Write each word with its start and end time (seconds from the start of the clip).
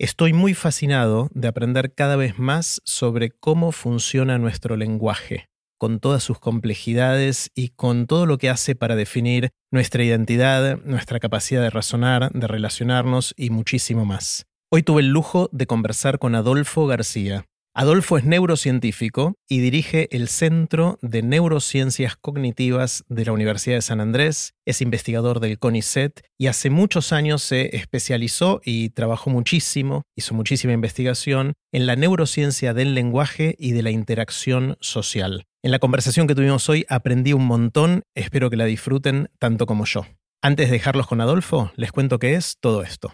Estoy 0.00 0.32
muy 0.32 0.54
fascinado 0.54 1.28
de 1.34 1.48
aprender 1.48 1.92
cada 1.92 2.14
vez 2.14 2.38
más 2.38 2.80
sobre 2.84 3.30
cómo 3.30 3.72
funciona 3.72 4.38
nuestro 4.38 4.76
lenguaje, 4.76 5.48
con 5.76 5.98
todas 5.98 6.22
sus 6.22 6.38
complejidades 6.38 7.50
y 7.56 7.70
con 7.70 8.06
todo 8.06 8.24
lo 8.24 8.38
que 8.38 8.48
hace 8.48 8.76
para 8.76 8.94
definir 8.94 9.50
nuestra 9.72 10.04
identidad, 10.04 10.78
nuestra 10.84 11.18
capacidad 11.18 11.62
de 11.62 11.70
razonar, 11.70 12.30
de 12.30 12.46
relacionarnos 12.46 13.34
y 13.36 13.50
muchísimo 13.50 14.04
más. 14.04 14.46
Hoy 14.70 14.84
tuve 14.84 15.02
el 15.02 15.08
lujo 15.08 15.48
de 15.50 15.66
conversar 15.66 16.20
con 16.20 16.36
Adolfo 16.36 16.86
García, 16.86 17.46
Adolfo 17.80 18.18
es 18.18 18.24
neurocientífico 18.24 19.36
y 19.48 19.60
dirige 19.60 20.08
el 20.10 20.26
Centro 20.26 20.98
de 21.00 21.22
Neurociencias 21.22 22.16
Cognitivas 22.16 23.04
de 23.08 23.24
la 23.24 23.30
Universidad 23.30 23.76
de 23.76 23.82
San 23.82 24.00
Andrés, 24.00 24.54
es 24.66 24.82
investigador 24.82 25.38
del 25.38 25.60
CONICET 25.60 26.22
y 26.36 26.48
hace 26.48 26.70
muchos 26.70 27.12
años 27.12 27.40
se 27.40 27.76
especializó 27.76 28.60
y 28.64 28.90
trabajó 28.90 29.30
muchísimo, 29.30 30.02
hizo 30.16 30.34
muchísima 30.34 30.72
investigación 30.72 31.52
en 31.70 31.86
la 31.86 31.94
neurociencia 31.94 32.74
del 32.74 32.96
lenguaje 32.96 33.54
y 33.60 33.70
de 33.70 33.84
la 33.84 33.92
interacción 33.92 34.76
social. 34.80 35.46
En 35.62 35.70
la 35.70 35.78
conversación 35.78 36.26
que 36.26 36.34
tuvimos 36.34 36.68
hoy 36.68 36.84
aprendí 36.88 37.32
un 37.32 37.46
montón, 37.46 38.02
espero 38.16 38.50
que 38.50 38.56
la 38.56 38.64
disfruten 38.64 39.30
tanto 39.38 39.66
como 39.66 39.84
yo. 39.84 40.04
Antes 40.42 40.66
de 40.66 40.72
dejarlos 40.72 41.06
con 41.06 41.20
Adolfo, 41.20 41.70
les 41.76 41.92
cuento 41.92 42.18
qué 42.18 42.34
es 42.34 42.56
todo 42.58 42.82
esto. 42.82 43.12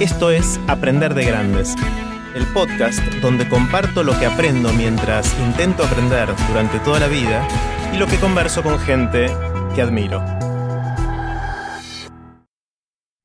Esto 0.00 0.30
es 0.30 0.60
Aprender 0.68 1.12
de 1.12 1.24
Grandes, 1.24 1.74
el 2.36 2.46
podcast 2.54 3.02
donde 3.20 3.48
comparto 3.48 4.04
lo 4.04 4.16
que 4.16 4.26
aprendo 4.26 4.72
mientras 4.72 5.36
intento 5.40 5.82
aprender 5.82 6.28
durante 6.46 6.78
toda 6.78 7.00
la 7.00 7.08
vida 7.08 7.44
y 7.92 7.96
lo 7.96 8.06
que 8.06 8.20
converso 8.20 8.62
con 8.62 8.78
gente 8.78 9.26
que 9.74 9.82
admiro. 9.82 10.22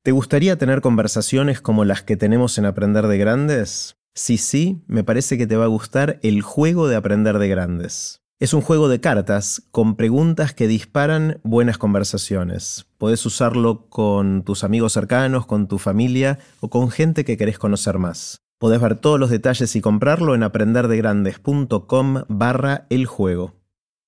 ¿Te 0.02 0.10
gustaría 0.10 0.58
tener 0.58 0.80
conversaciones 0.80 1.60
como 1.60 1.84
las 1.84 2.02
que 2.02 2.16
tenemos 2.16 2.58
en 2.58 2.66
Aprender 2.66 3.06
de 3.06 3.18
Grandes? 3.18 3.96
Si 4.12 4.36
sí, 4.36 4.82
me 4.88 5.04
parece 5.04 5.38
que 5.38 5.46
te 5.46 5.56
va 5.56 5.66
a 5.66 5.68
gustar 5.68 6.18
el 6.24 6.42
juego 6.42 6.88
de 6.88 6.96
Aprender 6.96 7.38
de 7.38 7.46
Grandes. 7.46 8.23
Es 8.40 8.52
un 8.52 8.62
juego 8.62 8.88
de 8.88 9.00
cartas 9.00 9.62
con 9.70 9.94
preguntas 9.94 10.52
que 10.52 10.66
disparan 10.66 11.40
buenas 11.44 11.78
conversaciones. 11.78 12.86
Podés 12.98 13.24
usarlo 13.26 13.88
con 13.88 14.42
tus 14.42 14.64
amigos 14.64 14.92
cercanos, 14.92 15.46
con 15.46 15.68
tu 15.68 15.78
familia 15.78 16.40
o 16.58 16.68
con 16.68 16.90
gente 16.90 17.24
que 17.24 17.36
querés 17.36 17.60
conocer 17.60 17.98
más. 17.98 18.42
Podés 18.58 18.80
ver 18.80 18.96
todos 18.96 19.20
los 19.20 19.30
detalles 19.30 19.76
y 19.76 19.80
comprarlo 19.80 20.34
en 20.34 20.42
aprenderdegrandes.com 20.42 22.24
barra 22.28 22.86
el 22.90 23.06
juego. 23.06 23.54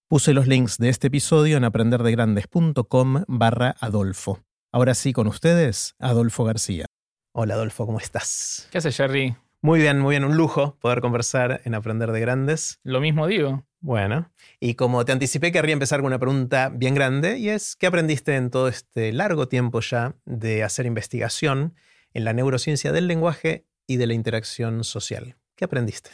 Puse 0.08 0.34
los 0.34 0.48
links 0.48 0.78
de 0.78 0.88
este 0.88 1.06
episodio 1.06 1.56
en 1.56 1.64
aprenderdegrandes.com 1.64 3.24
barra 3.28 3.76
Adolfo. 3.78 4.40
Ahora 4.72 4.94
sí, 4.94 5.12
con 5.12 5.28
ustedes, 5.28 5.94
Adolfo 6.00 6.42
García. 6.42 6.86
Hola 7.32 7.54
Adolfo, 7.54 7.86
¿cómo 7.86 8.00
estás? 8.00 8.66
¿Qué 8.72 8.78
haces, 8.78 8.96
Jerry? 8.96 9.36
Muy 9.62 9.78
bien, 9.78 10.00
muy 10.00 10.14
bien, 10.14 10.24
un 10.24 10.36
lujo 10.36 10.76
poder 10.80 11.00
conversar 11.00 11.60
en 11.64 11.76
Aprender 11.76 12.10
de 12.10 12.20
Grandes. 12.20 12.80
Lo 12.82 13.00
mismo 13.00 13.28
digo. 13.28 13.65
Bueno, 13.80 14.30
y 14.58 14.74
como 14.74 15.04
te 15.04 15.12
anticipé, 15.12 15.52
querría 15.52 15.74
empezar 15.74 16.00
con 16.00 16.06
una 16.06 16.18
pregunta 16.18 16.70
bien 16.72 16.94
grande, 16.94 17.38
y 17.38 17.50
es, 17.50 17.76
¿qué 17.76 17.86
aprendiste 17.86 18.34
en 18.34 18.50
todo 18.50 18.68
este 18.68 19.12
largo 19.12 19.48
tiempo 19.48 19.80
ya 19.80 20.14
de 20.24 20.62
hacer 20.62 20.86
investigación 20.86 21.74
en 22.14 22.24
la 22.24 22.32
neurociencia 22.32 22.92
del 22.92 23.06
lenguaje 23.06 23.66
y 23.86 23.96
de 23.96 24.06
la 24.06 24.14
interacción 24.14 24.82
social? 24.82 25.36
¿Qué 25.54 25.66
aprendiste? 25.66 26.10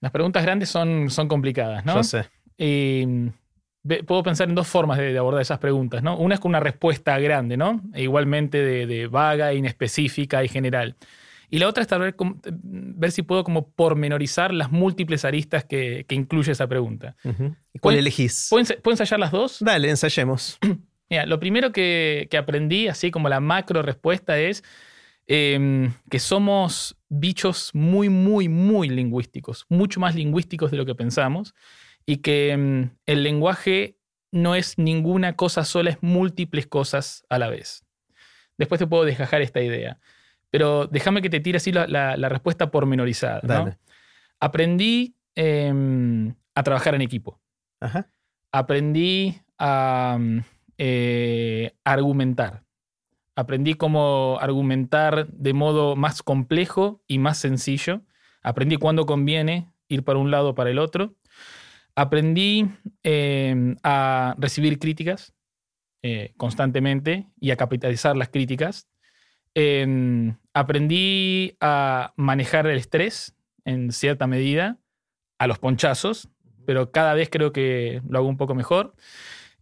Las 0.00 0.12
preguntas 0.12 0.42
grandes 0.42 0.68
son, 0.68 1.10
son 1.10 1.28
complicadas, 1.28 1.84
¿no? 1.84 1.94
Yo 1.94 2.02
sé. 2.02 2.26
Y 2.58 3.06
puedo 4.06 4.22
pensar 4.22 4.48
en 4.48 4.54
dos 4.54 4.66
formas 4.66 4.98
de, 4.98 5.16
abordar 5.16 5.42
esas 5.42 5.58
preguntas, 5.58 6.02
¿no? 6.02 6.18
Una 6.18 6.34
es 6.34 6.40
con 6.40 6.50
una 6.50 6.60
respuesta 6.60 7.18
grande, 7.18 7.56
¿no? 7.56 7.82
E 7.94 8.02
igualmente 8.02 8.58
de, 8.58 8.86
de 8.86 9.06
vaga, 9.06 9.54
inespecífica 9.54 10.44
y 10.44 10.48
general. 10.48 10.96
Y 11.50 11.58
la 11.58 11.68
otra 11.68 11.82
es 11.82 11.88
ver, 11.88 12.14
ver 12.62 13.12
si 13.12 13.22
puedo 13.22 13.44
como 13.44 13.70
pormenorizar 13.70 14.52
las 14.52 14.72
múltiples 14.72 15.24
aristas 15.24 15.64
que, 15.64 16.04
incluye 16.10 16.52
esa 16.52 16.66
pregunta. 16.66 17.16
¿Cuál 17.80 17.96
elegís? 17.96 18.48
¿puedo, 18.50 18.92
ensayar 18.92 19.20
las 19.20 19.30
dos? 19.30 19.58
Dale, 19.60 19.88
ensayemos. 19.88 20.58
Mira, 21.10 21.24
lo 21.26 21.38
primero 21.38 21.72
que, 21.72 22.28
aprendí, 22.36 22.88
así 22.88 23.10
como 23.10 23.28
la 23.28 23.40
macro 23.40 23.82
respuesta, 23.82 24.38
es 24.38 24.64
em, 25.26 25.92
que 26.10 26.18
somos 26.18 26.96
bichos 27.08 27.70
muy, 27.74 28.08
muy, 28.08 28.48
muy 28.48 28.88
lingüísticos, 28.88 29.66
mucho 29.68 30.00
más 30.00 30.14
lingüísticos 30.14 30.70
de 30.70 30.76
lo 30.76 30.86
que 30.86 30.94
pensamos, 30.94 31.54
y 32.04 32.18
que 32.18 32.50
em, 32.50 32.90
el 33.06 33.22
lenguaje 33.22 33.96
no 34.32 34.54
es 34.54 34.78
ninguna 34.78 35.36
cosa 35.36 35.64
sola, 35.64 35.90
es 35.90 35.98
múltiples 36.00 36.66
cosas 36.66 37.24
a 37.28 37.38
la 37.38 37.48
vez. 37.48 37.84
Después 38.58 38.78
te 38.78 38.86
puedo 38.86 39.04
desgajar 39.04 39.42
esta 39.42 39.60
idea. 39.60 39.98
Pero 40.56 40.86
déjame 40.86 41.20
que 41.20 41.28
te 41.28 41.40
tire 41.40 41.58
así 41.58 41.70
la, 41.70 42.16
respuesta 42.30 42.70
pormenorizada. 42.70 43.76
Aprendí 44.40 45.14
em, 45.34 46.34
a 46.54 46.62
trabajar 46.62 46.94
en 46.94 47.02
equipo. 47.02 47.38
Aprendí 48.52 49.38
a 49.58 50.18
eh, 50.78 51.72
argumentar. 51.84 52.62
Aprendí 53.34 53.74
cómo 53.74 54.38
argumentar 54.40 55.26
de 55.26 55.52
modo 55.52 55.94
más 55.94 56.22
complejo 56.22 57.02
y 57.06 57.18
más 57.18 57.36
sencillo. 57.36 58.00
Aprendí 58.42 58.78
cuándo 58.78 59.04
conviene 59.04 59.70
ir 59.88 60.04
para 60.04 60.18
un 60.18 60.30
lado 60.30 60.48
o 60.48 60.54
para 60.54 60.70
el 60.70 60.78
otro. 60.78 61.16
Aprendí 61.94 62.66
em, 63.02 63.76
a 63.82 64.34
recibir 64.38 64.78
críticas 64.78 65.34
eh, 66.02 66.32
constantemente 66.38 67.26
y 67.38 67.50
a 67.50 67.56
capitalizar 67.56 68.16
las 68.16 68.30
críticas 68.30 68.88
aprendí 70.52 71.56
a 71.60 72.12
manejar 72.16 72.66
el 72.66 72.78
estrés 72.78 73.34
en 73.64 73.92
cierta 73.92 74.26
medida, 74.26 74.78
a 75.38 75.46
los 75.46 75.58
ponchazos, 75.58 76.28
pero 76.66 76.90
cada 76.90 77.14
vez 77.14 77.30
creo 77.30 77.52
que 77.52 78.02
lo 78.08 78.18
hago 78.18 78.28
un 78.28 78.36
poco 78.36 78.54
mejor. 78.54 78.94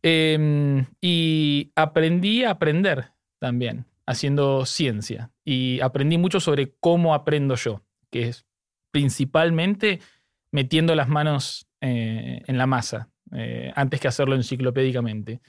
Em, 0.02 0.86
y 1.00 1.72
aprendí 1.76 2.44
a 2.44 2.50
aprender 2.50 3.12
también, 3.38 3.86
haciendo 4.06 4.66
ciencia. 4.66 5.30
Y 5.44 5.80
aprendí 5.80 6.18
mucho 6.18 6.40
sobre 6.40 6.74
cómo 6.80 7.14
aprendo 7.14 7.54
yo, 7.54 7.82
que 8.10 8.28
es 8.28 8.46
principalmente 8.90 10.00
metiendo 10.50 10.94
las 10.94 11.08
manos 11.08 11.66
eh, 11.80 12.42
en 12.46 12.58
la 12.58 12.66
masa, 12.66 13.10
eh, 13.32 13.72
antes 13.74 14.00
que 14.00 14.08
hacerlo 14.08 14.34
enciclopédicamente. 14.34 15.40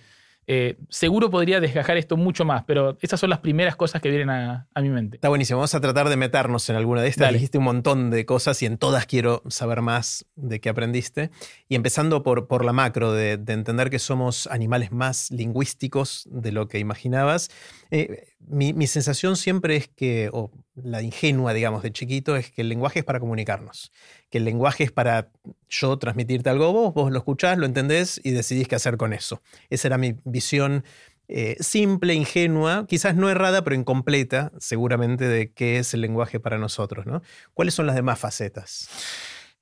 Eh, 0.48 0.78
seguro 0.90 1.30
podría 1.30 1.60
desgajar 1.60 1.98
esto 1.98 2.18
mucho 2.18 2.46
más, 2.46 2.64
pero 2.66 2.98
esas 3.02 3.20
son 3.20 3.30
las 3.30 3.40
primeras 3.40 3.76
cosas 3.76 4.02
que 4.02 4.10
vienen 4.10 4.30
a, 4.30 4.68
mi 4.82 4.90
mente. 4.90 5.18
Está 5.18 5.30
buenísimo. 5.30 5.60
Vamos 5.60 5.74
a 5.74 5.82
tratar 5.82 6.10
de 6.10 6.18
meternos 6.18 6.70
en 6.70 6.76
alguna 6.76 7.02
de 7.02 7.08
estas. 7.08 7.34
Dijiste 7.34 7.58
un 7.58 7.64
montón 7.64 8.12
de 8.12 8.26
cosas 8.26 8.62
y 8.62 8.66
en 8.66 8.78
todas 8.78 9.06
quiero 9.06 9.42
saber 9.48 9.82
más 9.82 10.26
de 10.36 10.60
qué 10.60 10.70
aprendiste. 10.70 11.32
Y 11.68 11.76
empezando 11.76 12.24
por, 12.24 12.48
por 12.48 12.64
la 12.64 12.74
macro, 12.74 13.12
de, 13.12 13.34
entender 13.34 13.90
que 13.90 14.00
somos 14.00 14.48
animales 14.48 14.92
más 14.92 15.32
lingüísticos 15.32 16.28
de 16.30 16.52
lo 16.52 16.68
que 16.68 16.80
imaginabas. 16.80 17.50
Eh, 17.90 18.36
mi, 18.48 18.88
sensación 18.88 19.38
siempre 19.38 19.76
es 19.76 19.88
que, 19.88 20.30
o 20.32 20.52
la 20.76 21.02
ingenua, 21.02 21.54
digamos, 21.54 21.84
de 21.84 21.92
chiquito, 21.92 22.36
es 22.36 22.52
que 22.52 22.62
el 22.62 22.70
lenguaje 22.70 23.00
es 23.00 23.06
para 23.06 23.20
comunicarnos, 23.20 23.92
que 24.36 24.40
el 24.40 24.44
lenguaje 24.44 24.84
es 24.84 24.92
para 24.92 25.32
yo 25.70 25.98
transmitirte 25.98 26.50
algo 26.50 26.74
vos, 26.74 26.94
vos 26.94 27.10
lo 27.10 27.18
escuchás, 27.20 27.58
lo 27.58 27.66
entendés 27.66 28.20
y 28.22 28.32
decidís 28.32 28.68
qué 28.68 28.76
hacer 28.76 28.98
con 28.98 29.14
eso. 29.14 29.42
Esa 29.70 29.88
era 29.88 29.98
mi 29.98 30.18
visión 30.26 30.84
eh, 31.30 31.56
simple, 31.62 32.14
ingenua, 32.16 32.86
quizás 32.86 33.16
no 33.16 33.30
errada, 33.30 33.64
pero 33.64 33.78
incompleta, 33.78 34.52
seguramente, 34.60 35.26
de 35.26 35.54
qué 35.54 35.80
es 35.80 35.94
el 35.94 36.02
lenguaje 36.02 36.42
para 36.42 36.58
nosotros. 36.58 37.06
¿no? 37.06 37.22
¿Cuáles 37.54 37.76
son 37.76 37.88
las 37.88 37.96
demás 37.96 38.20
facetas? 38.20 38.90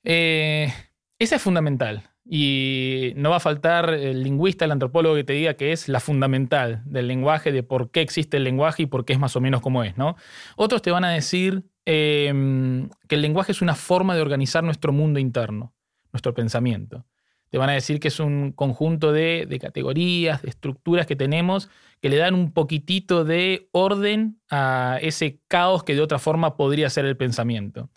Eh, 0.03 0.73
esa 1.19 1.35
es 1.35 1.41
fundamental. 1.41 2.09
Y 2.25 3.13
no 3.17 3.31
va 3.31 3.37
a 3.37 3.41
faltar 3.41 3.93
el 3.93 4.23
lingüista, 4.23 4.63
el 4.65 4.71
antropólogo 4.71 5.15
que 5.15 5.25
te 5.25 5.33
diga 5.33 5.55
que 5.55 5.73
es 5.73 5.89
la 5.89 5.99
fundamental 5.99 6.81
del 6.85 7.07
lenguaje, 7.07 7.51
de 7.51 7.63
por 7.63 7.91
qué 7.91 8.01
existe 8.01 8.37
el 8.37 8.45
lenguaje 8.45 8.83
y 8.83 8.85
por 8.85 9.03
qué 9.03 9.13
es 9.13 9.19
más 9.19 9.35
o 9.35 9.41
menos 9.41 9.61
como 9.61 9.83
es, 9.83 9.97
¿no? 9.97 10.15
Otros 10.55 10.81
te 10.81 10.91
van 10.91 11.03
a 11.03 11.11
decir 11.11 11.65
em, 11.85 12.89
que 13.09 13.15
el 13.15 13.21
lenguaje 13.21 13.51
es 13.51 13.61
una 13.61 13.75
forma 13.75 14.15
de 14.15 14.21
organizar 14.21 14.63
nuestro 14.63 14.93
mundo 14.93 15.19
interno, 15.19 15.73
nuestro 16.13 16.33
pensamiento. 16.33 17.05
Te 17.53 17.59
van 17.59 17.69
a 17.69 17.73
decir 17.73 17.99
que 17.99 18.07
es 18.07 18.19
un 18.19 18.51
conjunto 18.51 19.11
de, 19.11 19.45
de 19.47 19.59
categorías, 19.59 20.41
de 20.41 20.49
estructuras 20.49 21.05
que 21.05 21.15
tenemos 21.15 21.69
que 22.01 22.09
le 22.09 22.17
dan 22.17 22.33
un 22.33 22.51
poquitito 22.51 23.25
de 23.25 23.69
orden 23.73 24.41
a 24.49 24.97
ese 25.03 25.39
caos 25.47 25.83
que 25.83 25.93
de 25.93 26.01
otra 26.01 26.17
forma 26.17 26.57
podría 26.57 26.89
ser 26.89 27.05
el 27.05 27.15
pensamiento. 27.15 27.91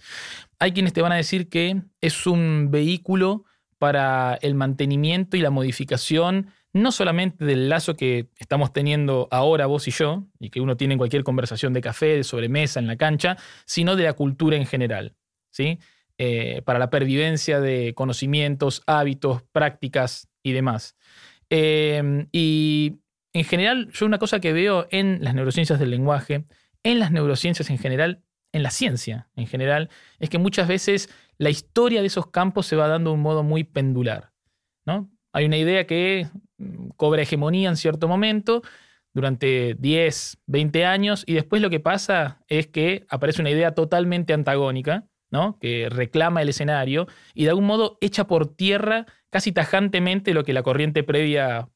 Hay 0.58 0.72
quienes 0.72 0.92
te 0.92 1.00
van 1.00 1.12
a 1.12 1.16
decir 1.16 1.48
que 1.48 1.80
es 2.02 2.26
un 2.26 2.68
vehículo 2.70 3.44
para 3.78 4.38
el 4.42 4.54
mantenimiento 4.54 5.38
y 5.38 5.40
la 5.40 5.48
modificación 5.48 6.48
no 6.74 6.92
solamente 6.92 7.46
del 7.46 7.70
lazo 7.70 7.96
que 7.96 8.28
estamos 8.36 8.74
teniendo 8.74 9.26
ahora 9.30 9.64
vos 9.64 9.88
y 9.88 9.90
yo, 9.90 10.26
y 10.38 10.50
que 10.50 10.60
uno 10.60 10.76
tiene 10.76 10.92
en 10.92 10.98
cualquier 10.98 11.24
conversación 11.24 11.72
de 11.72 11.80
café, 11.80 12.08
de 12.08 12.24
sobremesa, 12.24 12.78
en 12.78 12.88
la 12.88 12.96
cancha, 12.96 13.38
sino 13.64 13.96
de 13.96 14.04
la 14.04 14.12
cultura 14.12 14.58
en 14.58 14.66
general, 14.66 15.16
¿sí? 15.50 15.78
Eh, 16.18 16.62
para 16.64 16.78
la 16.78 16.88
pervivencia 16.88 17.60
de 17.60 17.92
conocimientos, 17.94 18.82
hábitos, 18.86 19.42
prácticas 19.52 20.30
y 20.42 20.52
demás. 20.52 20.96
Em, 21.50 22.28
y 22.32 23.00
en 23.34 23.44
general, 23.44 23.90
yo 23.92 24.06
una 24.06 24.18
cosa 24.18 24.40
que 24.40 24.54
veo 24.54 24.86
en 24.90 25.22
las 25.22 25.34
neurociencias 25.34 25.78
del 25.78 25.90
lenguaje, 25.90 26.46
en 26.82 26.98
las 27.00 27.12
neurociencias 27.12 27.68
en 27.68 27.76
general, 27.76 28.22
en 28.52 28.62
la 28.62 28.70
ciencia 28.70 29.28
en 29.36 29.46
general, 29.46 29.90
es 30.18 30.30
que 30.30 30.38
muchas 30.38 30.68
veces 30.68 31.10
la 31.36 31.50
historia 31.50 32.00
de 32.00 32.06
esos 32.06 32.28
campos 32.30 32.64
se 32.66 32.76
va 32.76 32.88
dando 32.88 33.10
de 33.10 33.16
un 33.16 33.22
modo 33.22 33.42
muy 33.42 33.64
pendular. 33.64 34.32
¿no? 34.86 35.10
Hay 35.32 35.44
una 35.44 35.58
idea 35.58 35.86
que 35.86 36.28
mm, 36.56 36.88
cobra 36.96 37.22
hegemonía 37.22 37.68
en 37.68 37.76
cierto 37.76 38.08
momento 38.08 38.62
durante 39.12 39.74
10, 39.78 40.38
20 40.46 40.84
años 40.86 41.24
y 41.26 41.34
después 41.34 41.60
lo 41.60 41.68
que 41.68 41.80
pasa 41.80 42.42
es 42.48 42.68
que 42.68 43.04
aparece 43.10 43.42
una 43.42 43.50
idea 43.50 43.74
totalmente 43.74 44.32
antagónica, 44.32 45.06
¿no? 45.30 45.58
que 45.58 45.88
reclama 45.90 46.42
el 46.42 46.48
escenario 46.48 47.06
y 47.34 47.44
de 47.44 47.50
algún 47.50 47.66
modo 47.66 47.98
echa 48.00 48.26
por 48.26 48.54
tierra 48.54 49.06
casi 49.30 49.52
tajantemente 49.52 50.34
lo 50.34 50.44
que 50.44 50.52
la 50.52 50.62
corriente 50.62 51.02
previa 51.02 51.68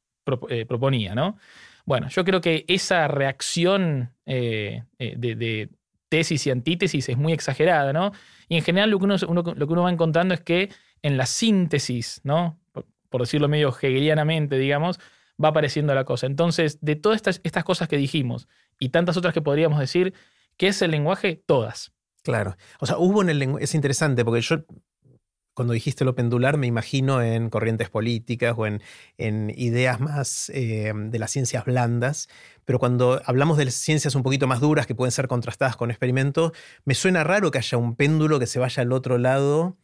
eh, 0.49 0.67
proponía. 0.67 1.15
¿no? 1.15 1.37
Bueno, 1.85 2.09
yo 2.09 2.25
creo 2.25 2.41
que 2.41 2.65
esa 2.69 3.09
reacción 3.09 4.15
eh, 4.27 4.85
eh, 4.99 5.15
de, 5.17 5.69
tesis 6.09 6.47
y 6.47 6.51
antítesis 6.51 7.09
es 7.09 7.17
muy 7.17 7.33
exagerada, 7.33 7.93
¿no? 7.93 8.13
Y 8.49 8.57
en 8.57 8.63
general 8.63 8.91
lo 8.91 8.99
que 8.99 9.05
uno, 9.05 9.17
lo 9.19 9.43
que 9.45 9.73
uno 9.73 9.83
va 9.83 9.91
encontrando 9.91 10.35
es 10.35 10.41
que 10.41 10.71
en 11.03 11.17
la 11.17 11.27
síntesis, 11.27 12.21
¿no? 12.25 12.59
Por, 12.73 13.21
decirlo 13.21 13.49
medio 13.49 13.69
hegelianamente, 13.69 14.59
digamos, 14.59 14.99
va 15.43 15.49
apareciendo 15.49 15.95
la 15.95 16.05
cosa. 16.05 16.27
Entonces, 16.27 16.79
de 16.81 16.97
todas 16.97 17.17
estas, 17.17 17.41
estas 17.45 17.65
cosas 17.65 17.89
que 17.89 17.97
dijimos 17.97 18.49
y 18.79 18.91
tantas 18.91 19.17
otras 19.17 19.35
que 19.35 19.41
podríamos 19.41 19.79
decir, 19.79 20.15
¿qué 20.57 20.69
es 20.69 20.83
el 20.83 20.91
lenguaje? 20.91 21.43
Todas. 21.47 21.93
Claro. 22.23 22.57
O 22.81 22.87
sea, 22.87 22.99
hubo 22.99 23.23
en 23.23 23.31
el 23.31 23.39
lenguaje, 23.39 23.65
es 23.65 23.75
interesante 23.75 24.25
porque 24.25 24.43
yo 24.43 24.65
cuando 25.55 25.75
dijiste 25.75 26.05
lo 26.05 26.15
pendular 26.15 26.57
me 26.57 26.67
imagino 26.67 27.23
en 27.23 27.51
corrientes 27.51 27.91
políticas 27.91 28.55
o 28.57 28.67
en, 28.67 28.83
en 29.19 29.53
ideas 29.57 30.01
más 30.01 30.51
eh, 30.55 30.93
de 30.95 31.19
las 31.19 31.31
ciencias 31.31 31.65
blandas, 31.65 32.29
pero 32.65 32.79
cuando 32.79 33.21
hablamos 33.27 33.59
de 33.59 33.71
ciencias 33.71 34.15
un 34.15 34.23
poquito 34.23 34.47
más 34.47 34.61
duras 34.61 34.87
que 34.87 34.95
pueden 34.95 35.13
ser 35.13 35.29
contrastadas 35.29 35.77
con 35.77 35.91
experimentos, 35.91 36.53
me 36.85 36.95
suena 36.95 37.25
raro 37.25 37.51
que 37.51 37.59
haya 37.59 37.79
un 37.79 37.97
péndulo 37.97 38.39
que 38.39 38.47
se 38.47 38.59
vaya 38.59 38.83
al 38.83 38.93
otro 38.93 39.19
lado 39.19 39.77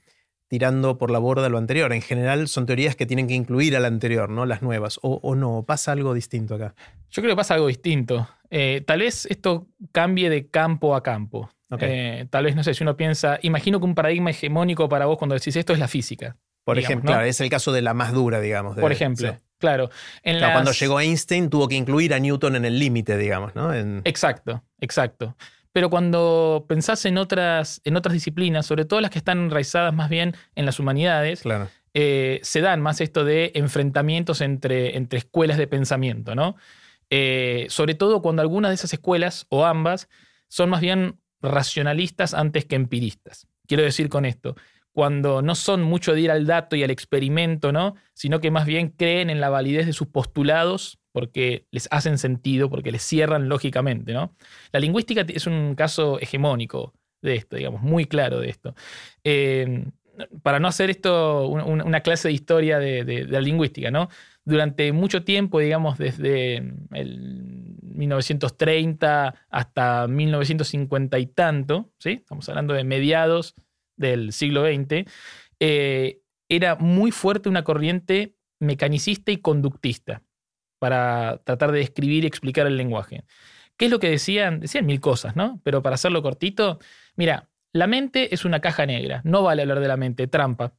tirando 0.48 0.96
por 0.96 1.10
la 1.10 1.18
borda 1.18 1.48
lo 1.48 1.58
anterior. 1.58 1.92
En 1.92 2.02
general 2.02 2.48
son 2.48 2.66
teorías 2.66 2.96
que 2.96 3.06
tienen 3.06 3.26
que 3.26 3.34
incluir 3.34 3.76
al 3.76 3.84
anterior, 3.84 4.30
¿no? 4.30 4.46
Las 4.46 4.62
nuevas. 4.62 4.98
O, 5.02 5.18
o 5.22 5.34
no, 5.34 5.64
pasa 5.66 5.92
algo 5.92 6.14
distinto 6.14 6.54
acá. 6.54 6.74
Yo 7.10 7.22
creo 7.22 7.32
que 7.32 7.36
pasa 7.36 7.54
algo 7.54 7.66
distinto. 7.66 8.28
Eh, 8.50 8.82
tal 8.86 9.00
vez 9.00 9.26
esto 9.26 9.66
cambie 9.92 10.30
de 10.30 10.48
campo 10.48 10.94
a 10.94 11.02
campo. 11.02 11.50
Eh, 11.80 12.26
tal 12.30 12.44
vez, 12.44 12.54
no 12.54 12.62
sé, 12.62 12.74
si 12.74 12.84
uno 12.84 12.96
piensa, 12.96 13.38
imagino 13.42 13.80
que 13.80 13.86
un 13.86 13.94
paradigma 13.94 14.30
hegemónico 14.30 14.88
para 14.88 15.06
vos 15.06 15.18
cuando 15.18 15.34
decís 15.34 15.56
esto 15.56 15.72
es 15.72 15.78
la 15.78 15.88
física. 15.88 16.36
Por 16.64 16.78
ejemplo, 16.78 17.20
es 17.20 17.40
el 17.40 17.48
caso 17.48 17.72
de 17.72 17.82
la 17.82 17.94
más 17.94 18.12
dura, 18.12 18.40
digamos. 18.40 18.76
Por 18.76 18.92
ejemplo, 18.92 19.36
claro. 19.58 19.90
Cuando 20.22 20.72
llegó 20.72 21.00
Einstein 21.00 21.48
tuvo 21.48 21.68
que 21.68 21.76
incluir 21.76 22.12
a 22.12 22.18
Newton 22.18 22.56
en 22.56 22.64
el 22.64 22.78
límite, 22.78 23.16
digamos, 23.16 23.54
¿no? 23.54 23.72
Exacto, 24.04 24.64
exacto. 24.80 25.36
Pero 25.72 25.90
cuando 25.90 26.64
pensás 26.66 27.04
en 27.04 27.18
otras, 27.18 27.82
en 27.84 27.96
otras 27.96 28.14
disciplinas, 28.14 28.64
sobre 28.64 28.86
todo 28.86 29.00
las 29.02 29.10
que 29.10 29.18
están 29.18 29.38
enraizadas 29.38 29.92
más 29.92 30.08
bien 30.08 30.34
en 30.54 30.64
las 30.64 30.80
humanidades, 30.80 31.42
eh, 31.92 32.40
se 32.42 32.60
dan 32.62 32.80
más 32.80 33.00
esto 33.00 33.24
de 33.24 33.52
enfrentamientos 33.54 34.40
entre, 34.40 34.96
entre 34.96 35.18
escuelas 35.18 35.58
de 35.58 35.66
pensamiento, 35.66 36.34
¿no? 36.34 36.56
Eh, 37.10 37.66
sobre 37.68 37.94
todo 37.94 38.22
cuando 38.22 38.42
algunas 38.42 38.70
de 38.70 38.74
esas 38.74 38.92
escuelas, 38.92 39.46
o 39.50 39.66
ambas, 39.66 40.08
son 40.48 40.70
más 40.70 40.80
bien 40.80 41.20
racionalistas 41.46 42.34
antes 42.34 42.64
que 42.64 42.76
empiristas. 42.76 43.46
Quiero 43.66 43.82
decir 43.82 44.08
con 44.08 44.24
esto, 44.24 44.56
cuando 44.92 45.42
no 45.42 45.54
son 45.54 45.82
mucho 45.82 46.14
de 46.14 46.22
ir 46.22 46.30
al 46.30 46.46
dato 46.46 46.74
y 46.74 46.82
al 46.82 46.90
experimento, 46.90 47.70
¿no? 47.72 47.96
sino 48.14 48.40
que 48.40 48.50
más 48.50 48.64
bien 48.64 48.88
creen 48.88 49.28
en 49.28 49.40
la 49.40 49.50
validez 49.50 49.86
de 49.86 49.92
sus 49.92 50.08
postulados 50.08 50.98
porque 51.12 51.66
les 51.70 51.88
hacen 51.90 52.18
sentido, 52.18 52.70
porque 52.70 52.92
les 52.92 53.02
cierran 53.02 53.48
lógicamente. 53.48 54.12
¿no? 54.12 54.34
La 54.72 54.80
lingüística 54.80 55.24
es 55.28 55.46
un 55.46 55.74
caso 55.74 56.18
hegemónico 56.20 56.94
de 57.20 57.34
esto, 57.34 57.56
digamos, 57.56 57.82
muy 57.82 58.06
claro 58.06 58.40
de 58.40 58.48
esto. 58.48 58.74
Eh, 59.24 59.84
para 60.42 60.60
no 60.60 60.68
hacer 60.68 60.90
esto 60.90 61.48
una 61.48 62.00
clase 62.00 62.28
de 62.28 62.34
historia 62.34 62.78
de, 62.78 63.26
la 63.28 63.40
lingüística, 63.40 63.90
¿no? 63.90 64.08
Durante 64.44 64.92
mucho 64.92 65.24
tiempo, 65.24 65.58
digamos, 65.58 65.98
desde 65.98 66.56
el 66.92 67.65
1930 67.96 69.34
hasta 69.48 70.06
1950 70.06 71.18
y 71.18 71.26
tanto, 71.26 71.90
¿sí? 71.98 72.10
Estamos 72.10 72.48
hablando 72.48 72.74
de 72.74 72.84
mediados 72.84 73.54
del 73.96 74.32
siglo 74.32 74.64
XX, 74.64 75.10
eh, 75.60 76.20
era 76.48 76.76
muy 76.76 77.10
fuerte 77.10 77.48
una 77.48 77.64
corriente 77.64 78.36
mecanicista 78.60 79.32
y 79.32 79.38
conductista 79.38 80.22
para 80.78 81.40
tratar 81.44 81.72
de 81.72 81.78
describir 81.78 82.24
y 82.24 82.26
explicar 82.26 82.66
el 82.66 82.76
lenguaje. 82.76 83.24
¿Qué 83.76 83.86
es 83.86 83.90
lo 83.90 83.98
que 83.98 84.10
decían? 84.10 84.60
Decían 84.60 84.86
mil 84.86 85.00
cosas, 85.00 85.36
¿no? 85.36 85.60
Pero 85.64 85.82
para 85.82 85.94
hacerlo 85.94 86.22
cortito, 86.22 86.78
mira, 87.16 87.48
la 87.72 87.86
mente 87.86 88.34
es 88.34 88.44
una 88.44 88.60
caja 88.60 88.86
negra. 88.86 89.20
No 89.24 89.42
vale 89.42 89.62
hablar 89.62 89.80
de 89.80 89.88
la 89.88 89.96
mente, 89.96 90.26
trampa. 90.26 90.74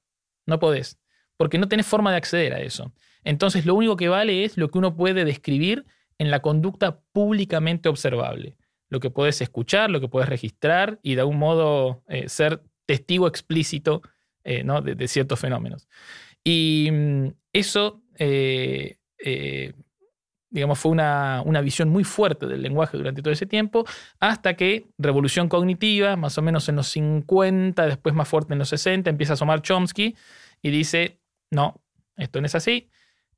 No 0.45 0.59
podés. 0.59 0.99
Porque 1.37 1.59
no 1.59 1.67
tenés 1.67 1.85
forma 1.85 2.11
de 2.11 2.17
acceder 2.17 2.53
a 2.53 2.59
eso. 2.59 2.91
Entonces, 3.23 3.65
lo 3.65 3.75
único 3.75 3.97
que 3.97 4.09
vale 4.09 4.45
es 4.45 4.57
lo 4.57 4.69
que 4.69 4.79
uno 4.79 4.95
puede 4.95 5.25
describir 5.25 5.85
en 6.17 6.31
la 6.31 6.41
conducta 6.41 6.99
públicamente 7.11 7.89
observable. 7.89 8.57
Lo 8.89 8.99
que 8.99 9.09
puedes 9.09 9.41
escuchar, 9.41 9.89
lo 9.89 9.99
que 9.99 10.07
puedes 10.07 10.29
registrar 10.29 10.99
y 11.03 11.15
de 11.15 11.21
algún 11.21 11.37
modo 11.37 12.03
eh, 12.07 12.29
ser 12.29 12.61
testigo 12.85 13.27
explícito 13.27 14.01
eh, 14.43 14.63
de, 14.63 15.07
ciertos 15.07 15.39
fenómenos. 15.39 15.87
Y 16.43 16.89
mm, 16.91 17.27
eso 17.51 18.01
eh, 18.17 18.97
digamos, 20.49 20.79
fue 20.79 20.91
una, 20.91 21.43
visión 21.61 21.89
muy 21.89 22.03
fuerte 22.03 22.47
del 22.47 22.61
lenguaje 22.61 22.97
durante 22.97 23.21
todo 23.21 23.33
ese 23.33 23.45
tiempo, 23.45 23.85
hasta 24.19 24.55
que 24.55 24.87
revolución 24.97 25.49
cognitiva, 25.49 26.15
más 26.15 26.37
o 26.37 26.41
menos 26.41 26.69
en 26.69 26.77
los 26.77 26.87
50, 26.87 27.85
después 27.85 28.15
más 28.15 28.27
fuerte 28.27 28.53
en 28.53 28.59
los 28.59 28.69
60, 28.69 29.09
empieza 29.09 29.33
a 29.33 29.35
asomar 29.35 29.61
Chomsky 29.61 30.15
y 30.61 30.69
dice, 30.71 31.19
no, 31.51 31.81
esto 32.15 32.39
no 32.39 32.47
es 32.47 32.55
así. 32.55 32.89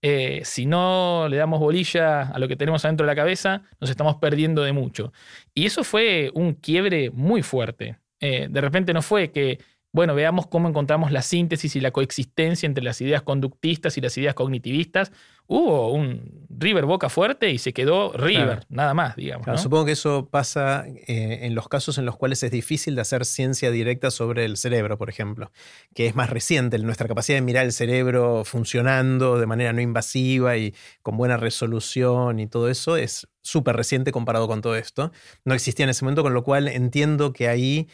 Eh, 0.01 0.42
si 0.46 0.66
no 0.66 1.28
le 1.30 1.38
damos 1.38 1.60
bolilla 1.60 2.22
a 2.22 2.40
lo 2.40 2.48
que 2.48 2.56
tenemos 2.56 2.86
adentro 2.86 3.06
de 3.06 3.12
la 3.12 3.16
cabeza, 3.16 3.63
nos 3.81 3.90
estamos 3.90 4.16
perdiendo 4.18 4.63
de 4.63 4.72
mucho. 4.72 5.12
Y 5.54 5.66
eso 5.66 5.84
fue 5.84 6.31
un 6.34 6.54
quiebre 6.54 7.12
muy 7.12 7.42
fuerte. 7.44 7.98
Eh, 8.22 8.48
de 8.50 8.62
repente 8.62 8.94
no 8.94 9.01
fue 9.01 9.31
que 9.31 9.60
bueno, 9.91 10.13
veamos 10.13 10.45
cómo 10.47 10.69
encontramos 10.69 11.12
la 11.12 11.24
síntesis 11.24 11.75
y 11.75 11.80
la 11.80 11.91
coexistencia 11.91 12.68
entre 12.68 12.83
las 12.83 13.01
ideas 13.01 13.24
conductistas 13.24 13.97
y 13.97 14.01
las 14.01 14.15
ideas 14.18 14.36
cognitivistas. 14.36 15.12
Hubo 15.47 15.91
un 15.91 16.45
River 16.47 16.86
Boca 16.86 17.09
fuerte 17.09 17.50
y 17.50 17.57
se 17.57 17.74
quedó 17.74 18.13
River, 18.13 18.68
nada 18.69 18.94
más, 18.94 19.15
digamos. 19.15 19.59
Supongo 19.59 19.86
que 19.86 19.94
eso 19.94 20.30
pasa 20.30 20.86
eh, 20.88 21.39
en 21.41 21.55
los 21.55 21.67
casos 21.67 21.98
en 21.98 22.05
los 22.05 22.17
cuales 22.17 22.43
es 22.43 22.51
difícil 22.51 22.93
de 22.93 23.01
hacer 23.01 23.25
ciencia 23.25 23.72
directa 23.72 24.12
sobre 24.12 24.46
el 24.46 24.58
cerebro, 24.58 25.00
por 25.00 25.10
ejemplo, 25.10 25.51
que 25.96 26.05
es 26.05 26.15
más 26.15 26.29
reciente. 26.29 26.77
Nuestra 26.77 27.08
capacidad 27.08 27.38
de 27.38 27.41
mirar 27.41 27.65
el 27.65 27.72
cerebro 27.72 28.43
funcionando 28.46 29.39
de 29.39 29.48
manera 29.48 29.74
no 29.74 29.81
invasiva 29.81 30.55
y 30.55 30.75
con 31.01 31.17
buena 31.17 31.38
resolución 31.38 32.39
y 32.39 32.46
todo 32.46 32.69
eso 32.69 32.96
es 32.96 33.27
súper 33.41 33.75
reciente 33.75 34.12
comparado 34.12 34.48
con 34.48 34.62
todo 34.62 34.75
esto. 34.75 35.12
No 35.46 35.55
existía 35.55 35.86
en 35.86 35.89
ese 35.89 36.05
momento, 36.05 36.22
con 36.22 36.36
lo 36.36 36.43
cual 36.43 36.67
entiendo 36.67 37.34
que 37.34 37.48
ahí 37.48 37.88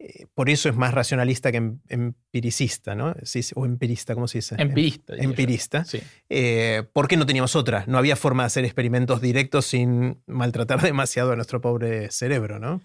eh, 0.00 0.26
por 0.32 0.48
eso 0.48 0.68
es 0.68 0.76
más 0.76 0.94
racionalista 0.94 1.50
que 1.50 1.56
em, 1.56 1.80
empiricista, 1.88 2.94
¿no? 2.94 3.16
o 3.54 3.66
empirista, 3.66 4.14
¿cómo 4.14 4.28
se 4.28 4.38
dice? 4.38 4.54
Empirista. 4.58 5.14
Empirista. 5.16 5.84
Sí. 5.84 6.00
Eh, 6.28 6.84
¿Por 6.92 7.08
qué 7.08 7.16
no 7.16 7.26
teníamos 7.26 7.56
otra? 7.56 7.84
No 7.88 7.98
había 7.98 8.14
forma 8.14 8.44
de 8.44 8.46
hacer 8.46 8.64
experimentos 8.64 9.20
directos 9.20 9.66
sin 9.66 10.22
maltratar 10.26 10.80
demasiado 10.82 11.32
a 11.32 11.36
nuestro 11.36 11.60
pobre 11.60 12.10
cerebro, 12.12 12.60
¿no? 12.60 12.80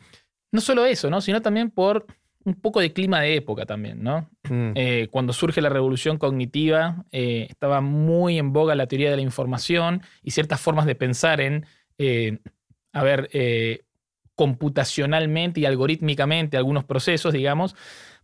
No 0.52 0.62
solo 0.62 0.86
eso, 0.86 1.10
¿no? 1.10 1.22
Sino 1.22 1.42
también 1.42 1.70
por 1.70 2.08
un 2.46 2.56
poco 2.56 2.80
de 2.80 2.92
clima 2.92 3.22
de 3.22 3.36
época 3.36 3.66
también, 3.66 4.04
¿no? 4.04 4.30
Mm. 4.50 4.72
Eh, 4.76 5.08
cuando 5.12 5.34
surge 5.34 5.62
la 5.62 5.70
revolución 5.70 6.18
cognitiva, 6.18 7.06
estaba 7.12 7.80
muy 7.80 8.38
en 8.38 8.52
boga 8.52 8.76
la 8.76 8.88
teoría 8.88 9.12
de 9.12 9.16
la 9.16 9.22
información 9.22 10.02
y 10.24 10.32
ciertas 10.32 10.60
formas 10.60 10.86
de 10.86 10.96
pensar 10.96 11.40
en, 11.40 11.66
a 12.92 13.04
ver, 13.04 13.30
computacionalmente 14.36 15.60
y 15.60 15.66
algorítmicamente 15.66 16.58
algunos 16.58 16.86
procesos, 16.86 17.34
digamos, 17.34 17.76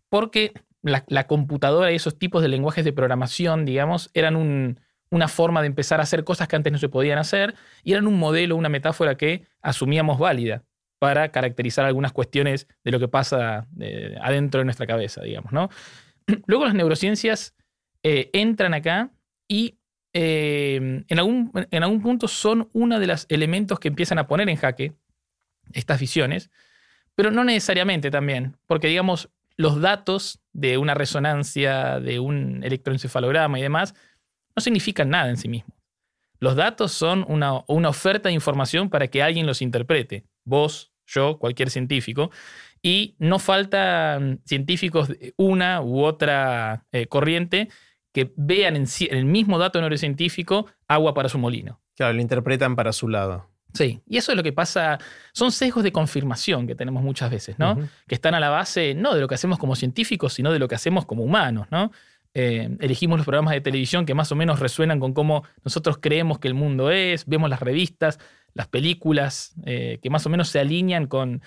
porque 0.10 0.54
la, 0.82 1.28
computadora 1.28 1.92
y 1.92 1.96
esos 1.96 2.18
tipos 2.18 2.42
de 2.42 2.48
lenguajes 2.48 2.86
de 2.86 2.94
programación, 2.94 3.66
digamos, 3.66 4.10
eran 4.14 4.78
una 5.12 5.28
forma 5.28 5.62
de 5.62 5.68
empezar 5.68 6.00
a 6.00 6.04
hacer 6.04 6.24
cosas 6.24 6.48
que 6.48 6.56
antes 6.56 6.72
no 6.72 6.80
se 6.80 6.90
podían 6.90 7.20
hacer 7.20 7.56
y 7.84 7.94
eran 7.94 8.08
un 8.08 8.18
modelo, 8.18 8.56
una 8.56 8.70
metáfora 8.70 9.16
que 9.16 9.44
asumíamos 9.62 10.20
válida 10.20 10.64
para 11.00 11.32
caracterizar 11.32 11.86
algunas 11.86 12.12
cuestiones 12.12 12.68
de 12.84 12.92
lo 12.92 13.00
que 13.00 13.08
pasa 13.08 13.68
eh, 13.80 14.16
adentro 14.22 14.60
de 14.60 14.66
nuestra 14.66 14.86
cabeza, 14.86 15.22
digamos, 15.22 15.52
¿no? 15.52 15.70
Luego 16.48 16.66
las 16.66 16.76
neurociencias 16.76 17.56
eh, 18.04 18.30
entran 18.34 18.74
acá 18.74 19.12
y 19.48 19.78
eh, 20.14 21.04
en, 21.08 21.20
algún, 21.20 21.52
en 21.54 21.84
algún 21.84 22.02
punto 22.02 22.28
son 22.28 22.70
uno 22.74 23.00
de 23.00 23.08
los 23.08 23.26
elementos 23.30 23.80
que 23.80 23.88
empiezan 23.90 24.20
a 24.20 24.28
poner 24.28 24.50
en 24.50 24.58
jaque 24.58 24.94
estas 25.74 26.00
visiones, 26.00 26.50
pero 27.16 27.32
no 27.32 27.44
necesariamente 27.44 28.12
también, 28.12 28.58
porque 28.66 28.88
digamos, 28.88 29.30
los 29.58 29.82
datos 29.82 30.40
de 30.54 30.78
una 30.78 30.94
resonancia, 30.94 32.00
de 32.00 32.20
un 32.20 32.64
electroencefalograma 32.64 33.60
y 33.60 33.62
demás, 33.62 33.94
no 34.56 34.62
significan 34.62 35.10
nada 35.10 35.30
en 35.30 35.38
sí 35.38 35.50
mismos. 35.50 35.78
Los 36.40 36.56
datos 36.56 36.94
son 36.94 37.26
una, 37.28 37.64
una 37.68 37.90
oferta 37.90 38.30
de 38.30 38.36
información 38.36 38.90
para 38.90 39.08
que 39.10 39.22
alguien 39.22 39.46
los 39.46 39.62
interprete. 39.62 40.24
Vos, 40.46 40.94
yo, 41.06 41.38
cualquier 41.38 41.70
científico. 41.70 42.32
Y 42.82 43.16
no 43.20 43.40
faltan 43.40 44.40
científicos 44.46 45.10
de 45.10 45.34
una 45.36 45.82
u 45.82 46.04
otra 46.04 46.86
eh, 46.94 47.08
corriente 47.08 47.68
que 48.14 48.32
vean 48.38 48.78
en, 48.78 48.86
en 49.02 49.18
el 49.18 49.26
mismo 49.26 49.60
dato 49.60 49.82
neurocientífico 49.82 50.68
agua 50.88 51.14
para 51.14 51.28
su 51.28 51.38
molino. 51.38 51.82
Claro, 51.98 52.14
lo 52.14 52.22
interpretan 52.22 52.78
para 52.78 52.94
su 52.94 53.10
lado. 53.10 53.49
Sí, 53.74 54.02
y 54.08 54.18
eso 54.18 54.32
es 54.32 54.36
lo 54.36 54.44
que 54.44 54.52
pasa, 54.52 54.98
son 55.32 55.52
sesgos 55.52 55.84
de 55.84 55.92
confirmación 55.92 56.66
que 56.66 56.76
tenemos 56.76 57.04
muchas 57.04 57.30
veces, 57.30 57.60
¿no? 57.60 57.78
Que 58.08 58.16
están 58.16 58.34
a 58.34 58.40
la 58.40 58.50
base 58.50 58.96
no 58.96 59.14
de 59.14 59.22
lo 59.22 59.28
que 59.28 59.36
hacemos 59.36 59.60
como 59.60 59.76
científicos, 59.76 60.34
sino 60.34 60.52
de 60.52 60.60
lo 60.60 60.68
que 60.68 60.76
hacemos 60.76 61.06
como 61.06 61.24
humanos, 61.24 61.68
¿no? 61.70 61.92
Eh, 62.34 62.78
elegimos 62.80 63.18
los 63.18 63.26
programas 63.26 63.54
de 63.54 63.62
televisión 63.62 64.06
que 64.06 64.14
más 64.14 64.32
o 64.32 64.36
menos 64.36 64.60
resuenan 64.60 65.00
con 65.00 65.14
cómo 65.14 65.44
nosotros 65.64 65.98
creemos 66.00 66.40
que 66.40 66.48
el 66.48 66.54
mundo 66.54 66.92
es, 66.92 67.26
vemos 67.26 67.50
las 67.50 67.60
revistas, 67.60 68.20
las 68.54 68.68
películas, 68.68 69.54
eh, 69.66 70.00
que 70.02 70.10
más 70.10 70.26
o 70.26 70.30
menos 70.30 70.50
se 70.50 70.60
alinean 70.60 71.08
con, 71.08 71.42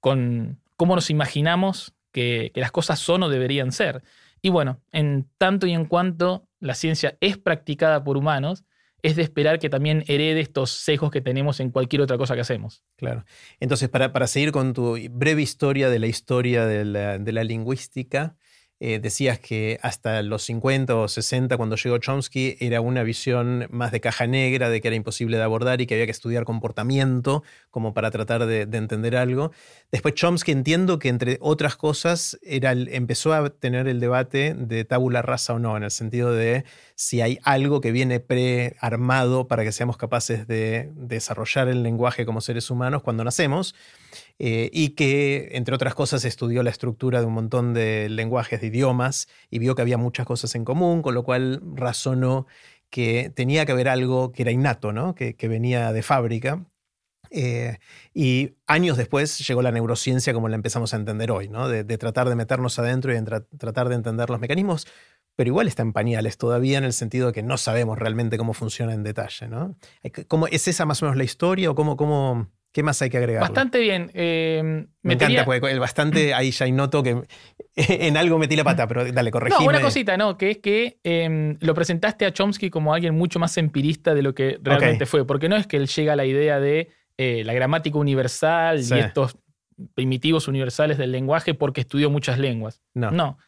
con 0.00 0.60
cómo 0.76 0.94
nos 0.94 1.10
imaginamos 1.10 1.94
que, 2.12 2.52
que 2.54 2.60
las 2.60 2.72
cosas 2.72 2.98
son 3.00 3.22
o 3.24 3.28
deberían 3.28 3.72
ser. 3.72 4.02
Y 4.40 4.50
bueno, 4.50 4.80
en 4.92 5.28
tanto 5.38 5.66
y 5.66 5.72
en 5.72 5.86
cuanto 5.86 6.46
la 6.60 6.74
ciencia 6.74 7.16
es 7.20 7.38
practicada 7.38 8.04
por 8.04 8.16
humanos, 8.16 8.64
es 9.06 9.14
de 9.14 9.22
esperar 9.22 9.60
que 9.60 9.70
también 9.70 10.04
herede 10.08 10.40
estos 10.40 10.70
sesgos 10.70 11.12
que 11.12 11.20
tenemos 11.20 11.60
en 11.60 11.70
cualquier 11.70 12.02
otra 12.02 12.18
cosa 12.18 12.34
que 12.34 12.40
hacemos. 12.40 12.82
Claro. 12.96 13.24
Entonces, 13.60 13.88
para, 13.88 14.12
para 14.12 14.26
seguir 14.26 14.50
con 14.50 14.72
tu 14.72 14.98
breve 15.12 15.42
historia 15.42 15.88
de 15.88 16.00
la 16.00 16.08
historia 16.08 16.66
de 16.66 16.84
la, 16.84 17.18
de 17.18 17.32
la 17.32 17.44
lingüística, 17.44 18.36
eh, 18.78 18.98
decías 18.98 19.38
que 19.38 19.78
hasta 19.80 20.20
los 20.20 20.42
50 20.42 20.94
o 20.94 21.08
60, 21.08 21.56
cuando 21.56 21.76
llegó 21.76 21.96
Chomsky, 21.96 22.58
era 22.60 22.82
una 22.82 23.02
visión 23.04 23.66
más 23.70 23.90
de 23.90 24.00
caja 24.00 24.26
negra, 24.26 24.68
de 24.68 24.82
que 24.82 24.88
era 24.88 24.96
imposible 24.96 25.38
de 25.38 25.42
abordar 25.42 25.80
y 25.80 25.86
que 25.86 25.94
había 25.94 26.04
que 26.04 26.12
estudiar 26.12 26.44
comportamiento 26.44 27.42
como 27.70 27.94
para 27.94 28.10
tratar 28.10 28.44
de, 28.44 28.62
entender 28.62 29.16
algo. 29.16 29.52
Después 29.90 30.14
Chomsky 30.14 30.52
entiendo 30.52 30.98
que, 30.98 31.08
entre 31.08 31.38
otras 31.40 31.76
cosas, 31.76 32.38
era 32.42 32.72
empezó 32.72 33.32
a 33.32 33.48
tener 33.48 33.88
el 33.88 33.98
debate 33.98 34.54
de 34.54 34.84
tabula 34.84 35.22
rasa 35.22 35.54
o 35.54 35.58
no, 35.58 35.76
en 35.78 35.82
el 35.82 35.90
sentido 35.90 36.32
de 36.32 36.64
si 36.94 37.22
hay 37.22 37.38
algo 37.44 37.80
que 37.80 37.92
viene 37.92 38.20
prearmado 38.20 39.48
para 39.48 39.64
que 39.64 39.72
seamos 39.72 39.96
capaces 39.96 40.46
de 40.46 40.90
desarrollar 40.94 41.68
el 41.68 41.82
lenguaje 41.82 42.26
como 42.26 42.42
seres 42.42 42.70
humanos 42.70 43.02
cuando 43.02 43.24
nacemos 43.24 43.74
eh, 44.38 44.70
y 44.72 44.90
que, 44.90 45.50
entre 45.52 45.74
otras 45.74 45.94
cosas, 45.94 46.24
estudió 46.24 46.62
la 46.62 46.70
estructura 46.70 47.20
de 47.20 47.26
un 47.26 47.34
montón 47.34 47.74
de 47.74 48.08
lenguajes, 48.08 48.60
de 48.60 48.66
idiomas, 48.68 49.28
y 49.50 49.58
vio 49.58 49.74
que 49.74 49.82
había 49.82 49.98
muchas 49.98 50.26
cosas 50.26 50.54
en 50.54 50.64
común, 50.64 51.02
con 51.02 51.14
lo 51.14 51.22
cual 51.22 51.60
razonó 51.74 52.46
que 52.90 53.32
tenía 53.34 53.66
que 53.66 53.72
haber 53.72 53.88
algo 53.88 54.32
que 54.32 54.42
era 54.42 54.50
innato, 54.50 54.92
¿no? 54.92 55.14
que, 55.14 55.34
venía 55.48 55.92
de 55.92 56.02
fábrica. 56.02 56.64
Eh, 57.30 57.78
y 58.14 58.54
años 58.66 58.96
después 58.96 59.46
llegó 59.46 59.60
la 59.60 59.72
neurociencia 59.72 60.32
como 60.32 60.48
la 60.48 60.54
empezamos 60.54 60.94
a 60.94 60.96
entender 60.96 61.30
hoy, 61.30 61.48
¿no? 61.48 61.68
de, 61.68 61.84
tratar 61.98 62.28
de 62.28 62.36
meternos 62.36 62.78
adentro 62.78 63.12
y 63.12 63.16
de 63.16 63.42
tratar 63.58 63.88
de 63.88 63.96
entender 63.96 64.30
los 64.30 64.40
mecanismos, 64.40 64.86
pero 65.34 65.48
igual 65.48 65.66
está 65.66 65.82
en 65.82 65.92
pañales 65.92 66.38
todavía 66.38 66.78
en 66.78 66.84
el 66.84 66.92
sentido 66.92 67.26
de 67.28 67.32
que 67.32 67.42
no 67.42 67.58
sabemos 67.58 67.98
realmente 67.98 68.38
cómo 68.38 68.54
funciona 68.54 68.94
en 68.94 69.02
detalle. 69.02 69.48
¿no? 69.48 69.76
¿Cómo, 70.28 70.46
¿Es 70.46 70.68
esa 70.68 70.86
más 70.86 71.02
o 71.02 71.06
menos 71.06 71.18
la 71.18 71.24
historia 71.24 71.70
o 71.70 71.74
cómo, 71.74 71.96
cómo, 71.96 72.48
¿Qué 72.76 72.82
más 72.82 73.00
hay 73.00 73.08
que 73.08 73.16
agregar? 73.16 73.40
Bastante 73.40 73.80
bien. 73.80 74.10
Eh, 74.12 74.84
me 75.00 75.14
encanta, 75.14 75.46
porque 75.46 75.70
el 75.70 75.80
bastante 75.80 76.34
ahí 76.34 76.50
ya 76.50 76.68
noto 76.68 77.02
que 77.02 77.22
en 77.74 78.18
algo 78.18 78.38
metí 78.38 78.54
la 78.54 78.64
pata, 78.64 78.86
pero 78.86 79.10
dale, 79.10 79.30
corregime. 79.30 79.64
No, 79.64 79.70
una 79.70 79.80
cosita, 79.80 80.18
¿no? 80.18 80.36
Que 80.36 80.50
es 80.50 80.58
que 80.58 81.00
em, 81.02 81.56
lo 81.60 81.72
presentaste 81.72 82.26
a 82.26 82.34
Chomsky 82.34 82.68
como 82.68 82.92
alguien 82.92 83.14
mucho 83.14 83.38
más 83.38 83.56
empirista 83.56 84.14
de 84.14 84.20
lo 84.20 84.34
que 84.34 84.58
realmente 84.62 85.06
fue. 85.06 85.26
Porque 85.26 85.48
no 85.48 85.56
es 85.56 85.66
que 85.66 85.78
él 85.78 85.86
llega 85.86 86.12
a 86.12 86.16
la 86.16 86.26
idea 86.26 86.60
de 86.60 86.90
eh, 87.16 87.44
la 87.46 87.54
gramática 87.54 87.96
universal 87.96 88.78
y 88.78 88.92
estos 88.98 89.38
primitivos 89.94 90.46
universales 90.46 90.98
del 90.98 91.12
lenguaje 91.12 91.54
porque 91.54 91.80
estudió 91.80 92.10
muchas 92.10 92.38
lenguas. 92.38 92.82
No. 92.92 93.10
No. 93.10 93.38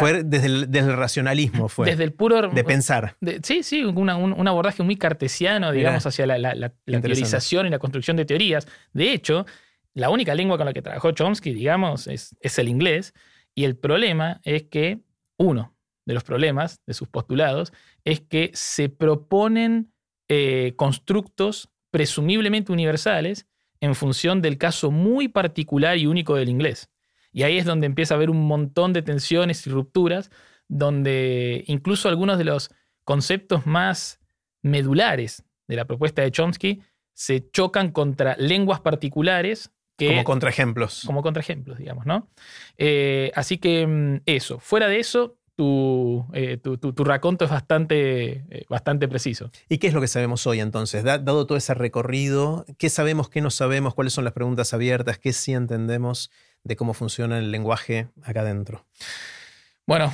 Fue 0.00 0.24
desde 0.24 0.46
el, 0.46 0.96
racionalismo, 0.96 1.68
fue. 1.68 1.86
Desde 1.86 2.02
el 2.02 2.12
puro. 2.12 2.48
De 2.48 2.64
pensar. 2.64 3.16
sí, 3.44 3.62
sí, 3.62 3.84
un 3.84 4.48
abordaje 4.48 4.82
muy 4.82 4.96
cartesiano, 4.96 5.70
digamos, 5.70 6.04
hacia 6.04 6.26
la, 6.26 6.72
teorización 6.84 7.66
y 7.66 7.70
la 7.70 7.78
construcción 7.78 8.16
de 8.16 8.24
teorías. 8.24 8.66
De 8.92 9.12
hecho, 9.12 9.46
la 9.94 10.10
única 10.10 10.34
lengua 10.34 10.56
con 10.56 10.66
la 10.66 10.72
que 10.72 10.82
trabajó 10.82 11.12
Chomsky, 11.12 11.54
digamos, 11.54 12.08
es, 12.08 12.58
el 12.58 12.68
inglés. 12.68 13.14
Y 13.54 13.62
el 13.62 13.76
problema 13.76 14.40
es 14.42 14.64
que, 14.64 14.98
uno 15.38 15.76
de 16.04 16.14
los 16.14 16.24
problemas 16.24 16.80
de 16.84 16.94
sus 16.94 17.08
postulados, 17.08 17.72
es 18.04 18.20
que 18.20 18.50
se 18.54 18.88
proponen 18.88 19.92
eh, 20.28 20.72
constructos 20.74 21.70
presumiblemente 21.92 22.72
universales 22.72 23.46
en 23.80 23.94
función 23.94 24.42
del 24.42 24.58
caso 24.58 24.90
muy 24.90 25.28
particular 25.28 25.96
y 25.96 26.06
único 26.06 26.34
del 26.34 26.48
inglés. 26.48 26.90
Y 27.34 27.42
ahí 27.42 27.58
es 27.58 27.66
donde 27.66 27.86
empieza 27.86 28.14
a 28.14 28.16
haber 28.16 28.30
un 28.30 28.46
montón 28.46 28.92
de 28.92 29.02
tensiones 29.02 29.66
y 29.66 29.70
rupturas, 29.70 30.30
donde 30.68 31.64
incluso 31.66 32.08
algunos 32.08 32.38
de 32.38 32.44
los 32.44 32.70
conceptos 33.04 33.66
más 33.66 34.20
medulares 34.62 35.44
de 35.66 35.76
la 35.76 35.84
propuesta 35.84 36.22
de 36.22 36.30
Chomsky 36.30 36.80
se 37.12 37.50
chocan 37.50 37.90
contra 37.90 38.36
lenguas 38.38 38.80
particulares 38.80 39.72
que, 39.96 40.08
como 40.08 40.24
contraejemplos. 40.24 41.02
Como 41.06 41.22
contraejemplos, 41.22 41.78
digamos, 41.78 42.06
¿no? 42.06 42.28
Eh, 42.78 43.30
así 43.34 43.58
que 43.58 43.86
mm, 43.86 44.22
eso. 44.26 44.58
Fuera 44.60 44.88
de 44.88 45.00
eso, 45.00 45.36
tu, 45.56 46.26
eh, 46.32 46.56
tu, 46.58 47.04
raconto 47.04 47.44
es 47.44 47.50
bastante, 47.50 48.44
eh, 48.48 48.64
bastante 48.68 49.08
preciso. 49.08 49.50
¿Y 49.68 49.78
qué 49.78 49.88
es 49.88 49.94
lo 49.94 50.00
que 50.00 50.08
sabemos 50.08 50.46
hoy 50.46 50.60
entonces? 50.60 51.04
dado 51.04 51.46
todo 51.46 51.58
ese 51.58 51.74
recorrido, 51.74 52.64
¿qué 52.78 52.90
sabemos, 52.90 53.28
qué 53.28 53.40
no 53.40 53.50
sabemos? 53.50 53.94
¿Cuáles 53.94 54.12
son 54.12 54.24
las 54.24 54.32
preguntas 54.32 54.74
abiertas? 54.74 55.18
¿Qué 55.18 55.32
sí 55.32 55.52
entendemos? 55.52 56.30
De 56.64 56.76
cómo 56.76 56.94
funciona 56.94 57.38
el 57.38 57.50
lenguaje 57.50 58.08
acá 58.22 58.40
adentro? 58.40 58.84
Bueno, 59.86 60.12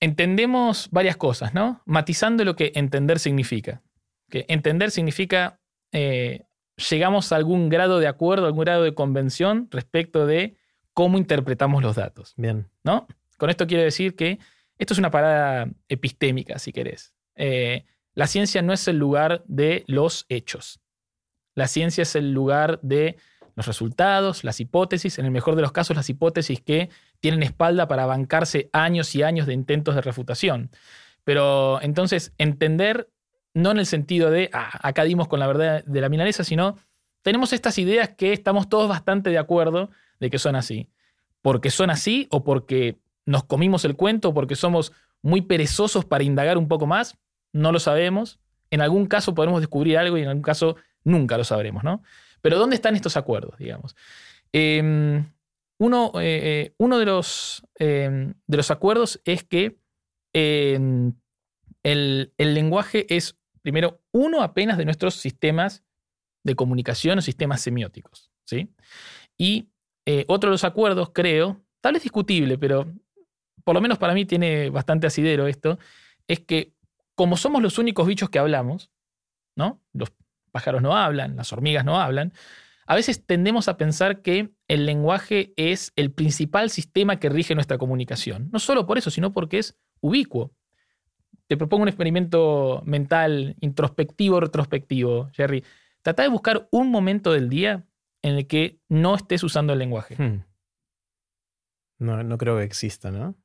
entendemos 0.00 0.88
varias 0.90 1.16
cosas, 1.16 1.54
¿no? 1.54 1.82
Matizando 1.86 2.44
lo 2.44 2.54
que 2.56 2.72
entender 2.74 3.18
significa. 3.18 3.82
Que 4.30 4.44
entender 4.48 4.90
significa 4.90 5.60
eh, 5.92 6.44
llegamos 6.90 7.32
a 7.32 7.36
algún 7.36 7.68
grado 7.68 7.98
de 7.98 8.06
acuerdo, 8.06 8.46
algún 8.46 8.64
grado 8.64 8.82
de 8.82 8.94
convención 8.94 9.68
respecto 9.70 10.26
de 10.26 10.56
cómo 10.94 11.18
interpretamos 11.18 11.82
los 11.82 11.96
datos. 11.96 12.34
Bien. 12.36 12.68
¿No? 12.84 13.06
Con 13.38 13.50
esto 13.50 13.66
quiero 13.66 13.82
decir 13.82 14.14
que 14.14 14.38
esto 14.78 14.94
es 14.94 14.98
una 14.98 15.10
parada 15.10 15.70
epistémica, 15.88 16.58
si 16.58 16.72
querés. 16.72 17.14
Eh, 17.34 17.84
la 18.14 18.26
ciencia 18.26 18.62
no 18.62 18.72
es 18.72 18.86
el 18.88 18.98
lugar 18.98 19.42
de 19.46 19.84
los 19.86 20.26
hechos. 20.28 20.80
La 21.54 21.66
ciencia 21.66 22.02
es 22.02 22.14
el 22.14 22.32
lugar 22.32 22.80
de 22.82 23.16
los 23.54 23.66
resultados, 23.66 24.44
las 24.44 24.60
hipótesis, 24.60 25.18
en 25.18 25.26
el 25.26 25.30
mejor 25.30 25.56
de 25.56 25.62
los 25.62 25.72
casos 25.72 25.96
las 25.96 26.08
hipótesis 26.08 26.60
que 26.60 26.90
tienen 27.20 27.42
espalda 27.42 27.88
para 27.88 28.06
bancarse 28.06 28.70
años 28.72 29.14
y 29.14 29.22
años 29.22 29.46
de 29.46 29.54
intentos 29.54 29.94
de 29.94 30.00
refutación. 30.00 30.70
Pero 31.24 31.80
entonces 31.82 32.32
entender, 32.38 33.08
no 33.54 33.70
en 33.70 33.78
el 33.78 33.86
sentido 33.86 34.30
de, 34.30 34.50
ah, 34.52 34.78
acá 34.82 35.04
dimos 35.04 35.28
con 35.28 35.40
la 35.40 35.46
verdad 35.46 35.84
de 35.84 36.00
la 36.00 36.08
milanesa, 36.08 36.44
sino 36.44 36.76
tenemos 37.22 37.52
estas 37.52 37.78
ideas 37.78 38.10
que 38.10 38.32
estamos 38.32 38.68
todos 38.68 38.88
bastante 38.88 39.30
de 39.30 39.38
acuerdo 39.38 39.90
de 40.18 40.30
que 40.30 40.38
son 40.38 40.56
así. 40.56 40.88
Porque 41.40 41.70
son 41.70 41.90
así 41.90 42.28
o 42.30 42.44
porque 42.44 42.98
nos 43.24 43.44
comimos 43.44 43.84
el 43.84 43.96
cuento 43.96 44.30
o 44.30 44.34
porque 44.34 44.56
somos 44.56 44.92
muy 45.22 45.42
perezosos 45.42 46.04
para 46.04 46.24
indagar 46.24 46.58
un 46.58 46.68
poco 46.68 46.86
más, 46.86 47.16
no 47.52 47.72
lo 47.72 47.78
sabemos. 47.78 48.40
En 48.70 48.80
algún 48.80 49.06
caso 49.06 49.34
podremos 49.34 49.60
descubrir 49.60 49.98
algo 49.98 50.18
y 50.18 50.22
en 50.22 50.28
algún 50.28 50.42
caso 50.42 50.76
nunca 51.04 51.36
lo 51.38 51.44
sabremos, 51.44 51.84
¿no? 51.84 52.02
Pero 52.42 52.58
¿dónde 52.58 52.76
están 52.76 52.96
estos 52.96 53.16
acuerdos, 53.16 53.56
digamos? 53.58 53.96
Em, 54.52 55.24
uno, 55.78 56.12
eh, 56.16 56.40
eh, 56.42 56.74
uno 56.78 56.98
de, 56.98 57.06
los, 57.06 57.64
em, 57.76 58.34
de, 58.46 58.56
los, 58.56 58.70
acuerdos 58.70 59.20
es 59.24 59.44
que 59.44 59.78
em, 60.34 61.14
el, 61.82 62.32
lenguaje 62.36 63.06
es, 63.14 63.38
primero, 63.62 64.00
uno 64.12 64.42
apenas 64.42 64.76
de 64.76 64.84
nuestros 64.84 65.14
sistemas 65.14 65.82
de 66.44 66.54
comunicación 66.54 67.18
o 67.18 67.22
sistemas 67.22 67.62
semióticos. 67.62 68.30
¿sí? 68.44 68.68
Y 69.38 69.70
eh, 70.04 70.24
otro 70.28 70.50
de 70.50 70.54
los 70.54 70.64
acuerdos, 70.64 71.10
creo, 71.14 71.60
tal 71.80 71.94
vez 71.94 72.02
discutible, 72.02 72.58
pero 72.58 72.92
por 73.64 73.74
lo 73.74 73.80
menos 73.80 73.98
para 73.98 74.14
mí 74.14 74.24
tiene 74.24 74.70
bastante 74.70 75.06
asidero 75.06 75.46
esto, 75.46 75.78
es 76.26 76.40
que 76.40 76.74
como 77.14 77.36
somos 77.36 77.62
los 77.62 77.78
únicos 77.78 78.06
bichos 78.06 78.30
que 78.30 78.38
hablamos, 78.38 78.90
¿no? 79.56 79.80
Los 79.92 80.12
pájaros 80.52 80.82
no 80.82 80.96
hablan, 80.96 81.34
las 81.34 81.52
hormigas 81.52 81.84
no 81.84 82.00
hablan, 82.00 82.32
a 82.86 82.94
veces 82.94 83.24
tendemos 83.24 83.68
a 83.68 83.76
pensar 83.76 84.22
que 84.22 84.54
el 84.68 84.86
lenguaje 84.86 85.52
es 85.56 85.92
el 85.96 86.12
principal 86.12 86.70
sistema 86.70 87.18
que 87.18 87.28
rige 87.28 87.54
nuestra 87.54 87.78
comunicación. 87.78 88.50
No 88.52 88.58
solo 88.58 88.86
por 88.86 88.98
eso, 88.98 89.10
sino 89.10 89.32
porque 89.32 89.58
es 89.58 89.78
ubicuo. 90.00 90.52
Te 91.46 91.56
propongo 91.56 91.82
un 91.82 91.88
experimento 91.88 92.82
mental 92.84 93.56
introspectivo, 93.60 94.40
retrospectivo, 94.40 95.30
Jerry. 95.32 95.64
Trata 96.02 96.22
de 96.22 96.28
buscar 96.28 96.68
un 96.70 96.90
momento 96.90 97.32
del 97.32 97.48
día 97.48 97.86
en 98.22 98.36
el 98.36 98.46
que 98.46 98.80
no 98.88 99.14
estés 99.14 99.42
usando 99.42 99.72
el 99.72 99.78
lenguaje. 99.78 100.16
Hmm. 100.16 100.44
No, 101.98 102.22
no 102.24 102.38
creo 102.38 102.58
que 102.58 102.64
exista, 102.64 103.10
¿no? 103.10 103.36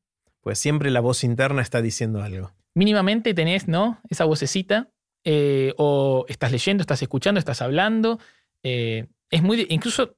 Pues 0.42 0.58
siempre 0.58 0.90
la 0.90 1.00
voz 1.00 1.24
interna 1.24 1.62
está 1.62 1.82
diciendo 1.82 2.22
algo. 2.22 2.52
Mínimamente 2.74 3.34
tenés, 3.34 3.68
¿no? 3.68 4.02
Esa 4.10 4.26
vocecita 4.26 4.90
eh, 5.24 5.74
o 5.78 6.26
estás 6.28 6.52
leyendo, 6.52 6.82
estás 6.82 7.02
escuchando, 7.02 7.40
estás 7.40 7.62
hablando. 7.62 8.20
Eh, 8.64 9.08
es 9.30 9.42
muy. 9.44 9.66
Incluso 9.70 10.18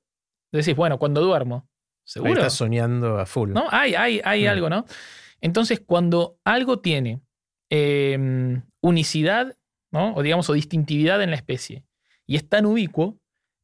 decís, 0.51 0.75
bueno, 0.75 0.97
cuando 0.99 1.21
duermo. 1.21 1.67
¿Seguro? 2.03 2.33
estás 2.33 2.53
soñando 2.53 3.19
a 3.19 3.25
full. 3.27 3.51
¿No? 3.51 3.67
Hay, 3.69 3.93
hay, 3.95 4.19
hay 4.23 4.45
Mm. 4.45 4.47
algo, 4.49 4.69
¿no? 4.69 4.85
Entonces, 5.41 5.79
cuando 5.85 6.39
algo 6.43 6.79
tiene 6.79 7.21
eh, 7.69 8.61
unicidad, 8.81 9.55
¿no? 9.91 10.13
O 10.15 10.23
digamos, 10.23 10.49
o 10.49 10.53
distintividad 10.53 11.21
en 11.21 11.29
la 11.29 11.35
especie, 11.35 11.83
y 12.25 12.35
es 12.35 12.47
tan 12.49 12.65
ubicuo, 12.65 13.19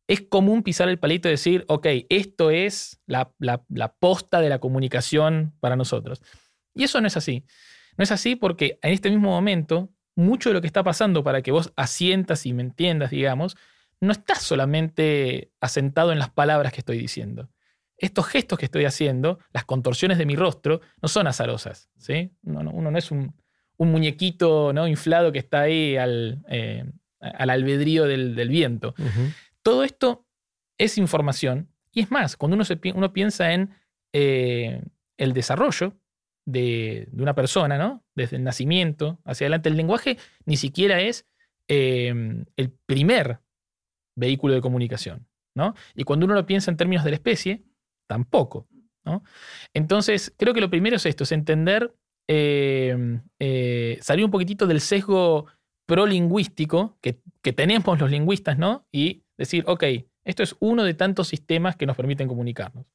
es 0.07 0.21
común 0.21 0.61
pisar 0.61 0.87
el 0.89 0.99
palito 0.99 1.27
y 1.27 1.31
decir, 1.31 1.65
ok, 1.67 1.87
esto 2.09 2.51
es 2.51 3.01
la, 3.07 3.33
la, 3.39 3.63
la 3.69 3.93
posta 3.95 4.39
de 4.41 4.49
la 4.49 4.59
comunicación 4.59 5.55
para 5.59 5.75
nosotros. 5.75 6.21
Y 6.75 6.83
eso 6.83 7.01
no 7.01 7.07
es 7.07 7.17
así. 7.17 7.43
No 7.97 8.03
es 8.03 8.11
así 8.11 8.35
porque 8.35 8.77
en 8.83 8.91
este 8.93 9.09
mismo 9.09 9.29
momento, 9.31 9.89
mucho 10.15 10.49
de 10.49 10.53
lo 10.53 10.61
que 10.61 10.67
está 10.67 10.83
pasando 10.83 11.23
para 11.23 11.41
que 11.41 11.51
vos 11.51 11.73
asientas 11.75 12.45
y 12.45 12.53
me 12.53 12.63
entiendas, 12.63 13.11
digamos, 13.11 13.57
no 14.01 14.11
está 14.11 14.35
solamente 14.35 15.51
asentado 15.61 16.11
en 16.11 16.19
las 16.19 16.29
palabras 16.29 16.73
que 16.73 16.79
estoy 16.81 16.97
diciendo. 16.97 17.49
Estos 17.97 18.25
gestos 18.27 18.59
que 18.59 18.65
estoy 18.65 18.85
haciendo, 18.85 19.39
las 19.53 19.65
contorsiones 19.65 20.17
de 20.17 20.25
mi 20.25 20.35
rostro, 20.35 20.81
no 21.01 21.07
son 21.07 21.27
azarosas. 21.27 21.89
¿sí? 21.97 22.31
No, 22.41 22.61
no, 22.63 22.71
uno 22.71 22.91
no 22.91 22.97
es 22.97 23.09
un, 23.11 23.33
un 23.77 23.91
muñequito 23.91 24.73
¿no? 24.73 24.87
inflado 24.87 25.31
que 25.31 25.39
está 25.39 25.61
ahí 25.61 25.95
al, 25.95 26.43
eh, 26.49 26.83
al 27.19 27.49
albedrío 27.49 28.03
del, 28.05 28.35
del 28.35 28.49
viento. 28.49 28.95
Todo 29.63 29.83
esto 29.83 30.25
es 30.77 30.97
información. 30.97 31.69
Y 31.91 32.01
es 32.01 32.11
más, 32.11 32.35
cuando 32.35 32.55
uno, 32.55 32.65
se, 32.65 32.75
pi- 32.75 32.91
uno 32.93 33.13
piensa 33.13 33.53
en 33.53 33.73
eh, 34.11 34.81
el 35.17 35.31
desarrollo 35.33 35.93
de, 36.45 37.09
una 37.13 37.33
persona, 37.33 37.77
¿no? 37.77 38.03
Desde 38.15 38.37
el 38.37 38.43
nacimiento 38.43 39.19
hacia 39.25 39.45
adelante, 39.45 39.69
el 39.69 39.77
lenguaje 39.77 40.17
ni 40.45 40.57
siquiera 40.57 41.01
es 41.01 41.27
eh, 41.67 42.13
el 42.55 42.71
primer 42.85 43.39
vehículo 44.15 44.53
de 44.53 44.61
comunicación, 44.61 45.27
¿no? 45.55 45.75
Y 45.95 46.03
cuando 46.03 46.25
uno 46.25 46.35
lo 46.35 46.45
piensa 46.45 46.71
en 46.71 46.77
términos 46.77 47.03
de 47.03 47.11
la 47.11 47.15
especie, 47.15 47.63
tampoco, 48.07 48.67
¿no? 49.03 49.23
Entonces, 49.73 50.33
creo 50.37 50.53
que 50.53 50.61
lo 50.61 50.69
primero 50.69 50.95
es 50.95 51.05
esto, 51.05 51.23
es 51.23 51.31
entender, 51.31 51.93
eh, 52.27 53.19
eh, 53.39 53.99
salir 54.01 54.25
un 54.25 54.31
poquitito 54.31 54.67
del 54.67 54.81
sesgo 54.81 55.47
prolingüístico 55.87 56.97
que, 57.01 57.19
que 57.41 57.53
tenemos 57.53 57.99
los 57.99 58.09
lingüistas, 58.09 58.57
¿no? 58.57 58.87
Y 58.91 59.23
decir, 59.37 59.63
ok, 59.67 59.83
esto 60.23 60.43
es 60.43 60.55
uno 60.59 60.83
de 60.83 60.93
tantos 60.93 61.27
sistemas 61.27 61.75
que 61.75 61.85
nos 61.85 61.97
permiten 61.97 62.27
comunicarnos. 62.27 62.85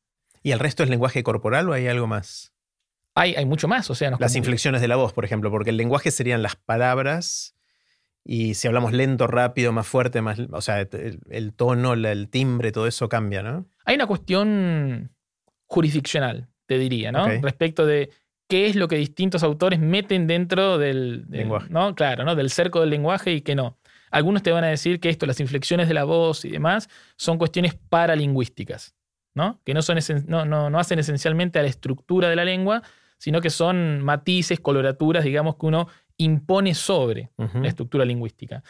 ¿Y 0.42 0.52
el 0.52 0.58
resto 0.58 0.82
es 0.82 0.88
lenguaje 0.88 1.22
corporal 1.22 1.68
o 1.68 1.72
hay 1.72 1.86
algo 1.86 2.06
más? 2.06 2.52
Hay, 3.14 3.34
hay 3.34 3.44
mucho 3.44 3.66
más, 3.68 3.90
o 3.90 3.94
sea, 3.94 4.10
Las 4.18 4.36
inflexiones 4.36 4.80
de 4.80 4.88
la 4.88 4.96
voz, 4.96 5.12
por 5.12 5.24
ejemplo, 5.24 5.50
porque 5.50 5.70
el 5.70 5.76
lenguaje 5.76 6.10
serían 6.10 6.42
las 6.42 6.56
palabras 6.56 7.54
y 8.24 8.54
si 8.54 8.68
hablamos 8.68 8.92
lento, 8.92 9.26
rápido, 9.26 9.72
más 9.72 9.86
fuerte, 9.86 10.20
más, 10.22 10.38
o 10.52 10.60
sea, 10.60 10.80
el, 10.80 11.20
el 11.30 11.52
tono, 11.54 11.96
la- 11.96 12.12
el 12.12 12.28
timbre, 12.28 12.70
todo 12.70 12.86
eso 12.86 13.08
cambia, 13.08 13.42
¿no? 13.42 13.66
Hay 13.84 13.96
una 13.96 14.06
cuestión 14.06 15.10
jurisdiccional, 15.66 16.48
te 16.66 16.78
diría, 16.78 17.12
¿no? 17.12 17.26
Respecto 17.40 17.86
de 17.86 18.10
qué 18.48 18.66
es 18.66 18.76
lo 18.76 18.88
que 18.88 18.96
distintos 18.96 19.42
autores 19.42 19.78
meten 19.80 20.26
dentro 20.26 20.78
del, 20.78 21.24
del- 21.28 21.40
Lenguaje. 21.42 21.68
¿no? 21.70 21.94
Claro, 21.94 22.24
¿no? 22.24 22.34
Del 22.34 22.50
cerco 22.50 22.80
del 22.80 22.90
lenguaje 22.90 23.32
y 23.32 23.40
que 23.42 23.54
no. 23.54 23.78
Algunos 24.10 24.42
te 24.42 24.50
van 24.50 24.64
a 24.64 24.68
decir 24.68 24.98
que 24.98 25.08
esto, 25.08 25.24
las 25.26 25.38
inflexiones 25.40 25.86
de 25.86 25.94
la 25.94 26.02
voz 26.04 26.44
y 26.44 26.50
demás, 26.50 26.88
son 27.16 27.38
cuestiones 27.38 27.74
paralingüísticas, 27.74 28.94
¿no? 29.34 29.60
Que 29.64 29.72
no, 29.72 29.82
son 29.82 29.98
no, 30.26 30.44
no, 30.44 30.68
no 30.68 30.78
hacen 30.80 30.98
esencialmente 30.98 31.60
a 31.60 31.62
la 31.62 31.68
estructura 31.68 32.28
de 32.28 32.34
la 32.36 32.44
lengua, 32.44 32.82
sino 33.20 33.40
que 33.40 33.50
son 33.50 34.00
matices, 34.02 34.58
coloraturas, 34.60 35.22
digamos, 35.24 35.56
que 35.56 35.66
uno 35.66 35.86
impone 36.16 36.74
sobre 36.74 37.30
la 37.62 37.68
estructura 37.68 38.04
lingüística. 38.04 38.62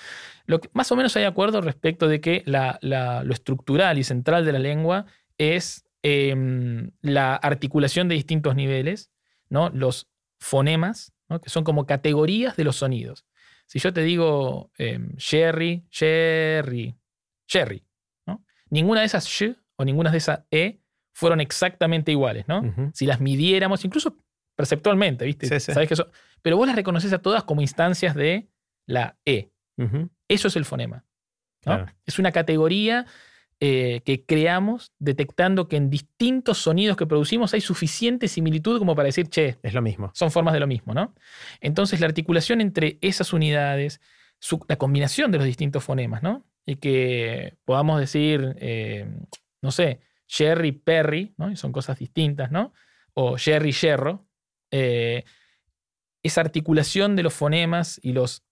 Lo 0.47 0.61
que, 0.61 0.69
más 0.73 0.91
o 0.93 0.97
menos 0.97 1.17
hay 1.17 1.25
acuerdo 1.25 1.61
respecto 1.61 2.07
de 2.09 2.21
que 2.21 2.43
la- 2.47 2.79
la- 2.83 3.25
lo 3.25 3.33
estructural 3.33 3.99
y 3.99 4.05
central 4.05 4.45
de 4.45 4.53
la 4.53 4.59
lengua 4.59 5.07
es 5.39 5.85
em, 6.03 6.93
la 7.03 7.35
articulación 7.37 8.09
de 8.09 8.15
distintos 8.15 8.55
niveles, 8.57 9.11
¿no? 9.51 9.69
los 9.69 10.09
fonemas, 10.39 11.13
¿no? 11.29 11.41
que 11.41 11.51
son 11.51 11.63
como 11.63 11.85
categorías 11.87 12.57
de 12.57 12.65
los 12.65 12.77
sonidos. 12.77 13.27
Si 13.67 13.79
yo 13.79 13.93
te 13.93 14.03
digo 14.03 14.71
Sherry, 15.19 15.85
Sherry, 15.91 16.97
Sherry, 17.47 17.85
¿no? 18.27 18.43
ninguna 18.71 19.01
de 19.01 19.07
esas 19.07 19.27
sh 19.29 19.55
o 19.77 19.85
ninguna 19.85 20.11
de 20.11 20.19
esas 20.19 20.41
e 20.51 20.81
fueron 21.13 21.41
exactamente 21.41 22.11
iguales. 22.13 22.47
¿no? 22.49 22.63
Si 22.95 23.05
las 23.07 23.21
midiéramos, 23.21 23.85
incluso 23.85 24.17
perceptualmente, 24.61 25.25
¿viste? 25.25 25.47
Sí, 25.47 25.61
sí. 25.61 25.73
Sabés 25.73 25.89
que 25.89 25.95
eso- 25.95 26.11
pero 26.43 26.57
vos 26.57 26.67
las 26.67 26.77
reconoces 26.77 27.13
a 27.13 27.19
todas 27.19 27.45
como 27.45 27.61
instancias 27.61 28.15
de 28.15 28.49
la 28.87 29.17
E. 29.25 29.51
Eso 30.29 30.49
es 30.49 30.57
el 30.57 30.65
fonema. 30.65 31.05
¿no? 31.67 31.73
Claro. 31.77 31.87
Es 32.07 32.19
una 32.19 32.33
categoría 32.33 33.07
eh, 33.63 34.01
que 34.07 34.25
creamos 34.25 34.93
detectando 34.99 35.69
que 35.69 35.77
en 35.77 35.91
distintos 35.91 36.57
sonidos 36.59 36.97
que 36.97 37.07
producimos 37.07 37.53
hay 37.53 37.61
suficiente 37.61 38.27
similitud 38.27 38.79
como 38.79 38.95
para 38.97 39.07
decir, 39.07 39.29
che, 39.29 39.59
Es 39.63 39.75
lo 39.75 39.83
mismo. 39.83 40.11
son 40.15 40.31
formas 40.31 40.55
de 40.55 40.61
lo 40.61 40.67
mismo, 40.67 40.95
¿no? 40.95 41.15
Entonces 41.61 42.01
la 42.01 42.07
articulación 42.07 42.63
entre 42.63 42.97
esas 43.03 43.35
unidades, 43.35 44.01
su- 44.39 44.65
la 44.67 44.77
combinación 44.77 45.31
de 45.31 45.37
los 45.39 45.47
distintos 45.47 45.85
fonemas, 45.85 46.23
¿no? 46.23 46.47
Y 46.65 46.77
que 46.77 47.57
podamos 47.67 48.01
decir, 48.01 48.55
eh, 48.61 49.07
no 49.61 49.71
sé, 49.73 50.01
Sherry, 50.27 50.73
Perry, 50.73 51.35
¿no? 51.37 51.51
Y 51.51 51.57
son 51.57 51.71
cosas 51.73 51.99
distintas, 51.99 52.51
¿no? 52.51 52.73
O 53.13 53.37
Sherry, 53.37 53.73
Yerro. 53.73 54.27
Eh, 54.71 55.25
esa 56.23 56.41
articulación 56.41 57.17
de 57.17 57.23
los 57.23 57.35
fonemas 57.35 57.99
y 58.03 58.13
los 58.13 58.43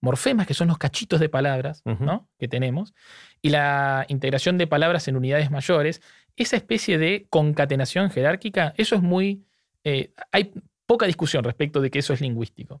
morfemas, 0.00 0.46
que 0.46 0.54
son 0.54 0.68
los 0.68 0.78
cachitos 0.78 1.20
de 1.20 1.28
palabras. 1.28 1.82
¿no? 1.84 2.28
Que 2.38 2.48
tenemos, 2.48 2.94
y 3.42 3.50
la 3.50 4.04
integración 4.08 4.58
de 4.58 4.66
palabras 4.66 5.08
en 5.08 5.16
unidades 5.16 5.50
mayores, 5.50 6.00
esa 6.36 6.56
especie 6.56 6.98
de 6.98 7.26
concatenación 7.30 8.10
jerárquica, 8.10 8.74
eso 8.76 8.94
es 8.94 9.02
muy... 9.02 9.44
eh, 9.84 10.12
hay 10.32 10.52
poca 10.86 11.06
discusión 11.06 11.42
respecto 11.42 11.80
de 11.80 11.90
que 11.90 11.98
eso 11.98 12.12
es 12.12 12.20
lingüístico. 12.20 12.80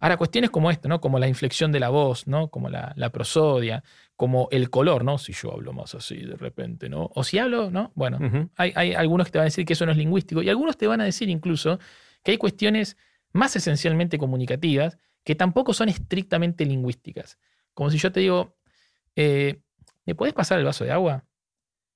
Ahora, 0.00 0.16
cuestiones 0.16 0.50
como 0.50 0.70
esto, 0.70 0.88
¿no? 0.88 1.00
Como 1.00 1.18
la 1.18 1.26
inflexión 1.28 1.72
de 1.72 1.80
la 1.80 1.88
voz, 1.88 2.26
¿no? 2.26 2.48
Como 2.48 2.68
la, 2.68 2.92
la 2.96 3.10
prosodia, 3.10 3.82
como 4.16 4.48
el 4.50 4.70
color, 4.70 5.04
¿no? 5.04 5.18
Si 5.18 5.32
yo 5.32 5.52
hablo 5.52 5.72
más 5.72 5.94
así 5.94 6.16
de 6.16 6.36
repente, 6.36 6.88
¿no? 6.88 7.10
O 7.14 7.24
si 7.24 7.38
hablo, 7.38 7.70
¿no? 7.70 7.92
Bueno, 7.94 8.18
hay, 8.56 8.72
hay 8.76 8.94
algunos 8.94 9.26
que 9.26 9.32
te 9.32 9.38
van 9.38 9.44
a 9.44 9.46
decir 9.46 9.64
que 9.64 9.72
eso 9.72 9.86
no 9.86 9.92
es 9.92 9.98
lingüístico 9.98 10.42
y 10.42 10.48
algunos 10.48 10.76
te 10.76 10.86
van 10.86 11.00
a 11.00 11.04
decir 11.04 11.28
incluso 11.28 11.78
que 12.22 12.32
hay 12.32 12.36
cuestiones 12.38 12.96
más 13.32 13.56
esencialmente 13.56 14.18
comunicativas 14.18 14.98
que 15.24 15.34
tampoco 15.34 15.72
son 15.72 15.88
estrictamente 15.88 16.64
lingüísticas. 16.64 17.38
Como 17.74 17.90
si 17.90 17.98
yo 17.98 18.12
te 18.12 18.20
digo, 18.20 18.56
eh, 19.16 19.60
¿me 20.04 20.14
puedes 20.14 20.34
pasar 20.34 20.58
el 20.58 20.64
vaso 20.64 20.84
de 20.84 20.90
agua? 20.92 21.24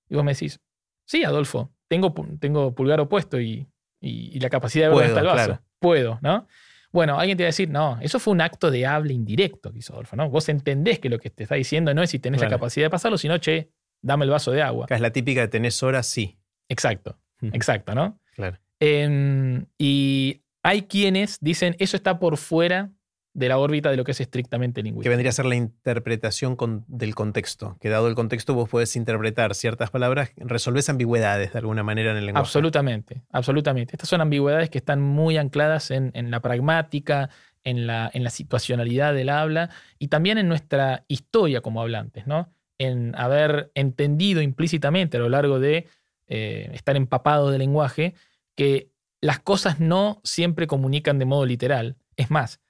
Y 0.09 0.15
vos 0.15 0.25
me 0.25 0.33
decís, 0.33 0.61
sí, 1.05 1.25
Adolfo, 1.25 1.73
tengo, 1.89 2.15
tengo 2.41 2.75
pulgar 2.75 3.01
opuesto 3.01 3.41
y, 3.41 3.69
y- 4.01 4.37
y 4.37 4.41
la 4.41 4.49
capacidad 4.49 4.89
de 4.91 4.95
ver 4.97 5.07
está 5.09 5.21
el 5.21 5.27
vaso. 5.27 5.45
claro. 5.47 5.62
Puedo, 5.79 6.19
¿no? 6.23 6.47
Bueno, 6.93 7.19
alguien 7.19 7.37
te 7.37 7.43
va 7.45 7.49
a 7.49 7.51
decir, 7.53 7.69
no, 7.69 7.99
eso 8.01 8.19
fue 8.19 8.33
un 8.33 8.41
acto 8.41 8.71
de 8.71 8.87
habla 8.87 9.12
indirecto 9.12 9.71
que 9.73 9.81
hizo 9.81 9.93
Adolfo, 9.93 10.17
¿no? 10.17 10.31
Vos 10.31 10.49
entendés 10.49 10.99
que 11.01 11.11
lo 11.11 11.19
que 11.19 11.29
te 11.29 11.43
está 11.43 11.55
diciendo 11.57 11.93
no 11.93 12.03
es 12.03 12.11
si 12.11 12.19
tenés 12.19 12.41
la 12.41 12.47
capacidad 12.49 12.87
de 12.87 12.91
pasarlo, 12.91 13.19
sino, 13.19 13.37
che, 13.39 13.71
dame 14.01 14.25
el 14.25 14.31
vaso 14.31 14.53
de 14.53 14.62
agua. 14.62 14.87
Es 14.89 15.01
la 15.01 15.11
típica 15.11 15.43
de 15.43 15.49
tenés 15.49 15.83
horas, 15.83 16.07
sí. 16.07 16.39
Exacto, 16.69 17.19
Ujú. 17.43 17.51
exacto, 17.55 17.95
¿no? 17.95 18.19
Claro. 18.35 18.59
Em, 18.81 19.67
y 19.79 20.43
hay 20.62 20.83
quienes 20.83 21.39
dicen 21.41 21.77
eso 21.79 21.97
está 21.97 22.19
por 22.19 22.37
fuera 22.37 22.91
de 23.33 23.49
la 23.51 23.59
órbita 23.59 23.91
de 23.91 23.99
lo 23.99 24.05
que 24.05 24.12
es 24.12 24.21
estrictamente 24.21 24.81
Que 24.81 24.85
lingüístico. 24.85 25.11
vendría 25.11 25.29
a 25.29 25.33
ser 25.33 25.45
la 25.45 25.57
interpretación 25.57 26.57
con- 26.57 26.85
del 26.89 27.15
contexto. 27.15 27.77
Que 27.81 27.91
dado 27.91 28.09
el 28.09 28.15
contexto 28.15 28.55
vos 28.55 28.69
podés 28.69 28.97
interpretar 28.97 29.55
ciertas 29.55 29.91
palabras, 29.91 30.31
resolvés 30.37 30.89
ambigüedades 30.89 31.53
de 31.53 31.59
alguna 31.59 31.83
manera 31.83 32.12
en 32.12 32.17
el 32.17 32.25
lenguaje. 32.27 32.41
Absolutamente, 32.47 33.23
absolutamente. 33.31 33.95
Estas 33.95 34.09
son 34.09 34.23
ambigüedades 34.23 34.71
que 34.71 34.79
están 34.79 35.03
muy 35.03 35.37
ancladas 35.37 35.91
en, 35.91 36.12
en 36.15 36.31
la 36.31 36.41
pragmática, 36.41 37.29
en 37.62 37.87
la, 37.87 38.11
en 38.15 38.25
la 38.25 38.31
situacionalidad 38.31 39.12
del 39.12 39.29
habla 39.29 39.69
y 39.99 40.09
también 40.09 40.39
en 40.39 40.49
nuestra 40.49 41.05
historia 41.09 41.61
como 41.61 41.83
hablantes, 41.83 42.27
¿no? 42.27 42.51
En 42.79 43.15
haber 43.17 43.71
entendido 43.75 44.41
implícitamente 44.41 45.19
a 45.19 45.21
lo 45.21 45.29
largo 45.29 45.61
de 45.61 45.87
eh, 46.29 46.71
estar 46.73 46.97
empapado 46.97 47.51
de 47.51 47.59
lenguaje 47.59 48.15
que 48.57 48.90
las 49.21 49.38
cosas 49.40 49.79
no 49.81 50.21
siempre 50.25 50.66
comunican 50.66 51.19
de 51.19 51.25
modo 51.25 51.47
literal. 51.47 51.97
Es 52.16 52.31
más, 52.31 52.61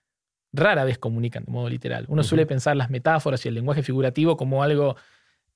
rara 0.53 0.85
vez 0.85 0.99
comunican 0.99 1.45
de 1.45 1.53
modo 1.53 1.69
literal. 1.69 2.05
Uno 2.09 2.23
suele 2.23 2.47
pensar 2.47 2.77
las 2.77 2.91
metáforas 2.91 3.45
y 3.45 3.49
el 3.49 3.55
lenguaje 3.55 3.83
figurativo 3.83 4.37
como 4.37 4.63
algo 4.63 4.97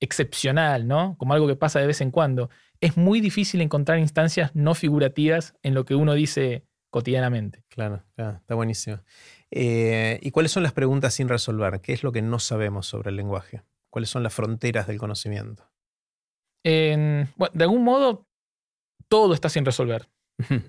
excepcional, 0.01 0.87
¿no? 0.89 1.17
Como 1.19 1.35
algo 1.35 1.47
que 1.47 1.57
pasa 1.57 1.79
de 1.81 1.87
vez 1.87 2.01
en 2.01 2.11
cuando. 2.11 2.49
Es 2.81 2.97
muy 2.97 3.21
difícil 3.21 3.61
encontrar 3.61 3.99
instancias 3.99 4.51
no 4.55 4.75
figurativas 4.75 5.55
en 5.63 5.75
lo 5.75 5.85
que 5.85 5.95
uno 5.95 6.15
dice 6.15 6.65
cotidianamente. 6.91 7.65
Claro, 7.69 8.03
claro, 8.17 8.39
está 8.39 8.55
buenísimo. 8.55 9.01
Eh, 9.51 10.19
¿Y 10.23 10.31
cuáles 10.31 10.53
son 10.53 10.63
las 10.63 10.73
preguntas 10.73 11.15
sin 11.15 11.29
resolver? 11.29 11.81
¿Qué 11.81 11.93
es 11.93 12.03
lo 12.03 12.13
que 12.13 12.23
no 12.23 12.39
sabemos 12.39 12.87
sobre 12.87 13.11
el 13.11 13.17
lenguaje? 13.17 13.63
¿Cuáles 13.91 14.09
son 14.11 14.23
las 14.23 14.33
fronteras 14.35 14.87
del 14.87 14.99
conocimiento? 14.99 15.69
En- 16.65 17.29
bueno, 17.37 17.53
de 17.55 17.65
algún 17.65 17.85
modo, 17.85 18.27
todo 19.09 19.35
está 19.35 19.49
sin 19.49 19.65
resolver, 19.65 20.09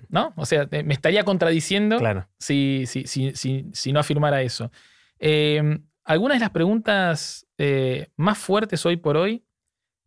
¿no? 0.10 0.34
O 0.36 0.46
sea, 0.46 0.68
eh, 0.72 0.84
me 0.84 0.94
estaría 0.94 1.24
contradiciendo 1.24 1.98
claro. 1.98 2.28
si, 2.40 2.86
si, 2.88 3.06
si, 3.06 3.34
si, 3.72 3.94
no 3.94 4.00
afirmara 4.00 4.42
eso. 4.42 4.72
Eh, 5.20 5.80
algunas 6.04 6.38
de 6.38 6.42
las 6.42 6.50
preguntas 6.50 7.48
eh, 7.58 8.10
más 8.16 8.38
fuertes 8.38 8.86
hoy 8.86 8.98
por 8.98 9.18
hoy, 9.18 9.44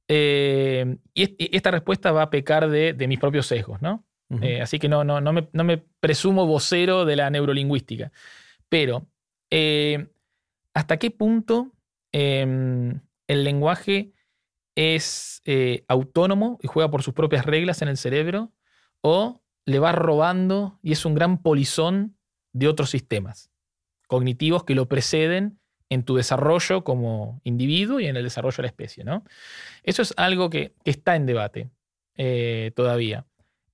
eh, 0.08 0.96
y, 1.14 1.56
esta 1.56 1.70
respuesta 1.70 2.12
va 2.12 2.22
a 2.22 2.30
pecar 2.30 2.68
de, 2.68 2.94
mis 3.06 3.18
propios 3.18 3.46
sesgos, 3.46 3.80
¿no? 3.80 4.04
Eh, 4.42 4.60
así 4.60 4.80
que 4.80 4.88
no, 4.88 5.04
no, 5.04 5.20
no, 5.20 5.32
me, 5.32 5.48
no, 5.52 5.62
me, 5.62 5.78
presumo 6.00 6.44
vocero 6.46 7.04
de 7.04 7.14
la 7.14 7.30
neurolingüística. 7.30 8.10
Pero, 8.68 9.06
¿hasta 10.72 10.96
qué 10.96 11.10
punto 11.12 11.72
em, 12.10 13.00
el 13.28 13.44
lenguaje 13.44 14.12
es 14.74 15.42
autónomo 15.86 16.58
y 16.62 16.66
juega 16.66 16.90
por 16.90 17.04
sus 17.04 17.14
propias 17.14 17.46
reglas 17.46 17.80
en 17.82 17.88
el 17.88 17.96
cerebro? 17.96 18.50
¿O 19.02 19.43
le 19.66 19.78
va 19.78 19.92
robando 19.92 20.78
y 20.82 20.92
es 20.92 21.04
un 21.04 21.14
gran 21.14 21.38
polizón 21.38 22.16
de 22.52 22.68
otros 22.68 22.90
sistemas 22.90 23.50
cognitivos 24.06 24.64
que 24.64 24.74
lo 24.74 24.86
preceden 24.86 25.58
en 25.88 26.04
tu 26.04 26.16
desarrollo 26.16 26.84
como 26.84 27.40
individuo 27.44 28.00
y 28.00 28.06
en 28.06 28.16
el 28.16 28.24
desarrollo 28.24 28.56
de 28.56 28.62
la 28.62 28.68
especie. 28.68 29.04
¿no? 29.04 29.24
Eso 29.82 30.02
es 30.02 30.14
algo 30.16 30.50
que, 30.50 30.74
está 30.84 31.16
en 31.16 31.26
debate 31.26 31.70
eh, 32.16 32.72
todavía. 32.74 33.26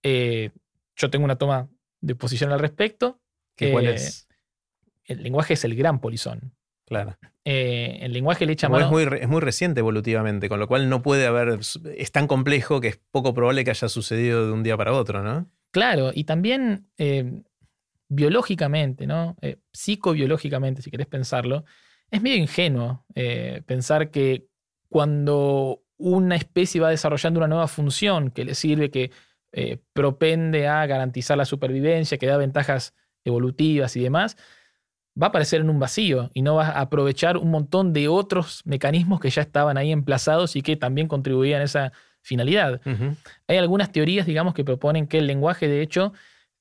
Eh, 0.03 0.51
yo 0.97 1.11
tengo 1.11 1.25
una 1.25 1.37
toma 1.37 1.69
de 2.01 2.15
posición 2.15 2.53
al 2.53 2.59
respecto. 2.59 3.21
¿Cuál 3.59 3.87
eh, 3.87 3.95
es? 3.95 4.29
El 5.05 5.23
lenguaje 5.23 5.55
es 5.55 5.65
el 5.65 5.77
gran 5.77 6.01
polizón. 6.01 6.55
Claro. 6.87 7.17
el 7.45 8.13
lenguaje 8.13 8.47
le 8.47 8.55
echa 8.55 8.69
mano. 8.69 8.87
Es 8.87 8.91
muy, 8.91 9.21
es 9.21 9.29
muy 9.29 9.41
reciente 9.41 9.79
evolutivamente, 9.79 10.49
con 10.49 10.59
lo 10.59 10.67
cual 10.67 10.89
no 10.89 11.03
puede 11.03 11.27
haber. 11.27 11.61
Es 11.97 12.11
tan 12.13 12.27
complejo 12.27 12.81
que 12.81 12.89
es 12.89 13.01
poco 13.13 13.33
probable 13.33 13.63
que 13.63 13.71
haya 13.71 13.89
sucedido 13.89 14.47
de 14.47 14.53
un 14.53 14.65
día 14.65 14.77
para 14.77 14.93
otro, 14.93 15.23
¿no? 15.23 15.47
Claro, 15.71 16.11
y 16.15 16.25
también 16.25 16.89
biológicamente, 18.09 19.07
¿no? 19.07 19.37
psicobiológicamente, 19.73 20.83
si 20.83 20.91
querés 20.91 21.07
pensarlo, 21.07 21.65
es 22.11 22.23
medio 22.23 22.37
ingenuo 22.37 23.05
eh, 23.15 23.63
pensar 23.67 24.11
que 24.11 24.47
cuando 24.89 25.83
una 25.97 26.37
especie 26.37 26.81
va 26.81 26.91
desarrollando 26.91 27.39
una 27.39 27.49
nueva 27.49 27.69
función 27.69 28.31
que 28.31 28.45
le 28.45 28.55
sirve, 28.55 28.91
que 28.91 29.13
eh, 29.53 29.79
propende 29.93 30.67
a 30.67 30.85
garantizar 30.87 31.37
la 31.37 31.45
supervivencia, 31.45 32.19
que 32.19 32.27
da 32.27 32.37
ventajas 32.37 32.95
evolutivas 33.25 33.97
y 33.97 34.03
demás, 34.03 34.37
va 35.21 35.27
a 35.27 35.29
aparecer 35.29 35.61
en 35.61 35.71
un 35.71 35.79
vacío 35.79 36.31
y 36.35 36.43
no 36.43 36.57
va 36.57 36.69
a 36.69 36.81
aprovechar 36.81 37.37
un 37.37 37.51
montón 37.51 37.93
de 37.93 38.09
otros 38.09 38.63
mecanismos 38.65 39.21
que 39.21 39.31
ya 39.31 39.43
estaban 39.43 39.77
ahí 39.77 39.93
emplazados 39.93 40.57
y 40.57 40.63
que 40.63 40.77
también 40.77 41.07
contribuían 41.07 41.61
a 41.61 41.65
esa 41.65 41.93
finalidad. 42.23 42.81
Hay 43.47 43.57
algunas 43.57 43.93
teorías, 43.93 44.27
digamos, 44.27 44.55
que 44.55 44.65
proponen 44.65 45.07
que 45.07 45.19
el 45.19 45.27
lenguaje, 45.27 45.69
de 45.69 45.83
hecho, 45.83 46.13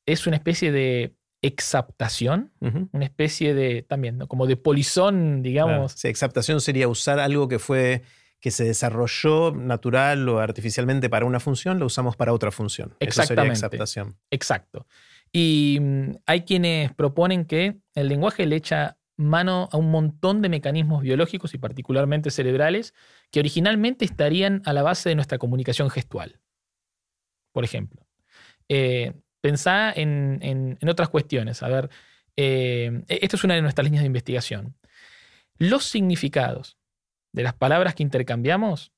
es 0.05 0.27
una 0.27 0.35
especie 0.35 0.71
de 0.71 1.13
exaptación, 1.41 2.51
una 2.59 3.05
especie 3.05 3.53
de 3.53 3.83
también, 3.83 4.19
como 4.27 4.47
de 4.47 4.57
polizón, 4.57 5.41
digamos. 5.41 5.93
Sí, 5.93 6.07
exaptación 6.07 6.61
sería 6.61 6.87
usar 6.87 7.19
algo 7.19 7.47
que 7.47 7.59
fue 7.59 8.03
que 8.41 8.51
se 8.51 8.63
desarrolló 8.63 9.51
natural 9.51 10.27
o 10.29 10.39
artificialmente 10.39 11.09
para 11.09 11.25
una 11.25 11.39
función, 11.39 11.77
lo 11.77 11.85
usamos 11.85 12.15
para 12.15 12.33
otra 12.33 12.51
función. 12.51 12.95
Exactamente. 12.99 13.09
Eso 13.09 13.27
sería 13.27 13.51
exaptación. 13.51 14.17
Exacto. 14.31 14.87
Y 15.31 15.77
mm, 15.81 16.11
hay 16.25 16.41
quienes 16.41 16.93
proponen 16.93 17.45
que 17.45 17.79
el 17.95 18.07
lenguaje 18.07 18.45
le 18.45 18.55
echa 18.55 18.97
mano 19.17 19.67
a 19.71 19.77
un 19.77 19.91
montón 19.91 20.41
de 20.41 20.47
mecanismos 20.47 21.03
biológicos 21.03 21.53
y 21.53 21.57
particularmente 21.57 22.31
cerebrales 22.31 22.93
que 23.31 23.39
originalmente 23.39 24.05
estarían 24.05 24.61
a 24.65 24.73
la 24.73 24.83
base 24.83 25.09
de 25.09 25.15
nuestra 25.15 25.37
comunicación 25.37 25.89
gestual. 25.89 26.39
Por 27.51 27.63
ejemplo, 27.63 28.05
eh, 28.67 29.13
pensá 29.41 29.91
en, 29.95 30.77
otras 30.87 31.09
cuestiones. 31.09 31.63
A 31.63 31.67
ver, 31.67 31.89
eh, 32.35 33.03
e-, 33.07 33.19
esto 33.21 33.35
es 33.35 33.43
una 33.43 33.55
de 33.55 33.61
nuestras 33.61 33.85
líneas 33.85 34.03
de 34.03 34.07
investigación. 34.07 34.75
Los 35.57 35.85
significados 35.85 36.77
de 37.31 37.43
las 37.43 37.53
palabras 37.53 37.95
que 37.95 38.03
intercambiamos, 38.03 38.91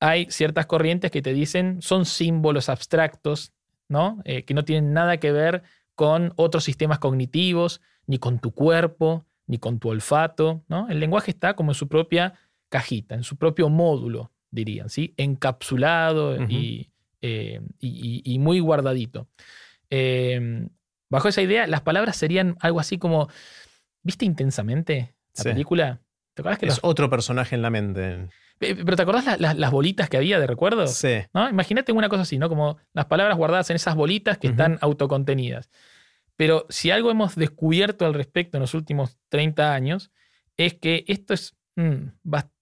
hay 0.00 0.26
ciertas 0.30 0.66
corrientes 0.66 1.10
que 1.10 1.22
te 1.22 1.32
dicen 1.32 1.80
son 1.80 2.04
símbolos 2.04 2.68
abstractos, 2.68 3.52
¿no? 3.88 4.20
Eh, 4.24 4.44
que 4.44 4.54
no 4.54 4.64
tienen 4.64 4.92
nada 4.92 5.18
que 5.18 5.32
ver 5.32 5.62
con 5.94 6.32
otros 6.36 6.64
sistemas 6.64 6.98
cognitivos, 6.98 7.80
ni 8.06 8.18
con 8.18 8.38
tu 8.38 8.52
cuerpo, 8.52 9.26
ni 9.46 9.58
con 9.58 9.78
tu 9.78 9.88
olfato. 9.88 10.64
¿no? 10.68 10.88
El 10.88 11.00
lenguaje 11.00 11.30
está 11.30 11.54
como 11.54 11.72
en 11.72 11.74
su 11.74 11.88
propia 11.88 12.34
cajita, 12.68 13.14
en 13.14 13.22
su 13.22 13.36
propio 13.36 13.68
módulo, 13.68 14.32
dirían, 14.50 14.90
¿sí? 14.90 15.14
encapsulado 15.16 16.36
y, 16.48 16.90
eh, 17.20 17.60
y, 17.80 18.38
muy 18.38 18.60
guardadito. 18.60 19.28
Em, 19.90 20.68
bajo 21.08 21.28
esa 21.28 21.42
idea, 21.42 21.66
las 21.66 21.82
palabras 21.82 22.16
serían 22.16 22.56
algo 22.60 22.80
así 22.80 22.98
como, 22.98 23.28
¿viste 24.02 24.24
intensamente 24.24 25.14
la 25.36 25.44
película? 25.44 26.00
¿Te 26.34 26.42
acuerdas 26.42 26.58
que 26.58 26.66
es 26.66 26.78
otro 26.82 27.08
personaje 27.08 27.54
en 27.54 27.62
la 27.62 27.70
mente? 27.70 28.28
Pero 28.58 28.96
¿te 28.96 29.02
acordás 29.02 29.38
las 29.38 29.70
bolitas 29.70 30.08
que 30.08 30.16
había 30.16 30.38
de 30.40 30.46
recuerdo? 30.46 30.86
Sí. 30.86 31.18
¿No? 31.34 31.48
Imagínate 31.48 31.92
una 31.92 32.08
cosa 32.08 32.22
así, 32.22 32.38
¿no? 32.38 32.48
Como 32.48 32.78
las 32.94 33.06
palabras 33.06 33.36
guardadas 33.36 33.68
en 33.70 33.76
esas 33.76 33.94
bolitas 33.94 34.38
que 34.38 34.48
están 34.48 34.78
autocontenidas. 34.80 35.70
Pero 36.36 36.66
si 36.68 36.90
algo 36.90 37.10
hemos 37.10 37.34
descubierto 37.34 38.06
al 38.06 38.14
respecto 38.14 38.56
en 38.56 38.62
los 38.62 38.74
últimos 38.74 39.18
30 39.28 39.74
años, 39.74 40.10
es 40.56 40.74
que 40.74 41.04
esto 41.08 41.34
es 41.34 41.56
mm, 41.76 42.08
bastante 42.22 42.55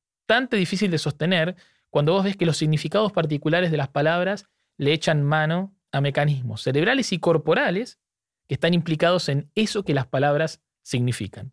difícil 0.50 0.90
de 0.90 0.98
sostener 0.98 1.56
cuando 1.90 2.12
vos 2.12 2.24
ves 2.24 2.36
que 2.36 2.46
los 2.46 2.56
significados 2.56 3.12
particulares 3.12 3.70
de 3.70 3.76
las 3.76 3.88
palabras 3.88 4.46
le 4.76 4.92
echan 4.92 5.22
mano 5.22 5.76
a 5.92 6.00
mecanismos 6.00 6.62
cerebrales 6.62 7.12
y 7.12 7.18
corporales 7.18 8.00
que 8.48 8.54
están 8.54 8.74
implicados 8.74 9.28
en 9.28 9.50
eso 9.54 9.84
que 9.84 9.94
las 9.94 10.06
palabras 10.06 10.60
significan. 10.82 11.52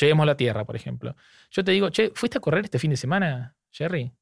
Lleguemos 0.00 0.24
a 0.24 0.26
la 0.26 0.36
Tierra, 0.36 0.64
por 0.64 0.76
ejemplo. 0.76 1.14
Yo 1.50 1.62
te 1.62 1.72
digo, 1.72 1.90
che, 1.90 2.10
¿fuiste 2.14 2.38
a 2.38 2.40
correr 2.40 2.64
este 2.64 2.78
fin 2.78 2.90
de 2.90 2.96
semana, 2.96 3.56
Jerry? 3.70 4.12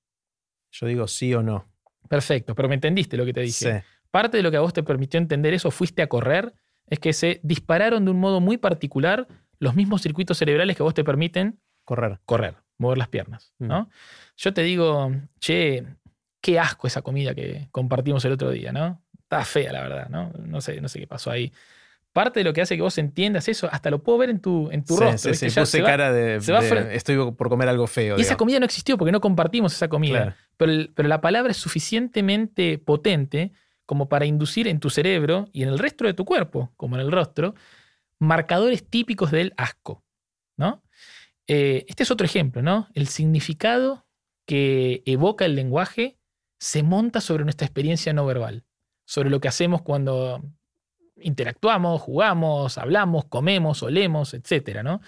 Yo 0.70 0.87
digo 0.87 1.07
sí 1.07 1.33
o 1.35 1.42
no. 1.42 1.68
Perfecto, 2.09 2.55
pero 2.55 2.68
me 2.68 2.75
entendiste 2.75 3.16
lo 3.16 3.25
que 3.25 3.33
te 3.33 3.40
dije. 3.40 3.81
Sí. 3.81 3.87
Parte 4.11 4.37
de 4.37 4.42
lo 4.42 4.51
que 4.51 4.57
a 4.57 4.61
vos 4.61 4.73
te 4.73 4.83
permitió 4.83 5.18
entender 5.18 5.55
eso, 5.55 5.70
fuiste 5.70 6.03
a 6.03 6.09
correr, 6.09 6.55
es 6.87 6.99
que 6.99 7.12
se 7.12 7.40
dispararon 7.42 8.05
de 8.05 8.11
un 8.11 8.20
modo 8.20 8.40
muy 8.40 8.59
particular 8.59 9.27
los 9.59 9.75
mismos 9.75 10.03
circuitos 10.03 10.37
cerebrales 10.38 10.77
que 10.77 10.83
a 10.83 10.85
vos 10.85 10.94
te 10.94 11.05
permiten 11.05 11.61
correr, 11.85 12.20
correr 12.25 12.63
mover 12.79 12.99
las 12.99 13.09
piernas. 13.09 13.53
¿no? 13.59 13.83
Mm. 13.83 13.89
Yo 14.37 14.55
te 14.55 14.63
digo, 14.63 15.13
che, 15.39 15.85
qué 16.41 16.59
asco 16.59 16.87
esa 16.87 17.03
comida 17.03 17.35
que 17.35 17.69
compartimos 17.71 18.25
el 18.25 18.33
otro 18.33 18.51
día, 18.51 18.73
¿no? 18.73 19.03
Está 19.19 19.45
fea, 19.45 19.73
la 19.73 19.83
verdad, 19.83 20.09
¿no? 20.09 20.33
No 20.39 20.61
sé, 20.61 20.81
no 20.81 20.89
sé 20.89 21.01
qué 21.01 21.07
pasó 21.07 21.31
ahí. 21.31 21.53
Parte 22.13 22.41
de 22.41 22.45
lo 22.45 22.53
que 22.53 22.61
hace 22.61 22.77
que 22.77 22.83
vos 22.83 22.97
entiendas 22.99 23.49
eso, 23.49 23.69
hasta 23.73 23.91
lo 23.91 24.03
puedo 24.03 24.19
ver 24.19 24.31
en 24.31 24.41
tu, 24.41 24.71
en 24.71 24.85
tu 24.85 24.97
rostro. 24.97 25.35
Sí, 25.35 25.51
sí, 25.51 25.61
puse 25.61 25.83
cara 25.83 26.13
de, 26.13 26.37
estoy 26.93 27.33
por 27.33 27.49
comer 27.49 27.69
algo 27.69 27.87
feo. 27.87 28.17
Y 28.19 28.21
esa 28.21 28.37
comida 28.37 28.61
no 28.61 28.67
existió 28.67 28.97
porque 28.97 29.11
no 29.11 29.21
compartimos 29.21 29.73
esa 29.73 29.89
comida. 29.89 30.37
Pero, 30.57 30.89
pero 30.95 31.09
la 31.09 31.21
palabra 31.21 31.51
es 31.51 31.57
suficientemente 31.57 32.79
potente 32.79 33.53
como 33.85 34.09
para 34.09 34.27
inducir 34.27 34.69
en 34.69 34.79
tu 34.79 34.91
cerebro 34.91 35.49
y 35.53 35.65
en 35.65 35.71
el 35.71 35.79
resto 35.79 36.05
de 36.05 36.15
tu 36.15 36.25
cuerpo, 36.25 36.73
como 36.77 36.95
en 36.95 37.03
el 37.03 37.11
rostro, 37.11 37.55
marcadores 38.21 38.89
típicos 38.89 39.33
del 39.33 39.53
asco. 39.57 40.05
¿no? 40.57 40.83
Eh, 41.47 41.85
este 41.89 42.03
es 42.03 42.11
otro 42.11 42.25
ejemplo, 42.25 42.63
¿no? 42.63 42.89
El 42.95 43.09
significado 43.09 44.07
que 44.47 45.03
evoca 45.07 45.45
el 45.45 45.55
lenguaje 45.55 46.19
se 46.59 46.83
monta 46.83 47.21
sobre 47.21 47.45
nuestra 47.45 47.67
experiencia 47.67 48.13
no 48.13 48.27
verbal 48.27 48.65
sobre 49.05 49.31
lo 49.31 49.41
que 49.41 49.49
hacemos 49.49 49.83
cuando 49.83 50.43
interactuamos, 51.17 52.01
jugamos, 52.01 52.79
hablamos, 52.79 53.27
comemos, 53.27 53.83
olemos, 53.83 54.35
etc. 54.35 54.83
¿no? 54.83 55.01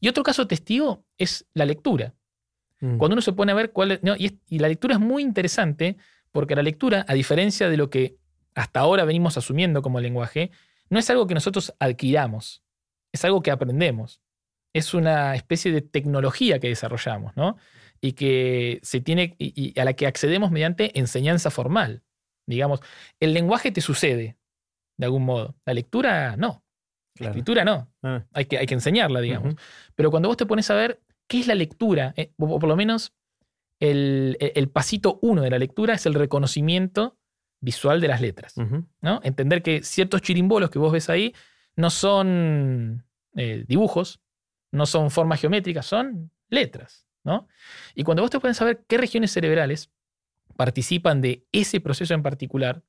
Y 0.00 0.08
otro 0.08 0.22
caso 0.22 0.46
testigo 0.46 1.04
es 1.18 1.46
la 1.54 1.64
lectura. 1.64 2.14
Mm. 2.80 2.98
Cuando 2.98 3.14
uno 3.14 3.22
se 3.22 3.32
pone 3.32 3.52
a 3.52 3.54
ver 3.54 3.72
cuál 3.72 4.00
y, 4.18 4.38
y, 4.48 4.58
la 4.58 4.68
lectura 4.68 4.94
es 4.94 5.00
muy 5.00 5.22
interesante 5.22 5.96
porque 6.30 6.54
la 6.54 6.62
lectura, 6.62 7.04
a 7.08 7.14
diferencia 7.14 7.68
de 7.70 7.76
lo 7.76 7.88
que 7.88 8.16
hasta 8.54 8.80
ahora 8.80 9.04
venimos 9.04 9.38
asumiendo 9.38 9.80
como 9.82 10.00
lenguaje, 10.00 10.50
no 10.90 10.98
es 10.98 11.08
algo 11.08 11.26
que 11.26 11.34
nosotros 11.34 11.74
adquiramos, 11.78 12.62
es 13.12 13.24
algo 13.24 13.42
que 13.42 13.50
aprendemos. 13.50 14.20
Es 14.74 14.94
una 14.94 15.34
especie 15.34 15.72
de 15.72 15.82
tecnología 15.82 16.58
que 16.58 16.68
desarrollamos, 16.68 17.36
¿no? 17.36 17.56
Y 18.00 18.12
que 18.12 18.78
se 18.82 19.00
tiene, 19.00 19.34
y 19.38 19.78
a 19.78 19.84
la 19.84 19.94
que 19.94 20.06
accedemos 20.06 20.50
mediante 20.50 20.98
enseñanza 20.98 21.50
formal. 21.50 22.02
Digamos, 22.46 22.80
el 23.20 23.32
lenguaje 23.32 23.72
te 23.72 23.80
sucede, 23.80 24.36
de 24.98 25.04
algún 25.04 25.24
modo. 25.24 25.56
La 25.64 25.74
lectura 25.74 26.36
no. 26.36 26.62
La 27.18 27.28
escritura 27.28 27.64
no. 27.64 27.90
Ah. 28.02 28.24
Hay, 28.32 28.44
que, 28.44 28.58
hay 28.58 28.66
que 28.66 28.74
enseñarla, 28.74 29.20
digamos. 29.20 29.54
Pero 29.94 30.10
cuando 30.10 30.28
vos 30.28 30.36
te 30.36 30.46
pones 30.46 30.70
a 30.70 30.74
ver 30.74 31.00
qué 31.26 31.40
es 31.40 31.46
la 31.46 31.54
lectura, 31.54 32.12
eh, 32.16 32.32
o 32.38 32.58
por 32.58 32.68
lo 32.68 32.76
menos 32.76 33.14
el, 33.80 34.70
pasito 34.72 35.18
uno 35.22 35.42
de 35.42 35.50
la 35.50 35.58
lectura 35.58 35.94
es 35.94 36.06
el 36.06 36.14
reconocimiento 36.14 37.18
visual 37.60 38.00
de 38.00 38.08
las 38.08 38.20
letras. 38.20 38.54
¿no? 39.00 39.20
Entender 39.22 39.62
que 39.62 39.82
ciertos 39.82 40.22
chirimbolos 40.22 40.70
que 40.70 40.78
vos 40.78 40.92
ves 40.92 41.08
ahí 41.08 41.34
no 41.74 41.90
son 41.90 43.04
eh, 43.34 43.64
dibujos, 43.66 44.20
no 44.76 44.86
son 44.86 45.10
formas 45.10 45.40
geométricas, 45.40 45.86
son 45.86 46.30
letras. 46.48 47.06
¿no? 47.24 47.48
Y 47.94 48.04
cuando 48.04 48.22
vos 48.22 48.30
te 48.30 48.38
pones 48.38 48.60
a 48.62 48.64
ver 48.64 48.84
qué 48.86 48.96
regiones 48.96 49.32
cerebrales 49.32 49.90
participan 50.56 51.20
de 51.20 51.44
ese 51.50 51.80
proceso 51.80 52.14
en 52.14 52.22
particular, 52.22 52.84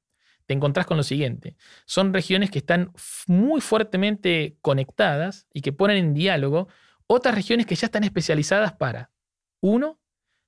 te 0.45 0.53
encontrás 0.53 0.85
con 0.85 0.95
lo 0.95 1.03
siguiente. 1.03 1.57
Son 1.85 2.13
regiones 2.13 2.51
que 2.51 2.59
están 2.59 2.93
muy 3.25 3.59
fuertemente 3.59 4.57
conectadas 4.61 5.47
y 5.51 5.61
que 5.61 5.73
ponen 5.73 5.97
en 5.97 6.13
diálogo 6.13 6.69
otras 7.07 7.35
regiones 7.35 7.65
que 7.65 7.75
ya 7.75 7.87
están 7.87 8.03
especializadas 8.03 8.73
para, 8.73 9.11
uno, 9.59 9.99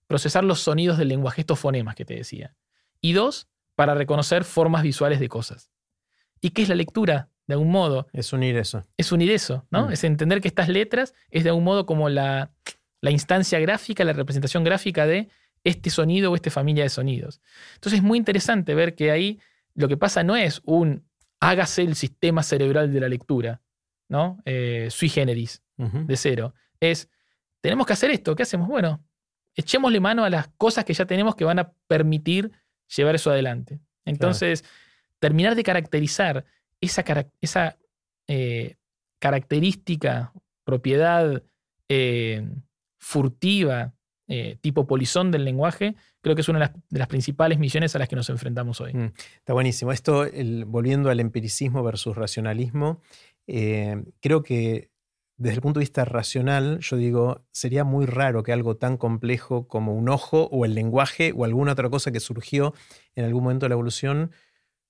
procesar 0.08 0.44
los 0.44 0.62
sonidos 0.62 0.98
del 0.98 1.10
lenguaje, 1.10 1.42
estos 1.42 1.60
fonemas 1.60 1.96
que 1.96 2.06
te 2.06 2.16
decía. 2.16 2.56
Y 3.02 3.14
dos, 3.14 3.48
para 3.76 3.96
reconocer 3.96 4.44
formas 4.44 4.84
visuales 4.84 5.20
de 5.20 5.30
cosas. 5.30 5.72
¿Y 6.42 6.52
qué 6.52 6.62
es 6.62 6.70
la 6.70 6.76
lectura? 6.76 7.30
De 7.50 7.56
algún 7.56 7.72
modo. 7.72 8.06
Es 8.14 8.32
unir 8.32 8.56
eso. 8.58 8.86
Es 8.96 9.12
unir 9.12 9.32
eso, 9.32 9.66
¿no? 9.72 9.88
Mm. 9.88 9.92
Es 9.94 10.04
entender 10.04 10.40
que 10.40 10.48
estas 10.48 10.70
letras 10.70 11.16
es 11.32 11.44
de 11.44 11.50
algún 11.50 11.64
modo 11.64 11.88
como 11.88 12.08
la, 12.08 12.52
la 13.02 13.10
instancia 13.10 13.60
gráfica, 13.60 14.04
la 14.04 14.14
representación 14.14 14.64
gráfica 14.64 15.08
de 15.08 15.30
este 15.64 15.90
sonido 15.90 16.32
o 16.32 16.36
esta 16.36 16.52
familia 16.52 16.84
de 16.84 16.90
sonidos. 16.90 17.42
Entonces 17.74 18.02
es 18.02 18.04
muy 18.04 18.20
interesante 18.20 18.76
ver 18.76 18.94
que 18.94 19.10
ahí 19.10 19.40
lo 19.74 19.88
que 19.88 19.98
pasa 19.98 20.24
no 20.24 20.36
es 20.36 20.62
un 20.64 21.08
hágase 21.40 21.82
el 21.82 21.96
sistema 21.96 22.44
cerebral 22.44 22.94
de 22.94 23.00
la 23.00 23.10
lectura, 23.10 23.62
¿no? 24.10 24.38
Eh, 24.46 24.90
sui 24.92 25.10
generis, 25.10 25.64
de 25.76 26.18
cero. 26.18 26.54
Es, 26.80 27.10
tenemos 27.62 27.88
que 27.88 27.94
hacer 27.94 28.12
esto, 28.12 28.36
¿qué 28.36 28.44
hacemos? 28.44 28.68
Bueno, 28.68 29.04
echémosle 29.56 30.00
mano 30.00 30.24
a 30.24 30.30
las 30.30 30.50
cosas 30.50 30.86
que 30.86 30.94
ya 30.94 31.08
tenemos 31.08 31.36
que 31.36 31.46
van 31.46 31.58
a 31.58 31.72
permitir 31.88 32.52
llevar 32.96 33.16
eso 33.16 33.32
adelante. 33.32 33.80
Entonces, 34.06 34.64
terminar 35.18 35.56
de 35.56 35.64
caracterizar 35.64 36.46
esa, 36.82 37.78
eh, 38.28 38.76
característica, 39.20 40.34
propiedad 40.64 41.44
eh, 41.90 42.48
furtiva, 43.00 43.94
eh, 44.28 44.58
tipo 44.62 44.86
polizón 44.86 45.32
del 45.32 45.44
lenguaje, 45.44 45.96
creo 46.22 46.36
que 46.36 46.42
es 46.42 46.50
una 46.50 46.74
de 46.90 47.00
las, 47.00 47.08
principales 47.08 47.58
misiones 47.58 47.96
a 47.96 48.00
las 48.00 48.08
que 48.08 48.16
nos 48.16 48.30
enfrentamos 48.30 48.80
hoy. 48.80 48.94
Mm, 48.94 49.12
Está 49.38 49.54
buenísimo. 49.54 49.92
Esto, 49.92 50.28
volviendo 50.68 51.10
al 51.10 51.20
empiricismo 51.20 51.84
versus 51.84 52.16
racionalismo, 52.16 53.02
creo 53.48 54.44
que 54.44 54.92
desde 55.40 55.56
el 55.56 55.62
punto 55.62 55.80
de 55.80 55.86
vista 55.86 56.04
racional, 56.04 56.80
yo 56.82 56.98
digo, 56.98 57.46
sería 57.52 57.86
muy 57.86 58.06
raro 58.06 58.44
que 58.44 58.52
algo 58.52 58.76
tan 58.76 58.98
complejo 58.98 59.70
como 59.70 59.96
un 59.96 60.10
ojo 60.10 60.50
o 60.52 60.66
el 60.66 60.76
lenguaje 60.76 61.34
o 61.36 61.46
alguna 61.46 61.72
otra 61.72 61.90
cosa 61.90 62.12
que 62.12 62.20
surgió 62.20 62.74
en 63.16 63.24
algún 63.24 63.44
momento 63.44 63.66
de 63.66 63.70
la 63.70 63.76
evolución 63.76 64.32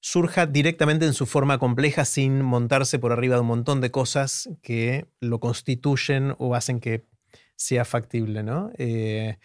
surja 0.02 0.46
directamente 0.46 1.06
en 1.06 1.14
su 1.14 1.26
forma 1.26 1.58
compleja 1.58 2.06
sin 2.06 2.42
montarse 2.42 3.00
por 3.00 3.12
arriba 3.12 3.36
de 3.36 3.42
un 3.42 3.48
montón 3.48 3.82
de 3.82 3.92
cosas 3.92 4.50
que 4.62 5.08
lo 5.20 5.40
constituyen 5.40 6.36
o 6.38 6.56
hacen 6.56 6.80
que 6.80 7.06
sea 7.56 7.84
factible, 7.84 8.42
¿no? 8.44 8.72
Eh, 8.78 9.38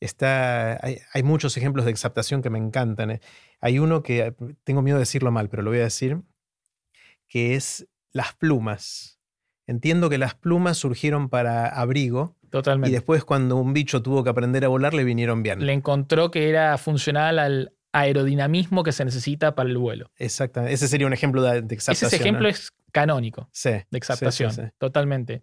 está, 0.00 0.78
hay, 0.84 0.98
hay 1.14 1.22
muchos 1.22 1.56
ejemplos 1.56 1.86
de 1.86 1.90
exaptación 1.90 2.42
que 2.42 2.50
me 2.50 2.58
encantan. 2.58 3.12
eh. 3.12 3.20
Hay 3.60 3.78
uno 3.78 4.02
que 4.02 4.20
eh, 4.20 4.34
tengo 4.64 4.82
miedo 4.82 4.98
de 4.98 5.02
decirlo 5.02 5.30
mal, 5.30 5.48
pero 5.48 5.62
lo 5.62 5.70
voy 5.70 5.78
a 5.80 5.84
decir, 5.84 6.20
que 7.28 7.54
es 7.54 7.88
las 8.12 8.34
plumas. 8.34 9.18
Entiendo 9.66 10.10
que 10.10 10.18
las 10.18 10.34
plumas 10.34 10.76
surgieron 10.76 11.30
para 11.30 11.66
abrigo 11.68 12.36
y 12.42 12.48
Totalmente. 12.48 12.92
después 12.92 13.24
cuando 13.24 13.56
un 13.56 13.72
bicho 13.72 14.02
tuvo 14.02 14.22
que 14.22 14.28
aprender 14.28 14.64
a 14.64 14.68
volar 14.68 14.92
le 14.92 15.04
vinieron 15.04 15.42
bien. 15.42 15.64
Le 15.64 15.72
encontró 15.72 16.30
que 16.30 16.50
era 16.50 16.76
funcional 16.76 17.38
al 17.38 17.72
aerodinamismo 17.92 18.82
que 18.82 18.92
se 18.92 19.04
necesita 19.04 19.54
para 19.54 19.68
el 19.68 19.78
vuelo. 19.78 20.10
Exactamente. 20.16 20.74
Ese 20.74 20.88
sería 20.88 21.06
un 21.06 21.12
ejemplo 21.12 21.42
de, 21.42 21.62
de 21.62 21.74
exaptación. 21.74 22.08
Ese 22.08 22.16
ejemplo 22.16 22.42
¿no? 22.44 22.48
es 22.48 22.72
canónico 22.90 23.48
Sí, 23.52 23.70
de 23.70 23.86
exaptación, 23.98 24.50
sí, 24.52 24.60
sí, 24.62 24.66
sí. 24.66 24.72
totalmente. 24.78 25.42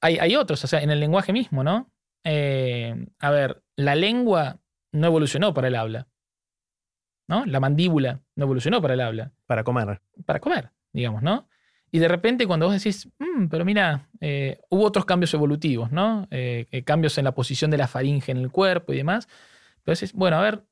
Hay, 0.00 0.18
hay 0.18 0.36
otros, 0.36 0.62
o 0.64 0.66
sea, 0.66 0.80
en 0.82 0.90
el 0.90 1.00
lenguaje 1.00 1.32
mismo, 1.32 1.64
¿no? 1.64 1.90
Eh, 2.24 2.94
a 3.18 3.30
ver, 3.30 3.62
la 3.76 3.94
lengua 3.94 4.60
no 4.92 5.06
evolucionó 5.06 5.52
para 5.54 5.68
el 5.68 5.74
habla, 5.74 6.06
¿no? 7.28 7.44
La 7.46 7.60
mandíbula 7.60 8.20
no 8.36 8.44
evolucionó 8.44 8.80
para 8.82 8.94
el 8.94 9.00
habla, 9.00 9.32
Para 9.46 9.64
comer. 9.64 10.00
para 10.26 10.40
comer, 10.40 10.70
digamos, 10.92 11.22
¿no? 11.22 11.48
Y 11.90 11.98
de 12.00 12.08
repente 12.08 12.46
cuando 12.46 12.66
vos 12.66 12.74
decís, 12.74 13.08
"Mm, 13.18 13.46
pero 13.48 13.64
mira, 13.64 14.08
eh, 14.20 14.58
hubo 14.68 14.84
otros 14.84 15.04
cambios 15.04 15.32
evolutivos, 15.32 15.92
¿no? 15.92 16.26
Eh, 16.30 16.82
cambios 16.84 17.16
en 17.18 17.24
la 17.24 17.32
posición 17.32 17.70
de 17.70 17.78
la 17.78 17.86
faringe 17.88 18.32
en 18.32 18.38
el 18.38 18.50
cuerpo 18.50 18.92
y 18.92 18.96
demás. 18.96 19.28
Pero 19.84 19.94
decís, 19.94 20.12
bueno, 20.12 20.38
a 20.38 20.42
ver, 20.42 20.64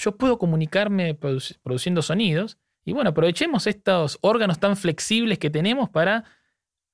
yo 0.00 0.16
puedo 0.16 0.38
comunicarme 0.38 1.18
produ- 1.18 1.56
produciendo 1.62 2.02
sonidos 2.02 2.58
y 2.84 2.92
bueno, 2.92 3.10
aprovechemos 3.10 3.66
estos 3.66 4.18
órganos 4.22 4.58
tan 4.58 4.76
flexibles 4.76 5.38
que 5.38 5.50
tenemos 5.50 5.90
para 5.90 6.24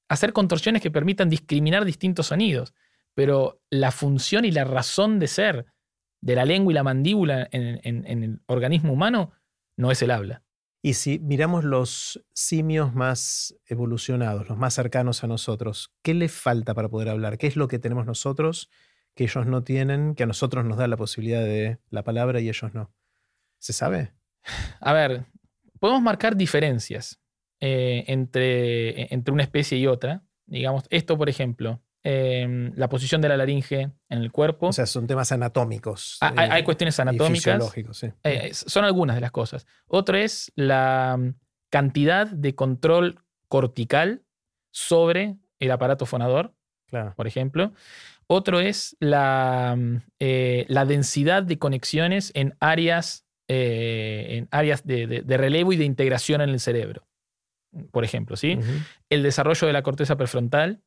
hacer 0.09 0.33
contorsiones 0.33 0.83
que 0.83 0.91
permitan 0.91 1.29
discriminar 1.31 1.85
distintos 1.85 2.27
sonidos. 2.27 2.75
Pero 3.15 3.61
la 3.71 3.91
función 3.93 4.45
y 4.45 4.51
la 4.51 4.65
razón 4.65 5.19
de 5.19 5.27
ser 5.27 5.67
de 6.21 6.35
la 6.35 6.45
lengua 6.45 6.73
y 6.73 6.75
la 6.75 6.83
mandíbula 6.83 7.49
en- 7.51 7.81
en- 7.83 8.07
en 8.07 8.23
el 8.25 8.41
organismo 8.47 8.93
humano 8.93 9.33
no 9.77 9.91
es 9.91 10.03
el 10.03 10.11
habla. 10.11 10.43
Y 10.83 10.95
si 10.95 11.19
miramos 11.19 11.65
los 11.65 12.23
simios 12.33 12.95
más 12.95 13.57
evolucionados, 13.67 14.49
los 14.49 14.59
más 14.59 14.75
cercanos 14.75 15.25
a 15.25 15.27
nosotros, 15.27 15.91
¿qué 16.03 16.15
les 16.15 16.31
falta 16.33 16.75
para 16.75 16.89
poder 16.89 17.09
hablar? 17.09 17.39
¿Qué 17.39 17.47
es 17.47 17.57
lo 17.57 17.67
que 17.69 17.79
tenemos 17.79 18.07
nosotros 18.07 18.69
que 19.17 19.25
ellos 19.25 19.47
no 19.47 19.65
tienen, 19.65 20.15
que 20.15 20.23
a 20.23 20.27
nosotros 20.27 20.65
nos 20.65 20.77
da 20.77 20.87
la 20.87 20.97
posibilidad 20.97 21.43
de 21.43 21.79
la 21.91 22.05
palabra 22.05 22.39
y 22.41 22.49
ellos 22.49 22.73
no? 22.75 22.93
¿Se 23.59 23.73
sabe? 23.73 24.13
A 24.81 24.93
ver, 24.93 25.25
podemos 25.81 26.03
marcar 26.03 26.37
diferencias 26.37 27.19
eh, 27.59 28.05
entre, 28.07 29.13
entre 29.13 29.33
una 29.33 29.43
especie 29.43 29.79
y 29.79 29.87
otra. 29.87 30.23
Digamos, 30.45 30.85
esto, 30.91 31.17
por 31.17 31.29
ejemplo, 31.29 31.83
eh, 32.05 32.71
la 32.77 32.89
posición 32.89 33.21
de 33.23 33.31
la 33.31 33.37
laringe 33.39 33.81
en 34.11 34.19
el 34.19 34.31
cuerpo. 34.31 34.69
O 34.69 34.73
sea, 34.73 34.87
son 34.87 35.07
temas 35.07 35.33
anatómicos. 35.33 36.19
Ah, 36.21 36.33
hay, 36.37 36.49
eh, 36.49 36.53
hay 36.53 36.63
cuestiones 36.63 37.01
anatómicas. 37.01 37.73
sí. 37.93 38.13
Eh, 38.23 38.51
son 38.53 38.85
algunas 38.85 39.17
de 39.17 39.23
las 39.23 39.33
cosas. 39.33 39.67
Otro 39.89 40.17
es 40.19 40.53
la 40.55 41.17
mm, 41.19 41.35
cantidad 41.71 42.27
de 42.29 42.55
control 42.55 43.25
cortical 43.49 44.23
sobre 44.71 45.39
el 45.59 45.71
aparato 45.71 46.05
fonador, 46.05 46.55
Claro. 46.87 47.15
por 47.17 47.27
ejemplo. 47.27 47.73
Otro 48.29 48.61
es 48.61 48.97
la, 49.01 49.75
mm, 49.77 49.97
eh, 50.21 50.65
la 50.69 50.85
densidad 50.85 51.43
de 51.43 51.59
conexiones 51.59 52.33
en 52.35 52.55
áreas, 52.61 53.25
eh, 53.49 54.27
en 54.31 54.49
áreas 54.51 54.85
de, 54.85 55.07
de- 55.07 55.23
de 55.23 55.37
relevo 55.37 55.73
y 55.73 55.77
de 55.77 55.85
integración 55.85 56.41
en 56.41 56.51
el 56.51 56.61
cerebro, 56.61 57.07
por 57.93 58.05
ejemplo, 58.05 58.37
¿sí? 58.37 58.59
El 59.11 59.23
desarrollo 59.23 59.67
de 59.67 59.73
la 59.73 59.83
corteza 59.83 60.17
prefrontal 60.17 60.81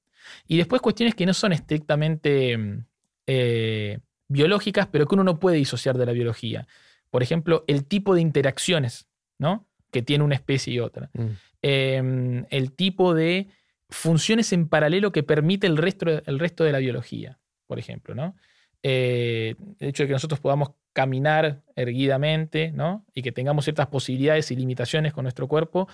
y 0.47 0.58
después 0.58 0.82
cuestiones 0.82 1.15
que 1.15 1.25
no 1.25 1.34
son 1.34 1.54
estrictamente 1.54 2.58
mm, 2.58 2.86
eh, 3.28 3.99
biológicas, 4.28 4.88
pero 4.88 5.06
que 5.08 5.15
uno 5.15 5.23
no 5.23 5.39
puede 5.39 5.58
disociar 5.58 5.97
de 5.97 6.06
la 6.06 6.12
biología. 6.12 6.67
Por 7.10 7.23
ejemplo, 7.23 7.63
el 7.67 7.86
tipo 7.86 8.13
de 8.15 8.21
interacciones 8.21 9.08
¿no? 9.39 9.65
que 9.91 10.02
tiene 10.02 10.23
una 10.23 10.36
especie 10.36 10.73
y 10.73 10.80
otra. 10.80 11.10
Mm. 11.13 11.25
Eh, 11.62 12.45
el 12.49 12.71
tipo 12.73 13.13
de 13.13 13.47
funciones 13.89 14.54
en 14.54 14.67
paralelo 14.67 15.12
que 15.12 15.23
permite 15.23 15.67
el 15.67 15.78
resto, 15.78 16.06
el 16.25 16.39
resto 16.39 16.63
de 16.63 16.71
la 16.71 16.80
biología, 16.80 17.39
por 17.67 17.80
ejemplo. 17.80 18.15
¿no? 18.15 18.36
Eh, 18.84 19.56
el 19.80 19.89
hecho 19.89 20.04
de 20.04 20.08
que 20.08 20.13
nosotros 20.13 20.39
podamos 20.39 20.71
caminar 20.93 21.63
erguidamente 21.75 22.71
¿no? 22.71 23.06
y 23.13 23.21
que 23.21 23.32
tengamos 23.32 23.65
ciertas 23.65 23.88
posibilidades 23.88 24.52
y 24.52 24.56
limitaciones 24.56 25.13
con 25.13 25.23
nuestro 25.23 25.47
cuerpo, 25.47 25.88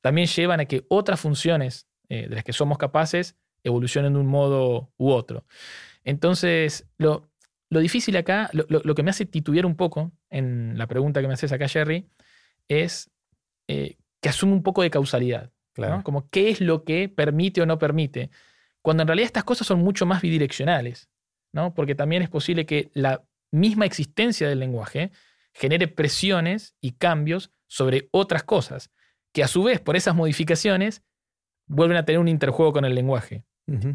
también 0.00 0.26
llevan 0.26 0.60
a 0.60 0.64
que 0.66 0.84
otras 0.88 1.20
funciones 1.20 1.86
eh, 2.08 2.28
de 2.28 2.34
las 2.34 2.44
que 2.44 2.52
somos 2.52 2.78
capaces 2.78 3.36
evolucionen 3.64 4.12
de 4.14 4.18
un 4.18 4.26
modo 4.26 4.92
u 4.96 5.10
otro. 5.10 5.46
Entonces, 6.04 6.88
lo, 6.98 7.30
lo 7.70 7.80
difícil 7.80 8.16
acá, 8.16 8.50
lo, 8.52 8.66
lo- 8.68 8.94
que 8.94 9.02
me 9.02 9.10
hace 9.10 9.26
titubear 9.26 9.66
un 9.66 9.76
poco 9.76 10.12
en 10.30 10.76
la 10.76 10.86
pregunta 10.88 11.20
que 11.20 11.28
me 11.28 11.34
haces 11.34 11.52
acá, 11.52 11.68
Jerry, 11.68 12.08
es 12.68 13.10
eh, 13.68 13.96
que 14.20 14.28
asume 14.28 14.52
un 14.52 14.62
poco 14.62 14.82
de 14.82 14.90
causalidad. 14.90 15.52
Como 16.02 16.28
qué 16.30 16.50
es 16.50 16.60
lo 16.60 16.84
que 16.84 17.08
permite 17.08 17.62
o 17.62 17.66
no 17.66 17.78
permite. 17.78 18.30
Cuando 18.82 19.02
en 19.02 19.06
realidad 19.06 19.26
estas 19.26 19.44
cosas 19.44 19.66
son 19.66 19.80
mucho 19.80 20.06
más 20.06 20.22
bidireccionales, 20.22 21.08
¿no? 21.52 21.74
Porque 21.74 21.94
también 21.94 22.22
es 22.22 22.28
posible 22.28 22.66
que 22.66 22.90
la 22.94 23.24
misma 23.50 23.86
existencia 23.86 24.48
del 24.48 24.58
lenguaje 24.58 25.12
genere 25.52 25.88
presiones 25.88 26.74
y 26.80 26.92
cambios 26.92 27.52
sobre 27.66 28.08
otras 28.10 28.42
cosas, 28.42 28.90
que 29.32 29.42
a 29.42 29.48
su 29.48 29.62
vez, 29.62 29.80
por 29.80 29.96
esas 29.96 30.14
modificaciones, 30.14 31.02
vuelven 31.66 31.96
a 31.96 32.04
tener 32.04 32.18
un 32.18 32.28
interjuego 32.28 32.72
con 32.72 32.84
el 32.84 32.94
lenguaje. 32.94 33.44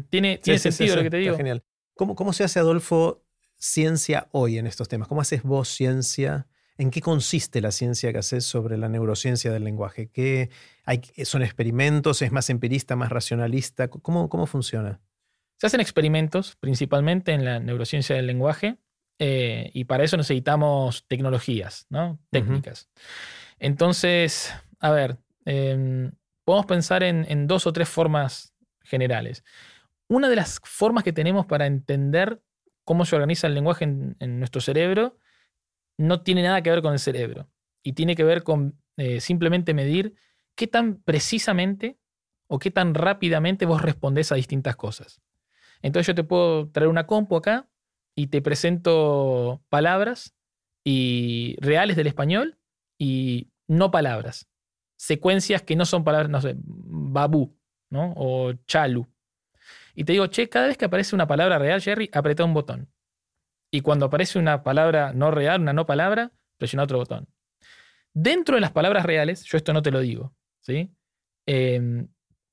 ¿Tiene, 0.08 0.36
Sí, 0.36 0.42
tiene 0.42 0.58
sí, 0.58 0.72
sentido 0.72 0.94
sí, 0.94 0.96
lo 0.96 1.02
que 1.02 1.10
te 1.10 1.18
digo? 1.18 1.36
Genial. 1.36 1.62
¿Cómo, 1.94 2.14
¿Cómo 2.14 2.32
se 2.32 2.44
hace, 2.44 2.58
Adolfo, 2.58 3.24
ciencia 3.56 4.28
hoy 4.32 4.58
en 4.58 4.66
estos 4.66 4.88
temas? 4.88 5.08
¿Cómo 5.08 5.20
haces 5.20 5.42
vos 5.42 5.68
ciencia? 5.68 6.46
¿En 6.78 6.92
qué 6.92 7.00
consiste 7.00 7.60
la 7.60 7.72
ciencia 7.72 8.12
que 8.12 8.18
haces 8.18 8.44
sobre 8.44 8.78
la 8.78 8.88
neurociencia 8.88 9.50
del 9.52 9.64
lenguaje? 9.64 10.08
¿Qué 10.10 10.48
hay, 10.84 11.02
¿Son 11.24 11.42
experimentos? 11.42 12.22
¿Es 12.22 12.30
más 12.30 12.50
empirista, 12.50 12.94
más 12.94 13.10
racionalista? 13.10 13.88
¿Cómo, 13.88 14.28
cómo 14.28 14.46
funciona? 14.46 15.00
Se 15.56 15.66
hacen 15.66 15.80
experimentos 15.80 16.54
principalmente 16.60 17.32
en 17.32 17.44
la 17.44 17.58
neurociencia 17.58 18.14
del 18.14 18.28
lenguaje 18.28 18.78
eh, 19.18 19.72
y 19.74 19.84
para 19.84 20.04
eso 20.04 20.16
necesitamos 20.16 21.04
tecnologías, 21.08 21.86
¿no? 21.90 22.20
técnicas. 22.30 22.88
Entonces, 23.58 24.54
a 24.78 24.92
ver, 24.92 25.18
eh, 25.46 26.12
podemos 26.44 26.66
pensar 26.66 27.02
en, 27.02 27.26
en 27.28 27.48
dos 27.48 27.66
o 27.66 27.72
tres 27.72 27.88
formas 27.88 28.54
generales. 28.84 29.42
Una 30.06 30.28
de 30.28 30.36
las 30.36 30.60
formas 30.62 31.02
que 31.02 31.12
tenemos 31.12 31.44
para 31.44 31.66
entender 31.66 32.40
cómo 32.84 33.04
se 33.04 33.16
organiza 33.16 33.48
el 33.48 33.54
lenguaje 33.54 33.82
en, 33.82 34.16
en 34.20 34.38
nuestro 34.38 34.60
cerebro 34.60 35.18
no 35.98 36.22
tiene 36.22 36.42
nada 36.42 36.62
que 36.62 36.70
ver 36.70 36.80
con 36.80 36.92
el 36.92 36.98
cerebro 36.98 37.50
y 37.82 37.92
tiene 37.92 38.16
que 38.16 38.24
ver 38.24 38.42
con 38.42 38.80
eh, 38.96 39.20
simplemente 39.20 39.74
medir 39.74 40.14
qué 40.54 40.66
tan 40.66 41.02
precisamente 41.02 41.98
o 42.46 42.58
qué 42.58 42.70
tan 42.70 42.94
rápidamente 42.94 43.66
vos 43.66 43.82
respondés 43.82 44.32
a 44.32 44.36
distintas 44.36 44.76
cosas. 44.76 45.20
Entonces 45.82 46.06
yo 46.06 46.14
te 46.14 46.24
puedo 46.24 46.70
traer 46.70 46.88
una 46.88 47.06
compu 47.06 47.36
acá 47.36 47.68
y 48.14 48.28
te 48.28 48.42
presento 48.42 49.62
palabras 49.68 50.34
y 50.82 51.56
reales 51.60 51.96
del 51.96 52.06
español 52.06 52.58
y 52.98 53.50
no 53.66 53.90
palabras. 53.90 54.48
Secuencias 54.96 55.62
que 55.62 55.76
no 55.76 55.84
son 55.84 56.02
palabras, 56.02 56.30
no 56.30 56.40
sé, 56.40 56.56
babu, 56.58 57.56
¿no? 57.90 58.14
O 58.16 58.52
chalu. 58.66 59.06
Y 59.94 60.04
te 60.04 60.12
digo, 60.12 60.26
che, 60.28 60.48
cada 60.48 60.66
vez 60.66 60.76
que 60.76 60.86
aparece 60.86 61.14
una 61.14 61.26
palabra 61.26 61.58
real, 61.58 61.80
Jerry, 61.80 62.10
apreta 62.12 62.44
un 62.44 62.54
botón. 62.54 62.88
Y 63.70 63.80
cuando 63.80 64.06
aparece 64.06 64.38
una 64.38 64.62
palabra 64.62 65.12
no 65.12 65.30
real, 65.30 65.60
una 65.60 65.72
no 65.72 65.86
palabra, 65.86 66.32
presiona 66.56 66.84
otro 66.84 66.98
botón. 66.98 67.28
Dentro 68.14 68.54
de 68.54 68.60
las 68.60 68.72
palabras 68.72 69.04
reales, 69.04 69.44
yo 69.44 69.58
esto 69.58 69.72
no 69.72 69.82
te 69.82 69.90
lo 69.90 70.00
digo, 70.00 70.34
¿sí? 70.60 70.90
Em, 71.46 72.08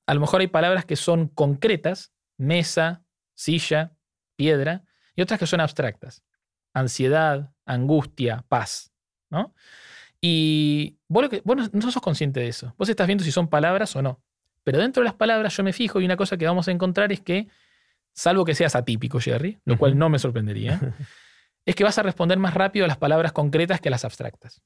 a 0.06 0.14
lo 0.14 0.20
mejor 0.20 0.40
hay 0.40 0.46
palabras 0.46 0.84
que 0.84 0.96
son 0.96 1.28
concretas, 1.28 2.12
mesa, 2.36 3.04
silla, 3.34 3.96
piedra, 4.36 4.84
y 5.14 5.22
otras 5.22 5.40
que 5.40 5.46
son 5.46 5.60
abstractas. 5.60 6.22
Ansiedad, 6.74 7.52
angustia, 7.64 8.44
paz, 8.48 8.92
¿no? 9.30 9.54
Y 10.20 10.98
vos, 11.08 11.28
no 11.72 11.90
sos 11.90 12.02
consciente 12.02 12.40
de 12.40 12.48
eso. 12.48 12.74
Vos 12.78 12.88
estás 12.88 13.06
viendo 13.06 13.24
si 13.24 13.32
son 13.32 13.48
palabras 13.48 13.96
o 13.96 14.02
no. 14.02 14.22
Pero 14.64 14.78
dentro 14.78 15.02
de 15.02 15.04
las 15.04 15.14
palabras 15.14 15.56
yo 15.56 15.62
me 15.62 15.72
fijo 15.72 16.00
y 16.00 16.04
una 16.04 16.16
cosa 16.16 16.36
que 16.36 16.46
vamos 16.46 16.68
a 16.68 16.72
encontrar 16.72 17.12
es 17.12 17.20
que, 17.20 17.48
salvo 18.16 18.44
que 18.44 18.54
seas 18.54 18.74
atípico, 18.74 19.20
Jerry, 19.20 19.60
lo 19.64 19.78
cual 19.78 19.96
no 19.96 20.08
me 20.08 20.18
sorprendería, 20.18 20.80
es 21.66 21.74
que 21.74 21.84
vas 21.84 21.98
a 21.98 22.02
responder 22.02 22.38
más 22.38 22.54
rápido 22.54 22.84
a 22.84 22.88
las 22.88 22.96
palabras 22.96 23.32
concretas 23.32 23.80
que 23.80 23.88
a 23.88 23.90
las 23.90 24.04
abstractas. 24.04 24.62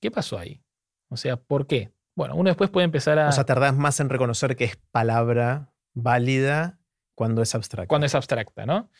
¿Qué 0.00 0.10
pasó 0.10 0.38
ahí? 0.38 0.60
O 1.08 1.16
sea, 1.16 1.36
¿por 1.36 1.66
qué? 1.66 1.92
Bueno, 2.16 2.34
uno 2.34 2.50
después 2.50 2.68
puede 2.68 2.84
empezar 2.84 3.18
a... 3.18 3.28
O 3.28 3.32
sea, 3.32 3.44
tardás 3.44 3.74
más 3.74 4.00
en 4.00 4.08
reconocer 4.08 4.56
que 4.56 4.64
es 4.64 4.76
palabra 4.90 5.72
válida 5.94 6.80
cuando 7.14 7.40
es 7.40 7.54
abstracta. 7.54 7.88
Cuando 7.88 8.06
es 8.06 8.14
abstracta, 8.14 8.66
¿no? 8.66 8.90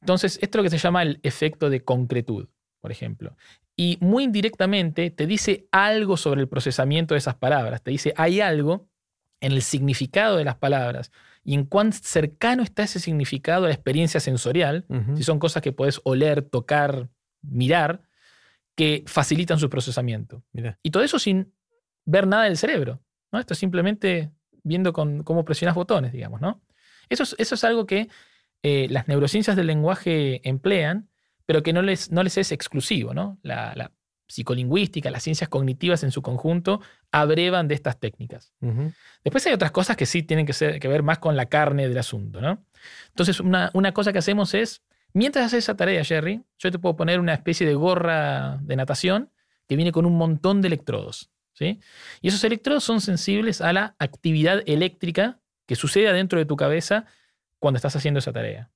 Entonces, 0.00 0.38
esto 0.42 0.58
es 0.58 0.60
lo 0.60 0.62
que 0.64 0.70
se 0.70 0.78
llama 0.78 1.02
el 1.02 1.18
efecto 1.22 1.70
de 1.70 1.82
concretud, 1.82 2.48
por 2.80 2.92
ejemplo. 2.92 3.36
Y 3.74 3.96
muy 4.00 4.24
indirectamente 4.24 5.10
te 5.10 5.26
dice 5.26 5.66
algo 5.72 6.16
sobre 6.16 6.42
el 6.42 6.48
procesamiento 6.48 7.14
de 7.14 7.18
esas 7.18 7.36
palabras. 7.36 7.82
Te 7.82 7.90
dice, 7.90 8.12
hay 8.16 8.40
algo 8.40 8.88
en 9.40 9.52
el 9.52 9.62
significado 9.62 10.36
de 10.36 10.44
las 10.44 10.56
palabras 10.56 11.10
y 11.42 11.54
en 11.54 11.64
cuán 11.64 11.92
cercano 11.92 12.62
está 12.62 12.82
ese 12.82 13.00
significado 13.00 13.64
a 13.64 13.68
la 13.68 13.74
experiencia 13.74 14.20
sensorial, 14.20 14.84
si 15.16 15.22
son 15.22 15.38
cosas 15.38 15.62
que 15.62 15.72
puedes 15.72 16.00
oler, 16.04 16.42
tocar, 16.42 17.08
mirar, 17.42 18.02
que 18.74 19.04
facilitan 19.06 19.58
su 19.58 19.70
procesamiento. 19.70 20.42
Y 20.82 20.90
todo 20.90 21.02
eso 21.02 21.18
sin 21.18 21.52
ver 22.04 22.26
nada 22.26 22.44
del 22.44 22.56
cerebro. 22.56 23.02
¿no? 23.32 23.38
Esto 23.38 23.54
es 23.54 23.58
simplemente 23.58 24.30
viendo 24.62 24.92
con, 24.92 25.22
cómo 25.22 25.44
presionas 25.44 25.74
botones, 25.74 26.12
digamos. 26.12 26.40
¿no? 26.40 26.62
Eso, 27.08 27.22
es, 27.22 27.34
eso 27.38 27.54
es 27.54 27.64
algo 27.64 27.86
que 27.86 28.08
eh, 28.62 28.86
las 28.90 29.08
neurociencias 29.08 29.56
del 29.56 29.66
lenguaje 29.66 30.46
emplean, 30.48 31.08
pero 31.46 31.62
que 31.62 31.72
no 31.72 31.82
les, 31.82 32.10
no 32.10 32.22
les 32.22 32.36
es 32.38 32.52
exclusivo. 32.52 33.14
¿no? 33.14 33.38
La, 33.42 33.92
psicolingüística, 34.30 35.10
las 35.10 35.22
ciencias 35.22 35.48
cognitivas 35.48 36.02
en 36.04 36.10
su 36.10 36.22
conjunto 36.22 36.80
abrevan 37.10 37.68
de 37.68 37.74
estas 37.74 37.98
técnicas. 37.98 38.52
Después 39.24 39.46
hay 39.46 39.52
otras 39.52 39.70
cosas 39.70 39.96
que 39.96 40.06
sí 40.06 40.22
tienen 40.22 40.46
que, 40.46 40.52
ser, 40.52 40.80
que, 40.80 40.88
ver 40.88 41.02
más 41.02 41.18
con 41.18 41.36
la 41.36 41.46
carne 41.46 41.88
del 41.88 41.98
asunto. 41.98 42.40
¿no? 42.40 42.64
Entonces, 43.08 43.40
una, 43.40 43.70
una 43.74 43.92
cosa 43.92 44.12
que 44.12 44.18
hacemos 44.18 44.54
es 44.54 44.82
Mientras 45.12 45.46
haces 45.46 45.64
esa 45.64 45.76
tarea, 45.76 46.04
Jerry, 46.04 46.42
yo 46.58 46.70
te 46.70 46.78
puedo 46.78 46.96
poner 46.96 47.18
una 47.18 47.34
especie 47.34 47.66
de 47.66 47.74
gorra 47.74 48.58
de 48.62 48.76
natación 48.76 49.30
que 49.68 49.76
viene 49.76 49.92
con 49.92 50.06
un 50.06 50.16
montón 50.16 50.62
de 50.62 50.68
electrodos. 50.68 51.30
¿sí? 51.52 51.80
Y 52.20 52.28
esos 52.28 52.44
electrodos 52.44 52.84
son 52.84 53.00
sensibles 53.00 53.60
a 53.60 53.72
la 53.72 53.96
actividad 53.98 54.62
eléctrica 54.66 55.40
que 55.66 55.76
sucede 55.76 56.08
adentro 56.08 56.38
de 56.38 56.44
tu 56.44 56.56
cabeza 56.56 57.06
cuando 57.58 57.76
estás 57.76 57.96
haciendo 57.96 58.18
esa 58.18 58.32
tarea. 58.32 58.70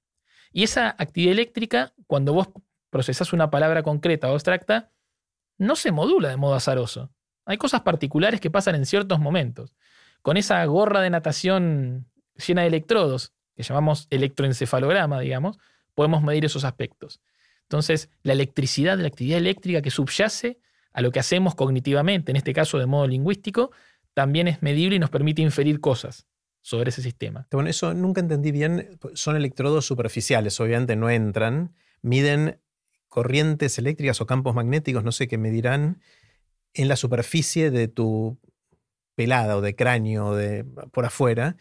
Y 0.53 0.63
esa 0.65 0.95
actividad 0.99 1.33
eléctrica, 1.33 1.93
cuando 2.07 2.33
vos 2.33 2.49
procesas 2.91 3.33
una 3.33 3.51
palabra 3.51 3.83
concreta 3.83 4.29
o 4.29 4.33
abstracta, 4.33 4.91
no 5.59 5.77
se 5.77 5.93
modula 5.93 6.29
de 6.29 6.37
modo 6.37 6.55
azaroso. 6.55 7.11
Hay 7.47 7.57
cosas 7.59 7.83
particulares 7.83 8.41
que 8.41 8.51
pasan 8.51 8.75
en 8.75 8.87
ciertos 8.87 9.21
momentos. 9.21 9.75
Con 10.23 10.37
esa 10.37 10.65
gorra 10.65 11.01
de 11.01 11.11
natación 11.11 12.07
llena 12.47 12.63
de 12.63 12.69
electrodos, 12.69 13.33
que 13.55 13.63
llamamos 13.63 14.07
electroencefalograma, 14.11 15.21
digamos, 15.21 15.59
podemos 15.95 16.23
medir 16.23 16.45
esos 16.45 16.65
aspectos. 16.65 17.21
Entonces, 17.63 18.11
la 18.23 18.33
electricidad, 18.33 18.99
la 18.99 19.09
actividad 19.09 19.39
eléctrica 19.39 19.83
que 19.83 19.91
subyace 19.91 20.59
a 20.93 21.03
lo 21.03 21.11
que 21.11 21.21
hacemos 21.21 21.55
cognitivamente, 21.55 22.31
en 22.31 22.37
este 22.37 22.53
caso 22.53 22.79
de 22.79 22.87
modo 22.87 23.07
lingüístico, 23.07 23.71
también 24.15 24.49
es 24.49 24.63
medible 24.63 24.97
y 24.97 24.99
nos 24.99 25.11
permite 25.11 25.43
inferir 25.43 25.81
cosas 25.81 26.27
sobre 26.61 26.91
ese 26.91 27.03
sistema. 27.03 27.47
Bueno, 27.51 27.69
eso 27.69 27.93
nunca 27.95 28.21
entendí 28.21 28.53
bien. 28.53 28.99
Son 29.15 29.37
electrodos 29.37 29.87
superficiales, 29.87 30.59
obviamente 30.61 30.97
no 30.97 31.11
entran. 31.11 31.75
Miden 32.01 32.61
corrientes 33.15 33.79
eléctricas 33.79 34.21
o 34.21 34.27
campos 34.27 34.57
magnéticos, 34.57 35.05
no 35.05 35.13
sé 35.13 35.29
qué 35.29 35.39
medirán 35.39 36.03
en 36.73 36.89
la 36.89 36.97
superficie 36.97 37.71
de 37.71 37.87
tu 37.87 38.39
pelada 39.15 39.57
o 39.57 39.61
de 39.61 39.77
cráneo 39.77 40.35
de, 40.35 40.65
por 40.65 41.05
afuera 41.05 41.57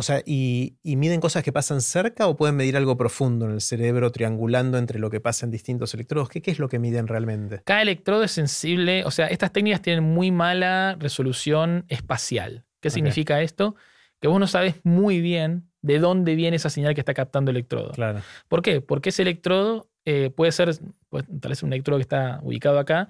o 0.00 0.02
sea, 0.02 0.22
y, 0.24 0.78
miden 0.82 1.20
cosas 1.20 1.42
que 1.42 1.52
pasan 1.52 1.82
cerca 1.82 2.26
o 2.26 2.34
pueden 2.34 2.56
medir 2.56 2.74
algo 2.74 2.96
profundo 2.96 3.44
en 3.44 3.52
el 3.52 3.60
cerebro, 3.60 4.10
triangulando 4.10 4.78
entre 4.78 4.98
lo 4.98 5.10
que 5.10 5.20
pasa 5.20 5.44
en 5.44 5.52
distintos 5.52 5.92
electrodos? 5.92 6.30
¿Qué, 6.30 6.40
es 6.42 6.58
lo 6.58 6.70
que 6.70 6.78
miden 6.78 7.06
realmente? 7.06 7.60
Cada 7.66 7.82
electrodo 7.82 8.24
es 8.24 8.30
sensible, 8.30 9.04
o 9.04 9.10
sea, 9.10 9.26
estas 9.26 9.52
técnicas 9.52 9.82
tienen 9.82 10.02
muy 10.02 10.30
mala 10.30 10.96
resolución 10.98 11.84
espacial. 11.88 12.64
¿Qué 12.80 12.88
significa 12.88 13.42
esto? 13.42 13.76
Que 14.22 14.28
vos 14.28 14.40
no 14.40 14.46
sabes 14.46 14.76
muy 14.84 15.20
bien 15.20 15.68
de 15.82 15.98
dónde 15.98 16.34
viene 16.34 16.56
esa 16.56 16.70
señal 16.70 16.94
que 16.94 17.02
está 17.02 17.12
captando 17.12 17.50
el 17.50 17.58
electrodo. 17.58 17.92
Claro. 17.92 18.22
¿Por 18.48 18.62
qué? 18.62 18.80
Porque 18.80 19.10
ese 19.10 19.20
electrodo 19.20 19.89
eh, 20.04 20.30
puede 20.30 20.52
ser, 20.52 20.70
pues, 21.08 21.24
tal 21.40 21.50
vez 21.50 21.62
un 21.62 21.72
electrodo 21.72 21.98
que 21.98 22.02
está 22.02 22.40
ubicado 22.42 22.78
acá, 22.78 23.08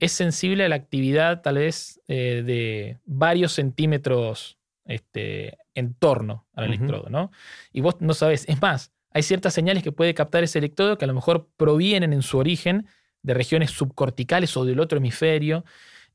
es 0.00 0.12
sensible 0.12 0.64
a 0.64 0.68
la 0.68 0.74
actividad 0.74 1.40
tal 1.42 1.56
vez 1.56 2.00
eh, 2.08 2.42
de 2.44 2.98
varios 3.04 3.52
centímetros 3.52 4.58
este, 4.84 5.58
en 5.74 5.94
torno 5.94 6.46
al 6.54 6.64
electrodo, 6.64 7.08
¿no? 7.08 7.30
Y 7.72 7.80
vos 7.80 7.96
no 8.00 8.14
sabés. 8.14 8.44
Es 8.48 8.60
más, 8.60 8.92
hay 9.10 9.22
ciertas 9.22 9.54
señales 9.54 9.82
que 9.82 9.92
puede 9.92 10.14
captar 10.14 10.42
ese 10.42 10.58
electrodo 10.58 10.98
que 10.98 11.04
a 11.04 11.08
lo 11.08 11.14
mejor 11.14 11.48
provienen 11.56 12.12
en 12.12 12.22
su 12.22 12.38
origen 12.38 12.86
de 13.22 13.34
regiones 13.34 13.70
subcorticales 13.70 14.56
o 14.56 14.64
del 14.64 14.80
otro 14.80 14.98
hemisferio. 14.98 15.64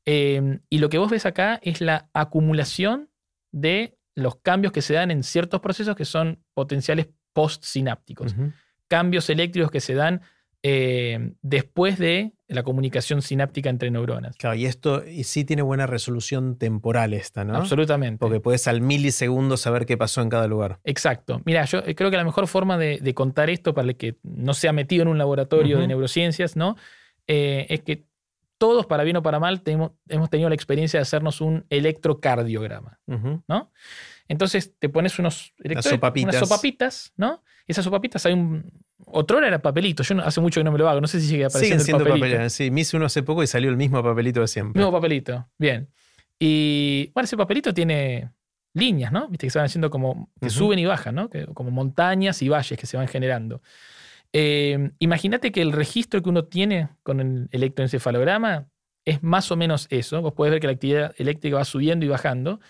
Em, 0.04 0.60
y 0.68 0.78
lo 0.78 0.90
que 0.90 0.98
vos 0.98 1.10
ves 1.10 1.26
acá 1.26 1.58
es 1.62 1.80
la 1.80 2.10
acumulación 2.12 3.08
de 3.50 3.96
los 4.14 4.36
cambios 4.36 4.72
que 4.72 4.82
se 4.82 4.94
dan 4.94 5.10
en 5.10 5.22
ciertos 5.22 5.60
procesos 5.60 5.96
que 5.96 6.04
son 6.04 6.44
potenciales 6.54 7.08
postsinápticos. 7.32 8.34
Cambios 8.88 9.30
eléctricos 9.30 9.70
que 9.70 9.80
se 9.80 9.94
dan 9.94 10.22
eh, 10.62 11.34
después 11.40 11.98
de 11.98 12.32
la 12.48 12.62
comunicación 12.62 13.22
sináptica 13.22 13.70
entre 13.70 13.90
neuronas. 13.90 14.36
Claro, 14.36 14.56
y 14.56 14.66
esto 14.66 15.06
y 15.06 15.24
sí 15.24 15.44
tiene 15.44 15.62
buena 15.62 15.86
resolución 15.86 16.56
temporal 16.56 17.12
esta, 17.12 17.44
¿no? 17.44 17.54
Absolutamente. 17.54 18.18
Porque 18.18 18.40
puedes 18.40 18.66
al 18.66 18.80
milisegundo 18.80 19.56
saber 19.56 19.86
qué 19.86 19.96
pasó 19.96 20.22
en 20.22 20.30
cada 20.30 20.48
lugar. 20.48 20.80
Exacto. 20.84 21.42
Mira, 21.44 21.64
yo 21.66 21.82
creo 21.94 22.10
que 22.10 22.16
la 22.16 22.24
mejor 22.24 22.48
forma 22.48 22.78
de, 22.78 23.14
contar 23.14 23.50
esto 23.50 23.74
para 23.74 23.88
el 23.88 23.96
que 23.96 24.16
no 24.22 24.54
se 24.54 24.68
ha 24.68 24.72
metido 24.72 25.02
en 25.02 25.08
un 25.08 25.18
laboratorio 25.18 25.78
de 25.78 25.86
neurociencias, 25.86 26.56
¿no? 26.56 26.76
Eh, 27.26 27.66
es 27.68 27.82
que 27.82 28.06
todos, 28.56 28.86
para 28.86 29.04
bien 29.04 29.16
o 29.16 29.22
para 29.22 29.38
mal, 29.38 29.62
hemos 30.08 30.30
tenido 30.30 30.48
la 30.48 30.54
experiencia 30.54 30.98
de 30.98 31.02
hacernos 31.02 31.40
un 31.40 31.66
electrocardiograma, 31.70 32.98
¿no? 33.06 33.70
Entonces 34.28 34.74
te 34.78 34.88
pones 34.88 35.18
unos 35.18 35.54
sopapitas. 35.80 36.34
unas 36.34 36.48
sopapitas, 36.48 37.12
¿no? 37.16 37.42
Y 37.66 37.72
esas 37.72 37.84
sopapitas 37.84 38.24
hay 38.26 38.34
un, 38.34 38.70
otro 39.06 39.42
era 39.42 39.58
papelito. 39.60 40.02
Yo 40.02 40.18
hace 40.22 40.40
mucho 40.40 40.60
que 40.60 40.64
no 40.64 40.72
me 40.72 40.78
lo 40.78 40.88
hago. 40.88 41.00
No 41.00 41.06
sé 41.06 41.20
si 41.20 41.28
sigue 41.28 41.46
apareciendo 41.46 41.82
Siguen 41.82 41.98
siendo 41.98 42.14
papelito. 42.14 42.50
Sí, 42.50 42.70
me 42.70 42.82
hice 42.82 42.96
uno 42.96 43.06
hace 43.06 43.22
poco 43.22 43.42
y 43.42 43.46
salió 43.46 43.70
el 43.70 43.76
mismo 43.76 44.02
papelito 44.02 44.40
de 44.40 44.48
siempre. 44.48 44.78
Mismo 44.78 44.92
papelito. 44.92 45.48
Bien. 45.58 45.88
Y 46.38 47.10
bueno, 47.14 47.24
ese 47.24 47.36
papelito 47.36 47.72
tiene 47.72 48.30
líneas, 48.74 49.12
¿no? 49.12 49.28
Viste 49.28 49.46
que 49.46 49.50
se 49.50 49.58
van 49.58 49.66
haciendo 49.66 49.90
como 49.90 50.30
que 50.40 50.50
suben 50.50 50.78
y 50.78 50.84
bajan, 50.84 51.14
¿no? 51.14 51.30
como 51.54 51.70
montañas 51.70 52.42
y 52.42 52.48
valles 52.48 52.78
que 52.78 52.86
se 52.86 52.96
van 52.96 53.08
generando. 53.08 53.62
Eh, 54.32 54.90
imagínate 54.98 55.52
que 55.52 55.62
el 55.62 55.72
registro 55.72 56.22
que 56.22 56.28
uno 56.28 56.44
tiene 56.44 56.90
con 57.02 57.20
el 57.20 57.48
electroencefalograma 57.50 58.68
es 59.04 59.22
más 59.22 59.50
o 59.50 59.56
menos 59.56 59.86
eso. 59.90 60.20
Vos 60.20 60.34
podés 60.34 60.52
ver 60.52 60.60
que 60.60 60.66
la 60.66 60.74
actividad 60.74 61.14
eléctrica 61.16 61.56
va 61.56 61.64
subiendo 61.64 62.04
y 62.04 62.08
bajando. 62.08 62.60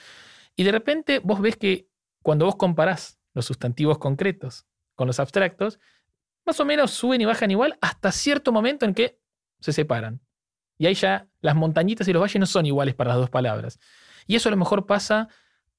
Y 0.58 0.64
de 0.64 0.72
repente 0.72 1.20
vos 1.20 1.40
ves 1.40 1.56
que 1.56 1.88
cuando 2.20 2.44
vos 2.44 2.56
comparás 2.56 3.16
los 3.32 3.46
sustantivos 3.46 3.98
concretos 3.98 4.66
con 4.96 5.06
los 5.06 5.20
abstractos, 5.20 5.78
más 6.44 6.58
o 6.58 6.64
menos 6.64 6.90
suben 6.90 7.20
y 7.20 7.26
bajan 7.26 7.52
igual 7.52 7.78
hasta 7.80 8.10
cierto 8.10 8.50
momento 8.50 8.84
en 8.84 8.92
que 8.92 9.20
se 9.60 9.72
separan. 9.72 10.20
Y 10.76 10.86
ahí 10.86 10.94
ya 10.94 11.28
las 11.42 11.54
montañitas 11.54 12.08
y 12.08 12.12
los 12.12 12.20
valles 12.20 12.40
no 12.40 12.46
son 12.46 12.66
iguales 12.66 12.96
para 12.96 13.10
las 13.10 13.18
dos 13.18 13.30
palabras. 13.30 13.78
Y 14.26 14.34
eso 14.34 14.48
a 14.48 14.50
lo 14.50 14.56
mejor 14.56 14.84
pasa 14.84 15.28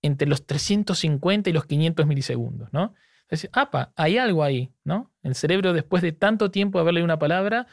entre 0.02 0.30
los 0.30 0.46
350 0.46 1.50
y 1.50 1.54
los 1.54 1.66
500 1.66 2.08
milisegundos, 2.08 2.72
¿no? 2.72 2.94
Entonces, 3.24 3.50
hay 3.98 4.18
algo 4.18 4.46
ahí, 4.46 4.72
¿no? 4.86 5.12
El 5.24 5.36
cerebro, 5.36 5.74
después 5.74 6.02
de 6.02 6.14
tanto 6.14 6.52
tiempo 6.52 6.78
de 6.78 6.84
haber 6.84 6.94
leído 6.94 7.06
una 7.06 7.20
palabra, 7.20 7.68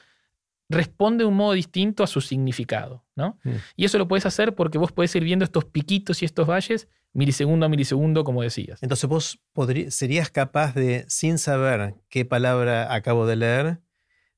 responde 0.68 1.24
de 1.24 1.28
un 1.28 1.34
modo 1.34 1.52
distinto 1.52 2.02
a 2.02 2.06
su 2.06 2.20
significado, 2.20 3.04
¿no? 3.14 3.38
Mm. 3.44 3.50
Y 3.76 3.84
eso 3.84 3.98
lo 3.98 4.08
puedes 4.08 4.26
hacer 4.26 4.54
porque 4.54 4.78
vos 4.78 4.92
podés 4.92 5.14
ir 5.14 5.24
viendo 5.24 5.44
estos 5.44 5.64
piquitos 5.64 6.22
y 6.22 6.24
estos 6.24 6.48
valles 6.48 6.88
milisegundo 7.12 7.66
a 7.66 7.68
milisegundo, 7.68 8.24
como 8.24 8.42
decías. 8.42 8.82
Entonces 8.82 9.08
vos 9.08 9.40
serías 9.88 10.30
capaz 10.30 10.74
de, 10.74 11.04
sin 11.08 11.38
saber 11.38 11.94
qué 12.08 12.24
palabra 12.24 12.92
acabo 12.92 13.26
de 13.26 13.36
leer, 13.36 13.80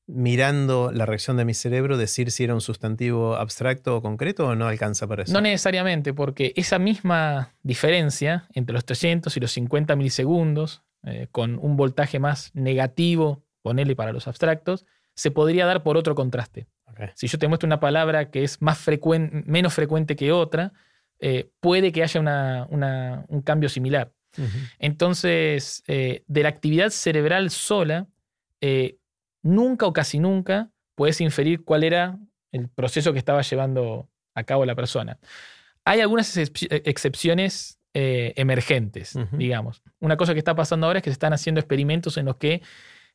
mirando 0.07 0.91
la 0.93 1.05
reacción 1.05 1.37
de 1.37 1.45
mi 1.45 1.55
cerebro, 1.55 1.99
decir 1.99 2.31
si 2.31 2.45
era 2.45 2.55
un 2.55 2.61
sustantivo 2.61 3.37
abstracto 3.37 3.97
o 3.97 4.03
concreto 4.03 4.47
o 4.47 4.55
no 4.55 4.67
alcanza 4.67 5.07
para 5.07 5.25
eso? 5.25 5.33
No 5.33 5.41
necesariamente, 5.41 6.15
porque 6.15 6.53
esa 6.57 6.79
misma 6.79 7.55
diferencia 7.63 8.49
entre 8.55 8.73
los 8.75 8.85
300 8.85 9.37
y 9.37 9.41
los 9.41 9.53
50 9.53 9.97
milisegundos, 9.97 10.83
eh, 11.03 11.29
con 11.31 11.59
un 11.61 11.77
voltaje 11.77 12.19
más 12.19 12.51
negativo, 12.55 13.45
ponele 13.61 13.97
para 13.97 14.13
los 14.13 14.29
abstractos, 14.29 14.87
se 15.19 15.33
podría 15.33 15.67
dar 15.67 15.83
por 15.83 15.97
otro 15.97 16.15
contraste. 16.15 16.69
Si 17.15 17.27
yo 17.27 17.39
te 17.39 17.49
muestro 17.49 17.67
una 17.67 17.81
palabra 17.81 18.31
que 18.31 18.45
es 18.45 18.63
más 18.63 18.85
menos 19.47 19.75
frecuente 19.75 20.17
que 20.17 20.33
otra, 20.33 20.73
eh, 21.19 21.51
puede 21.61 21.91
que 21.93 22.03
haya 22.03 22.21
un 22.71 23.43
cambio 23.43 23.69
similar. 23.69 24.13
Entonces, 24.79 25.83
eh, 25.89 26.23
de 26.29 26.43
la 26.43 26.49
actividad 26.49 26.91
cerebral 26.91 27.51
sola, 27.51 28.07
nunca 29.43 29.87
o 29.87 29.93
casi 29.93 30.21
nunca 30.21 30.71
puedes 30.95 31.21
inferir 31.21 31.65
cuál 31.65 31.83
era 31.83 32.19
el 32.53 32.69
proceso 32.69 33.13
que 33.13 33.19
estaba 33.19 33.43
llevando 33.43 34.09
a 34.35 34.45
cabo 34.45 34.65
la 34.67 34.77
persona. 34.77 35.19
Hay 35.85 36.01
algunas 36.01 36.37
excepciones 36.37 37.79
eh, 37.95 38.33
emergentes, 38.37 39.19
digamos. 39.33 39.83
Una 39.99 40.17
cosa 40.17 40.33
que 40.33 40.39
está 40.39 40.55
pasando 40.55 40.87
ahora 40.87 40.99
es 41.01 41.03
que 41.03 41.11
se 41.11 41.15
están 41.15 41.33
haciendo 41.33 41.59
experimentos 41.61 42.17
en 42.17 42.27
los 42.27 42.37
que 42.37 42.63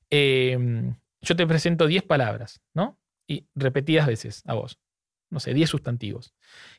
em, 0.09 0.95
yo 1.23 1.35
te 1.35 1.47
presento 1.47 1.87
10 1.87 2.03
palabras, 2.03 2.61
¿no? 2.73 2.99
Y 3.27 3.47
repetidas 3.55 4.05
veces 4.05 4.43
a 4.45 4.53
vos. 4.53 4.77
No 5.29 5.39
sé, 5.39 5.53
10 5.53 5.69
sustantivos. 5.69 6.35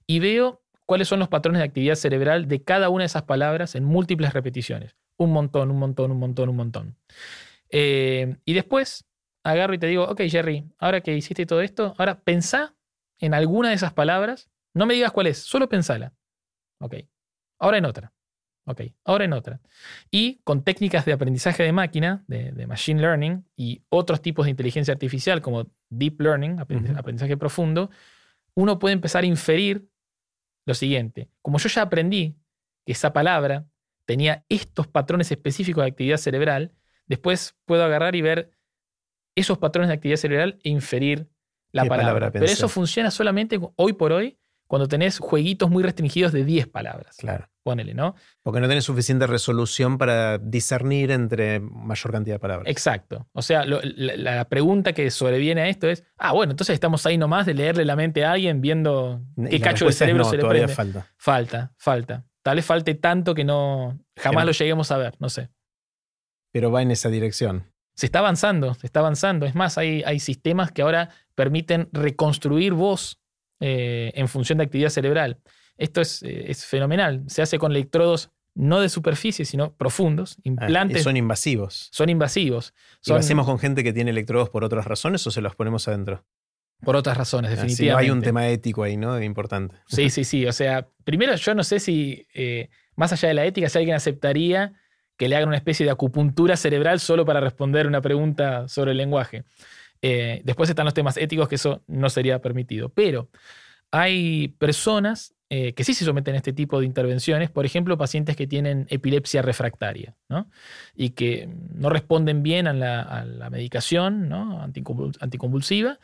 Y 0.06 0.20
veo 0.20 0.62
cuáles 0.86 1.08
son 1.08 1.18
los 1.18 1.28
patrones 1.28 1.60
de 1.60 1.64
actividad 1.64 1.96
cerebral 1.96 2.46
de 2.46 2.62
cada 2.62 2.90
una 2.90 3.02
de 3.02 3.06
esas 3.06 3.22
palabras 3.22 3.74
en 3.74 3.84
múltiples 3.84 4.32
repeticiones. 4.32 4.96
Un 5.16 5.32
montón, 5.32 5.70
un 5.70 5.78
montón, 5.78 6.10
un 6.10 6.18
montón, 6.18 6.48
un 6.50 6.56
montón. 6.56 6.96
Eh, 7.70 8.36
y 8.44 8.52
después 8.52 9.06
agarro 9.42 9.74
y 9.74 9.78
te 9.78 9.86
digo, 9.86 10.04
ok, 10.04 10.20
Jerry, 10.28 10.64
ahora 10.78 11.00
que 11.00 11.16
hiciste 11.16 11.46
todo 11.46 11.62
esto, 11.62 11.94
ahora 11.98 12.20
pensá 12.20 12.76
en 13.18 13.34
alguna 13.34 13.70
de 13.70 13.74
esas 13.74 13.92
palabras. 13.92 14.50
No 14.74 14.86
me 14.86 14.94
digas 14.94 15.12
cuál 15.12 15.28
es, 15.28 15.38
solo 15.38 15.68
pensala. 15.68 16.12
Ok. 16.80 16.96
Ahora 17.58 17.78
en 17.78 17.86
otra. 17.86 18.12
Ok. 18.66 18.82
Ahora 19.04 19.24
en 19.24 19.32
otra. 19.32 19.60
Y 20.10 20.40
con 20.44 20.62
técnicas 20.62 21.04
de 21.04 21.12
aprendizaje 21.12 21.62
de 21.62 21.72
máquina, 21.72 22.24
de, 22.26 22.66
machine 22.66 23.00
learning 23.00 23.44
y 23.56 23.82
otros 23.90 24.22
tipos 24.22 24.46
de 24.46 24.50
inteligencia 24.50 24.92
artificial 24.92 25.42
como 25.42 25.70
deep 25.90 26.20
learning, 26.20 26.58
aprendizaje 26.60 27.36
profundo, 27.36 27.90
uno 28.54 28.78
puede 28.78 28.94
empezar 28.94 29.24
a 29.24 29.26
inferir 29.26 29.88
lo 30.66 30.74
siguiente. 30.74 31.28
Como 31.42 31.58
yo 31.58 31.68
ya 31.68 31.82
aprendí 31.82 32.36
que 32.86 32.92
esa 32.92 33.12
palabra 33.12 33.66
tenía 34.06 34.44
estos 34.48 34.86
patrones 34.86 35.30
específicos 35.30 35.84
de 35.84 35.90
actividad 35.90 36.16
cerebral, 36.16 36.72
después 37.06 37.56
puedo 37.66 37.84
agarrar 37.84 38.14
y 38.14 38.22
ver 38.22 38.50
esos 39.34 39.58
patrones 39.58 39.88
de 39.88 39.94
actividad 39.94 40.16
cerebral 40.16 40.58
e 40.62 40.70
inferir 40.70 41.28
la 41.72 41.84
palabra. 41.86 42.30
Pero 42.30 42.44
eso 42.46 42.68
funciona 42.68 43.10
solamente 43.10 43.58
hoy 43.76 43.92
por 43.94 44.12
hoy 44.12 44.38
cuando 44.74 44.88
tenés 44.88 45.20
jueguitos 45.20 45.70
muy 45.70 45.84
restringidos 45.84 46.32
de 46.32 46.44
10 46.44 46.66
palabras. 46.66 47.16
Claro. 47.18 47.48
Ponele, 47.62 47.94
¿no? 47.94 48.16
Porque 48.42 48.58
no 48.58 48.66
tenés 48.66 48.82
suficiente 48.82 49.24
resolución 49.24 49.98
para 49.98 50.38
discernir 50.38 51.12
entre 51.12 51.60
mayor 51.60 52.10
cantidad 52.10 52.34
de 52.34 52.40
palabras. 52.40 52.68
Exacto. 52.68 53.28
O 53.34 53.40
sea, 53.40 53.64
la, 53.64 54.48
pregunta 54.48 54.92
que 54.92 55.12
sobreviene 55.12 55.60
a 55.60 55.68
esto 55.68 55.88
es, 55.88 56.02
ah, 56.18 56.32
bueno, 56.32 56.50
entonces 56.50 56.74
estamos 56.74 57.06
ahí 57.06 57.16
nomás 57.16 57.46
de 57.46 57.54
leerle 57.54 57.84
la 57.84 57.94
mente 57.94 58.24
a 58.24 58.32
alguien 58.32 58.60
viendo 58.60 59.22
qué 59.48 59.60
cacho 59.60 59.86
de 59.86 59.92
cerebro 59.92 60.24
se 60.24 60.38
le 60.38 60.44
prende. 60.44 60.74
falta. 60.74 61.06
Falta, 61.18 61.72
falta. 61.78 62.24
Tal 62.42 62.56
vez 62.56 62.66
falte 62.66 62.96
tanto 62.96 63.32
que 63.32 63.44
no 63.44 63.96
jamás 64.16 64.44
lo 64.44 64.50
lleguemos 64.50 64.90
a 64.90 64.96
ver, 64.96 65.14
no 65.20 65.28
sé. 65.28 65.50
Pero 66.50 66.72
va 66.72 66.82
en 66.82 66.90
esa 66.90 67.10
dirección 67.10 67.72
se 67.94 68.06
está 68.06 68.18
avanzando, 68.18 68.74
se 68.74 68.88
está 68.88 68.98
avanzando. 68.98 69.46
Es 69.46 69.54
más, 69.54 69.78
hay, 69.78 70.02
hay 70.04 70.18
sistemas 70.18 70.72
que 70.72 70.82
ahora 70.82 71.10
permiten 71.36 71.88
reconstruir 71.92 72.72
voz 72.72 73.20
eh, 73.60 74.12
en 74.14 74.28
función 74.28 74.58
de 74.58 74.64
actividad 74.64 74.90
cerebral. 74.90 75.38
Esto 75.76 76.02
eh, 76.02 76.44
es, 76.48 76.64
fenomenal. 76.66 77.24
Se 77.26 77.42
hace 77.42 77.58
con 77.58 77.72
electrodos 77.72 78.30
no 78.54 78.80
de 78.80 78.88
superficie, 78.88 79.44
sino 79.44 79.74
profundos, 79.74 80.36
ah, 80.38 80.42
implantes. 80.44 81.02
son 81.02 81.16
invasivos. 81.16 81.88
Son 81.92 82.08
invasivos. 82.08 82.72
lo 83.06 83.16
hacemos 83.16 83.46
con 83.46 83.58
gente 83.58 83.82
que 83.82 83.92
tiene 83.92 84.10
electrodos 84.10 84.48
por 84.48 84.62
otras 84.62 84.84
razones 84.84 85.26
o 85.26 85.30
se 85.30 85.40
los 85.40 85.56
ponemos 85.56 85.88
adentro? 85.88 86.24
Por 86.84 86.96
otras 86.96 87.16
razones, 87.16 87.50
definitivamente. 87.50 88.04
hay 88.04 88.10
un 88.10 88.22
tema 88.22 88.48
ético 88.48 88.82
ahí, 88.82 88.96
¿no? 88.96 89.20
Importante. 89.22 89.76
Sí, 89.86 90.10
sí, 90.10 90.24
sí. 90.24 90.46
O 90.46 90.52
sea, 90.52 90.88
primero 91.04 91.34
yo 91.34 91.54
no 91.54 91.64
sé 91.64 91.80
si, 91.80 92.26
eh, 92.34 92.68
más 92.94 93.12
allá 93.12 93.28
de 93.28 93.34
la 93.34 93.44
ética, 93.44 93.68
si 93.68 93.78
alguien 93.78 93.96
aceptaría 93.96 94.74
que 95.16 95.28
le 95.28 95.36
hagan 95.36 95.48
una 95.48 95.56
especie 95.56 95.86
de 95.86 95.92
acupuntura 95.92 96.56
cerebral 96.56 97.00
solo 97.00 97.24
para 97.24 97.40
responder 97.40 97.86
una 97.86 98.00
pregunta 98.00 98.68
sobre 98.68 98.92
el 98.92 98.98
lenguaje. 98.98 99.44
Eh, 100.02 100.42
después 100.44 100.68
están 100.68 100.84
los 100.84 100.94
temas 100.94 101.16
éticos, 101.16 101.48
que 101.48 101.54
eso 101.56 101.82
no 101.86 102.10
sería 102.10 102.40
permitido. 102.40 102.90
Pero 102.90 103.30
hay 103.90 104.48
personas 104.58 105.34
eh, 105.50 105.72
que 105.74 105.84
sí 105.84 105.94
se 105.94 106.04
someten 106.04 106.34
a 106.34 106.38
este 106.38 106.52
tipo 106.52 106.80
de 106.80 106.86
intervenciones, 106.86 107.48
por 107.48 107.64
ejemplo, 107.64 107.96
pacientes 107.96 108.34
que 108.34 108.46
tienen 108.46 108.86
epilepsia 108.90 109.40
refractaria 109.40 110.16
y 110.96 111.10
que 111.10 111.48
no 111.72 111.90
responden 111.90 112.42
bien 112.42 112.66
a 112.66 112.72
la, 112.72 113.50
medicación 113.50 114.32
anticonvulsiva. 115.20 116.00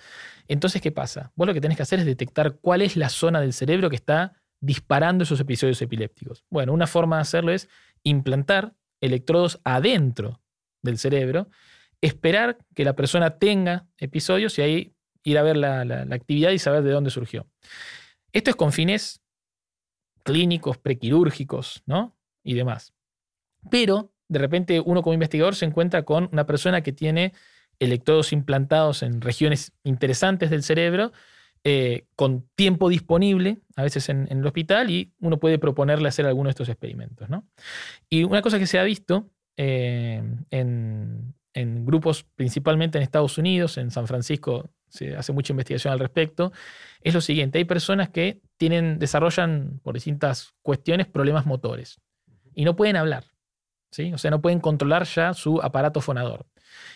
Entonces, 0.46 0.80
¿qué 0.80 0.92
pasa? 0.92 1.32
Vos 1.34 1.48
lo 1.48 1.54
que 1.54 1.60
tenés 1.60 1.76
que 1.78 1.82
hacer 1.82 1.98
es 1.98 2.06
detectar 2.06 2.58
cuál 2.60 2.82
es 2.82 2.96
la 2.96 3.08
zona 3.08 3.40
del 3.40 3.52
cerebro 3.52 3.90
que 3.90 3.96
está 3.96 4.34
disparando 4.60 5.24
esos 5.24 5.40
episodios 5.40 5.82
epilépticos. 5.82 6.44
Bueno, 6.48 6.72
una 6.72 6.86
forma 6.86 7.16
de 7.16 7.22
hacerlo 7.22 7.50
es 7.50 7.68
implantar 8.04 8.74
electrodos 9.00 9.58
adentro 9.64 10.40
del 10.82 10.98
cerebro, 10.98 11.48
esperar 12.00 12.58
que 12.74 12.84
la 12.84 12.94
persona 12.94 13.38
tenga 13.38 13.86
episodios 13.98 14.58
y 14.58 14.62
ahí 14.62 14.94
ir 15.22 15.38
a 15.38 15.42
ver 15.42 15.56
la, 15.56 15.82
actividad 16.10 16.50
y 16.50 16.58
saber 16.58 16.82
de 16.82 16.92
dónde 16.92 17.10
surgió. 17.10 17.46
Esto 18.32 18.50
es 18.50 18.56
con 18.56 18.72
fines 18.72 19.20
clínicos, 20.22 20.78
prequirúrgicos, 20.78 21.82
¿no? 21.86 22.16
Y 22.42 22.54
demás. 22.54 22.94
Pero 23.70 24.12
de 24.28 24.38
repente 24.38 24.80
uno 24.80 25.02
como 25.02 25.14
investigador 25.14 25.54
se 25.56 25.64
encuentra 25.64 26.04
con 26.04 26.28
una 26.32 26.46
persona 26.46 26.82
que 26.82 26.92
tiene 26.92 27.32
electrodos 27.78 28.32
implantados 28.32 29.02
en 29.02 29.20
regiones 29.20 29.72
interesantes 29.82 30.50
del 30.50 30.62
cerebro, 30.62 31.12
eh, 31.64 32.06
con 32.14 32.48
tiempo 32.54 32.88
disponible, 32.88 33.58
a 33.76 33.82
veces 33.82 34.08
en, 34.08 34.28
el 34.30 34.46
hospital, 34.46 34.90
y 34.90 35.12
uno 35.20 35.38
puede 35.38 35.58
proponerle 35.58 36.08
hacer 36.08 36.26
alguno 36.26 36.48
de 36.48 36.52
estos 36.52 36.68
experimentos. 36.68 37.28
¿no? 37.28 37.46
Y 38.08 38.24
una 38.24 38.42
cosa 38.42 38.58
que 38.58 38.66
se 38.66 38.78
ha 38.78 38.84
visto 38.84 39.30
eh, 39.56 40.22
en, 40.50 41.34
grupos, 41.54 42.24
principalmente 42.36 42.98
en 42.98 43.02
Estados 43.02 43.38
Unidos, 43.38 43.76
en 43.78 43.90
San 43.90 44.06
Francisco 44.06 44.70
se 44.88 45.16
hace 45.16 45.32
mucha 45.32 45.52
investigación 45.52 45.92
al 45.92 45.98
respecto, 45.98 46.52
es 47.00 47.14
lo 47.14 47.20
siguiente, 47.20 47.58
hay 47.58 47.64
personas 47.64 48.08
que 48.08 48.40
tienen, 48.56 48.98
desarrollan 48.98 49.80
por 49.82 49.94
distintas 49.94 50.54
cuestiones 50.62 51.06
problemas 51.06 51.46
motores 51.46 52.00
y 52.54 52.64
no 52.64 52.76
pueden 52.76 52.96
hablar. 52.96 53.24
¿sí? 53.90 54.12
O 54.12 54.18
sea, 54.18 54.30
no 54.30 54.40
pueden 54.40 54.60
controlar 54.60 55.04
ya 55.04 55.34
su 55.34 55.60
aparato 55.62 56.00
fonador. 56.00 56.46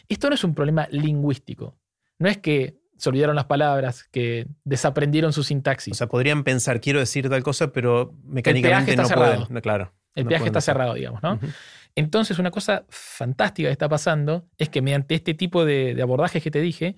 Esto 0.08 0.28
no 0.28 0.34
es 0.34 0.44
un 0.44 0.54
problema 0.54 0.88
lingüístico. 0.90 1.76
No 2.18 2.28
es 2.28 2.38
que 2.38 2.78
se 2.96 3.08
olvidaron 3.08 3.34
las 3.34 3.46
palabras, 3.46 4.04
que 4.04 4.46
desaprendieron 4.64 5.32
su 5.32 5.42
sintaxis. 5.42 5.92
O 5.92 5.96
sea, 5.96 6.06
podrían 6.06 6.44
pensar, 6.44 6.80
quiero 6.80 7.00
decir 7.00 7.28
tal 7.28 7.42
cosa, 7.42 7.72
pero 7.72 8.14
mecánicamente 8.24 8.96
no 8.96 9.04
cerrado. 9.06 9.46
pueden. 9.46 9.60
claro. 9.62 9.92
El 10.14 10.26
peaje 10.26 10.46
está 10.46 10.60
cerrado, 10.60 10.94
digamos, 10.94 11.22
¿no? 11.24 11.40
Entonces, 11.96 12.38
una 12.38 12.50
cosa 12.50 12.86
fantástica 12.88 13.68
que 13.68 13.72
está 13.72 13.88
pasando 13.88 14.48
es 14.58 14.68
que 14.68 14.82
mediante 14.82 15.14
este 15.14 15.34
tipo 15.34 15.64
de, 15.64 15.98
abordajes 16.02 16.42
que 16.42 16.50
te 16.50 16.60
dije, 16.60 16.96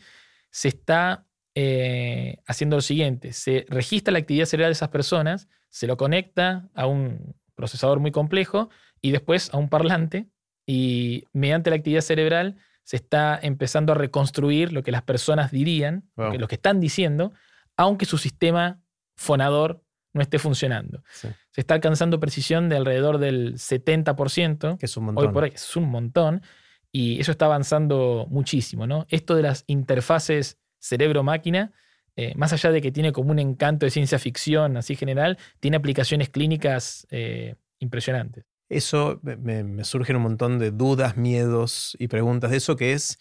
se 0.51 0.69
está 0.69 1.27
eh, 1.55 2.39
haciendo 2.47 2.77
lo 2.77 2.83
siguiente: 2.83 3.33
se 3.33 3.67
registra 3.69 4.13
la 4.13 4.19
actividad 4.21 4.47
cerebral 4.47 4.71
de 4.71 4.75
esas 4.75 4.89
personas, 4.89 5.49
se 5.69 5.87
lo 5.87 5.97
conecta 5.97 6.69
a 6.75 6.87
un 6.87 7.37
procesador 7.55 8.01
muy 8.01 8.11
complejo 8.11 8.71
y 9.03 9.11
después 9.11 9.53
a 9.53 9.59
un 9.59 9.69
parlante, 9.69 10.29
y 10.67 11.25
mediante 11.33 11.71
la 11.71 11.77
actividad 11.77 12.01
cerebral 12.01 12.57
se 12.83 12.97
está 12.97 13.39
empezando 13.43 13.93
a 13.93 13.97
reconstruir 13.97 14.73
lo 14.73 14.83
que 14.83 14.93
las 14.93 15.03
personas 15.03 15.51
dirían, 15.51 16.09
lo, 16.17 16.47
que, 16.47 16.55
están 16.55 16.79
diciendo, 16.79 17.33
aunque 17.77 18.07
su 18.07 18.17
sistema 18.17 18.81
fonador 19.17 19.83
no 20.17 20.23
esté 20.23 20.39
funcionando. 20.39 21.03
Se 21.13 21.61
está 21.61 21.75
alcanzando 21.75 22.19
precisión 22.19 22.69
de 22.69 22.77
alrededor 22.77 23.19
del 23.19 23.55
70%. 23.55 24.79
Que 24.79 24.87
es 24.87 24.97
un 24.97 25.05
montón. 25.05 25.27
Hoy 25.27 25.33
por 25.33 25.45
hoy 25.45 25.53
es 25.55 25.77
un 25.77 25.89
montón. 25.89 26.43
Y 26.91 27.21
eso 27.21 27.31
está 27.31 27.45
avanzando 27.45 28.27
muchísimo. 28.29 28.87
¿no? 28.87 29.07
Esto 29.09 29.35
de 29.37 29.43
las 29.43 29.65
interfaces 29.67 30.59
cerebro-máquina, 30.79 31.73
eh, 32.17 32.35
más 32.37 32.53
allá 32.53 32.71
de 32.71 32.81
que 32.81 32.91
tiene 32.91 33.13
como 33.13 33.31
un 33.31 33.39
encanto 33.39 33.87
de 33.87 33.91
ciencia 33.91 34.19
ficción 34.19 34.77
así 34.77 34.97
general, 34.97 35.39
tiene 35.61 35.77
aplicaciones 35.77 36.31
clínicas 36.31 37.07
eh, 37.11 37.55
impresionantes 37.79 38.45
eso 38.69 39.21
me, 39.23 39.85
surgen 39.85 40.17
un 40.17 40.23
montón 40.23 40.59
de 40.59 40.71
dudas, 40.71 41.17
miedos 41.17 41.97
y 41.99 42.09
preguntas 42.09 42.51
de 42.51 42.57
eso 42.57 42.77
que 42.77 42.93
es 42.93 43.19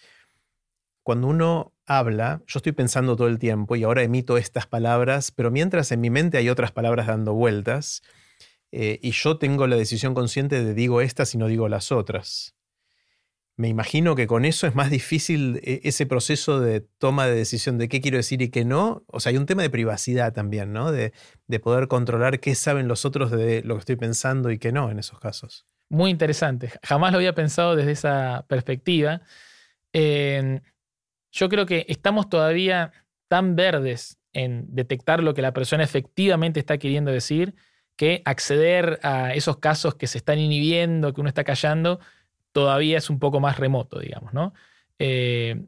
cuando 1.03 1.27
uno 1.27 1.74
habla, 1.85 2.41
yo 2.47 2.59
estoy 2.59 2.71
pensando 2.71 3.15
todo 3.15 3.27
el 3.27 3.39
tiempo 3.39 3.75
y 3.75 3.83
ahora 3.83 4.03
emito 4.03 4.37
estas 4.37 4.67
palabras, 4.67 5.31
pero 5.31 5.51
mientras 5.51 5.91
en 5.91 6.01
mi 6.01 6.09
mente 6.09 6.37
hay 6.37 6.49
otras 6.49 6.71
palabras 6.71 7.07
dando 7.07 7.33
vueltas, 7.33 8.01
eh, 8.71 8.99
y 9.01 9.11
yo 9.11 9.37
tengo 9.37 9.67
la 9.67 9.75
decisión 9.75 10.13
consciente 10.13 10.63
de 10.63 10.73
digo 10.73 11.01
estas 11.01 11.33
y 11.33 11.37
no 11.37 11.47
digo 11.47 11.69
las 11.69 11.91
otras. 11.91 12.55
Me 13.57 13.69
imagino 13.69 14.15
que 14.15 14.27
con 14.27 14.43
eso 14.43 14.67
es 14.67 14.75
más 14.75 14.89
difícil 14.89 15.61
eh, 15.63 15.79
ese 15.83 16.05
proceso 16.05 16.59
de 16.59 16.81
toma 16.81 17.25
de 17.25 17.35
decisión 17.35 17.77
de 17.77 17.87
qué 17.87 18.01
quiero 18.01 18.17
decir 18.17 18.41
y 18.41 18.49
qué 18.49 18.65
no. 18.65 19.05
O 19.07 19.21
sea, 19.21 19.29
hay 19.29 19.37
un 19.37 19.45
tema 19.45 19.61
de 19.61 19.69
privacidad 19.69 20.33
también, 20.33 20.73
¿no? 20.73 20.91
De, 20.91 21.13
de 21.47 21.59
poder 21.61 21.87
controlar 21.87 22.41
qué 22.41 22.53
saben 22.53 22.89
los 22.89 23.05
otros 23.05 23.31
de 23.31 23.63
lo 23.63 23.75
que 23.75 23.79
estoy 23.79 23.95
pensando 23.95 24.51
y 24.51 24.57
qué 24.57 24.73
no 24.73 24.91
en 24.91 24.99
esos 24.99 25.19
casos. 25.19 25.65
Muy 25.87 26.11
interesante. 26.11 26.73
Jamás 26.83 27.13
lo 27.13 27.19
había 27.19 27.33
pensado 27.33 27.77
desde 27.77 27.91
esa 27.91 28.45
perspectiva. 28.49 29.21
Yo 31.35 31.49
creo 31.49 31.65
que 31.65 31.85
estamos 31.89 32.29
todavía 32.29 32.93
tan 33.27 33.55
verdes 33.55 34.17
en 34.31 34.65
detectar 34.69 35.21
lo 35.21 35.33
que 35.33 35.41
la 35.41 35.53
persona 35.53 35.83
efectivamente 35.83 36.59
está 36.59 36.77
queriendo 36.77 37.11
decir 37.11 37.55
que 37.97 38.21
acceder 38.25 38.99
a 39.03 39.33
esos 39.33 39.57
casos 39.57 39.95
que 39.95 40.07
se 40.07 40.17
están 40.17 40.39
inhibiendo, 40.39 41.13
que 41.13 41.21
uno 41.21 41.27
está 41.27 41.43
callando, 41.43 41.99
todavía 42.51 42.97
es 42.97 43.09
un 43.09 43.19
poco 43.19 43.39
más 43.39 43.59
remoto, 43.59 43.99
digamos, 43.99 44.33
¿no? 44.33 44.53
Eh, 44.97 45.65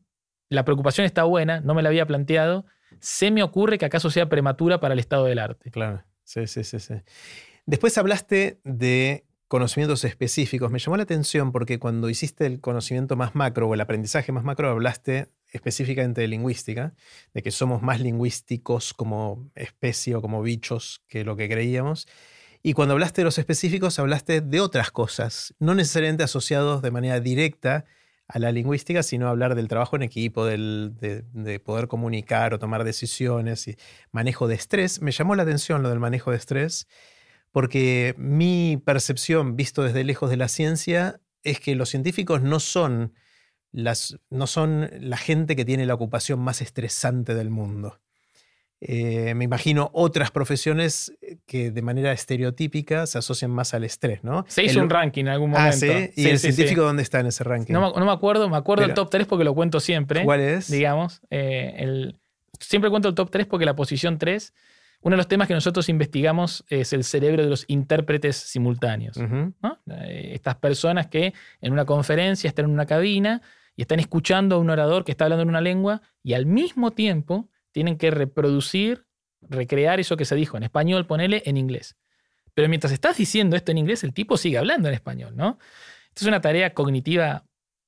la 0.50 0.64
preocupación 0.64 1.06
está 1.06 1.24
buena, 1.24 1.60
no 1.60 1.74
me 1.74 1.82
la 1.82 1.90
había 1.90 2.06
planteado. 2.06 2.66
Se 3.00 3.30
me 3.32 3.44
ocurre 3.44 3.78
que 3.78 3.86
acaso 3.86 4.10
sea 4.10 4.30
prematura 4.30 4.80
para 4.80 4.94
el 4.94 5.00
estado 5.00 5.26
del 5.26 5.40
arte. 5.40 5.70
Claro, 5.72 6.04
sí, 6.24 6.48
sí, 6.48 6.64
sí. 6.64 6.80
sí. 6.80 6.96
Después 7.66 7.98
hablaste 7.98 8.62
de 8.64 9.26
conocimientos 9.48 10.04
específicos. 10.06 10.72
Me 10.72 10.80
llamó 10.80 10.98
la 10.98 11.04
atención 11.04 11.52
porque 11.52 11.80
cuando 11.80 12.10
hiciste 12.10 12.46
el 12.46 12.62
conocimiento 12.62 13.16
más 13.16 13.36
macro 13.36 13.68
o 13.68 13.74
el 13.74 13.82
aprendizaje 13.82 14.32
más 14.32 14.44
macro, 14.44 14.70
hablaste 14.70 15.30
específicamente 15.52 16.22
de 16.22 16.28
lingüística, 16.28 16.94
de 17.34 17.42
que 17.42 17.52
somos 17.52 17.82
más 17.82 18.02
lingüísticos 18.02 18.94
como 18.94 19.50
especie 19.56 20.16
o 20.16 20.22
como 20.22 20.42
bichos 20.42 21.04
que 21.08 21.24
lo 21.24 21.36
que 21.36 21.50
creíamos. 21.50 22.08
Y 22.64 22.74
cuando 22.74 22.94
hablaste 22.94 23.22
de 23.22 23.26
los 23.26 23.38
específicos, 23.38 24.00
hablaste 24.00 24.42
de 24.42 24.60
otras 24.60 24.92
cosas, 24.92 25.54
no 25.60 25.76
necesariamente 25.76 26.24
asociados 26.24 26.82
de 26.82 26.92
manera 26.92 27.20
directa 27.20 27.86
a 28.28 28.40
la 28.40 28.52
lingüística, 28.52 29.04
sino 29.04 29.30
hablar 29.30 29.56
del 29.56 29.68
trabajo 29.68 29.96
en 29.96 30.04
equipo, 30.04 30.46
de, 30.46 31.62
poder 31.64 31.88
comunicar 31.88 32.54
o 32.54 32.60
tomar 32.60 32.84
decisiones 32.84 33.68
y 33.68 33.78
manejo 34.12 34.48
de 34.48 34.56
estrés. 34.56 35.02
Me 35.02 35.12
llamó 35.12 35.36
la 35.36 35.44
atención 35.44 35.82
lo 35.82 35.90
del 35.90 36.00
manejo 36.00 36.32
de 36.32 36.38
estrés, 36.38 36.88
porque 37.52 38.16
mi 38.18 38.82
percepción, 38.86 39.56
visto 39.56 39.84
desde 39.84 40.04
lejos 40.04 40.30
de 40.30 40.38
la 40.38 40.50
ciencia, 40.50 41.22
es 41.44 41.60
que 41.60 41.76
los 41.76 41.90
científicos 41.90 42.42
no 42.42 42.60
son, 42.60 43.14
las, 43.72 44.18
no 44.30 44.48
son 44.48 44.90
la 45.00 45.18
gente 45.18 45.56
que 45.56 45.66
tiene 45.66 45.86
la 45.86 45.94
ocupación 45.94 46.40
más 46.40 46.62
estresante 46.62 47.36
del 47.36 47.50
mundo. 47.50 48.00
Eh, 48.80 49.34
me 49.34 49.44
imagino 49.44 49.90
otras 49.94 50.30
profesiones 50.30 51.12
eh, 51.22 51.38
que 51.48 51.72
de 51.72 51.82
manera 51.82 52.12
estereotípica 52.12 53.08
se 53.08 53.18
asocian 53.18 53.50
más 53.50 53.74
al 53.74 53.84
estrés, 53.84 54.24
¿no? 54.24 54.46
Se 54.48 54.64
hizo 54.64 54.80
un 54.80 54.90
ranking 54.90 55.22
en 55.22 55.30
algún 55.30 55.56
ah, 55.56 55.60
momento. 55.60 55.86
Ah, 55.90 56.12
¿sí? 56.14 56.22
¿Y 56.22 56.28
el 56.28 56.38
científico 56.38 56.84
dónde 56.84 57.02
está 57.02 57.20
en 57.20 57.26
ese 57.26 57.44
ranking? 57.44 57.74
No, 57.74 57.92
me 57.92 58.12
acuerdo, 58.12 58.48
me 58.50 58.58
acuerdo 58.58 58.86
del 58.86 58.94
top 58.94 59.10
3 59.10 59.26
porque 59.26 59.44
lo 59.44 59.56
cuento 59.56 59.80
siempre. 59.80 60.24
¿Cuál 60.24 60.42
es? 60.42 60.70
Digamos. 60.70 61.22
Eh, 61.32 61.74
el, 61.78 62.20
siempre 62.60 62.92
cuento 62.92 63.10
el 63.10 63.16
top 63.16 63.32
3 63.32 63.48
porque 63.48 63.66
la 63.66 63.76
posición 63.76 64.20
3, 64.20 64.54
uno 65.08 65.14
de 65.14 65.18
los 65.18 65.30
temas 65.30 65.48
que 65.48 65.54
nosotros 65.54 65.88
investigamos 65.88 66.66
es 66.68 66.92
el 66.92 67.06
cerebro 67.06 67.42
de 67.42 67.50
los 67.50 67.64
intérpretes 67.70 68.36
simultáneos. 68.36 69.18
Estas 70.10 70.56
personas 70.56 71.08
que 71.08 71.34
en 71.62 71.72
una 71.72 71.86
conferencia 71.86 72.50
están 72.50 72.66
en 72.66 72.72
una 72.72 72.86
cabina 72.86 73.42
y 73.78 73.84
están 73.84 74.02
escuchando 74.02 74.58
a 74.58 74.60
un 74.60 74.70
orador 74.70 75.06
que 75.06 75.12
está 75.12 75.24
hablando 75.24 75.44
en 75.44 75.48
una 75.48 75.62
lengua 75.62 76.02
y 76.24 76.34
al 76.34 76.46
mismo 76.46 76.92
tiempo 76.92 77.50
tienen 77.72 77.98
que 77.98 78.12
reproducir, 78.12 79.06
recrear 79.40 80.02
eso 80.02 80.18
que 80.18 80.26
se 80.26 80.36
dijo 80.36 80.58
en 80.58 80.64
español, 80.64 81.08
ponele 81.08 81.42
en 81.46 81.56
inglés. 81.56 81.96
Pero 82.54 82.68
mientras 82.68 82.92
estás 82.92 83.16
diciendo 83.16 83.56
esto 83.56 83.72
en 83.72 83.78
inglés, 83.78 84.04
el 84.04 84.14
tipo 84.14 84.36
sigue 84.36 84.58
hablando 84.58 84.90
en 84.90 84.94
español, 84.94 85.38
¿no? 85.38 85.58
Esto 86.10 86.26
es 86.26 86.28
una 86.28 86.42
tarea 86.42 86.74
cognitiva 86.74 87.46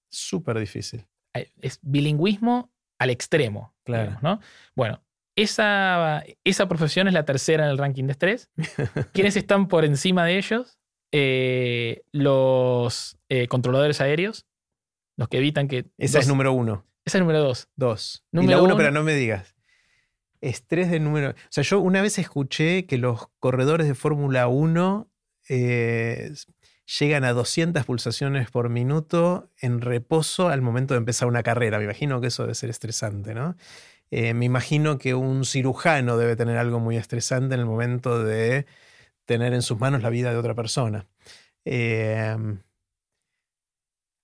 súper 0.10 0.58
difícil. 0.58 1.06
Es 1.34 1.80
bilingüismo 1.82 2.72
al 2.98 3.10
extremo. 3.10 3.76
Claro. 3.84 4.18
¿no? 4.22 4.40
Bueno, 4.74 5.02
esa, 5.42 6.24
esa 6.44 6.68
profesión 6.68 7.08
es 7.08 7.14
la 7.14 7.26
tercera 7.26 7.66
en 7.66 7.72
el 7.72 7.78
ranking 7.78 8.06
de 8.06 8.12
estrés. 8.12 8.50
¿Quiénes 9.14 9.36
están 9.36 9.68
por 9.68 9.86
encima 9.86 10.26
de 10.26 10.38
ellos? 10.38 10.80
Eh, 11.12 12.04
los 12.12 13.18
eh, 13.30 13.48
controladores 13.48 14.02
aéreos, 14.02 14.46
los 15.18 15.28
que 15.28 15.38
evitan 15.38 15.68
que... 15.68 15.86
Esa 15.98 16.20
es 16.20 16.28
número 16.28 16.54
uno. 16.54 16.86
Esa 17.06 17.18
es 17.18 17.22
número 17.22 17.42
dos. 17.42 17.70
Dos. 17.76 18.24
Número 18.32 18.52
y 18.52 18.56
la 18.56 18.62
uno, 18.62 18.78
pero 18.78 18.92
no 18.92 19.04
me 19.04 19.14
digas. 19.14 19.56
Estrés 20.42 20.90
de 20.92 21.00
número. 21.00 21.32
O 21.32 21.34
sea, 21.50 21.64
yo 21.64 21.80
una 21.80 22.02
vez 22.02 22.20
escuché 22.20 22.86
que 22.86 22.98
los 22.98 23.28
corredores 23.40 23.88
de 23.88 23.96
Fórmula 23.96 24.48
1 24.48 25.10
eh, 25.50 26.32
llegan 27.00 27.24
a 27.24 27.34
200 27.34 27.86
pulsaciones 27.86 28.50
por 28.50 28.70
minuto 28.70 29.50
en 29.60 29.82
reposo 29.82 30.50
al 30.50 30.62
momento 30.62 30.94
de 30.94 31.00
empezar 31.00 31.28
una 31.28 31.44
carrera. 31.44 31.78
Me 31.78 31.86
imagino 31.86 32.22
que 32.22 32.28
eso 32.28 32.44
debe 32.44 32.56
ser 32.56 32.70
estresante, 32.70 33.34
¿no? 33.34 33.56
Eh, 34.12 34.34
me 34.34 34.46
imagino 34.46 34.98
que 34.98 35.14
un 35.14 35.46
cirujano 35.46 36.18
debe 36.18 36.36
tener 36.36 36.58
algo 36.58 36.80
muy 36.80 36.98
estresante 36.98 37.56
en 37.56 37.62
el 37.62 37.68
momento 37.68 38.24
de 38.24 38.66
tener 39.26 39.54
en 39.54 39.62
sus 39.62 39.80
manos 39.80 40.02
la 40.02 40.10
vida 40.10 40.32
de 40.32 40.38
otra 40.38 40.56
persona. 40.56 41.08
Eh, 41.66 42.36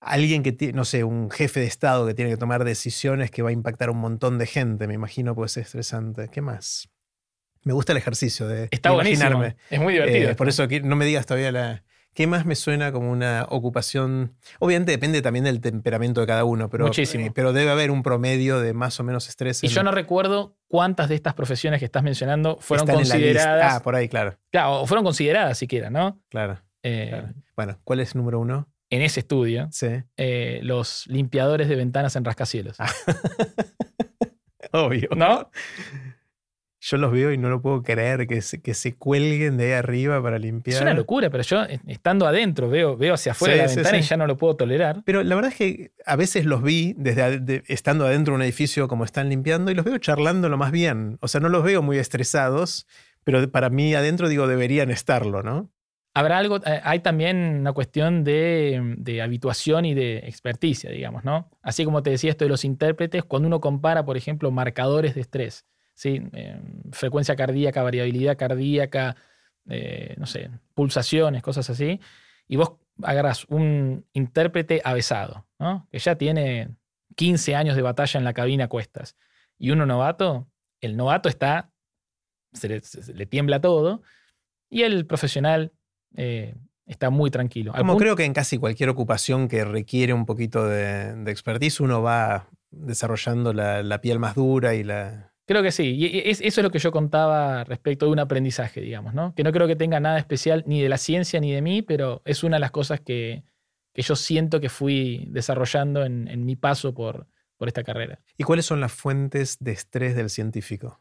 alguien 0.00 0.42
que 0.42 0.52
tiene, 0.52 0.74
no 0.74 0.84
sé, 0.84 1.04
un 1.04 1.30
jefe 1.30 1.60
de 1.60 1.66
Estado 1.66 2.06
que 2.06 2.14
tiene 2.14 2.30
que 2.30 2.36
tomar 2.36 2.64
decisiones 2.64 3.30
que 3.30 3.42
va 3.42 3.50
a 3.50 3.52
impactar 3.52 3.88
a 3.88 3.92
un 3.92 3.98
montón 3.98 4.38
de 4.38 4.46
gente, 4.46 4.86
me 4.86 4.94
imagino 4.94 5.34
puede 5.34 5.48
ser 5.48 5.64
estresante. 5.64 6.28
¿Qué 6.28 6.40
más? 6.40 6.88
Me 7.62 7.72
gusta 7.72 7.92
el 7.92 7.98
ejercicio 7.98 8.46
de 8.46 8.68
Está 8.70 8.92
imaginarme. 8.92 9.56
Es 9.70 9.80
muy 9.80 9.92
divertido. 9.92 10.30
Eh, 10.30 10.34
por 10.34 10.48
eso 10.48 10.66
no 10.82 10.96
me 10.96 11.04
digas 11.04 11.26
todavía 11.26 11.52
la... 11.52 11.84
¿Qué 12.16 12.26
más 12.26 12.46
me 12.46 12.54
suena 12.54 12.92
como 12.92 13.12
una 13.12 13.46
ocupación? 13.50 14.34
Obviamente 14.58 14.90
depende 14.90 15.20
también 15.20 15.44
del 15.44 15.60
temperamento 15.60 16.22
de 16.22 16.26
cada 16.26 16.44
uno, 16.44 16.70
pero, 16.70 16.86
Muchísimo. 16.86 17.26
Eh, 17.26 17.32
pero 17.34 17.52
debe 17.52 17.70
haber 17.70 17.90
un 17.90 18.02
promedio 18.02 18.58
de 18.58 18.72
más 18.72 18.98
o 18.98 19.04
menos 19.04 19.28
estrés. 19.28 19.62
Y 19.62 19.68
yo 19.68 19.82
no 19.82 19.90
recuerdo 19.90 20.56
cuántas 20.66 21.10
de 21.10 21.14
estas 21.14 21.34
profesiones 21.34 21.78
que 21.78 21.84
estás 21.84 22.02
mencionando 22.02 22.56
fueron 22.58 22.86
consideradas. 22.86 23.74
Ah, 23.74 23.82
por 23.82 23.94
ahí, 23.94 24.08
claro. 24.08 24.38
Claro, 24.50 24.80
o 24.80 24.86
fueron 24.86 25.04
consideradas 25.04 25.58
siquiera, 25.58 25.90
¿no? 25.90 26.18
Claro, 26.30 26.62
eh, 26.82 27.08
claro. 27.10 27.28
Bueno, 27.54 27.80
¿cuál 27.84 28.00
es 28.00 28.14
el 28.14 28.18
número 28.18 28.40
uno? 28.40 28.66
en 28.88 29.02
ese 29.02 29.20
estudio 29.20 29.68
eh, 30.16 30.60
los 30.62 31.06
limpiadores 31.08 31.68
de 31.68 31.76
ventanas 31.76 32.16
en 32.16 32.24
rascacielos. 32.24 32.76
Ah. 32.78 32.90
Obvio. 34.72 35.08
¿No? 35.16 35.50
Yo 36.88 36.98
los 36.98 37.10
veo 37.10 37.32
y 37.32 37.38
no 37.38 37.48
lo 37.48 37.60
puedo 37.60 37.82
creer 37.82 38.28
que 38.28 38.40
se, 38.42 38.62
que 38.62 38.72
se 38.72 38.94
cuelguen 38.94 39.56
de 39.56 39.64
ahí 39.64 39.72
arriba 39.72 40.22
para 40.22 40.38
limpiar. 40.38 40.76
Es 40.76 40.80
una 40.80 40.94
locura, 40.94 41.30
pero 41.30 41.42
yo 41.42 41.64
eh, 41.64 41.80
estando 41.88 42.28
adentro 42.28 42.68
veo, 42.70 42.96
veo 42.96 43.14
hacia 43.14 43.32
afuera 43.32 43.54
de 43.54 43.62
la 43.62 43.74
ventana 43.74 43.98
y 43.98 44.02
ya 44.02 44.16
no 44.16 44.28
lo 44.28 44.36
puedo 44.36 44.54
tolerar. 44.54 45.02
Pero 45.04 45.24
la 45.24 45.34
verdad 45.34 45.50
es 45.50 45.58
que 45.58 45.90
a 46.04 46.14
veces 46.14 46.44
los 46.44 46.62
vi 46.62 46.94
desde 46.96 47.64
estando 47.66 48.06
adentro 48.06 48.34
de 48.34 48.36
un 48.36 48.42
edificio 48.42 48.86
como 48.86 49.04
están 49.04 49.28
limpiando 49.30 49.72
y 49.72 49.74
los 49.74 49.84
veo 49.84 49.98
charlando 49.98 50.48
lo 50.48 50.58
más 50.58 50.70
bien. 50.70 51.18
O 51.22 51.26
sea, 51.26 51.40
no 51.40 51.48
los 51.48 51.64
veo 51.64 51.82
muy 51.82 51.98
estresados, 51.98 52.86
pero 53.24 53.50
para 53.50 53.68
mí 53.68 53.92
adentro 53.96 54.28
digo 54.28 54.46
deberían 54.46 54.92
estarlo, 54.92 55.42
¿no? 55.42 55.68
Habrá 56.14 56.38
algo, 56.38 56.58
eh, 56.58 56.80
hay 56.84 57.00
también 57.00 57.58
una 57.62 57.72
cuestión 57.72 58.22
de, 58.22 59.20
habituación 59.20 59.86
y 59.86 59.94
de 59.94 60.18
experticia, 60.18 60.88
digamos, 60.88 61.24
¿no? 61.24 61.50
Así 61.62 61.84
como 61.84 62.04
te 62.04 62.10
decía 62.10 62.30
esto 62.30 62.44
de 62.44 62.48
los 62.48 62.64
intérpretes, 62.64 63.24
cuando 63.24 63.48
uno 63.48 63.60
compara, 63.60 64.04
por 64.04 64.16
ejemplo, 64.16 64.52
marcadores 64.52 65.16
de 65.16 65.22
estrés, 65.22 65.66
¿sí? 65.96 66.22
Eh, 66.32 66.60
frecuencia 66.92 67.34
cardíaca, 67.34 67.82
variabilidad 67.82 68.38
cardíaca, 68.38 69.16
eh, 69.68 70.14
no 70.18 70.26
sé, 70.26 70.50
pulsaciones, 70.74 71.42
cosas 71.42 71.68
así, 71.68 72.00
y 72.46 72.54
vos 72.54 72.74
agarrás 73.02 73.44
un 73.46 74.06
intérprete 74.12 74.80
avesado, 74.84 75.44
¿no? 75.58 75.88
Que 75.90 75.98
ya 75.98 76.14
tiene 76.14 76.68
15 77.16 77.56
años 77.56 77.74
de 77.74 77.82
batalla 77.82 78.18
en 78.18 78.24
la 78.24 78.32
cabina 78.32 78.66
a 78.66 78.68
cuestas, 78.68 79.16
y 79.58 79.70
uno 79.70 79.84
novato, 79.84 80.46
el 80.80 80.96
novato 80.96 81.28
está, 81.28 81.72
se 82.52 82.68
le 83.12 83.26
tiembla 83.26 83.60
todo, 83.60 84.02
y 84.70 84.82
el 84.82 85.06
profesional 85.06 85.72
eh, 86.14 86.54
está 86.86 87.10
muy 87.10 87.30
tranquilo. 87.30 87.72
Como 87.76 87.96
creo 87.96 88.16
que 88.16 88.24
en 88.24 88.32
casi 88.32 88.58
cualquier 88.58 88.88
ocupación 88.88 89.48
que 89.48 89.64
requiere 89.64 90.12
un 90.12 90.26
poquito 90.26 90.66
de, 90.66 91.30
expertise, 91.30 91.80
uno 91.80 92.02
va 92.02 92.48
desarrollando 92.70 93.52
la, 93.52 94.00
piel 94.00 94.18
más 94.18 94.34
dura 94.34 94.74
y 94.74 94.84
la... 94.84 95.32
Creo 95.46 95.62
que 95.62 95.70
sí. 95.70 95.94
Y 95.94 96.22
eso 96.28 96.42
es 96.42 96.58
lo 96.58 96.70
que 96.70 96.80
yo 96.80 96.90
contaba 96.90 97.62
respecto 97.64 98.06
de 98.06 98.12
un 98.12 98.18
aprendizaje, 98.18 98.80
digamos, 98.80 99.14
¿no? 99.14 99.32
Que 99.34 99.44
no 99.44 99.52
creo 99.52 99.68
que 99.68 99.76
tenga 99.76 100.00
nada 100.00 100.18
especial 100.18 100.64
ni 100.66 100.82
de 100.82 100.88
la 100.88 100.98
ciencia 100.98 101.38
ni 101.40 101.52
de 101.52 101.62
mí, 101.62 101.82
pero 101.82 102.20
es 102.24 102.42
una 102.42 102.56
de 102.56 102.60
las 102.60 102.72
cosas 102.72 103.00
que, 103.00 103.44
yo 103.94 104.16
siento 104.16 104.60
que 104.60 104.68
fui 104.68 105.28
desarrollando 105.30 106.04
en, 106.04 106.44
mi 106.44 106.56
paso 106.56 106.92
por, 106.92 107.28
por 107.56 107.68
esta 107.68 107.84
carrera. 107.84 108.20
¿Y 108.36 108.42
cuáles 108.42 108.66
son 108.66 108.80
las 108.80 108.92
fuentes 108.92 109.56
de 109.60 109.72
estrés 109.72 110.16
del 110.16 110.30
científico? 110.30 111.00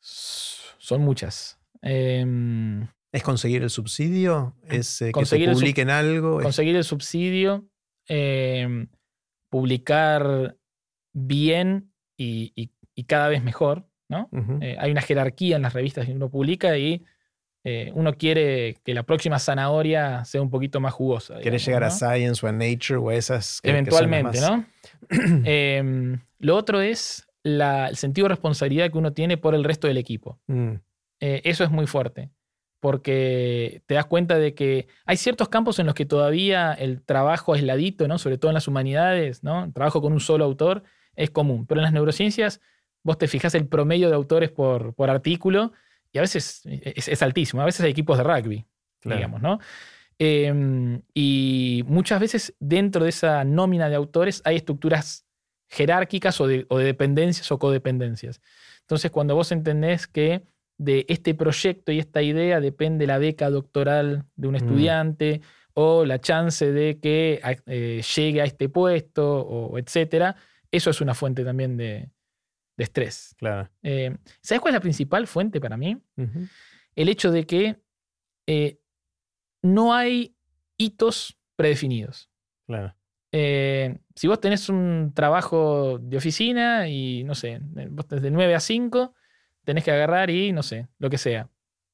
Son 0.00 1.02
muchas. 1.02 1.60
Em, 1.82 2.88
¿Es 3.12 3.22
conseguir 3.22 3.62
el 3.62 3.70
subsidio? 3.70 4.56
¿Es 4.68 5.00
eh, 5.00 5.12
que 5.12 5.24
se 5.24 5.38
publiquen 5.38 5.90
algo? 5.90 6.40
Conseguir 6.40 6.74
el 6.74 6.84
subsidio, 6.84 7.68
em, 8.06 8.88
publicar 9.48 10.56
bien 11.12 11.92
y, 12.16 12.72
cada 13.04 13.28
vez 13.28 13.42
mejor. 13.42 13.84
¿no? 14.08 14.28
Eh, 14.60 14.76
hay 14.78 14.90
una 14.90 15.02
jerarquía 15.02 15.56
en 15.56 15.62
las 15.62 15.72
revistas 15.72 16.04
que 16.04 16.12
uno 16.12 16.28
publica 16.28 16.76
y 16.76 17.04
eh, 17.62 17.92
uno 17.94 18.14
quiere 18.14 18.78
que 18.82 18.94
la 18.94 19.02
próxima 19.02 19.38
zanahoria 19.38 20.24
sea 20.24 20.40
un 20.40 20.50
poquito 20.50 20.80
más 20.80 20.94
jugosa. 20.94 21.38
Quiere 21.40 21.58
llegar 21.58 21.84
a 21.84 21.90
Science 21.90 22.44
o 22.44 22.48
a 22.48 22.52
Nature 22.52 22.96
o 22.96 23.10
a 23.10 23.14
esas. 23.14 23.60
Eventualmente, 23.62 24.40
¿no? 24.40 24.64
Em, 25.44 26.20
lo 26.38 26.56
otro 26.56 26.80
es 26.80 27.26
el 27.44 27.96
sentido 27.96 28.26
de 28.26 28.30
responsabilidad 28.30 28.90
que 28.90 28.98
uno 28.98 29.12
tiene 29.12 29.36
por 29.36 29.54
el 29.54 29.64
resto 29.64 29.86
del 29.86 29.98
equipo. 29.98 30.38
Mm. 30.46 30.74
Eh, 31.20 31.42
eso 31.44 31.64
es 31.64 31.70
muy 31.70 31.86
fuerte, 31.86 32.30
porque 32.80 33.82
te 33.86 33.94
das 33.94 34.06
cuenta 34.06 34.38
de 34.38 34.54
que 34.54 34.88
hay 35.04 35.18
ciertos 35.18 35.50
campos 35.50 35.78
en 35.78 35.86
los 35.86 35.94
que 35.94 36.06
todavía 36.06 36.72
el 36.72 37.02
trabajo 37.02 37.52
aisladito, 37.52 38.08
¿no? 38.08 38.18
sobre 38.18 38.38
todo 38.38 38.50
en 38.50 38.54
las 38.54 38.68
humanidades, 38.68 39.44
¿no? 39.44 39.64
el 39.64 39.72
trabajo 39.74 40.00
con 40.00 40.14
un 40.14 40.20
solo 40.20 40.46
autor 40.46 40.82
es 41.14 41.30
común, 41.30 41.66
pero 41.66 41.80
en 41.80 41.84
las 41.84 41.92
neurociencias 41.92 42.62
vos 43.02 43.18
te 43.18 43.28
fijas 43.28 43.54
el 43.54 43.66
promedio 43.66 44.08
de 44.08 44.14
autores 44.14 44.50
por, 44.50 44.94
por 44.94 45.10
artículo 45.10 45.72
y 46.12 46.18
a 46.18 46.22
veces 46.22 46.62
es, 46.64 47.22
altísimo, 47.22 47.62
a 47.62 47.64
veces 47.64 47.82
hay 47.82 47.90
equipos 47.90 48.18
de 48.18 48.24
rugby, 48.24 48.66
digamos, 49.04 49.40
¿no? 49.40 49.58
Em, 50.18 51.00
y 51.14 51.82
muchas 51.86 52.20
veces 52.20 52.54
dentro 52.58 53.04
de 53.04 53.10
esa 53.10 53.44
nómina 53.44 53.88
de 53.88 53.94
autores 53.94 54.42
hay 54.44 54.56
estructuras 54.56 55.24
jerárquicas 55.68 56.40
o 56.40 56.46
de, 56.46 56.66
dependencias 56.68 57.50
o 57.52 57.58
codependencias. 57.58 58.40
Entonces, 58.80 59.10
cuando 59.10 59.34
vos 59.34 59.52
entendés 59.52 60.06
que 60.06 60.42
de 60.76 61.06
este 61.08 61.34
proyecto 61.34 61.92
y 61.92 62.00
esta 62.00 62.22
idea 62.22 62.60
depende 62.60 63.06
la 63.06 63.18
beca 63.18 63.48
doctoral 63.50 64.24
de 64.36 64.48
un 64.48 64.54
mm. 64.54 64.56
estudiante 64.56 65.40
o 65.74 66.04
la 66.04 66.20
chance 66.20 66.70
de 66.70 66.98
que 66.98 67.40
eh, 67.66 68.02
llegue 68.16 68.42
a 68.42 68.44
este 68.44 68.68
puesto, 68.68 69.40
o 69.40 69.78
etcétera, 69.78 70.36
eso 70.70 70.90
es 70.90 71.00
una 71.00 71.14
fuente 71.14 71.44
también 71.44 71.76
de, 71.76 72.10
estrés. 72.82 73.34
Claro. 73.38 73.68
Eh, 73.82 74.16
¿Sabes 74.40 74.60
cuál 74.60 74.74
es 74.74 74.76
la 74.76 74.80
principal 74.80 75.26
fuente 75.26 75.60
para 75.60 75.76
mí? 75.76 75.96
El 76.94 77.08
hecho 77.08 77.30
de 77.30 77.46
que 77.46 77.76
eh, 78.46 78.78
no 79.62 79.94
hay 79.94 80.34
hitos 80.76 81.38
predefinidos. 81.56 82.30
Claro. 82.66 82.94
Eh, 83.32 83.98
si 84.14 84.26
vos 84.26 84.40
tenés 84.40 84.68
un 84.68 85.12
trabajo 85.14 85.98
de 86.00 86.16
oficina 86.16 86.88
y, 86.88 87.22
no 87.24 87.34
sé, 87.34 87.60
vos 87.90 88.08
de 88.08 88.30
9 88.30 88.54
a 88.54 88.60
5, 88.60 89.14
tenés 89.64 89.84
que 89.84 89.92
agarrar 89.92 90.30
y, 90.30 90.52
no 90.52 90.62
sé, 90.62 90.88
lo 90.98 91.10
que 91.10 91.18
sea. 91.18 91.48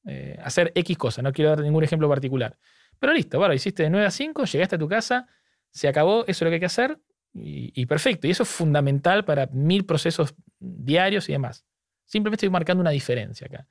Eh, 0.05 0.39
hacer 0.41 0.71
X 0.73 0.97
cosa, 0.97 1.21
no 1.21 1.33
quiero 1.33 1.51
dar 1.51 1.59
ningún 1.59 1.83
ejemplo 1.83 2.07
particular. 2.09 2.57
Pero 2.99 3.13
listo, 3.13 3.37
bueno, 3.37 3.53
hiciste 3.53 3.83
de 3.83 3.89
9 3.89 4.07
a 4.07 4.11
5, 4.11 4.45
llegaste 4.45 4.75
a 4.75 4.79
tu 4.79 4.87
casa, 4.87 5.27
se 5.69 5.87
acabó, 5.87 6.21
eso 6.23 6.31
es 6.31 6.41
lo 6.41 6.49
que 6.49 6.55
hay 6.55 6.59
que 6.59 6.65
hacer 6.65 6.99
y, 7.33 7.85
perfecto. 7.85 8.27
Y 8.27 8.31
eso 8.31 8.43
es 8.43 8.49
fundamental 8.49 9.23
para 9.25 9.47
mil 9.47 9.85
procesos 9.85 10.33
diarios 10.59 11.29
y 11.29 11.33
demás. 11.33 11.65
Simplemente 12.05 12.45
estoy 12.45 12.49
marcando 12.49 12.81
una 12.81 12.91
diferencia 12.91 13.47
acá. 13.47 13.67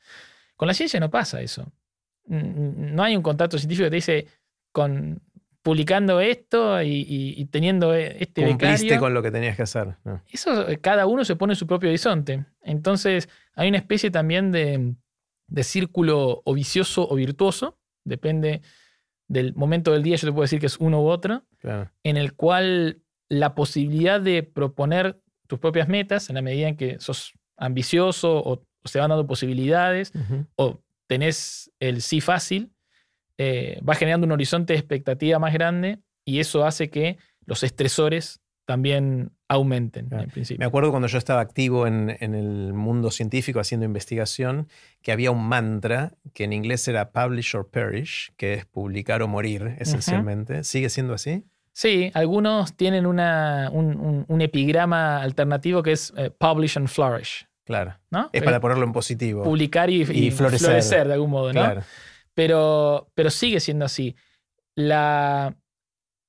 Con 0.57 0.69
la 0.69 0.75
ciencia 0.75 1.01
no 1.01 1.11
pasa 1.11 1.41
eso. 1.41 1.71
No 2.27 3.03
hay 3.03 3.17
un 3.17 3.23
contacto 3.23 3.59
científico 3.59 3.87
que 3.87 3.91
te 3.91 3.97
dice, 3.97 4.27
con, 4.73 5.21
publicando 5.67 6.21
esto 6.21 6.81
y, 6.81 7.45
teniendo 7.51 7.93
e, 7.93 8.19
este 8.21 8.47
Cumpliste 8.47 9.01
con 9.01 9.13
lo 9.13 9.21
que 9.21 9.33
tenías 9.33 9.57
que 9.57 9.63
hacer. 9.63 9.97
Eso 10.31 10.65
cada 10.81 11.07
uno 11.07 11.25
se 11.25 11.35
pone 11.35 11.57
su 11.57 11.67
propio 11.67 11.89
horizonte. 11.89 12.45
Entonces 12.63 13.29
hay 13.57 13.69
una 13.69 13.79
especie 13.79 14.13
también 14.13 14.53
de, 14.53 14.95
círculo 15.65 16.41
o 16.45 16.55
vicioso 16.55 17.09
o 17.09 17.17
virtuoso, 17.17 17.81
depende 18.05 18.63
del 19.27 19.55
momento 19.55 19.93
del 19.93 20.05
día, 20.05 20.15
yo 20.15 20.29
te 20.29 20.33
puedo 20.33 20.43
decir 20.43 20.61
que 20.61 20.67
es 20.67 20.77
uno 20.79 21.03
u 21.03 21.09
otro, 21.09 21.43
en 22.05 22.17
el 22.17 22.35
cual 22.35 23.03
la 23.29 23.57
posibilidad 23.57 24.21
de 24.21 24.45
proponer 24.45 25.21
tus 25.47 25.59
propias 25.59 25.89
metas 25.89 26.29
en 26.29 26.37
la 26.37 26.43
medida 26.43 26.69
en 26.69 26.77
que 26.77 26.99
sos 26.99 27.35
ambicioso 27.57 28.43
o, 28.45 28.63
se 28.85 29.01
van 29.01 29.11
dando 29.11 29.27
posibilidades 29.27 30.13
o 30.55 30.81
tenés 31.09 31.73
el 31.81 32.03
sí 32.03 32.21
fácil, 32.21 32.71
eh, 33.39 33.81
va 33.87 33.95
generando 33.95 34.27
un 34.27 34.33
horizonte 34.33 34.73
de 34.75 34.79
expectativa 34.79 35.39
más 35.39 35.53
grande 35.53 35.99
y 36.25 36.39
eso 36.41 36.65
hace 36.65 36.89
que 36.89 37.19
los 37.47 37.63
estresores 37.63 38.41
también 38.65 39.31
aumenten 39.49 40.09
en 40.13 40.29
principio. 40.29 40.59
Me 40.59 40.67
acuerdo 40.67 40.91
cuando 40.91 41.07
yo 41.07 41.19
estaba 41.19 41.41
activo 41.41 41.87
en, 41.87 42.11
el 42.21 42.73
mundo 42.73 43.11
científico 43.11 43.61
haciendo 43.61 43.87
investigación, 43.87 44.69
que 45.03 45.13
había 45.13 45.31
un 45.31 45.47
mantra 45.47 46.15
que 46.35 46.45
en 46.45 46.53
inglés 46.53 46.87
era 46.89 47.11
publish 47.11 47.55
or 47.55 47.69
perish, 47.69 48.33
que 48.37 48.55
es 48.55 48.67
publicar 48.67 49.23
o 49.23 49.29
morir 49.29 49.77
esencialmente. 49.79 50.65
¿Sigue 50.65 50.91
siendo 50.91 51.15
así? 51.15 51.45
Sí, 51.77 52.11
algunos 52.15 52.75
tienen 52.75 53.05
una, 53.05 53.69
un, 53.71 54.41
epigrama 54.41 55.21
alternativo 55.21 55.83
que 55.83 55.93
es 55.93 56.11
eh, 56.17 56.31
publish 56.31 56.79
and 56.79 56.89
flourish. 56.89 57.47
Claro. 57.65 57.99
¿no? 58.11 58.31
Es 58.33 58.43
para 58.43 58.61
ponerlo 58.61 58.85
en 58.85 58.93
positivo. 58.93 59.43
Publicar 59.43 59.91
y, 59.91 60.31
florecer. 60.31 61.07
de 61.07 61.13
algún 61.13 61.31
modo, 61.31 61.53
¿no? 61.53 61.61
Claro. 61.61 61.83
Pero, 62.33 63.11
pero 63.15 63.29
sigue 63.29 63.61
siendo 63.61 63.85
así. 63.85 64.17
La, 64.75 65.55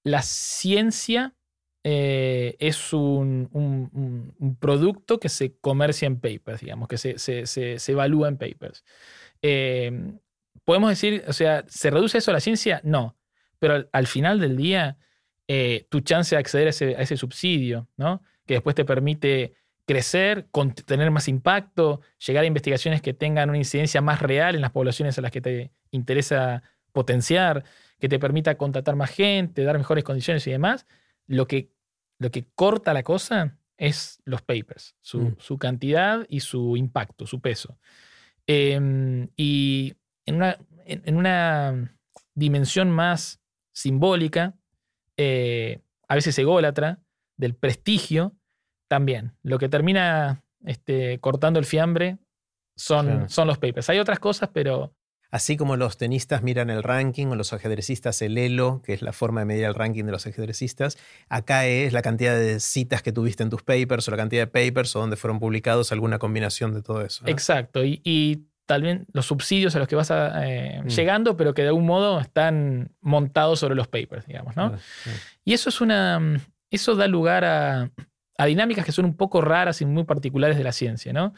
la 0.03 0.21
ciencia 0.21 1.33
eh, 1.83 2.57
es 2.59 2.91
un, 2.91 4.57
producto 4.59 5.19
que 5.19 5.29
se 5.29 5.57
comercia 5.59 6.07
en 6.07 6.19
papers, 6.19 6.59
digamos, 6.59 6.89
que 6.89 6.97
se, 6.97 7.17
se, 7.17 7.91
evalúa 7.91 8.27
en 8.27 8.37
papers. 8.37 8.83
Eh, 9.41 10.11
Podemos 10.67 10.89
decir, 10.89 11.23
o 11.29 11.31
sea, 11.31 11.63
¿se 11.69 11.89
reduce 11.89 12.17
eso 12.17 12.31
a 12.31 12.33
la 12.33 12.41
ciencia? 12.41 12.81
No. 12.83 13.15
Pero 13.57 13.87
al, 13.89 14.07
final 14.07 14.41
del 14.41 14.57
día, 14.57 14.97
eh, 15.47 15.87
tu 15.89 16.01
chance 16.01 16.35
de 16.35 16.39
acceder 16.39 16.67
a 16.67 16.69
ese, 16.71 16.95
a 16.95 17.01
ese, 17.01 17.17
subsidio, 17.17 17.87
¿no? 17.97 18.21
que 18.45 18.55
después 18.55 18.75
te 18.75 18.85
permite 18.85 19.53
crecer, 19.85 20.47
tener 20.85 21.11
más 21.11 21.27
impacto, 21.27 22.01
llegar 22.25 22.43
a 22.43 22.47
investigaciones 22.47 23.01
que 23.01 23.13
tengan 23.13 23.49
una 23.49 23.57
incidencia 23.57 24.01
más 24.01 24.21
real 24.21 24.55
en 24.55 24.61
las 24.61 24.71
poblaciones 24.71 25.17
a 25.17 25.21
las 25.21 25.31
que 25.31 25.41
te 25.41 25.71
interesa 25.91 26.61
potenciar, 26.91 27.63
que 27.99 28.09
te 28.09 28.19
permita 28.19 28.57
contratar 28.57 28.95
más 28.95 29.11
gente, 29.11 29.63
dar 29.63 29.77
mejores 29.77 30.03
condiciones 30.03 30.45
y 30.47 30.51
demás, 30.51 30.85
lo 31.25 31.47
que, 31.47 31.71
lo 32.19 32.31
que 32.31 32.47
corta 32.53 32.93
la 32.93 33.03
cosa 33.03 33.57
es 33.77 34.21
los 34.25 34.41
papers, 34.41 34.95
su, 35.01 35.19
mm. 35.21 35.57
cantidad 35.57 36.25
y 36.27 36.41
su 36.41 36.75
impacto, 36.75 37.25
su 37.25 37.39
peso. 37.39 37.77
Em, 38.45 39.29
y 39.35 39.95
en 40.25 40.35
una, 40.35 40.57
en, 40.85 41.15
una, 41.15 41.93
dimensión 42.33 42.91
más 42.91 43.41
simbólica, 43.71 44.56
eh, 45.17 45.81
a 46.07 46.15
veces 46.15 46.37
ególatra, 46.39 46.99
del 47.35 47.55
prestigio, 47.55 48.35
también. 48.87 49.33
Lo 49.43 49.59
que 49.59 49.69
termina 49.69 50.43
este, 50.65 51.19
cortando 51.19 51.59
el 51.59 51.65
fiambre 51.65 52.17
son, 52.75 53.29
son 53.29 53.47
los 53.47 53.57
papers. 53.57 53.89
Hay 53.89 53.99
otras 53.99 54.19
cosas, 54.19 54.49
pero... 54.53 54.93
Así 55.29 55.57
como 55.57 55.75
los 55.75 55.97
tenistas 55.97 56.41
miran 56.41 56.69
el 56.69 56.83
ranking 56.83 57.27
o 57.27 57.35
los 57.35 57.51
ajedrecistas 57.51 58.21
el 58.21 58.37
elo, 58.37 58.81
que 58.81 58.93
es 58.93 59.01
la 59.01 59.11
forma 59.11 59.41
de 59.41 59.45
medir 59.45 59.65
el 59.65 59.75
ranking 59.75 60.05
de 60.05 60.13
los 60.13 60.25
ajedrecistas, 60.25 60.97
acá 61.27 61.65
es 61.65 61.91
la 61.91 62.01
cantidad 62.01 62.37
de 62.37 62.61
citas 62.61 63.03
que 63.03 63.11
tuviste 63.11 63.43
en 63.43 63.49
tus 63.49 63.61
papers 63.61 64.07
o 64.07 64.11
la 64.11 64.17
cantidad 64.17 64.43
de 64.43 64.47
papers 64.47 64.95
o 64.95 65.01
donde 65.01 65.17
fueron 65.17 65.39
publicados, 65.39 65.91
alguna 65.91 66.17
combinación 66.17 66.73
de 66.73 66.81
todo 66.81 67.01
eso. 67.01 67.25
Exacto. 67.27 67.83
Y, 67.83 67.99
y, 68.05 68.45
tal 68.67 68.83
vez 68.83 69.01
los 69.13 69.25
subsidios 69.25 69.75
a 69.75 69.79
los 69.79 69.87
que 69.87 69.95
vas 69.95 70.11
eh, 70.11 70.81
mm. 70.83 70.87
llegando, 70.87 71.35
pero 71.35 71.55
que 71.55 71.63
de 71.63 71.69
algún 71.69 71.87
modo 71.87 72.19
están 72.19 72.91
montados 73.01 73.59
sobre 73.59 73.73
los 73.73 73.87
papers, 73.87 74.27
digamos. 74.27 74.55
¿no? 74.55 74.77
Y 75.43 75.53
eso 75.53 75.69
es 75.69 75.81
una. 75.81 76.39
Eso 76.69 76.95
da 76.95 77.07
lugar 77.07 77.45
a, 77.45 77.89
a 78.37 78.45
dinámicas 78.45 78.85
que 78.85 78.91
son 78.91 79.05
un 79.05 79.15
poco 79.15 79.41
raras 79.41 79.81
y 79.81 79.85
muy 79.85 80.03
particulares 80.03 80.57
de 80.57 80.65
la 80.65 80.73
ciencia, 80.73 81.13
¿no? 81.13 81.33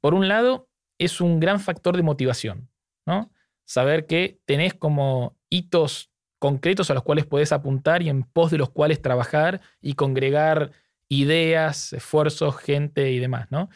Por 0.00 0.14
un 0.14 0.26
lado, 0.26 0.68
es 0.98 1.20
un 1.20 1.38
gran 1.38 1.60
factor 1.60 1.96
de 1.96 2.02
motivación, 2.02 2.70
¿no? 3.06 3.30
Saber 3.66 4.06
que 4.06 4.40
tenés 4.46 4.72
como 4.72 5.36
hitos 5.50 6.10
concretos 6.38 6.90
a 6.90 6.94
los 6.94 7.02
cuales 7.02 7.26
podés 7.26 7.52
apuntar 7.52 8.02
y 8.02 8.08
en 8.08 8.22
pos 8.22 8.50
de 8.50 8.58
los 8.58 8.70
cuales 8.70 9.02
trabajar 9.02 9.60
y 9.80 9.94
congregar 9.94 10.72
ideas, 11.08 11.92
esfuerzos, 11.92 12.56
gente 12.56 13.10
y 13.10 13.18
demás, 13.18 13.50
¿no? 13.50 13.68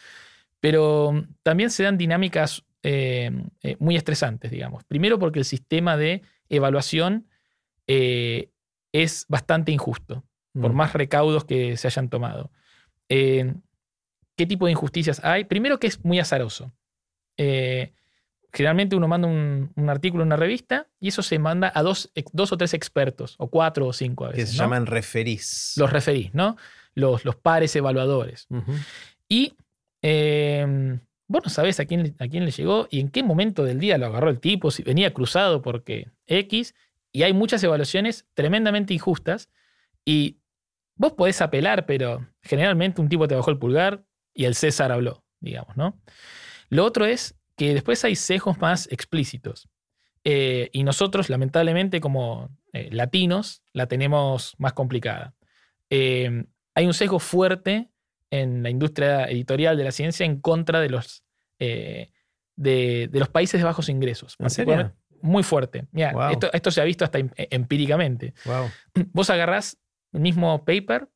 Pero 0.61 1.27
también 1.43 1.71
se 1.71 1.85
dan 1.85 1.99
dinámicas 1.99 2.65
eh, 2.83 3.31
eh, 3.63 3.77
muy 3.81 3.97
estresantes, 3.97 4.51
digamos. 4.51 4.85
Primero 4.85 5.19
porque 5.19 5.41
el 5.41 5.45
sistema 5.45 5.97
de 5.97 6.23
evaluación 6.49 7.27
eh, 7.89 8.51
es 8.93 9.27
bastante 9.29 9.73
injusto 9.73 10.25
por 10.53 10.73
mm. 10.73 10.77
más 10.77 10.93
recaudos 10.93 11.45
que 11.45 11.77
se 11.77 11.89
hayan 11.89 12.09
tomado. 12.09 12.51
¿Qué 13.09 14.47
tipo 14.47 14.67
de 14.67 14.73
injusticias 14.73 15.25
hay? 15.25 15.45
Primero 15.45 15.81
que 15.81 15.89
es 15.89 16.05
muy 16.05 16.21
azaroso. 16.21 16.73
Generalmente 18.53 18.97
uno 18.97 19.09
manda 19.09 19.27
un, 19.27 19.89
artículo 19.89 20.23
en 20.23 20.29
una 20.29 20.37
revista 20.37 20.87
y 21.01 21.09
eso 21.09 21.23
se 21.23 21.39
manda 21.39 21.73
a 21.75 21.83
dos, 21.83 22.13
dos 22.33 22.53
o 22.53 22.57
tres 22.57 22.75
expertos, 22.75 23.35
o 23.39 23.49
cuatro 23.49 23.87
o 23.87 23.93
cinco 23.93 24.25
a 24.27 24.29
veces. 24.29 24.45
Que 24.45 24.51
se 24.53 24.59
llaman 24.59 24.87
referís. 24.87 25.75
Los 25.77 25.93
referís, 25.93 26.33
¿no? 26.35 26.57
Los, 26.95 27.25
los 27.25 27.37
pares 27.37 27.75
evaluadores. 27.75 28.47
Y 29.29 29.55
vos 31.29 31.43
no 31.45 31.51
sabés 31.51 31.79
a 31.79 31.85
quién, 31.85 32.17
a 32.19 32.27
quién 32.27 32.45
le 32.45 32.51
llegó 32.51 32.89
y 32.91 33.01
en 33.01 33.11
qué 33.11 33.23
momento 33.23 33.63
del 33.65 33.79
día 33.79 33.99
lo 33.99 34.07
agarró 34.07 34.31
el 34.31 34.41
tipo, 34.41 34.71
si 34.71 34.83
venía 34.83 35.15
cruzado 35.15 35.63
porque 35.63 36.09
X, 36.27 36.75
y 37.13 37.23
hay 37.23 37.33
muchas 37.33 37.63
evaluaciones 37.63 38.27
tremendamente 38.35 38.95
injustas 38.95 39.51
y 40.05 40.39
vos 40.97 41.13
podés 41.13 41.41
apelar, 41.41 41.87
pero 41.87 42.27
generalmente 42.43 43.01
un 43.01 43.09
tipo 43.09 43.29
te 43.29 43.35
bajó 43.35 43.51
el 43.51 43.59
pulgar 43.59 44.05
y 44.35 44.45
el 44.45 44.55
César 44.55 44.91
habló, 44.91 45.25
digamos, 45.41 45.77
¿no? 45.77 46.01
Lo 46.71 46.85
otro 46.85 47.07
es 47.07 47.35
que 47.57 47.75
después 47.75 48.05
hay 48.05 48.17
sesgos 48.17 48.59
más 48.59 48.89
explícitos. 48.91 49.69
Eh, 50.25 50.71
y 50.73 50.85
nosotros, 50.85 51.31
lamentablemente, 51.31 52.01
como 52.01 52.51
eh, 52.73 52.89
latinos, 52.93 53.63
la 53.73 53.87
tenemos 53.87 54.55
más 54.59 54.75
complicada. 54.75 55.35
Eh, 55.91 56.45
hay 56.75 56.87
un 56.87 56.95
sesgo 56.95 57.19
fuerte 57.19 57.91
en 58.31 58.63
la 58.63 58.71
industria 58.71 59.25
editorial 59.27 59.77
de 59.77 59.85
la 59.85 59.93
ciencia 59.93 60.27
en 60.27 60.41
contra 60.41 60.81
de 60.81 60.91
los, 60.91 61.25
de, 61.59 62.11
de, 62.57 63.09
los 63.13 63.29
países 63.29 63.61
de 63.61 63.65
bajos 63.65 63.89
ingresos. 63.89 64.37
¿En 64.39 64.51
serio? 64.51 64.93
Muy 65.21 65.43
fuerte. 65.43 65.87
Mira, 65.91 66.31
esto, 66.31 66.51
esto, 66.53 66.71
se 66.71 66.81
ha 66.81 66.85
visto 66.85 67.05
hasta 67.05 67.19
em, 67.19 67.31
empíricamente. 67.37 68.35
Wow. 68.45 68.71
Vos 69.13 69.31
agarrás 69.31 69.79
el 70.13 70.21
mismo 70.21 70.65
paper 70.65 71.09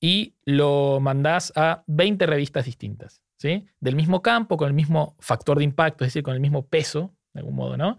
y 0.00 0.34
lo 0.44 1.00
mandás 1.00 1.52
a 1.56 1.82
20 1.86 2.26
revistas 2.26 2.64
distintas, 2.64 3.22
¿sí? 3.38 3.66
Del 3.80 3.96
mismo 3.96 4.22
campo, 4.22 4.56
con 4.56 4.68
el 4.68 4.74
mismo 4.74 5.16
factor 5.18 5.58
de 5.58 5.64
impacto, 5.64 6.04
es 6.04 6.08
decir, 6.08 6.22
con 6.22 6.34
el 6.34 6.40
mismo 6.40 6.66
peso, 6.66 7.14
de 7.32 7.40
algún 7.40 7.56
modo, 7.56 7.76
¿no? 7.76 7.98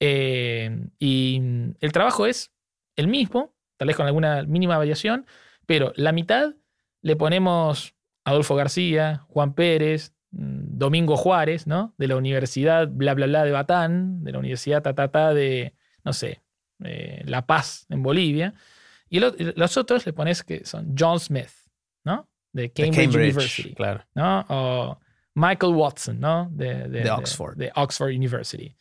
Eh, 0.00 0.88
y 0.98 1.40
el 1.80 1.92
trabajo 1.92 2.26
es 2.26 2.52
el 2.96 3.08
mismo, 3.08 3.54
tal 3.76 3.88
vez 3.88 3.96
con 3.96 4.06
alguna 4.06 4.42
mínima 4.42 4.76
variación, 4.76 5.26
pero 5.66 5.92
la 5.96 6.12
mitad 6.12 6.54
le 7.04 7.16
ponemos 7.16 7.94
Adolfo 8.24 8.56
García, 8.56 9.26
Juan 9.28 9.54
Pérez, 9.54 10.14
mm, 10.30 10.78
Domingo 10.78 11.16
Juárez, 11.18 11.66
¿no? 11.66 11.94
De 11.98 12.08
la 12.08 12.16
Universidad 12.16 12.88
bla 12.88 13.12
bla 13.12 13.26
bla 13.26 13.44
de 13.44 13.52
Batán, 13.52 14.24
de 14.24 14.32
la 14.32 14.38
Universidad 14.38 14.82
ta 14.82 15.34
de, 15.34 15.74
no 16.02 16.14
sé, 16.14 16.40
eh, 16.82 17.22
La 17.26 17.46
Paz 17.46 17.86
en 17.90 18.02
Bolivia. 18.02 18.54
Y 19.10 19.20
los 19.20 19.76
otros 19.76 20.06
le 20.06 20.14
pones 20.14 20.42
que 20.42 20.64
son 20.64 20.94
John 20.98 21.20
Smith, 21.20 21.50
¿no? 22.04 22.26
De 22.52 22.72
Cambridge, 22.72 23.14
University. 23.14 23.74
Claro. 23.74 24.02
¿no? 24.14 24.46
O 24.48 24.98
Michael 25.34 25.74
Watson, 25.74 26.18
¿no? 26.18 26.48
De, 26.50 27.08
Oxford. 27.10 27.56
De, 27.58 27.70
Oxford 27.74 28.08
University. 28.08 28.74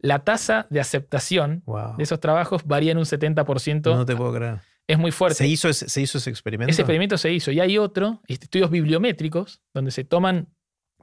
La 0.00 0.18
tasa 0.24 0.66
de 0.68 0.80
aceptación 0.80 1.62
de 1.96 2.02
esos 2.02 2.18
trabajos 2.18 2.64
varía 2.64 2.90
en 2.90 2.98
un 2.98 3.04
70%. 3.04 3.84
No 3.84 4.04
te 4.04 4.16
puedo 4.16 4.34
creer. 4.34 4.58
Es 4.88 4.98
muy 4.98 5.12
fuerte. 5.12 5.36
¿Se 5.36 5.46
hizo, 5.46 5.68
ese, 5.68 5.88
¿Se 5.88 6.00
hizo 6.00 6.18
ese 6.18 6.30
experimento? 6.30 6.70
Ese 6.70 6.82
experimento 6.82 7.16
se 7.18 7.30
hizo. 7.30 7.52
Y 7.52 7.60
hay 7.60 7.78
otro, 7.78 8.22
este, 8.26 8.46
estudios 8.46 8.70
bibliométricos, 8.70 9.60
donde 9.74 9.90
se 9.90 10.02
toman 10.02 10.48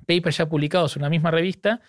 papers 0.07 0.37
ya 0.37 0.49
publicados 0.49 0.95
en 0.95 1.03
una 1.03 1.09
misma 1.09 1.31
revista 1.31 1.81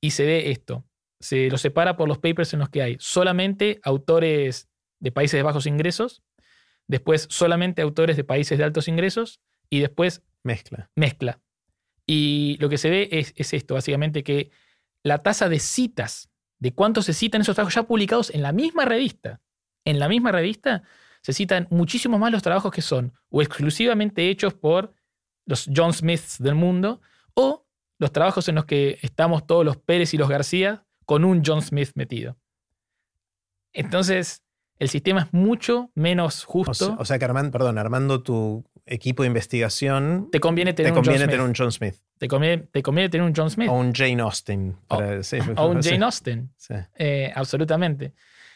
y 0.00 0.10
se 0.10 0.26
ve 0.26 0.50
esto. 0.50 0.84
Se 1.20 1.48
los 1.48 1.60
separa 1.60 1.96
por 1.96 2.08
los 2.08 2.18
papers 2.18 2.52
en 2.52 2.58
los 2.58 2.68
que 2.68 2.82
hay 2.82 2.96
solamente 2.98 3.80
autores 3.84 4.68
de 5.00 5.12
países 5.12 5.38
de 5.38 5.42
bajos 5.42 5.66
ingresos 5.66 6.22
después 6.86 7.26
solamente 7.30 7.82
autores 7.82 8.16
de 8.16 8.24
países 8.24 8.58
de 8.58 8.64
altos 8.64 8.88
ingresos 8.88 9.40
y 9.70 9.80
después 9.80 10.22
mezcla. 10.42 10.90
Mezcla. 10.94 11.40
Y 12.06 12.58
lo 12.60 12.68
que 12.68 12.78
se 12.78 12.90
ve 12.90 13.08
es, 13.10 13.32
esto, 13.36 13.74
básicamente, 13.74 14.22
que 14.22 14.50
la 15.02 15.18
tasa 15.18 15.48
de 15.48 15.58
citas, 15.58 16.30
de 16.58 16.74
cuánto 16.74 17.02
se 17.02 17.14
citan 17.14 17.40
esos 17.40 17.54
trabajos 17.54 17.74
ya 17.74 17.84
publicados 17.84 18.30
en 18.30 18.42
la 18.42 18.52
misma 18.52 18.84
revista, 18.84 19.40
en 19.84 19.98
la 19.98 20.08
misma 20.08 20.32
revista 20.32 20.82
se 21.24 21.32
citan 21.32 21.66
muchísimo 21.70 22.18
más 22.18 22.30
los 22.30 22.42
trabajos 22.42 22.70
que 22.70 22.82
son 22.82 23.14
o 23.30 23.40
exclusivamente 23.40 24.28
hechos 24.28 24.52
por 24.52 24.92
los 25.46 25.66
John 25.74 25.94
Smiths 25.94 26.36
del 26.38 26.54
mundo 26.54 27.00
o 27.32 27.64
los 27.98 28.12
trabajos 28.12 28.46
en 28.50 28.56
los 28.56 28.66
que 28.66 28.98
estamos 29.00 29.46
todos 29.46 29.64
los 29.64 29.78
Pérez 29.78 30.12
y 30.12 30.18
los 30.18 30.28
García 30.28 30.84
con 31.06 31.24
un 31.24 31.42
John 31.42 31.62
Smith 31.62 31.92
metido. 31.94 32.36
Entonces, 33.72 34.42
el 34.78 34.90
sistema 34.90 35.22
es 35.22 35.32
mucho 35.32 35.90
menos 35.94 36.44
justo. 36.44 36.94
O 36.98 37.06
sea, 37.06 37.18
que 37.18 37.24
Armando, 37.24 37.50
perdón, 37.50 37.78
armando 37.78 38.22
tu 38.22 38.62
equipo 38.84 39.22
de 39.22 39.28
investigación. 39.28 40.28
Te 40.30 40.40
conviene 40.40 40.74
tener, 40.74 40.92
un, 40.92 40.96
conviene 40.96 41.20
John 41.20 41.30
tener 41.30 41.46
un 41.46 41.54
John 41.56 41.72
Smith. 41.72 41.94
Te 42.18 42.28
conviene, 42.28 42.68
te 42.70 42.82
conviene, 42.82 43.08
tener 43.08 43.26
un 43.26 43.32
John 43.34 43.50
Smith. 43.50 43.70
O 43.70 43.78
un 43.78 43.94
Jane 43.94 44.20
Austen. 44.20 44.76
o, 44.88 44.98
un 45.68 45.82
Jane 45.82 46.04
Austen. 46.04 46.50
Eh, 46.98 47.32
absolutamente. 47.34 48.12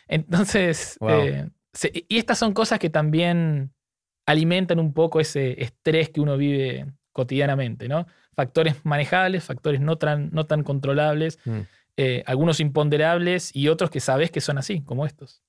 Entonces, 0.06 0.98
eh, 1.08 1.48
y 1.92 2.18
estas 2.18 2.38
son 2.38 2.52
cosas 2.52 2.78
que 2.78 2.90
también 2.90 3.72
alimentan 4.26 4.78
un 4.78 4.92
poco 4.92 5.20
ese 5.20 5.62
estrés 5.62 6.10
que 6.10 6.20
uno 6.20 6.36
vive 6.36 6.86
cotidianamente, 7.12 7.88
¿no? 7.88 8.06
Factores 8.36 8.76
manejables, 8.84 9.42
factores 9.42 9.80
no 9.80 9.96
tan, 9.96 10.30
no 10.32 10.46
tan 10.46 10.62
controlables, 10.62 11.38
mm. 11.44 11.58
eh, 11.96 12.22
algunos 12.26 12.60
imponderables 12.60 13.54
y 13.56 13.68
otros 13.68 13.90
que 13.90 14.00
sabes 14.00 14.30
que 14.30 14.40
son 14.40 14.58
así, 14.58 14.82
como 14.82 15.06
estos. 15.06 15.42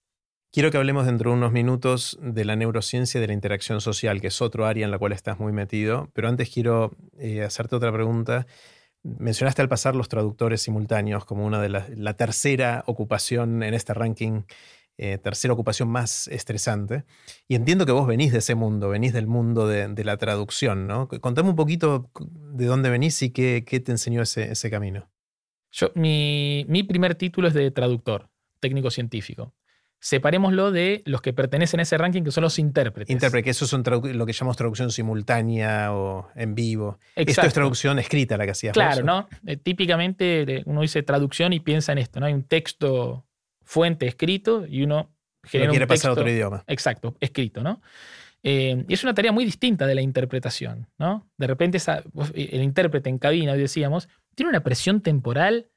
Quiero 0.52 0.72
que 0.72 0.78
hablemos 0.78 1.06
dentro 1.06 1.30
de 1.30 1.38
unos 1.38 1.52
minutos 1.52 2.18
de 2.22 2.44
la 2.44 2.56
neurociencia 2.56 3.20
y 3.20 3.22
de 3.22 3.28
la 3.28 3.34
interacción 3.34 3.82
social, 3.82 4.20
que 4.20 4.28
es 4.28 4.42
otro 4.42 4.66
área 4.66 4.84
en 4.84 4.90
la 4.90 4.98
cual 4.98 5.12
estás 5.12 5.40
muy 5.40 5.52
metido, 5.52 6.10
pero 6.14 6.28
antes 6.28 6.50
quiero 6.50 6.96
eh, 7.20 7.44
hacerte 7.44 7.76
otra 7.76 7.92
pregunta. 7.92 8.48
Mencionaste 9.04 9.62
al 9.62 9.70
pasar 9.70 9.96
los 9.96 10.10
traductores 10.10 10.62
simultáneos 10.62 11.24
como 11.24 11.46
una 11.46 11.62
de 11.62 11.70
las, 11.70 11.90
la 11.90 12.16
tercera 12.16 12.84
ocupación 12.88 13.62
en 13.62 13.76
este 13.76 13.94
ranking, 13.94 14.42
eh, 15.02 15.18
tercera 15.18 15.54
ocupación 15.54 15.88
más 15.88 16.28
estresante. 16.28 17.06
Y 17.48 17.56
entiendo 17.56 17.86
que 17.86 17.94
vos 17.94 18.06
venís 18.06 18.34
de 18.34 18.40
ese 18.40 18.54
mundo, 18.54 18.90
venís 18.90 19.14
del 19.14 19.28
mundo 19.28 19.66
de, 19.66 20.04
la 20.04 20.18
traducción, 20.18 20.88
¿no? 20.88 21.08
Contame 21.08 21.50
un 21.50 21.56
poquito 21.56 22.12
de 22.20 22.66
dónde 22.66 22.90
venís 22.90 23.22
y 23.22 23.30
qué, 23.32 23.62
te 23.62 23.92
enseñó 23.92 24.22
ese, 24.22 24.52
ese 24.52 24.70
camino. 24.70 25.10
Yo, 25.72 25.92
mi, 25.96 26.66
mi 26.68 26.84
primer 26.84 27.16
título 27.16 27.48
es 27.48 27.54
de 27.54 27.72
traductor, 27.72 28.30
técnico 28.60 28.92
científico 28.92 29.54
separémoslo 30.02 30.72
de 30.72 31.02
los 31.06 31.22
que 31.22 31.34
pertenecen 31.34 31.82
a 31.82 31.84
ese 31.84 31.98
ranking, 31.98 32.24
que 32.24 32.32
son 32.32 32.44
los 32.44 32.58
intérpretes. 32.58 33.12
Intérprete, 33.12 33.44
que 33.44 33.50
eso 33.50 33.68
son 33.68 33.84
lo 33.86 34.26
que 34.26 34.34
llamamos 34.34 34.58
traducción 34.58 34.92
simultánea 34.92 35.94
o 35.94 36.30
en 36.36 36.56
vivo. 36.56 37.00
Esto 37.16 37.42
es 37.42 37.54
traducción 37.54 38.00
escrita 38.00 38.38
la 38.38 38.46
que 38.46 38.52
hacías. 38.52 38.74
Claro, 38.74 39.04
¿no? 39.04 39.28
Eh, 39.46 39.58
típicamente 39.58 40.64
uno 40.66 40.82
dice 40.82 41.04
traducción 41.04 41.54
y 41.54 41.60
piensa 41.60 41.92
en 41.92 41.98
esto, 41.98 42.20
¿no? 42.20 42.28
Hay 42.28 42.34
un 42.34 42.44
texto 42.44 43.26
fuente 43.70 44.08
escrito 44.08 44.66
y 44.68 44.82
uno 44.82 45.16
genera 45.44 45.70
quiere 45.70 45.86
pasar 45.86 46.10
a 46.10 46.14
otro 46.14 46.28
idioma. 46.28 46.64
Exacto, 46.66 47.16
escrito, 47.20 47.62
¿no? 47.62 47.82
Eh, 48.42 48.84
y 48.88 48.94
es 48.94 49.04
una 49.04 49.14
tarea 49.14 49.32
muy 49.32 49.46
distinta 49.46 49.86
de 49.86 49.94
la 49.94 50.02
interpretación, 50.02 50.88
¿no? 50.98 51.30
De 51.38 51.46
repente 51.46 51.78
el 52.34 52.64
intérprete 52.64 53.10
en 53.10 53.20
cabina, 53.20 53.52
hoy 53.52 53.60
decíamos, 53.60 54.10
tiene 54.34 54.50
una 54.50 54.64
presión 54.64 55.02
temporal 55.02 55.70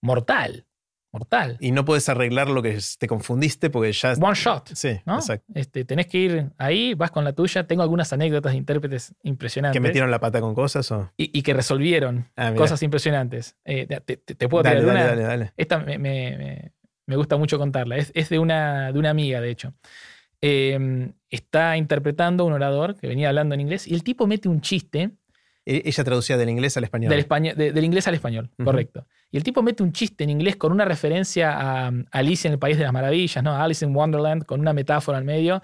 mortal 0.00 0.66
mortal. 1.12 1.56
Y 1.60 1.72
no 1.72 1.84
puedes 1.84 2.08
arreglar 2.08 2.48
lo 2.48 2.62
que 2.62 2.78
te 2.98 3.06
confundiste 3.06 3.70
porque 3.70 3.92
ya... 3.92 4.12
One 4.12 4.34
shot. 4.34 4.70
Sí, 4.74 5.00
exacto. 5.04 5.52
Este, 5.54 5.84
tenés 5.84 6.06
que 6.06 6.18
ir 6.18 6.50
ahí, 6.58 6.94
vas 6.94 7.10
con 7.10 7.24
la 7.24 7.32
tuya. 7.32 7.66
Tengo 7.66 7.82
algunas 7.82 8.12
anécdotas 8.12 8.52
de 8.52 8.58
intérpretes 8.58 9.14
impresionantes. 9.22 9.74
¿Que 9.74 9.80
metieron 9.80 10.10
la 10.10 10.20
pata 10.20 10.40
con 10.40 10.54
cosas 10.54 10.90
o...? 10.92 11.10
Y, 11.16 11.42
que 11.42 11.54
resolvieron 11.54 12.28
ah, 12.36 12.54
cosas 12.54 12.82
impresionantes. 12.82 13.56
Eh, 13.64 13.86
te, 13.86 14.48
puedo 14.48 14.62
dale, 14.62 14.84
una? 14.84 15.04
Dale, 15.04 15.22
dale, 15.22 15.52
Esta 15.56 15.78
me, 15.78 16.72
gusta 17.16 17.36
mucho 17.36 17.58
contarla. 17.58 17.96
Es, 17.96 18.28
de, 18.28 18.38
una, 18.38 18.92
de 18.92 18.98
una 18.98 19.10
amiga, 19.10 19.40
de 19.40 19.50
hecho. 19.50 19.74
Em, 20.40 21.12
está 21.28 21.76
interpretando 21.76 22.44
un 22.44 22.52
orador 22.52 22.96
que 22.96 23.06
venía 23.06 23.28
hablando 23.28 23.54
en 23.54 23.60
inglés 23.60 23.86
y 23.86 23.94
el 23.94 24.02
tipo 24.02 24.26
mete 24.26 24.48
un 24.48 24.62
chiste 24.62 25.10
e, 25.66 25.82
ella 25.84 26.04
traducía 26.04 26.36
del 26.36 26.48
inglés 26.48 26.76
al 26.76 26.84
español. 26.84 27.10
Del, 27.10 27.74
del 27.74 27.84
inglés 27.84 28.08
al 28.08 28.14
español, 28.14 28.50
correcto. 28.62 29.06
Y 29.30 29.36
el 29.36 29.44
tipo 29.44 29.62
mete 29.62 29.82
un 29.82 29.92
chiste 29.92 30.24
en 30.24 30.30
inglés 30.30 30.56
con 30.56 30.72
una 30.72 30.84
referencia 30.84 31.52
a, 31.52 31.92
Alice 32.10 32.46
en 32.46 32.54
el 32.54 32.58
País 32.58 32.78
de 32.78 32.84
las 32.84 32.92
Maravillas, 32.92 33.42
¿no? 33.44 33.54
Alice 33.54 33.84
in 33.84 33.94
Wonderland, 33.94 34.44
con 34.44 34.60
una 34.60 34.72
metáfora 34.72 35.18
al 35.18 35.24
medio. 35.24 35.62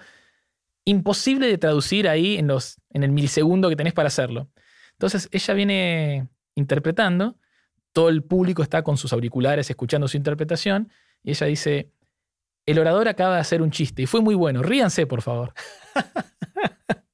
Imposible 0.85 1.47
de 1.47 1.57
traducir 1.57 2.07
ahí 2.07 2.37
en, 2.37 2.47
los, 2.47 2.79
en 2.91 3.03
el 3.03 3.11
milisegundo 3.11 3.69
que 3.69 3.75
tenés 3.75 3.93
para 3.93 4.07
hacerlo. 4.07 4.49
Entonces 4.93 5.27
ella 5.31 5.53
viene 5.53 6.27
interpretando, 6.55 7.37
todo 7.91 8.09
el 8.09 8.23
público 8.23 8.63
está 8.63 8.83
con 8.83 8.97
sus 8.97 9.13
auriculares 9.13 9.69
escuchando 9.69 10.07
su 10.07 10.17
interpretación, 10.17 10.89
y 11.23 11.31
ella 11.31 11.47
dice, 11.47 11.91
el 12.65 12.79
orador 12.79 13.07
acaba 13.07 13.35
de 13.35 13.41
hacer 13.41 13.61
un 13.61 13.71
chiste 13.71 14.03
y 14.03 14.05
fue 14.05 14.21
muy 14.21 14.35
bueno, 14.35 14.63
ríanse 14.63 15.07
por 15.07 15.21
favor. 15.21 15.53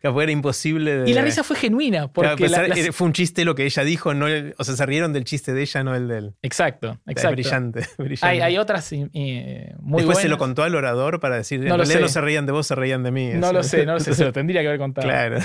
que 0.00 0.08
era 0.08 0.32
imposible 0.32 1.04
Y 1.06 1.12
la 1.12 1.22
risa 1.22 1.44
fue 1.44 1.56
genuina. 1.56 2.08
Porque 2.08 2.92
fue 2.92 3.06
un 3.06 3.12
chiste 3.12 3.44
lo 3.44 3.54
que 3.54 3.64
ella 3.64 3.84
dijo, 3.84 4.14
no 4.14 4.26
o 4.56 4.64
sea, 4.64 4.76
se 4.76 4.86
rieron 4.86 5.12
del 5.12 5.24
chiste 5.24 5.52
de 5.52 5.62
ella, 5.62 5.84
no 5.84 5.94
el 5.94 6.08
del. 6.08 6.34
Exacto, 6.42 6.98
exacto. 7.06 7.34
brillante. 7.34 7.86
Hay, 8.22 8.56
otras 8.56 8.90
eh, 8.92 9.74
muy 9.80 9.98
Después 10.02 10.18
se 10.18 10.28
lo 10.28 10.38
contó 10.38 10.62
al 10.62 10.74
orador 10.74 11.20
para 11.20 11.36
decir, 11.36 11.60
no, 11.60 11.76
no 11.76 11.84
se 11.84 12.20
reían 12.20 12.46
de 12.46 12.52
vos, 12.52 12.66
se 12.66 12.74
reían 12.74 13.02
de 13.02 13.10
mí. 13.10 13.30
No 13.34 13.52
lo 13.52 13.62
sé, 13.62 13.84
no 13.84 13.94
lo 13.94 14.00
sé, 14.00 14.14
se 14.14 14.24
lo 14.24 14.32
tendría 14.32 14.62
que 14.62 14.68
haber 14.68 14.80
contado. 14.80 15.00
Claro. 15.10 15.38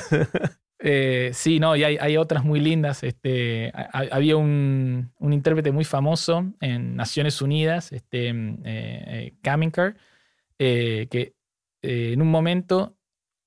Eh, 0.88 1.32
sí, 1.34 1.60
no, 1.60 1.76
y 1.76 1.84
hay, 1.84 2.16
otras 2.18 2.44
muy 2.44 2.60
lindas. 2.60 3.02
Este, 3.02 3.72
había 3.92 4.38
un, 4.38 5.12
intérprete 5.20 5.72
muy 5.72 5.84
famoso 5.84 6.54
en 6.62 6.96
Naciones 6.96 7.42
Unidas, 7.42 7.92
este, 7.92 8.30
eh, 8.30 9.34
eh 9.44 11.08
que 11.10 11.34
en 11.82 12.22
un 12.22 12.30
momento 12.30 12.96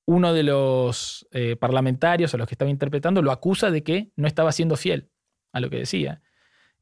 uno 0.05 0.33
de 0.35 0.43
los 0.43 1.29
eh, 1.31 1.55
parlamentarios 1.55 2.35
a 2.35 2.39
los 2.39 2.49
que 2.49 2.55
estaba 2.55 2.73
interpretando 2.73 3.23
lo 3.23 3.31
acusa 3.31 3.71
de 3.71 3.85
que 3.85 4.11
no 4.17 4.27
estaba 4.27 4.51
siendo 4.51 4.77
fiel 4.77 5.09
a 5.53 5.61
lo 5.61 5.71
que 5.71 5.77
decía. 5.77 6.21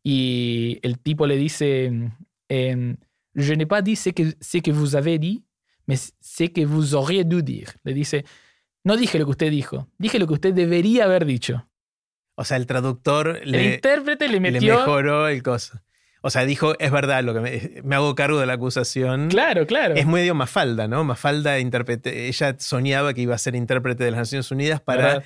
Y 0.02 0.78
el 0.82 0.98
tipo 1.00 1.26
le 1.26 1.36
dice, 1.36 1.92
eh, 2.48 2.96
je 3.34 3.56
n'ai 3.56 3.66
pas 3.66 3.82
dit 3.82 3.96
ce 3.96 4.14
que, 4.14 4.36
ce 4.40 4.62
que 4.62 4.72
vous 4.72 4.96
avez 4.96 5.18
dit, 5.18 5.44
mais 5.86 6.14
ce 6.18 6.44
que 6.44 6.64
vous 6.64 6.94
auriez 6.94 7.24
dû 7.24 7.42
dire. 7.42 7.74
Le 7.84 7.92
dice, 7.92 8.24
no 8.86 8.96
dije 8.96 9.18
lo 9.18 9.24
que 9.24 9.32
usted 9.32 9.50
dijo, 9.50 9.88
dije 9.98 10.18
lo 10.20 10.26
que 10.26 10.34
usted 10.34 10.54
debería 10.54 11.04
haber 11.04 11.24
dicho. 11.26 11.68
O 12.36 12.44
sea, 12.44 12.56
el 12.56 12.66
traductor 12.66 13.40
el 13.42 13.54
intérprete 13.54 14.28
le 14.28 14.38
metió... 14.40 14.74
Le 14.74 14.78
mejoró 14.80 15.26
el 15.28 15.42
coso. 15.42 15.80
O 16.22 16.30
sea, 16.30 16.44
dijo, 16.44 16.74
es 16.78 16.90
verdad, 16.90 17.24
lo 17.24 17.34
que 17.34 17.40
me, 17.40 17.82
me 17.82 17.96
hago 17.96 18.14
cargo 18.14 18.38
de 18.38 18.46
la 18.46 18.52
acusación. 18.54 19.28
Claro, 19.28 19.66
claro. 19.66 19.94
Es 19.94 20.06
medio 20.06 20.34
Mafalda, 20.34 20.86
¿no? 20.86 21.02
Mafalda 21.02 21.58
interprete, 21.58 22.28
ella 22.28 22.54
soñaba 22.58 23.12
que 23.14 23.22
iba 23.22 23.34
a 23.34 23.38
ser 23.38 23.54
intérprete 23.56 24.04
de 24.04 24.10
las 24.12 24.18
Naciones 24.18 24.50
Unidas 24.50 24.80
para 24.80 25.02
¿Verdad? 25.02 25.24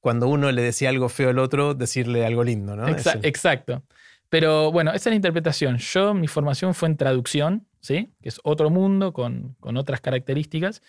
cuando 0.00 0.28
uno 0.28 0.50
le 0.52 0.62
decía 0.62 0.88
algo 0.90 1.08
feo 1.08 1.30
al 1.30 1.38
otro, 1.38 1.74
decirle 1.74 2.24
algo 2.24 2.44
lindo, 2.44 2.76
¿no? 2.76 2.86
Exa- 2.88 3.18
Exacto. 3.22 3.82
Pero 4.28 4.70
bueno, 4.70 4.90
esa 4.92 5.08
es 5.08 5.12
la 5.12 5.16
interpretación. 5.16 5.78
Yo, 5.78 6.14
mi 6.14 6.28
formación 6.28 6.74
fue 6.74 6.88
en 6.88 6.96
traducción, 6.96 7.66
¿sí? 7.80 8.12
Que 8.22 8.28
es 8.28 8.40
otro 8.44 8.70
mundo 8.70 9.12
con, 9.12 9.56
con 9.60 9.76
otras 9.76 10.00
características. 10.00 10.82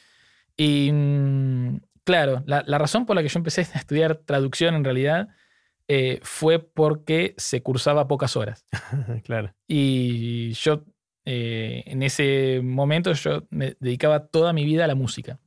Y 0.58 0.92
mm, 0.92 1.78
claro, 2.04 2.44
la, 2.46 2.64
la 2.66 2.78
razón 2.78 3.06
por 3.06 3.16
la 3.16 3.22
que 3.24 3.30
yo 3.30 3.40
empecé 3.40 3.62
a 3.62 3.78
estudiar 3.80 4.16
traducción 4.16 4.76
en 4.76 4.84
realidad 4.84 5.30
eh, 5.94 6.22
fue 6.24 6.60
porque 6.60 7.34
se 7.36 7.62
cursaba 7.62 8.08
pocas 8.08 8.38
horas. 8.38 8.66
claro. 9.26 9.54
Y 9.68 10.52
yo, 10.54 10.86
eh, 11.26 11.84
en 11.86 12.02
ese 12.02 12.62
momento, 12.64 13.12
yo 13.12 13.46
me 13.50 13.76
dedicaba 13.80 14.28
toda 14.28 14.54
mi 14.54 14.64
vida 14.64 14.86
a 14.86 14.88
la 14.88 14.96
música. 14.96 15.40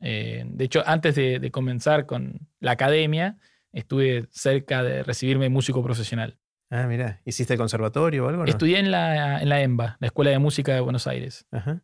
Eh, 0.00 0.44
de 0.46 0.64
hecho, 0.64 0.82
antes 0.86 1.14
de, 1.16 1.38
de 1.38 1.50
comenzar 1.50 2.06
con 2.06 2.48
la 2.60 2.70
academia, 2.70 3.36
estuve 3.72 4.26
cerca 4.30 4.82
de 4.82 5.02
recibirme 5.02 5.50
músico 5.50 5.82
profesional. 5.82 6.38
Ah, 6.70 6.86
mira, 6.86 7.20
¿hiciste 7.26 7.52
el 7.52 7.58
conservatorio 7.58 8.24
o 8.24 8.28
algo? 8.30 8.44
No? 8.44 8.48
Estudié 8.48 8.78
en 8.78 8.90
la, 8.90 9.42
en 9.42 9.50
la 9.50 9.60
EMBA, 9.60 9.98
la 10.00 10.06
Escuela 10.06 10.30
de 10.30 10.38
Música 10.38 10.72
de 10.72 10.80
Buenos 10.80 11.06
Aires. 11.08 11.46
Ajá. 11.50 11.82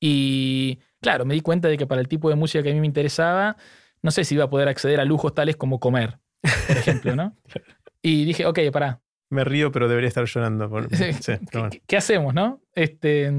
Y 0.00 0.78
claro, 1.00 1.24
me 1.24 1.34
di 1.34 1.40
cuenta 1.40 1.68
de 1.68 1.76
que 1.76 1.86
para 1.86 2.00
el 2.00 2.08
tipo 2.08 2.28
de 2.28 2.36
música 2.36 2.62
que 2.62 2.70
a 2.70 2.74
mí 2.74 2.80
me 2.80 2.86
interesaba, 2.86 3.56
no 4.02 4.10
sé 4.10 4.24
si 4.24 4.34
iba 4.34 4.44
a 4.44 4.50
poder 4.50 4.68
acceder 4.68 5.00
a 5.00 5.04
lujos 5.04 5.34
tales 5.34 5.56
como 5.56 5.80
comer, 5.80 6.18
por 6.66 6.76
ejemplo, 6.76 7.14
¿no? 7.16 7.36
Y 8.02 8.24
dije, 8.24 8.46
ok, 8.46 8.60
pará, 8.72 9.00
Me 9.30 9.42
río, 9.44 9.72
pero 9.72 9.88
debería 9.88 10.08
estar 10.08 10.24
llorando. 10.24 10.70
por- 10.70 10.88
Sí, 10.94 11.04
¿qué, 11.24 11.40
bueno. 11.58 11.70
qué- 11.86 11.96
hacemos, 11.96 12.32
no? 12.32 12.62
Este, 12.74 13.30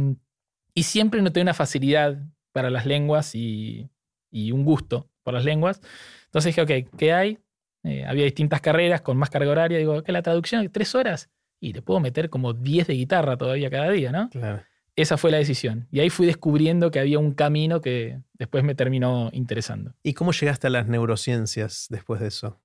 y 0.73 0.83
siempre 0.83 1.21
noté 1.21 1.41
una 1.41 1.53
facilidad 1.53 2.17
para 2.51 2.69
las 2.69 2.85
lenguas 2.85 3.35
y, 3.35 3.89
y 4.31 4.51
un 4.51 4.65
gusto 4.65 5.09
por 5.23 5.33
las 5.33 5.45
lenguas. 5.45 5.81
Entonces 6.25 6.53
dije, 6.55 6.61
ok, 6.83 6.89
¿qué 6.97 7.13
hay? 7.13 7.39
Eh, 7.83 8.03
había 8.05 8.25
distintas 8.25 8.59
carreras 8.59 9.01
con 9.01 9.15
más 9.17 9.29
carga 9.29 9.49
horaria. 9.49 9.77
Digo, 9.77 10.03
¿qué 10.03 10.11
la 10.11 10.21
traducción? 10.21 10.67
¿Tres 10.69 10.93
horas? 10.93 11.29
Y 11.61 11.71
le 11.73 11.81
puedo 11.81 11.99
meter 12.01 12.29
como 12.29 12.51
10 12.53 12.87
de 12.87 12.95
guitarra 12.95 13.37
todavía 13.37 13.69
cada 13.69 13.89
día, 13.91 14.11
¿no? 14.11 14.29
Claro. 14.29 14.61
Esa 15.01 15.17
fue 15.17 15.31
la 15.31 15.37
decisión. 15.37 15.87
Y 15.91 16.01
ahí 16.01 16.09
fui 16.09 16.25
descubriendo 16.27 16.91
que 16.91 16.99
había 16.99 17.19
un 17.19 17.33
camino 17.33 17.79
que 17.79 18.19
después 18.33 18.63
me 18.63 18.75
terminó 18.75 19.29
interesando. 19.31 19.93
¿Y 20.03 20.13
cómo 20.13 20.31
llegaste 20.33 20.67
a 20.67 20.69
las 20.69 20.87
neurociencias 20.87 21.87
después 21.89 22.19
de 22.19 22.27
eso? 22.27 22.59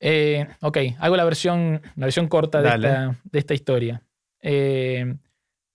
Eh, 0.00 0.46
ok, 0.60 0.78
hago 0.98 1.16
la 1.16 1.24
versión, 1.24 1.80
la 1.96 2.06
versión 2.06 2.28
corta 2.28 2.58
de 2.60 2.68
Dale. 2.68 2.88
esta, 2.88 3.20
de 3.24 3.38
esta 3.38 3.54
historia. 3.54 4.02
Eh, 4.42 5.16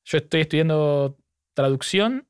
yo 0.05 0.17
estoy 0.17 0.41
estudiando 0.41 1.17
traducción. 1.55 2.27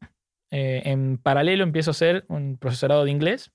eh, 0.50 0.84
en 0.86 1.18
paralelo 1.18 1.64
empiezo 1.64 1.90
a 1.90 1.92
hacer 1.92 2.24
un 2.30 2.58
profesorado 2.58 3.04
de 3.04 3.12
inglés. 3.12 3.52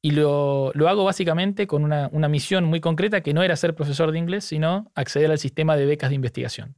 Y 0.00 0.12
lo, 0.12 0.70
lo 0.74 0.88
hago 0.88 1.02
básicamente 1.04 1.66
con 1.66 1.82
una, 1.82 2.08
una 2.12 2.28
misión 2.28 2.64
muy 2.66 2.80
concreta 2.80 3.22
que 3.22 3.34
no 3.34 3.42
era 3.42 3.56
ser 3.56 3.74
profesor 3.74 4.12
de 4.12 4.18
inglés, 4.18 4.44
sino 4.44 4.92
acceder 4.94 5.30
al 5.30 5.38
sistema 5.38 5.76
de 5.76 5.86
becas 5.86 6.10
de 6.10 6.14
investigación. 6.16 6.76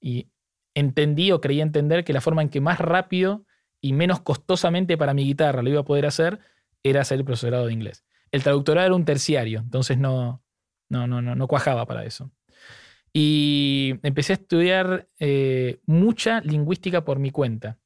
Y 0.00 0.28
entendí 0.74 1.32
o 1.32 1.40
creí 1.40 1.60
entender 1.60 2.04
que 2.04 2.12
la 2.12 2.20
forma 2.20 2.42
en 2.42 2.48
que 2.48 2.60
más 2.60 2.78
rápido 2.78 3.44
y 3.80 3.92
menos 3.92 4.20
costosamente 4.20 4.96
para 4.96 5.14
mi 5.14 5.24
guitarra 5.24 5.62
lo 5.62 5.70
iba 5.70 5.80
a 5.80 5.84
poder 5.84 6.06
hacer 6.06 6.40
era 6.82 7.00
hacer 7.02 7.18
el 7.18 7.24
profesorado 7.24 7.66
de 7.66 7.72
inglés. 7.72 8.04
El 8.30 8.42
traductorado 8.42 8.86
era 8.86 8.94
un 8.94 9.04
terciario, 9.04 9.60
entonces 9.60 9.98
no, 9.98 10.42
no, 10.88 11.06
no, 11.06 11.20
no, 11.20 11.34
no 11.34 11.46
cuajaba 11.48 11.86
para 11.86 12.04
eso. 12.04 12.30
Y 13.12 13.94
empecé 14.02 14.32
a 14.32 14.36
estudiar 14.36 15.08
eh, 15.18 15.80
mucha 15.86 16.40
lingüística 16.40 17.04
por 17.04 17.18
mi 17.18 17.30
cuenta. 17.30 17.78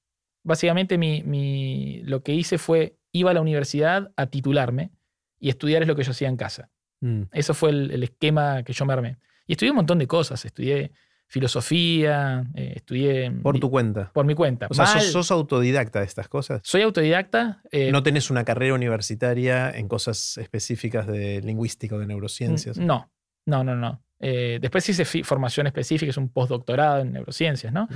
Básicamente 0.44 0.98
mi, 0.98 1.22
mi- 1.24 2.02
lo 2.04 2.22
que 2.22 2.32
hice 2.32 2.58
fue, 2.58 2.96
iba 3.10 3.32
a 3.32 3.34
la 3.34 3.40
universidad 3.40 4.12
a 4.16 4.26
titularme 4.26 4.92
y 5.40 5.48
estudiar 5.48 5.82
es 5.82 5.88
lo 5.88 5.96
que 5.96 6.04
yo 6.04 6.12
hacía 6.12 6.28
en 6.28 6.36
casa. 6.36 6.70
Mm. 7.00 7.22
Eso 7.32 7.54
fue 7.54 7.70
el, 7.70 7.90
el 7.90 8.02
esquema 8.04 8.62
que 8.62 8.72
yo 8.72 8.84
me 8.86 8.92
armé. 8.92 9.18
Y 9.48 9.52
estudié 9.52 9.70
un 9.72 9.76
montón 9.76 9.98
de 9.98 10.06
cosas. 10.06 10.44
Estudié 10.44 10.92
filosofía, 11.26 12.44
eh, 12.54 12.74
estudié... 12.76 13.30
Por 13.42 13.58
tu 13.58 13.70
cuenta. 13.70 14.10
por 14.12 14.26
mi 14.26 14.34
cuenta. 14.34 14.66
O 14.70 14.74
sea, 14.74 14.86
sos, 14.86 15.04
sos 15.06 15.30
autodidacta 15.30 16.00
de 16.00 16.06
estas 16.06 16.28
cosas. 16.28 16.60
Soy 16.64 16.82
autodidacta. 16.82 17.62
eh, 17.70 17.90
No 17.92 18.02
tenés 18.02 18.30
una 18.30 18.44
carrera 18.44 18.74
universitaria 18.74 19.70
en 19.70 19.88
cosas 19.88 20.38
específicas 20.38 21.06
de 21.06 21.40
lingüística 21.42 21.94
o 21.96 21.98
de 21.98 22.06
neurociencias. 22.06 22.78
No, 22.78 23.10
no, 23.46 23.64
no, 23.64 23.74
no. 23.76 24.02
Eh, 24.18 24.58
después 24.60 24.88
hice 24.88 25.04
formación 25.24 25.66
específica, 25.66 26.10
es 26.10 26.16
un 26.16 26.30
postdoctorado 26.30 27.00
en 27.00 27.12
neurociencias, 27.12 27.72
¿no? 27.72 27.86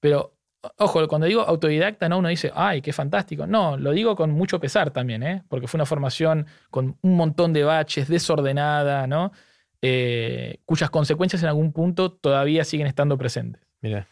Pero, 0.00 0.36
ojo, 0.76 1.08
cuando 1.08 1.26
digo 1.26 1.40
autodidacta, 1.40 2.08
no 2.08 2.18
uno 2.18 2.28
dice, 2.28 2.52
ay, 2.54 2.82
qué 2.82 2.92
fantástico. 2.92 3.46
No, 3.46 3.76
lo 3.78 3.92
digo 3.92 4.14
con 4.14 4.30
mucho 4.32 4.60
pesar 4.60 4.90
también, 4.90 5.22
¿eh? 5.22 5.42
Porque 5.48 5.66
fue 5.68 5.78
una 5.78 5.86
formación 5.86 6.46
con 6.70 6.98
un 7.00 7.16
montón 7.16 7.52
de 7.52 7.64
baches, 7.64 8.08
desordenada, 8.08 9.06
¿no? 9.06 9.32
Eh, 9.84 10.60
cuyas 10.64 10.90
consecuencias 10.90 11.42
en 11.42 11.48
algún 11.48 11.72
punto 11.72 12.12
todavía 12.12 12.64
siguen 12.64 12.86
estando 12.86 13.18
presentes. 13.18 13.62
Mira, 13.80 14.06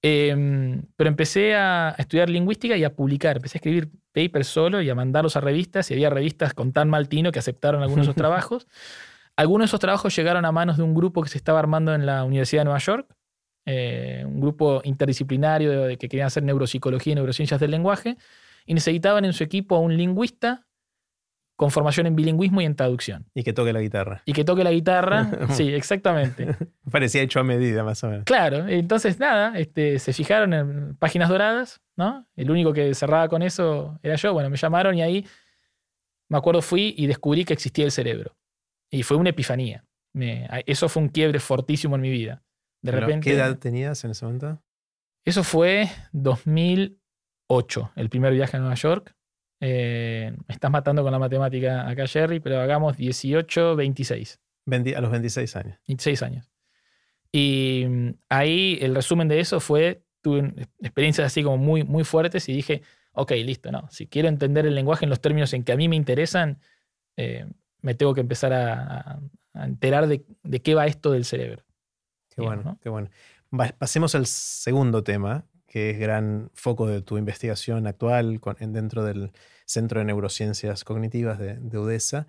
Eh, 0.00 0.80
pero 0.94 1.08
empecé 1.08 1.56
a 1.56 1.96
estudiar 1.98 2.30
lingüística 2.30 2.76
y 2.76 2.84
a 2.84 2.94
publicar. 2.94 3.36
Empecé 3.36 3.56
a 3.56 3.58
escribir 3.58 3.90
papers 4.12 4.46
solo 4.46 4.80
y 4.80 4.88
a 4.88 4.94
mandarlos 4.94 5.34
a 5.36 5.40
revistas. 5.40 5.90
Y 5.90 5.94
había 5.94 6.08
revistas 6.08 6.54
con 6.54 6.72
tan 6.72 6.88
mal 6.88 7.08
tino 7.08 7.32
que 7.32 7.40
aceptaron 7.40 7.82
algunos 7.82 8.06
de 8.06 8.10
esos 8.12 8.16
trabajos. 8.24 8.68
Algunos 9.34 9.64
de 9.64 9.70
esos 9.70 9.80
trabajos 9.80 10.14
llegaron 10.14 10.44
a 10.44 10.52
manos 10.52 10.76
de 10.76 10.84
un 10.84 10.94
grupo 10.94 11.20
que 11.22 11.28
se 11.28 11.38
estaba 11.38 11.58
armando 11.58 11.94
en 11.94 12.06
la 12.06 12.22
Universidad 12.24 12.60
de 12.60 12.64
Nueva 12.66 12.78
York, 12.78 13.12
eh, 13.66 14.22
un 14.24 14.40
grupo 14.40 14.80
interdisciplinario 14.84 15.70
de, 15.70 15.88
de 15.88 15.96
que 15.96 16.08
querían 16.08 16.28
hacer 16.28 16.44
neuropsicología 16.44 17.12
y 17.12 17.16
neurociencias 17.16 17.58
del 17.60 17.72
lenguaje, 17.72 18.16
y 18.66 18.74
necesitaban 18.74 19.24
en 19.24 19.32
su 19.32 19.42
equipo 19.42 19.74
a 19.74 19.80
un 19.80 19.96
lingüista 19.96 20.67
con 21.58 21.72
formación 21.72 22.06
en 22.06 22.14
bilingüismo 22.14 22.60
y 22.60 22.66
en 22.66 22.76
traducción. 22.76 23.26
y 23.34 23.42
que 23.42 23.52
toque 23.52 23.72
la 23.72 23.80
guitarra. 23.80 24.22
Y 24.24 24.32
que 24.32 24.44
toque 24.44 24.62
la 24.62 24.70
guitarra. 24.70 25.28
sí, 25.50 25.74
exactamente. 25.74 26.54
Parecía 26.88 27.20
hecho 27.22 27.40
a 27.40 27.42
medida, 27.42 27.82
más 27.82 28.04
o 28.04 28.08
menos. 28.10 28.24
Claro, 28.26 28.68
entonces 28.68 29.18
nada, 29.18 29.58
este, 29.58 29.98
se 29.98 30.12
fijaron 30.12 30.52
en 30.54 30.94
páginas 30.96 31.28
doradas, 31.28 31.80
¿no? 31.96 32.28
El 32.36 32.52
único 32.52 32.72
que 32.72 32.94
cerraba 32.94 33.28
con 33.28 33.42
eso 33.42 33.98
era 34.04 34.14
yo. 34.14 34.32
Bueno, 34.32 34.50
me 34.50 34.56
llamaron 34.56 34.94
y 34.96 35.02
ahí, 35.02 35.26
me 36.28 36.38
acuerdo, 36.38 36.62
fui 36.62 36.94
y 36.96 37.08
descubrí 37.08 37.44
que 37.44 37.54
existía 37.54 37.84
el 37.86 37.90
cerebro. 37.90 38.36
Y 38.88 39.02
fue 39.02 39.16
una 39.16 39.30
epifanía. 39.30 39.84
Me- 40.14 40.46
eso 40.64 40.88
fue 40.88 41.02
un 41.02 41.08
quiebre 41.08 41.40
fortísimo 41.40 41.96
en 41.96 42.02
mi 42.02 42.10
vida. 42.10 42.44
De 42.82 42.92
Pero, 42.92 43.00
repente. 43.06 43.28
¿Qué 43.28 43.34
edad 43.36 43.58
tenías 43.58 44.04
en 44.04 44.12
ese 44.12 44.24
momento? 44.24 44.62
Eso 45.24 45.42
fue 45.42 45.88
2008, 46.12 47.92
el 47.96 48.08
primer 48.08 48.32
viaje 48.32 48.56
a 48.56 48.60
Nueva 48.60 48.74
York. 48.76 49.14
Eh, 49.60 50.32
me 50.46 50.54
estás 50.54 50.70
matando 50.70 51.02
con 51.02 51.12
la 51.12 51.18
matemática 51.18 51.88
acá, 51.88 52.06
Jerry, 52.06 52.40
pero 52.40 52.60
hagamos 52.60 52.96
18, 52.96 53.76
26. 53.76 54.40
20 54.66 54.96
a 54.96 55.00
los 55.00 55.10
26 55.10 55.56
años. 55.56 55.78
26 55.88 56.22
años. 56.22 56.50
Y 57.32 57.84
mm, 57.88 58.10
ahí 58.28 58.78
el 58.80 58.94
resumen 58.94 59.28
de 59.28 59.40
eso 59.40 59.60
fue, 59.60 60.02
tuve 60.22 60.52
experiencias 60.80 61.26
así 61.26 61.42
como 61.42 61.56
muy, 61.56 61.84
muy 61.84 62.04
fuertes 62.04 62.48
y 62.48 62.52
dije, 62.52 62.82
ok, 63.12 63.32
listo, 63.44 63.72
no, 63.72 63.88
si 63.90 64.06
quiero 64.06 64.28
entender 64.28 64.66
el 64.66 64.74
lenguaje 64.74 65.04
en 65.04 65.10
los 65.10 65.20
términos 65.20 65.52
en 65.52 65.64
que 65.64 65.72
a 65.72 65.76
mí 65.76 65.88
me 65.88 65.96
interesan, 65.96 66.58
eh, 67.16 67.46
me 67.80 67.94
tengo 67.94 68.14
que 68.14 68.20
empezar 68.20 68.52
a, 68.52 69.20
enterar 69.54 70.06
de, 70.06 70.24
de 70.44 70.62
qué 70.62 70.74
va 70.74 70.86
esto 70.86 71.10
del 71.10 71.24
cerebro. 71.24 71.64
Qué 72.28 72.42
bueno, 72.42 72.62
¿no? 72.62 72.78
qué 72.80 72.88
bueno. 72.88 73.10
Pasemos 73.78 74.14
al 74.14 74.26
segundo 74.26 75.02
tema, 75.02 75.46
que 75.68 75.90
es 75.90 75.98
gran 75.98 76.50
foco 76.54 76.86
de 76.86 77.02
tu 77.02 77.18
investigación 77.18 77.86
actual 77.86 78.40
dentro 78.58 79.04
del 79.04 79.32
Centro 79.66 80.00
de 80.00 80.06
Neurociencias 80.06 80.82
Cognitivas 80.82 81.38
de, 81.38 81.56
de 81.56 81.78
UDESA, 81.78 82.26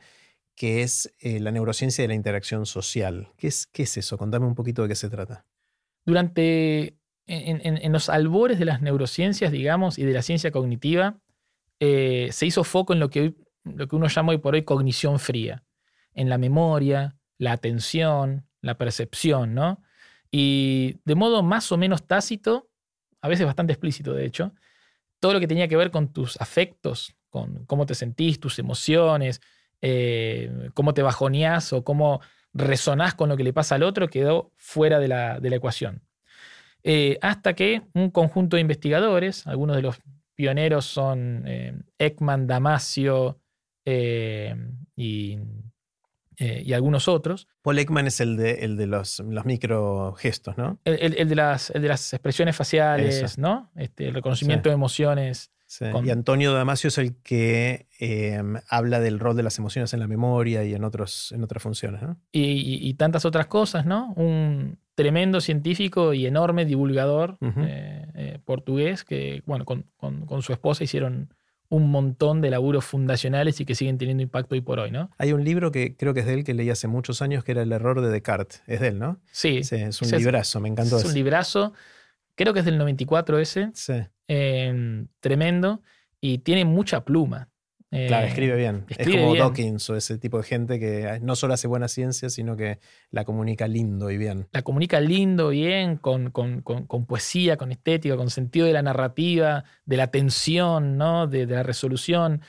que 0.59 0.83
es 0.83 1.15
eh, 1.19 1.39
la 1.39 1.51
neurociencia 1.51 2.03
de 2.03 2.09
la 2.09 2.15
interacción 2.15 2.65
social. 2.65 3.29
¿Qué 3.37 3.47
es, 3.47 3.65
¿Qué 3.65 3.83
es 3.83 3.95
eso? 3.95 4.17
Contame 4.17 4.45
un 4.45 4.55
poquito 4.55 4.83
de 4.83 4.89
qué 4.89 4.95
se 4.95 5.09
trata. 5.09 5.45
Durante, 6.05 6.97
en, 7.27 7.93
los 7.93 8.09
albores 8.09 8.59
de 8.59 8.65
las 8.65 8.81
neurociencias, 8.81 9.53
digamos, 9.53 9.97
y 9.97 10.03
de 10.03 10.11
la 10.11 10.21
ciencia 10.21 10.51
cognitiva, 10.51 11.17
eh, 11.79 12.27
se 12.33 12.45
hizo 12.45 12.65
foco 12.65 12.91
en 12.91 12.99
lo 12.99 13.09
que, 13.09 13.35
lo 13.63 13.87
que 13.87 13.95
uno 13.95 14.09
llama 14.09 14.31
hoy 14.33 14.39
por 14.39 14.53
hoy 14.53 14.63
cognición 14.63 15.17
fría, 15.19 15.63
en 16.13 16.27
la 16.27 16.37
memoria, 16.37 17.15
la 17.37 17.53
atención, 17.53 18.45
la 18.59 18.77
percepción, 18.77 19.53
¿no? 19.53 19.81
Y 20.29 20.99
de 21.05 21.15
modo 21.15 21.41
más 21.41 21.71
o 21.71 21.77
menos 21.77 22.05
tácito, 22.05 22.68
a 23.21 23.27
veces 23.27 23.45
bastante 23.45 23.73
explícito, 23.73 24.13
de 24.13 24.25
hecho, 24.25 24.53
todo 25.19 25.33
lo 25.33 25.39
que 25.39 25.47
tenía 25.47 25.67
que 25.67 25.77
ver 25.77 25.91
con 25.91 26.13
tus 26.13 26.39
afectos, 26.39 27.15
con 27.29 27.65
cómo 27.65 27.85
te 27.85 27.95
sentís, 27.95 28.39
tus 28.39 28.59
emociones, 28.59 29.41
eh, 29.81 30.69
cómo 30.73 30.93
te 30.93 31.01
bajoneás 31.01 31.73
o 31.73 31.83
cómo 31.83 32.21
resonás 32.53 33.13
con 33.15 33.29
lo 33.29 33.37
que 33.37 33.43
le 33.43 33.53
pasa 33.53 33.75
al 33.75 33.83
otro, 33.83 34.07
quedó 34.07 34.51
fuera 34.55 34.99
de 34.99 35.07
la, 35.07 35.39
de 35.39 35.49
la 35.49 35.55
ecuación. 35.57 36.01
Eh, 36.83 37.17
hasta 37.21 37.53
que 37.53 37.83
un 37.93 38.09
conjunto 38.09 38.55
de 38.55 38.61
investigadores, 38.61 39.45
algunos 39.45 39.75
de 39.75 39.81
los 39.81 39.97
pioneros 40.35 40.85
son 40.85 41.43
eh, 41.45 41.77
Ekman, 41.97 42.47
Damasio 42.47 43.39
y 44.95 45.37
eh, 46.39 46.63
y 46.65 46.73
algunos 46.73 47.07
otros. 47.07 47.47
Paul 47.61 47.79
Ekman 47.79 48.07
es 48.07 48.21
el 48.21 48.37
de, 48.37 48.65
el 48.65 48.77
de 48.77 48.87
los, 48.87 49.19
los 49.19 49.45
microgestos, 49.45 50.57
¿no? 50.57 50.79
El, 50.85 51.15
el, 51.17 51.29
de 51.29 51.35
las, 51.35 51.69
el 51.71 51.81
de 51.81 51.89
las 51.89 52.13
expresiones 52.13 52.55
faciales, 52.55 53.37
¿no? 53.37 53.71
Este, 53.75 54.07
el 54.07 54.13
reconocimiento 54.13 54.69
de 54.69 54.75
emociones. 54.75 55.51
Y 56.03 56.09
Antonio 56.09 56.51
Damasio 56.51 56.87
es 56.87 56.97
el 56.97 57.17
que 57.21 57.87
em, 57.99 58.55
habla 58.69 58.99
del 58.99 59.19
rol 59.19 59.35
de 59.35 59.43
las 59.43 59.59
emociones 59.59 59.93
en 59.93 59.99
la 59.99 60.07
memoria 60.07 60.63
y 60.63 60.73
en, 60.73 60.83
otros, 60.83 61.31
en 61.31 61.43
otras 61.43 61.61
funciones. 61.61 62.01
¿no? 62.01 62.17
Y, 62.31 62.89
y, 62.89 62.93
tantas 62.95 63.23
otras 63.23 63.45
cosas, 63.45 63.85
¿no? 63.85 64.13
Un 64.15 64.79
tremendo 64.95 65.41
científico 65.41 66.13
y 66.13 66.25
enorme 66.25 66.65
divulgador 66.65 67.37
eh, 67.41 68.07
eh, 68.15 68.39
portugués 68.43 69.03
que, 69.03 69.43
bueno, 69.45 69.63
con, 69.63 69.85
con, 69.95 70.25
con, 70.25 70.41
su 70.41 70.53
esposa 70.53 70.83
hicieron 70.83 71.33
un 71.69 71.91
montón 71.91 72.41
de 72.41 72.49
laburos 72.49 72.83
fundacionales 72.83 73.59
y 73.61 73.65
que 73.65 73.75
siguen 73.75 73.97
teniendo 73.97 74.23
impacto 74.23 74.55
hoy 74.55 74.61
por 74.61 74.79
hoy, 74.79 74.89
¿no? 74.89 75.11
Hay 75.19 75.33
un 75.33 75.43
libro 75.43 75.71
que 75.71 75.95
creo 75.95 76.15
que 76.15 76.21
es 76.21 76.25
de 76.25 76.33
él 76.33 76.43
que 76.43 76.55
leí 76.55 76.69
hace 76.69 76.87
muchos 76.87 77.21
años 77.21 77.43
que 77.43 77.51
era 77.51 77.61
El 77.61 77.71
error 77.71 78.01
de 78.01 78.09
Descartes. 78.09 78.63
Es 78.65 78.79
de 78.79 78.87
él, 78.89 78.99
¿no? 78.99 79.19
Sí. 79.31 79.59
es 79.59 80.01
un 80.01 80.09
librazo, 80.09 80.59
me 80.59 80.67
encantó. 80.67 80.97
Es 80.97 81.05
un 81.05 81.13
librazo, 81.13 81.73
creo 82.35 82.53
que 82.53 82.59
es 82.59 82.65
del 82.65 82.79
94 82.79 83.37
ese. 83.37 83.69
Sí. 83.75 83.93
Em, 84.27 85.07
tremendo 85.19 85.81
y 86.19 86.39
tiene 86.39 86.65
mucha 86.65 87.05
pluma. 87.05 87.49
Claro, 87.89 88.25
eh, 88.25 88.29
escribe 88.29 88.55
bien. 88.55 88.85
es 88.89 89.07
como 89.07 89.35
Dawkins 89.35 89.89
o 89.89 89.95
ese 89.95 90.17
tipo 90.17 90.37
de 90.37 90.43
gente 90.43 90.79
que 90.79 91.19
no 91.21 91.35
solo 91.35 91.53
hace 91.53 91.67
buena 91.67 91.87
ciencia, 91.87 92.29
sino 92.29 92.55
que 92.55 92.79
la 93.11 93.25
comunica 93.25 93.67
lindo 93.67 94.11
y 94.11 94.17
bien. 94.17 94.47
La 94.51 94.61
comunica 94.61 94.99
lindo, 94.99 95.49
bien, 95.49 95.97
con, 95.97 96.31
con, 96.31 96.61
con, 96.61 97.05
poesía, 97.05 97.57
con 97.57 97.71
estética, 97.71 98.15
con 98.15 98.29
sentido 98.29 98.67
de 98.67 98.73
la 98.73 98.81
narrativa, 98.81 99.63
de 99.85 99.97
la 99.97 100.07
tensión, 100.07 100.97
¿no? 100.97 101.27
de, 101.27 101.45
la 101.45 101.63
resolución 101.63 102.41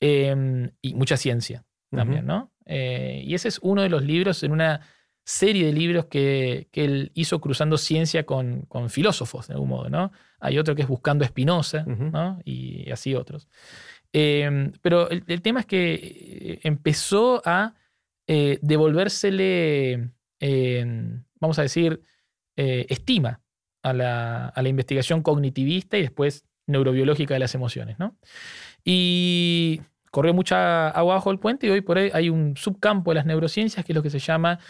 em, 0.00 0.70
y 0.80 0.94
mucha 0.94 1.16
ciencia 1.16 1.64
también. 1.90 2.26
¿no? 2.26 2.52
Eh, 2.66 3.22
y 3.24 3.34
ese 3.34 3.48
es 3.48 3.58
uno 3.62 3.82
de 3.82 3.88
los 3.88 4.02
libros 4.02 4.42
en 4.42 4.52
una 4.52 4.80
serie 5.26 5.66
de 5.66 5.72
libros 5.72 6.06
que, 6.06 6.68
él 6.72 7.10
hizo 7.14 7.40
cruzando 7.40 7.78
ciencia 7.78 8.24
con, 8.24 8.68
filósofos, 8.88 9.48
de 9.48 9.54
algún 9.54 9.70
modo, 9.70 9.90
¿no? 9.90 10.12
Hay 10.38 10.56
otro 10.56 10.76
que 10.76 10.82
es 10.82 10.88
Buscando 10.88 11.24
Espinosa, 11.24 11.84
¿no? 11.84 12.38
Y 12.44 12.88
así 12.92 13.14
otros. 13.14 13.48
Em, 14.18 14.72
pero 14.80 15.10
el, 15.10 15.42
tema 15.42 15.60
es 15.60 15.66
que 15.66 15.92
eh, 15.94 16.60
empezó 16.62 17.42
a 17.44 17.74
eh, 18.26 18.58
devolvérsele, 18.62 20.10
em, 20.40 21.22
vamos 21.38 21.58
a 21.58 21.62
decir, 21.62 22.00
eh, 22.56 22.86
estima 22.88 23.42
a 23.82 23.92
la, 23.92 24.48
a 24.48 24.62
la, 24.62 24.68
investigación 24.70 25.20
cognitivista 25.20 25.98
y 25.98 26.02
después 26.02 26.46
neurobiológica 26.66 27.34
de 27.34 27.40
las 27.40 27.54
emociones, 27.54 27.98
¿no? 27.98 28.16
Y 28.82 29.82
corrió 30.10 30.32
mucha 30.32 30.88
agua 30.88 31.16
bajo 31.16 31.30
el 31.30 31.38
puente 31.38 31.66
y 31.66 31.70
hoy 31.70 31.82
por 31.82 31.98
ahí 31.98 32.10
hay 32.14 32.30
un 32.30 32.56
subcampo 32.56 33.10
de 33.10 33.16
las 33.16 33.26
neurociencias 33.26 33.84
que 33.84 33.92
es 33.92 33.96
lo 33.96 34.02
que 34.02 34.08
se 34.08 34.18
llama 34.18 34.60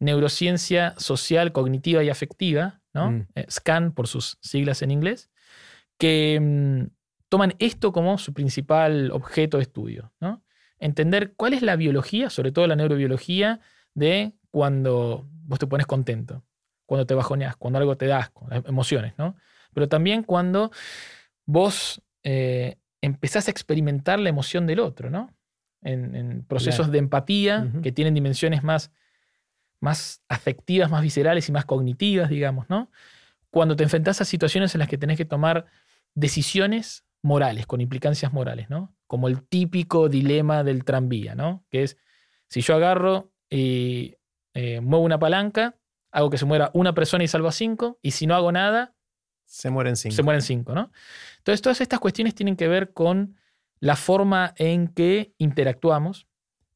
neurociencia 0.00 0.94
social, 0.96 1.52
cognitiva 1.52 2.02
y 2.02 2.10
afectiva, 2.10 2.80
¿no? 2.92 3.12
Mm. 3.12 3.26
Eh, 3.36 3.46
SCAN 3.48 3.92
por 3.92 4.08
sus 4.08 4.38
siglas 4.40 4.82
en 4.82 4.90
inglés, 4.90 5.30
que 5.98 6.40
mm, 6.40 6.97
toman 7.28 7.54
esto 7.58 7.92
como 7.92 8.18
su 8.18 8.32
principal 8.32 9.10
objeto 9.12 9.58
de 9.58 9.64
estudio. 9.64 10.12
¿no? 10.20 10.42
Entender 10.78 11.34
cuál 11.34 11.54
es 11.54 11.62
la 11.62 11.76
biología, 11.76 12.30
sobre 12.30 12.52
todo 12.52 12.66
la 12.66 12.76
neurobiología, 12.76 13.60
de 13.94 14.34
cuando 14.50 15.26
vos 15.30 15.58
te 15.58 15.66
pones 15.66 15.86
contento, 15.86 16.44
cuando 16.86 17.06
te 17.06 17.14
bajoneas, 17.14 17.56
cuando 17.56 17.78
algo 17.78 17.96
te 17.96 18.06
das, 18.06 18.30
emociones, 18.66 19.14
¿no? 19.18 19.36
Pero 19.74 19.88
también 19.88 20.22
cuando 20.22 20.70
vos 21.44 22.02
eh, 22.22 22.76
empezás 23.00 23.48
a 23.48 23.50
experimentar 23.50 24.18
la 24.20 24.28
emoción 24.28 24.66
del 24.66 24.80
otro, 24.80 25.10
¿no? 25.10 25.34
En, 25.82 26.44
procesos 26.48 26.90
de 26.90 26.98
empatía 26.98 27.70
que 27.82 27.92
tienen 27.92 28.14
dimensiones 28.14 28.62
más 28.62 28.90
más 29.80 30.22
afectivas, 30.28 30.90
más 30.90 31.02
viscerales 31.02 31.48
y 31.48 31.52
más 31.52 31.64
cognitivas, 31.64 32.30
digamos, 32.30 32.68
¿no? 32.68 32.90
Cuando 33.50 33.76
te 33.76 33.84
enfrentas 33.84 34.20
a 34.20 34.24
situaciones 34.24 34.74
en 34.74 34.80
las 34.80 34.88
que 34.88 34.98
tenés 34.98 35.16
que 35.16 35.24
tomar 35.24 35.66
decisiones 36.14 37.04
morales, 37.22 37.66
con 37.66 37.80
implicancias 37.80 38.32
morales, 38.32 38.70
¿no? 38.70 38.94
Como 39.06 39.28
el 39.28 39.42
típico 39.42 40.08
dilema 40.08 40.64
del 40.64 40.84
tranvía, 40.84 41.34
¿no? 41.34 41.64
Que 41.70 41.82
es, 41.82 41.96
si 42.48 42.60
yo 42.60 42.74
agarro 42.74 43.32
y 43.50 44.16
eh, 44.54 44.80
muevo 44.80 45.04
una 45.04 45.18
palanca, 45.18 45.76
hago 46.10 46.30
que 46.30 46.38
se 46.38 46.44
muera 46.44 46.70
una 46.74 46.94
persona 46.94 47.24
y 47.24 47.28
salvo 47.28 47.48
a 47.48 47.52
cinco, 47.52 47.98
y 48.02 48.12
si 48.12 48.26
no 48.26 48.34
hago 48.34 48.52
nada... 48.52 48.94
Se 49.44 49.70
mueren 49.70 49.96
cinco. 49.96 50.16
Se 50.16 50.22
mueren 50.22 50.42
cinco, 50.42 50.74
¿no? 50.74 50.90
Entonces, 51.38 51.62
todas 51.62 51.80
estas 51.80 52.00
cuestiones 52.00 52.34
tienen 52.34 52.56
que 52.56 52.68
ver 52.68 52.92
con 52.92 53.36
la 53.80 53.96
forma 53.96 54.54
en 54.56 54.88
que 54.88 55.32
interactuamos, 55.38 56.26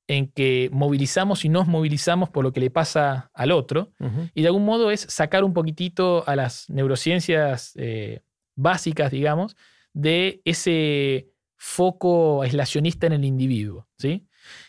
en 0.07 0.30
que 0.30 0.68
movilizamos 0.72 1.45
y 1.45 1.49
nos 1.49 1.66
movilizamos 1.66 2.30
por 2.30 2.45
lo 2.45 2.53
que 2.53 2.61
le 2.61 2.70
pasa 2.70 3.30
al 3.34 3.53
otro. 3.53 3.93
Y 4.34 4.43
de 4.43 4.49
algún 4.49 4.64
modo 4.64 4.90
es 4.90 5.01
sacar 5.01 5.45
un 5.45 5.53
poquitito 5.53 6.24
a 6.26 6.36
las 6.36 6.68
neurociencias 6.70 7.72
eh, 7.76 8.22
básicas, 8.55 9.11
digamos, 9.11 9.57
de 9.93 10.40
ese 10.45 11.28
foco 11.57 12.43
aislacionista 12.43 13.07
en 13.07 13.12
el 13.12 13.24
individuo. 13.24 13.88
¿sí? 13.99 14.26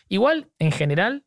Igual, 0.08 0.50
en 0.58 0.72
general, 0.72 1.24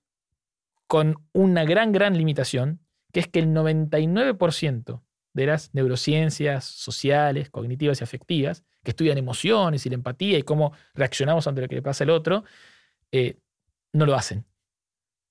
con 0.88 1.16
una 1.34 1.66
gran, 1.66 1.91
gran 1.91 2.18
limitación, 2.18 2.80
que 3.12 3.20
es 3.20 3.28
que 3.28 3.39
el 3.39 3.48
99% 3.48 5.04
de 5.34 5.45
las 5.45 5.74
neurociencias 5.74 6.66
sociales, 6.66 7.50
cognitivas 7.50 8.02
y 8.02 8.04
afectivas, 8.04 8.64
que 8.84 8.91
estudian 8.91 9.18
emociones 9.18 9.86
y 9.86 9.89
la 9.89 9.95
empatía 9.95 10.38
y 10.38 10.43
cómo 10.43 10.72
reaccionamos 10.93 11.45
ante 11.48 11.62
lo 11.62 11.68
que 11.68 11.76
le 11.76 11.82
pasa 11.82 12.06
al 12.06 12.10
otro, 12.10 12.43
eh, 13.12 13.38
no 13.93 14.06
lo 14.06 14.16
hacen. 14.16 14.45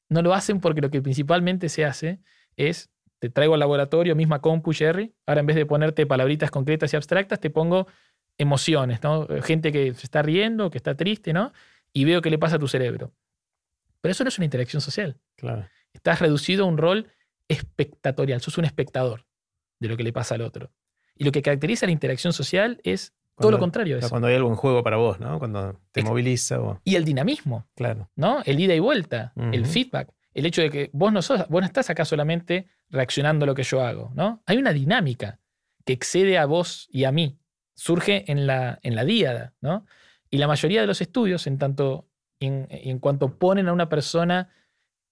No 0.08 0.22
lo 0.22 0.34
hacen 0.34 0.60
porque 0.60 0.80
lo 0.80 0.90
que 0.90 1.02
principalmente 1.02 1.68
se 1.68 1.84
hace 1.84 2.20
es, 2.56 2.90
te 3.18 3.30
traigo 3.30 3.54
al 3.54 3.60
laboratorio, 3.60 4.14
misma 4.14 4.40
compu, 4.40 4.72
Jerry, 4.72 5.14
ahora 5.26 5.40
en 5.40 5.46
vez 5.46 5.56
de 5.56 5.66
ponerte 5.66 6.06
palabritas 6.06 6.50
concretas 6.50 6.92
y 6.92 6.96
abstractas, 6.96 7.40
te 7.40 7.50
pongo 7.50 7.86
emociones, 8.38 9.02
¿no? 9.02 9.26
Gente 9.42 9.72
que 9.72 9.94
se 9.94 10.06
está 10.06 10.22
riendo, 10.22 10.70
que 10.70 10.78
está 10.78 10.94
triste, 10.94 11.32
¿no? 11.32 11.52
Y 11.92 12.04
veo 12.04 12.20
qué 12.22 12.30
le 12.30 12.38
pasa 12.38 12.56
a 12.56 12.58
tu 12.58 12.68
cerebro. 12.68 13.12
Pero 14.00 14.12
eso 14.12 14.24
no 14.24 14.28
es 14.28 14.38
una 14.38 14.44
interacción 14.44 14.80
social. 14.80 15.18
Claro. 15.36 15.66
Estás 15.92 16.20
reducido 16.20 16.64
a 16.64 16.68
un 16.68 16.78
rol 16.78 17.10
espectatorial, 17.48 18.40
sos 18.40 18.58
un 18.58 18.64
espectador 18.64 19.26
de 19.78 19.88
lo 19.88 19.96
que 19.96 20.02
le 20.02 20.12
pasa 20.12 20.34
al 20.34 20.42
otro. 20.42 20.70
Y 21.14 21.24
lo 21.24 21.32
que 21.32 21.42
caracteriza 21.42 21.86
la 21.86 21.92
interacción 21.92 22.32
social 22.32 22.80
es 22.84 23.14
todo 23.38 23.50
lo 23.50 23.58
contrario. 23.58 23.98
Eso. 23.98 24.08
Cuando 24.08 24.28
hay 24.28 24.34
algo 24.34 24.48
en 24.48 24.56
juego 24.56 24.82
para 24.82 24.96
vos, 24.96 25.20
¿no? 25.20 25.38
Cuando 25.38 25.80
te 25.92 26.02
moviliza. 26.02 26.58
Y 26.84 26.96
el 26.96 27.04
dinamismo. 27.04 27.66
Claro. 27.74 28.10
¿no? 28.16 28.42
El 28.44 28.60
ida 28.60 28.74
y 28.74 28.80
vuelta, 28.80 29.32
el 29.36 29.66
feedback. 29.66 30.12
El 30.32 30.44
hecho 30.44 30.60
de 30.60 30.70
que 30.70 30.90
vos 30.92 31.12
no, 31.12 31.22
sos, 31.22 31.48
vos 31.48 31.62
no 31.62 31.66
estás 31.66 31.88
acá 31.88 32.04
solamente 32.04 32.68
reaccionando 32.90 33.44
a 33.44 33.46
lo 33.46 33.54
que 33.54 33.62
yo 33.62 33.80
hago, 33.80 34.12
¿no? 34.14 34.42
Hay 34.44 34.58
una 34.58 34.72
dinámica 34.72 35.40
que 35.86 35.94
excede 35.94 36.36
a 36.36 36.44
vos 36.44 36.88
y 36.90 37.04
a 37.04 37.12
mí. 37.12 37.38
Surge 37.76 38.30
en 38.30 38.46
la, 38.46 38.80
en 38.82 38.96
la 38.96 39.04
díada, 39.04 39.54
¿no? 39.60 39.86
Y 40.30 40.38
la 40.38 40.48
mayoría 40.48 40.80
de 40.80 40.88
los 40.88 41.00
estudios, 41.00 41.46
en 41.46 41.58
tanto 41.58 42.08
en, 42.40 42.66
en 42.70 42.98
cuanto 42.98 43.38
ponen 43.38 43.68
a 43.68 43.72
una 43.72 43.88
persona 43.88 44.50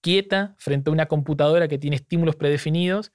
quieta 0.01 0.53
frente 0.57 0.89
a 0.89 0.93
una 0.93 1.05
computadora 1.05 1.67
que 1.67 1.77
tiene 1.77 1.95
estímulos 1.95 2.35
predefinidos, 2.35 3.11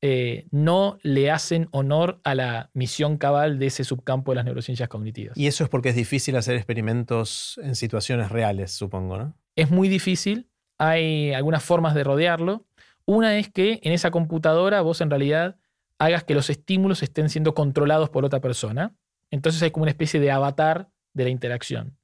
eh, 0.00 0.46
no 0.52 0.98
le 1.02 1.32
hacen 1.32 1.66
honor 1.72 2.20
a 2.22 2.36
la 2.36 2.70
misión 2.72 3.16
cabal 3.16 3.58
de 3.58 3.66
ese 3.66 3.82
subcampo 3.82 4.30
de 4.30 4.36
las 4.36 4.44
neurociencias 4.44 4.88
cognitivas. 4.88 5.36
Y 5.36 5.48
eso 5.48 5.64
es 5.64 5.70
porque 5.70 5.88
es 5.88 5.96
difícil 5.96 6.36
hacer 6.36 6.54
experimentos 6.54 7.58
en 7.64 7.74
situaciones 7.74 8.30
reales, 8.30 8.70
supongo, 8.70 9.18
¿no? 9.18 9.34
Es 9.56 9.72
muy 9.72 9.88
difícil, 9.88 10.48
hay 10.78 11.32
algunas 11.32 11.64
formas 11.64 11.94
de 11.94 12.04
rodearlo. 12.04 12.64
Una 13.06 13.38
es 13.38 13.48
que 13.48 13.80
en 13.82 13.92
esa 13.92 14.12
computadora 14.12 14.82
vos 14.82 15.00
en 15.00 15.10
realidad 15.10 15.56
hagas 15.98 16.24
que 16.24 16.34
los 16.34 16.50
estímulos 16.50 17.02
estén 17.02 17.28
siendo 17.28 17.54
controlados 17.54 18.10
por 18.10 18.24
otra 18.24 18.40
persona. 18.40 18.96
Entonces 19.30 19.62
hay 19.62 19.70
como 19.70 19.82
una 19.82 19.90
especie 19.90 20.20
de 20.20 20.30
avatar 20.30 20.90
de 21.12 21.24
la 21.24 21.30
interacción. 21.30 21.98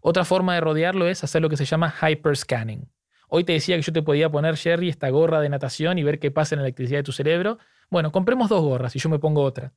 Otra 0.00 0.24
forma 0.24 0.54
de 0.54 0.60
rodearlo 0.60 1.08
es 1.08 1.24
hacer 1.24 1.42
lo 1.42 1.48
que 1.48 1.56
se 1.56 1.64
llama 1.64 1.94
hyperscanning. 2.02 2.90
Hoy 3.28 3.44
te 3.44 3.52
decía 3.52 3.76
que 3.76 3.82
yo 3.82 3.92
te 3.92 4.02
podía 4.02 4.30
poner, 4.30 4.56
Jerry, 4.56 4.88
esta 4.88 5.08
gorra 5.10 5.40
de 5.40 5.48
natación 5.48 5.98
y 5.98 6.02
ver 6.02 6.18
qué 6.18 6.30
pasa 6.30 6.54
en 6.54 6.60
la 6.60 6.66
electricidad 6.66 6.98
de 6.98 7.04
tu 7.04 7.12
cerebro. 7.12 7.58
Bueno, 7.88 8.10
compremos 8.10 8.48
dos 8.48 8.62
gorras 8.62 8.94
y 8.96 8.98
yo 8.98 9.08
me 9.08 9.18
pongo 9.18 9.42
otra. 9.42 9.72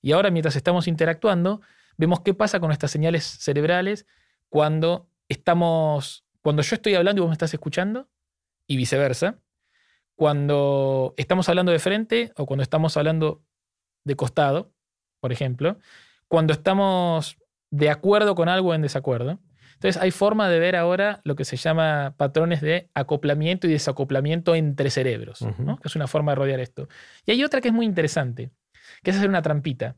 Y 0.00 0.12
ahora, 0.12 0.30
mientras 0.30 0.56
estamos 0.56 0.88
interactuando, 0.88 1.60
vemos 1.96 2.20
qué 2.20 2.32
pasa 2.32 2.60
con 2.60 2.68
nuestras 2.68 2.90
señales 2.90 3.24
cerebrales 3.24 4.06
cuando 4.48 5.10
estamos, 5.28 6.24
cuando 6.42 6.62
yo 6.62 6.74
estoy 6.74 6.94
hablando 6.94 7.20
y 7.20 7.22
vos 7.22 7.28
me 7.28 7.34
estás 7.34 7.52
escuchando, 7.52 8.08
y 8.66 8.76
viceversa. 8.76 9.40
Cuando 10.16 11.14
estamos 11.16 11.48
hablando 11.48 11.72
de 11.72 11.78
frente 11.78 12.32
o 12.36 12.46
cuando 12.46 12.62
estamos 12.62 12.96
hablando 12.96 13.42
de 14.04 14.16
costado, 14.16 14.72
por 15.20 15.32
ejemplo. 15.32 15.78
Cuando 16.28 16.52
estamos 16.52 17.38
de 17.70 17.90
acuerdo 17.90 18.34
con 18.34 18.48
algo 18.48 18.70
o 18.70 18.74
en 18.74 18.82
desacuerdo. 18.82 19.38
Entonces 19.74 20.00
hay 20.00 20.10
forma 20.10 20.48
de 20.48 20.58
ver 20.58 20.74
ahora 20.74 21.20
lo 21.24 21.36
que 21.36 21.44
se 21.44 21.56
llama 21.56 22.14
patrones 22.16 22.62
de 22.62 22.88
acoplamiento 22.94 23.66
y 23.66 23.72
desacoplamiento 23.72 24.54
entre 24.54 24.88
cerebros, 24.88 25.40
que 25.40 25.88
es 25.88 25.96
una 25.96 26.06
forma 26.06 26.32
de 26.32 26.36
rodear 26.36 26.60
esto. 26.60 26.88
Y 27.26 27.32
hay 27.32 27.44
otra 27.44 27.60
que 27.60 27.68
es 27.68 27.74
muy 27.74 27.84
interesante, 27.84 28.50
que 29.02 29.10
es 29.10 29.16
hacer 29.16 29.28
una 29.28 29.42
trampita. 29.42 29.96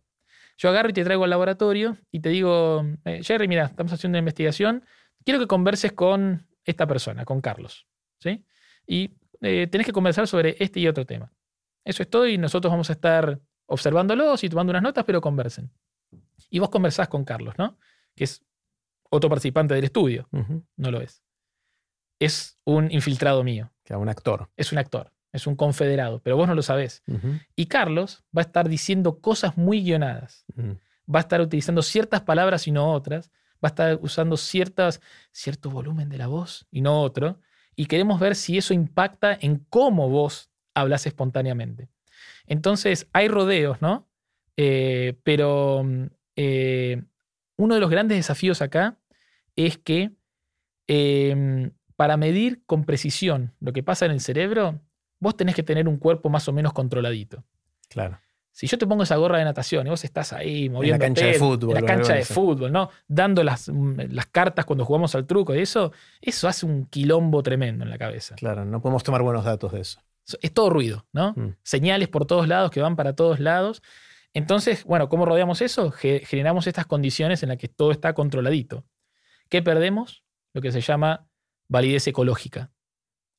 Yo 0.57 0.69
agarro 0.71 0.91
y 0.91 0.93
te 0.93 1.05
traigo 1.05 1.23
al 1.23 1.31
laboratorio 1.31 1.97
y 2.11 2.19
te 2.19 2.31
digo, 2.31 2.85
eh, 3.05 3.21
Jerry, 3.23 3.47
mira, 3.47 3.67
estamos 3.67 3.93
haciendo 3.93 4.17
una 4.17 4.21
investigación, 4.21 4.85
quiero 5.25 5.39
que 5.39 5.47
converses 5.47 5.93
con 5.93 6.49
esta 6.65 6.89
persona, 6.89 7.25
con 7.25 7.41
Carlos. 7.41 7.87
¿sí? 8.19 8.45
Y 8.85 9.13
eh, 9.41 9.67
tenés 9.67 9.87
que 9.87 9.93
conversar 9.93 10.27
sobre 10.27 10.57
este 10.59 10.81
y 10.81 10.89
otro 10.89 11.05
tema. 11.07 11.33
Eso 11.85 12.03
es 12.03 12.11
todo 12.11 12.27
y 12.27 12.39
nosotros 12.39 12.71
vamos 12.71 12.91
a 12.91 12.93
estar 12.93 13.41
observándolos 13.67 14.43
y 14.45 14.49
tomando 14.49 14.71
unas 14.71 14.83
notas, 14.83 15.05
pero 15.05 15.21
conversen. 15.21 15.71
Y 16.51 16.59
vos 16.59 16.71
conversás 16.71 17.09
con 17.09 17.25
Carlos, 17.25 17.55
¿no? 17.59 17.79
Que 18.15 18.25
es 18.25 18.43
otro 19.11 19.31
participante 19.31 19.75
del 19.75 19.85
estudio. 19.85 20.29
No 20.77 20.91
lo 20.91 21.01
es. 21.01 21.23
Es 22.19 22.59
un 22.65 22.91
infiltrado 22.91 23.45
mío. 23.45 23.73
Que 23.85 23.95
un 23.95 24.09
actor. 24.09 24.51
Es 24.57 24.73
un 24.73 24.79
actor. 24.79 25.13
Es 25.33 25.47
un 25.47 25.57
confederado, 25.57 26.21
pero 26.23 26.37
vos 26.37 26.49
no 26.49 26.55
lo 26.55 26.63
sabés. 26.63 27.03
Y 27.55 27.67
Carlos 27.67 28.25
va 28.37 28.43
a 28.43 28.47
estar 28.47 28.69
diciendo 28.69 29.21
cosas 29.21 29.57
muy 29.57 29.83
guionadas. 29.83 30.45
Va 31.13 31.21
a 31.21 31.23
estar 31.23 31.41
utilizando 31.41 31.83
ciertas 31.83 32.23
palabras 32.23 32.67
y 32.67 32.73
no 32.73 32.93
otras. 32.93 33.31
Va 33.63 33.69
a 33.69 33.69
estar 33.69 33.99
usando 34.03 34.37
ciertas, 34.37 35.01
cierto 35.33 35.71
volumen 35.71 36.09
de 36.09 36.19
la 36.19 36.27
voz 36.27 36.67
y 36.71 36.81
no 36.81 37.01
otro. 37.03 37.41
Y 37.79 37.87
queremos 37.87 38.19
ver 38.19 38.35
si 38.35 38.59
eso 38.59 38.75
impacta 38.75 39.39
en 39.41 39.65
cómo 39.71 40.09
vos 40.09 40.51
hablas 40.75 41.07
espontáneamente. 41.07 41.89
Entonces, 42.49 43.07
hay 43.13 43.29
rodeos, 43.29 43.81
¿no? 43.81 44.09
Eh, 44.57 45.17
pero 45.23 45.87
eh, 46.35 47.05
uno 47.57 47.75
de 47.77 47.81
los 47.81 47.89
grandes 47.89 48.19
desafíos 48.19 48.63
acá 48.63 48.99
es 49.55 49.79
que 49.79 50.11
em, 50.89 51.71
para 51.95 52.17
medir 52.17 52.65
con 52.67 52.83
precisión 52.83 53.55
lo 53.61 53.73
que 53.73 53.85
pasa 53.85 54.07
en 54.07 54.11
el 54.11 54.21
cerebro, 54.21 54.81
vos 55.21 55.37
tenés 55.37 55.55
que 55.55 55.63
tener 55.63 55.87
un 55.87 55.99
cuerpo 55.99 56.31
más 56.31 56.49
o 56.49 56.53
menos 56.53 56.73
controladito. 56.73 57.45
Claro. 57.89 58.19
Si 58.59 58.67
yo 58.67 58.77
te 58.77 58.89
pongo 58.89 59.05
esa 59.05 59.15
gorra 59.15 59.39
de 59.39 59.45
natación 59.45 59.87
y 59.87 59.91
vos 59.91 60.03
estás 60.03 60.33
ahí 60.33 60.69
moviendo. 60.69 60.97
En 60.97 61.01
la 61.01 61.07
cancha 61.07 61.27
de 61.27 61.35
fútbol. 61.35 61.77
En 61.77 61.85
la 61.85 61.87
cancha 61.87 62.15
de 62.15 62.25
fútbol, 62.25 62.73
¿no? 62.73 62.91
Dando 63.07 63.45
las, 63.45 63.69
mm, 63.69 64.11
las, 64.11 64.27
cartas 64.27 64.65
cuando 64.65 64.85
jugamos 64.85 65.15
al 65.15 65.29
truco 65.29 65.55
y 65.55 65.61
eso, 65.61 65.93
eso 66.21 66.49
hace 66.49 66.67
un 66.67 66.87
quilombo 66.87 67.41
tremendo 67.45 67.85
en 67.85 67.91
la 67.91 67.99
cabeza. 67.99 68.35
Claro, 68.35 68.65
no 68.65 68.83
podemos 68.83 69.05
tomar 69.05 69.23
buenos 69.23 69.45
datos 69.45 69.71
de 69.71 69.83
eso. 69.83 70.01
Es 70.43 70.53
todo 70.53 70.71
ruido, 70.71 71.07
¿no? 71.13 71.35
Mm. 71.37 71.55
Señales 71.63 72.09
por 72.09 72.27
todos 72.27 72.49
lados 72.49 72.73
que 72.73 72.81
van 72.81 72.97
para 72.97 73.15
todos 73.15 73.39
lados. 73.39 73.81
Entonces, 74.35 74.83
bueno, 74.83 75.09
¿cómo 75.09 75.25
rodeamos 75.25 75.63
eso? 75.63 75.93
Generamos 75.93 76.67
estas 76.67 76.87
condiciones 76.87 77.45
en 77.45 77.51
las 77.51 77.59
que 77.59 77.69
todo 77.69 77.93
está 77.93 78.13
controladito. 78.13 78.85
¿Qué 79.49 79.63
perdemos? 79.63 80.25
Lo 80.53 80.63
que 80.63 80.73
se 80.73 80.81
llama 80.81 81.29
validez 81.69 82.09
ecológica. 82.09 82.73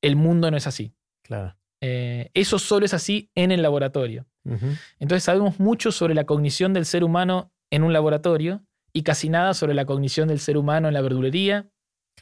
El 0.00 0.16
mundo 0.16 0.50
no 0.50 0.56
es 0.56 0.66
así. 0.66 0.94
Claro. 1.20 1.58
Eh, 1.82 2.30
eso 2.32 2.58
solo 2.58 2.86
es 2.86 2.94
así 2.94 3.30
en 3.34 3.52
el 3.52 3.60
laboratorio. 3.60 4.29
Entonces 4.44 5.24
sabemos 5.24 5.60
mucho 5.60 5.92
sobre 5.92 6.14
la 6.14 6.24
cognición 6.24 6.72
del 6.72 6.86
ser 6.86 7.04
humano 7.04 7.52
en 7.70 7.82
un 7.82 7.92
laboratorio 7.92 8.62
y 8.92 9.02
casi 9.02 9.28
nada 9.28 9.54
sobre 9.54 9.74
la 9.74 9.84
cognición 9.84 10.28
del 10.28 10.40
ser 10.40 10.56
humano 10.56 10.88
en 10.88 10.94
la 10.94 11.00
verdulería, 11.02 11.70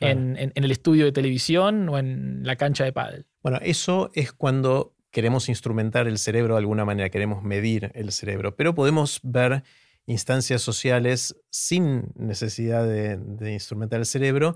en, 0.01 0.53
el 0.55 0.71
estudio 0.71 1.05
de 1.05 1.13
televisión 1.13 1.89
o 1.89 1.99
en 1.99 2.43
la 2.45 2.57
cancha 2.57 2.85
de 2.85 2.93
pádel. 2.93 3.27
Bueno, 3.43 3.59
eso 3.63 4.11
es 4.15 4.33
cuando 4.33 4.95
queremos 5.11 5.49
instrumentar 5.49 6.07
el 6.07 6.19
cerebro 6.19 6.55
de 6.55 6.61
alguna 6.61 6.85
manera, 6.85 7.09
queremos 7.11 7.43
medir 7.43 7.91
el 7.95 8.13
cerebro, 8.13 8.55
pero 8.57 8.75
podemos 8.75 9.21
ver 9.23 9.65
instancias 10.07 10.63
sociales 10.63 11.37
sin 11.51 12.13
necesidad 12.15 12.87
de, 12.87 13.53
instrumentar 13.53 14.01
el 14.01 14.07
cerebro, 14.07 14.55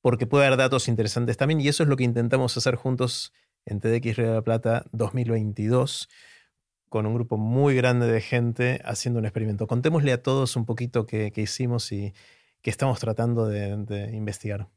porque 0.00 0.26
puede 0.26 0.46
haber 0.46 0.58
datos 0.58 0.88
interesantes 0.88 1.36
también, 1.36 1.60
y 1.60 1.68
eso 1.68 1.82
es 1.82 1.88
lo 1.88 1.96
que 1.96 2.04
intentamos 2.04 2.56
hacer 2.56 2.76
juntos 2.76 3.32
en 3.66 3.80
TDX 3.80 4.16
Río 4.16 4.28
de 4.28 4.34
la 4.34 4.42
Plata 4.42 4.84
2022, 4.92 6.08
con 6.88 7.06
un 7.06 7.14
grupo 7.14 7.36
muy 7.36 7.74
grande 7.74 8.06
de 8.06 8.20
gente 8.20 8.80
haciendo 8.84 9.20
un 9.20 9.26
experimento. 9.26 9.66
Contémosle 9.66 10.12
a 10.12 10.22
todos 10.22 10.56
un 10.56 10.64
poquito 10.64 11.06
qué, 11.06 11.32
hicimos 11.36 11.92
y 11.92 12.12
qué 12.62 12.70
estamos 12.70 12.98
tratando 13.00 13.46
de 13.46 14.10
investigar. 14.14 14.68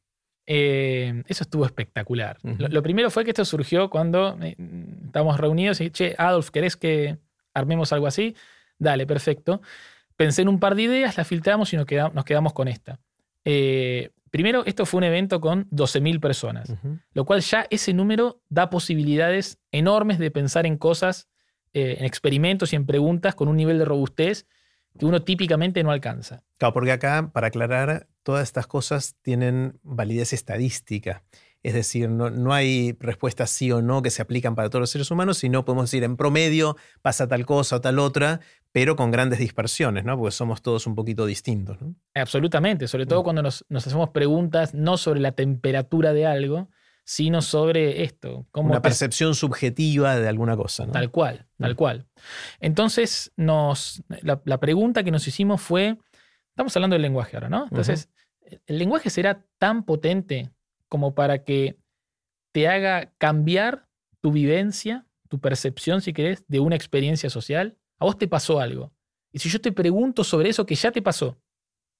Eh, 0.53 1.24
eso 1.28 1.43
estuvo 1.43 1.66
espectacular. 1.66 2.38
lo, 2.43 2.84
primero 2.84 3.09
fue 3.09 3.24
que 3.24 3.32
esto 3.32 3.45
surgió 3.45 3.89
cuando 3.89 4.38
eh, 4.41 4.55
estábamos 5.05 5.39
reunidos 5.39 5.80
y, 5.82 5.91
che, 5.91 6.16
Adolf, 6.18 6.49
¿querés 6.49 6.76
que 6.76 7.18
armemos 7.53 7.93
algo 7.93 8.07
así? 8.07 8.36
Dale, 8.78 9.05
perfecto. 9.05 9.62
Pensé 10.16 10.41
en 10.41 10.49
un 10.49 10.59
par 10.59 10.76
de 10.76 10.84
ideas, 10.84 11.18
las 11.18 11.28
filtramos 11.28 11.72
y 11.74 11.78
nos, 11.78 11.86
quedamos, 11.86 12.53
con 12.53 12.68
esta. 12.68 12.99
Eh, 13.45 14.09
primero, 14.30 14.66
esto 14.66 14.86
fue 14.86 14.99
un 14.99 15.05
evento 15.05 15.39
con 15.39 15.70
12.000 15.70 16.20
personas, 16.20 16.74
lo 17.14 17.26
cual 17.26 17.41
ya 17.41 17.66
ese 17.70 17.93
número 17.93 18.41
da 18.49 18.70
posibilidades 18.70 19.57
enormes 19.72 20.20
de 20.20 20.32
pensar 20.32 20.66
en 20.66 20.78
cosas, 20.78 21.30
en 21.74 22.05
experimentos 22.05 22.74
y 22.74 22.76
en 22.76 22.86
preguntas 22.86 23.36
con 23.36 23.47
un 23.47 23.57
nivel 23.57 23.80
de 23.80 23.86
robustez 23.86 24.45
que 24.97 25.05
uno 25.05 25.22
típicamente 25.22 25.84
no 25.84 25.91
alcanza. 25.91 26.43
Claro, 26.57 26.74
porque 26.74 26.91
acá, 26.91 27.32
para 27.34 27.47
aclarar, 27.47 28.07
todas 28.24 28.43
estas 28.43 28.67
cosas 28.67 29.15
tienen 29.22 29.80
validez 29.84 30.34
estadística. 30.34 31.24
Es 31.63 31.76
decir, 31.76 32.09
no, 32.09 32.53
hay 32.53 32.97
respuestas 32.99 33.51
sí 33.51 33.72
o 33.72 33.84
no 33.84 34.01
que 34.01 34.09
se 34.09 34.24
aplican 34.24 34.55
para 34.55 34.69
todos 34.69 34.82
los 34.82 34.89
seres 34.89 35.11
humanos, 35.11 35.38
sino 35.38 35.63
podemos 35.63 35.91
decir 35.91 36.03
en 36.03 36.17
promedio 36.17 36.76
pasa 37.03 37.28
tal 37.28 37.45
cosa 37.45 37.76
o 37.76 37.82
tal 37.82 37.99
otra, 37.99 38.39
pero 38.72 38.95
con 38.95 39.11
grandes 39.11 39.38
dispersiones, 39.38 40.03
¿no? 40.03 40.17
Porque 40.17 40.32
somos 40.32 40.63
todos 40.63 40.88
un 40.88 40.95
poquito 40.95 41.28
distintos. 41.28 41.78
Absolutamente, 42.15 42.88
sobre 42.88 43.05
todo 43.05 43.22
mm. 43.22 43.24
cuando 43.24 43.43
nos, 43.43 43.63
hacemos 43.76 44.09
preguntas 44.09 44.74
no 44.74 44.97
sobre 44.97 45.19
la 45.19 45.34
temperatura 45.34 46.13
de 46.13 46.26
algo, 46.26 46.69
sino 47.04 47.41
sobre 47.41 48.04
esto. 48.04 48.47
Una 48.54 48.82
percepción 48.82 49.36
subjetiva 49.36 50.16
de 50.16 50.28
alguna 50.28 50.56
cosa. 50.56 50.86
¿no? 50.86 50.91
Tal 50.91 51.12
cual, 51.12 51.47
tal 51.58 51.74
mm. 51.74 51.76
cual. 51.76 52.08
Entonces, 52.60 53.32
nos, 53.36 54.04
la, 54.22 54.41
la 54.45 54.60
pregunta 54.60 55.04
que 55.04 55.12
nos 55.12 55.28
hicimos 55.28 55.62
fue, 55.62 55.97
Estamos 56.52 56.76
hablando 56.76 56.95
del 56.95 57.02
lenguaje 57.02 57.38
ahora, 57.38 57.49
¿no? 57.49 57.64
Entonces, 57.64 58.10
¿el 58.68 58.78
lenguaje 58.78 59.10
será 59.10 59.45
tan 59.58 59.84
potente 59.84 60.52
como 60.89 61.16
para 61.16 61.43
que 61.43 61.80
te 62.52 62.68
haga 62.68 63.14
cambiar 63.18 63.88
tu 64.20 64.32
vivencia, 64.32 65.08
tu 65.30 65.39
percepción, 65.39 66.02
si 66.02 66.12
querés, 66.12 66.45
de 66.47 66.60
una 66.60 66.76
experiencia 66.76 67.30
social? 67.30 67.78
A 67.99 68.06
vos 68.06 68.18
te 68.18 68.28
pasó 68.28 68.60
algo. 68.60 68.93
Y 69.32 69.39
si 69.39 69.49
yo 69.49 69.62
te 69.62 69.72
pregunto 69.72 70.26
sobre 70.26 70.49
eso 70.49 70.66
que 70.66 70.76
ya 70.76 70.91
te 70.91 71.02
pasó 71.02 71.41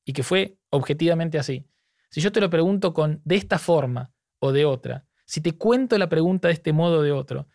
y 0.04 0.12
que 0.12 0.22
fue 0.22 0.58
objetivamente 0.70 1.40
así, 1.40 1.66
si 2.10 2.20
yo 2.20 2.34
te 2.34 2.42
lo 2.42 2.50
pregunto 2.50 2.94
con 2.94 3.22
de 3.24 3.38
esta 3.38 3.58
forma 3.58 4.12
o 4.42 4.52
de 4.52 4.66
otra, 4.66 5.06
si 5.26 5.40
te 5.40 5.54
cuento 5.54 5.98
la 5.98 6.10
pregunta 6.10 6.50
de 6.50 6.56
este 6.56 6.74
modo 6.74 7.00
o 7.00 7.02
de 7.04 7.14
otro, 7.14 7.48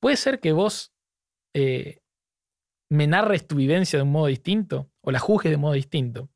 puede 0.00 0.16
ser 0.16 0.40
que 0.40 0.52
vos 0.52 0.92
eh, 1.54 2.00
me 2.90 3.06
narres 3.06 3.46
tu 3.46 3.56
vivencia 3.56 3.98
de 3.98 4.02
un 4.02 4.12
modo 4.12 4.26
distinto 4.26 4.90
o 5.00 5.10
la 5.10 5.18
juzgues 5.18 5.50
de 5.50 5.56
modo 5.56 5.72
distinto. 5.72 6.28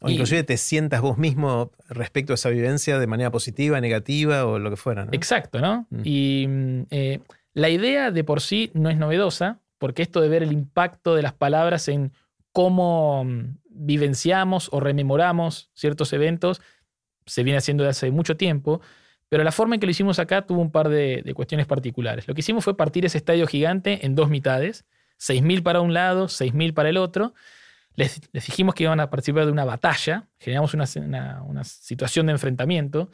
O 0.00 0.08
inclusive 0.08 0.42
te 0.44 0.56
sientas 0.56 1.00
vos 1.00 1.18
mismo 1.18 1.72
respecto 1.88 2.32
a 2.32 2.34
esa 2.34 2.48
vivencia 2.50 2.98
de 2.98 3.06
manera 3.06 3.30
positiva, 3.30 3.80
negativa 3.80 4.46
o 4.46 4.58
lo 4.58 4.70
que 4.70 4.76
fuera. 4.76 5.04
¿no? 5.04 5.10
Exacto, 5.12 5.60
¿no? 5.60 5.86
Mm. 5.90 6.00
Y 6.04 6.46
mm, 6.48 6.82
eh, 6.90 7.20
la 7.52 7.68
idea 7.68 8.10
de 8.10 8.24
por 8.24 8.40
sí 8.40 8.70
no 8.74 8.90
es 8.90 8.96
novedosa, 8.96 9.60
porque 9.78 10.02
esto 10.02 10.20
de 10.20 10.28
ver 10.28 10.42
el 10.42 10.52
impacto 10.52 11.14
de 11.14 11.22
las 11.22 11.32
palabras 11.32 11.88
en 11.88 12.12
cómo 12.52 13.24
mm, 13.24 13.58
vivenciamos 13.68 14.68
o 14.72 14.80
rememoramos 14.80 15.70
ciertos 15.74 16.12
eventos 16.12 16.62
se 17.26 17.42
viene 17.42 17.58
haciendo 17.58 17.84
desde 17.84 18.06
hace 18.06 18.10
mucho 18.10 18.36
tiempo, 18.36 18.80
pero 19.28 19.44
la 19.44 19.52
forma 19.52 19.74
en 19.74 19.80
que 19.80 19.86
lo 19.86 19.90
hicimos 19.90 20.18
acá 20.18 20.46
tuvo 20.46 20.60
un 20.60 20.70
par 20.70 20.88
de, 20.88 21.32
cuestiones 21.34 21.66
particulares. 21.66 22.28
Lo 22.28 22.34
que 22.34 22.40
hicimos 22.40 22.64
fue 22.64 22.76
partir 22.76 23.04
ese 23.04 23.18
estadio 23.18 23.46
gigante 23.46 24.04
en 24.06 24.14
dos 24.14 24.30
mitades, 24.30 24.84
6.000 25.20 25.62
para 25.62 25.80
un 25.80 25.94
lado, 25.94 26.26
6.000 26.26 26.74
para 26.74 26.88
el 26.88 26.96
otro, 26.96 27.34
les, 27.96 28.20
dijimos 28.32 28.74
que 28.74 28.84
iban 28.84 29.00
a 29.00 29.10
participar 29.10 29.46
de 29.46 29.52
una 29.52 29.64
batalla, 29.64 30.28
generamos 30.38 30.74
una, 30.74 30.86
situación 31.64 32.26
de 32.26 32.32
enfrentamiento, 32.32 33.10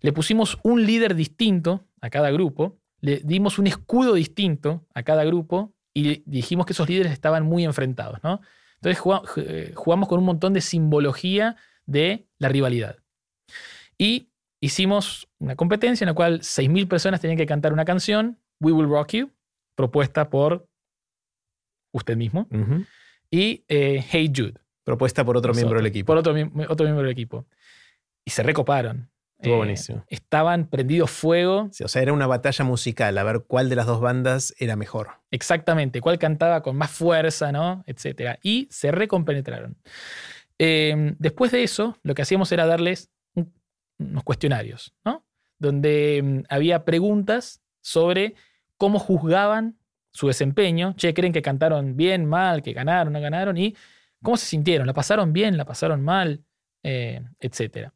le 0.00 0.12
pusimos 0.12 0.58
un 0.62 0.84
líder 0.84 1.14
distinto 1.14 1.86
a 2.00 2.10
cada 2.10 2.30
grupo, 2.30 2.78
le 3.00 3.20
dimos 3.24 3.58
un 3.58 3.66
escudo 3.66 4.14
distinto 4.14 4.86
a 4.94 5.02
cada 5.02 5.24
grupo 5.24 5.74
y 5.94 6.22
dijimos 6.26 6.66
que 6.66 6.72
esos 6.72 6.88
líderes 6.88 7.12
estaban 7.12 7.44
muy 7.44 7.64
enfrentados. 7.64 8.22
¿no? 8.22 8.40
Entonces 8.82 9.02
eh, 9.36 9.72
jugamos 9.74 10.08
con 10.08 10.18
un 10.18 10.24
montón 10.24 10.52
de 10.52 10.60
simbología 10.60 11.56
de 11.86 12.26
la 12.38 12.48
rivalidad. 12.48 12.96
Y 13.96 14.30
hicimos 14.60 15.28
una 15.38 15.56
competencia 15.56 16.04
en 16.04 16.08
la 16.08 16.14
cual 16.14 16.40
6.000 16.40 16.88
personas 16.88 17.20
tenían 17.20 17.38
que 17.38 17.46
cantar 17.46 17.72
una 17.72 17.84
canción, 17.84 18.38
We 18.60 18.72
Will 18.72 18.88
Rock 18.88 19.12
You, 19.12 19.30
propuesta 19.74 20.30
por 20.30 20.68
usted 21.92 22.16
mismo 22.16 22.48
y 23.30 23.64
eh, 23.68 24.04
Hey 24.08 24.32
Jude. 24.34 24.54
Propuesta 24.84 25.24
por 25.24 25.36
otro 25.36 25.52
miembro 25.52 25.78
del 25.78 25.86
equipo. 25.86 26.06
Por 26.06 26.18
otro, 26.18 26.32
otro, 26.68 26.84
miembro 26.84 27.02
del 27.02 27.10
equipo. 27.10 27.46
Y 28.24 28.30
se 28.30 28.42
recoparon. 28.42 29.10
Estuvo 29.36 29.54
eh, 29.54 29.56
buenísimo. 29.58 30.04
Estaban 30.08 30.68
prendidos 30.68 31.10
fuego. 31.10 31.68
o 31.84 31.88
sea, 31.88 32.02
era 32.02 32.12
una 32.12 32.26
batalla 32.26 32.64
musical, 32.64 33.18
a 33.18 33.24
ver 33.24 33.44
cuál 33.46 33.68
de 33.68 33.76
las 33.76 33.86
dos 33.86 34.00
bandas 34.00 34.54
era 34.58 34.76
mejor. 34.76 35.08
Exactamente, 35.30 36.00
cuál 36.00 36.18
cantaba 36.18 36.62
con 36.62 36.76
más 36.76 36.90
fuerza, 36.90 37.50
¿no? 37.50 37.82
Etcétera. 37.86 38.38
Y 38.42 38.68
se 38.70 38.92
recompenetraron. 38.92 39.76
Em, 40.58 41.16
después 41.18 41.50
de 41.50 41.64
eso, 41.64 41.98
lo 42.02 42.14
que 42.14 42.22
hacíamos 42.22 42.50
era 42.52 42.64
darles 42.64 43.10
unos 43.98 44.24
cuestionarios, 44.24 44.94
¿no? 45.04 45.24
Donde 45.58 46.18
em, 46.18 46.44
había 46.48 46.84
preguntas 46.84 47.62
sobre 47.80 48.34
cómo 48.76 48.98
juzgaban 48.98 49.78
su 50.12 50.26
desempeño. 50.26 50.94
Che, 50.96 51.14
¿creen 51.14 51.32
que 51.32 51.42
cantaron 51.42 51.96
bien, 51.96 52.26
mal, 52.26 52.62
que 52.62 52.72
ganaron, 52.72 53.12
no 53.12 53.20
ganaron? 53.20 53.56
Y 53.56 53.74
cómo 54.22 54.36
se 54.36 54.46
sintieron. 54.46 54.86
¿La 54.86 54.94
pasaron 54.94 55.32
bien? 55.32 55.56
¿La 55.56 55.64
pasaron 55.64 56.02
mal? 56.02 56.44
Eh, 56.82 57.22
etcétera. 57.40 57.94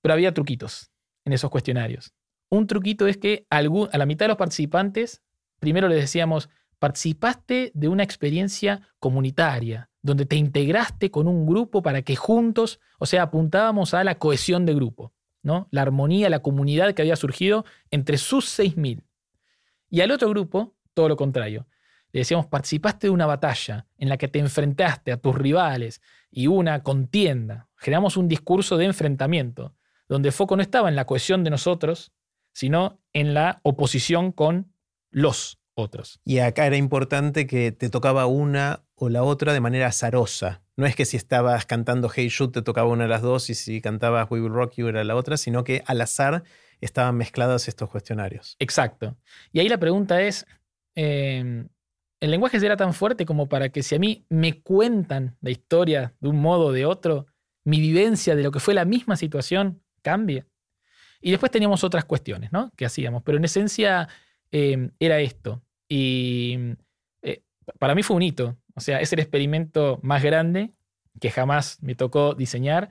Pero 0.00 0.12
había 0.12 0.34
truquitos 0.34 0.90
en 1.24 1.32
esos 1.32 1.50
cuestionarios. 1.50 2.12
un 2.48 2.66
truquito 2.68 3.08
es 3.08 3.16
que 3.16 3.46
a 3.50 3.60
la 3.60 4.06
mitad 4.06 4.26
de 4.26 4.28
los 4.28 4.36
participantes, 4.36 5.22
primero 5.58 5.88
les 5.88 5.98
decíamos, 5.98 6.48
participaste 6.78 7.72
de 7.74 7.88
una 7.88 8.04
experiencia 8.04 8.82
comunitaria, 9.00 9.90
donde 10.06 10.24
te 10.24 10.36
integraste 10.36 11.10
con 11.10 11.26
un 11.26 11.46
grupo 11.46 11.82
para 11.82 12.02
que 12.02 12.14
juntos, 12.14 12.80
o 12.98 13.06
sea, 13.06 13.22
apuntábamos 13.22 13.92
a 13.92 14.04
la 14.04 14.18
cohesión 14.18 14.64
de 14.64 14.72
grupo, 14.72 15.12
¿no? 15.42 15.66
La 15.72 15.82
armonía, 15.82 16.30
la 16.30 16.38
comunidad 16.38 16.94
que 16.94 17.02
había 17.02 17.16
surgido 17.16 17.64
entre 17.90 18.16
sus 18.16 18.46
6.000. 18.58 19.02
Y 19.90 20.00
al 20.00 20.12
otro 20.12 20.30
grupo, 20.30 20.76
todo 20.94 21.08
lo 21.08 21.16
contrario. 21.16 21.66
Le 22.12 22.20
decíamos, 22.20 22.46
participaste 22.46 23.08
de 23.08 23.10
una 23.10 23.26
batalla 23.26 23.88
en 23.98 24.08
la 24.08 24.16
que 24.16 24.28
te 24.28 24.38
enfrentaste 24.38 25.10
a 25.10 25.16
tus 25.16 25.34
rivales 25.34 26.00
y 26.30 26.46
una 26.46 26.84
contienda. 26.84 27.68
Generamos 27.74 28.16
un 28.16 28.28
discurso 28.28 28.76
de 28.76 28.84
enfrentamiento, 28.84 29.74
donde 30.08 30.28
el 30.28 30.32
foco 30.32 30.54
no 30.54 30.62
estaba 30.62 30.88
en 30.88 30.96
la 30.96 31.04
cohesión 31.04 31.42
de 31.42 31.50
nosotros, 31.50 32.12
sino 32.52 33.00
en 33.12 33.34
la 33.34 33.58
oposición 33.64 34.30
con 34.30 34.72
los 35.10 35.58
otros. 35.74 36.20
Y 36.24 36.38
acá 36.38 36.66
era 36.66 36.76
importante 36.76 37.46
que 37.46 37.72
te 37.72 37.90
tocaba 37.90 38.26
una 38.26 38.85
o 38.96 39.08
la 39.08 39.22
otra 39.22 39.52
de 39.52 39.60
manera 39.60 39.88
azarosa. 39.88 40.62
No 40.76 40.86
es 40.86 40.96
que 40.96 41.04
si 41.04 41.16
estabas 41.16 41.66
cantando 41.66 42.10
Hey 42.14 42.28
Shoot 42.28 42.52
te 42.52 42.62
tocaba 42.62 42.88
una 42.88 43.04
de 43.04 43.10
las 43.10 43.22
dos 43.22 43.48
y 43.50 43.54
si 43.54 43.80
cantabas 43.80 44.30
We 44.30 44.40
Will 44.40 44.52
Rock 44.52 44.74
You 44.76 44.88
era 44.88 45.04
la 45.04 45.16
otra, 45.16 45.36
sino 45.36 45.64
que 45.64 45.82
al 45.86 46.00
azar 46.00 46.42
estaban 46.80 47.16
mezclados 47.16 47.68
estos 47.68 47.88
cuestionarios. 47.90 48.56
Exacto. 48.58 49.16
Y 49.52 49.60
ahí 49.60 49.68
la 49.68 49.78
pregunta 49.78 50.20
es, 50.22 50.46
em, 50.94 51.68
¿el 52.20 52.30
lenguaje 52.30 52.58
será 52.58 52.76
tan 52.76 52.94
fuerte 52.94 53.26
como 53.26 53.48
para 53.48 53.68
que 53.68 53.82
si 53.82 53.94
a 53.94 53.98
mí 53.98 54.24
me 54.28 54.60
cuentan 54.62 55.36
la 55.40 55.50
historia 55.50 56.14
de 56.20 56.28
un 56.28 56.40
modo 56.40 56.66
o 56.66 56.72
de 56.72 56.86
otro, 56.86 57.26
mi 57.64 57.80
vivencia 57.80 58.34
de 58.34 58.42
lo 58.42 58.50
que 58.50 58.60
fue 58.60 58.74
la 58.74 58.84
misma 58.84 59.16
situación 59.16 59.82
cambie? 60.02 60.46
Y 61.20 61.30
después 61.30 61.50
teníamos 61.50 61.84
otras 61.84 62.04
cuestiones, 62.04 62.52
¿no? 62.52 62.70
Que 62.76 62.86
hacíamos, 62.86 63.22
pero 63.22 63.38
en 63.38 63.44
esencia 63.44 64.08
em, 64.50 64.90
era 64.98 65.20
esto. 65.20 65.62
Y 65.88 66.76
eh, 67.22 67.42
para 67.78 67.94
mí 67.94 68.02
fue 68.02 68.16
un 68.16 68.22
hito. 68.22 68.56
O 68.76 68.80
sea, 68.80 69.00
es 69.00 69.12
el 69.12 69.18
experimento 69.18 69.98
más 70.02 70.22
grande 70.22 70.72
que 71.20 71.30
jamás 71.30 71.78
me 71.82 71.94
tocó 71.94 72.34
diseñar. 72.34 72.90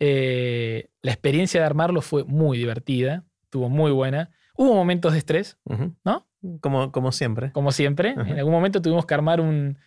Eh, 0.00 0.90
la 1.02 1.12
experiencia 1.12 1.60
de 1.60 1.66
armarlo 1.66 2.02
fue 2.02 2.24
muy 2.24 2.58
divertida, 2.58 3.24
estuvo 3.44 3.68
muy 3.68 3.92
buena. 3.92 4.30
Hubo 4.56 4.74
momentos 4.74 5.12
de 5.12 5.18
estrés, 5.18 5.58
¿no? 6.04 6.26
Como, 6.60 6.92
como 6.92 7.12
siempre. 7.12 7.52
Como 7.52 7.72
siempre. 7.72 8.10
En 8.10 8.38
algún 8.38 8.52
momento 8.52 8.82
tuvimos 8.82 9.06
que 9.06 9.14
armar 9.14 9.40
un, 9.40 9.78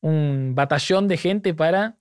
un 0.00 0.52
batallón 0.54 1.08
de 1.08 1.16
gente 1.16 1.54
para 1.54 1.96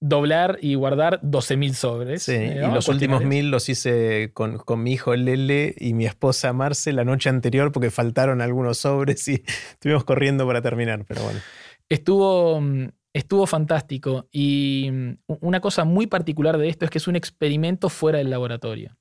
doblar 0.00 0.58
y 0.60 0.74
guardar 0.74 1.20
12.000 1.22 1.72
sobres. 1.72 2.22
Sí, 2.24 2.34
y 2.34 2.58
los 2.58 2.88
últimos 2.88 3.24
mil 3.24 3.50
los 3.50 3.68
hice 3.68 4.30
con, 4.34 4.58
con, 4.58 4.82
mi 4.82 4.92
hijo 4.92 5.14
Lele 5.14 5.74
y 5.78 5.94
mi 5.94 6.04
esposa 6.04 6.52
Marce 6.52 6.92
la 6.92 7.04
noche 7.04 7.30
anterior 7.30 7.72
porque 7.72 7.90
faltaron 7.90 8.42
algunos 8.42 8.78
sobres 8.78 9.26
y 9.28 9.42
estuvimos 9.72 10.04
corriendo 10.04 10.46
para 10.46 10.60
terminar, 10.60 11.04
pero 11.06 11.22
bueno. 11.22 11.40
Estuvo, 11.88 12.60
mm, 12.60 12.88
estuvo 13.12 13.46
fantástico 13.46 14.28
y 14.32 14.88
mm, 14.90 15.12
una 15.40 15.60
cosa 15.60 15.84
muy 15.84 16.06
particular 16.06 16.58
de 16.58 16.68
esto 16.68 16.84
es 16.84 16.90
que 16.90 16.98
es 16.98 17.08
un 17.08 17.16
experimento 17.16 17.88
fuera 17.88 18.18
del 18.18 18.30
laboratorio. 18.30 18.96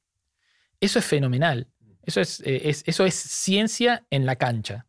Eso 0.79 0.99
es 0.99 1.05
fenomenal. 1.05 1.67
Eso 2.05 2.21
es, 2.21 2.41
eh, 2.41 2.61
es 2.65 2.83
eso 2.85 3.05
es 3.05 3.15
ciencia 3.15 4.05
en 4.09 4.25
la 4.25 4.35
cancha. 4.35 4.85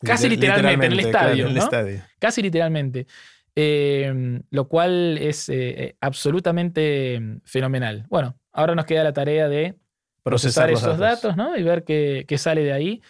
Casi 0.00 0.28
literalmente, 0.28 0.86
en 0.86 0.92
el 0.92 1.00
estadio. 1.00 1.46
en 1.46 1.50
el 1.52 1.58
estadio. 1.58 2.02
Casi 2.18 2.42
literalmente. 2.42 3.06
Em, 3.54 4.42
lo 4.50 4.66
cual 4.66 5.18
es 5.18 5.50
eh, 5.50 5.54
eh, 5.54 5.96
absolutamente 6.00 7.14
em, 7.14 7.40
fenomenal. 7.44 8.06
Bueno, 8.08 8.38
ahora 8.50 8.74
nos 8.74 8.86
queda 8.86 9.04
la 9.04 9.12
tarea 9.12 9.48
de 9.48 9.76
procesar, 10.22 10.70
esos 10.70 10.98
datos. 10.98 11.36
¿no? 11.36 11.56
y 11.56 11.62
ver 11.62 11.84
qué, 11.84 12.24
qué, 12.26 12.38
sale 12.38 12.64
de 12.64 12.72
ahí. 12.72 13.02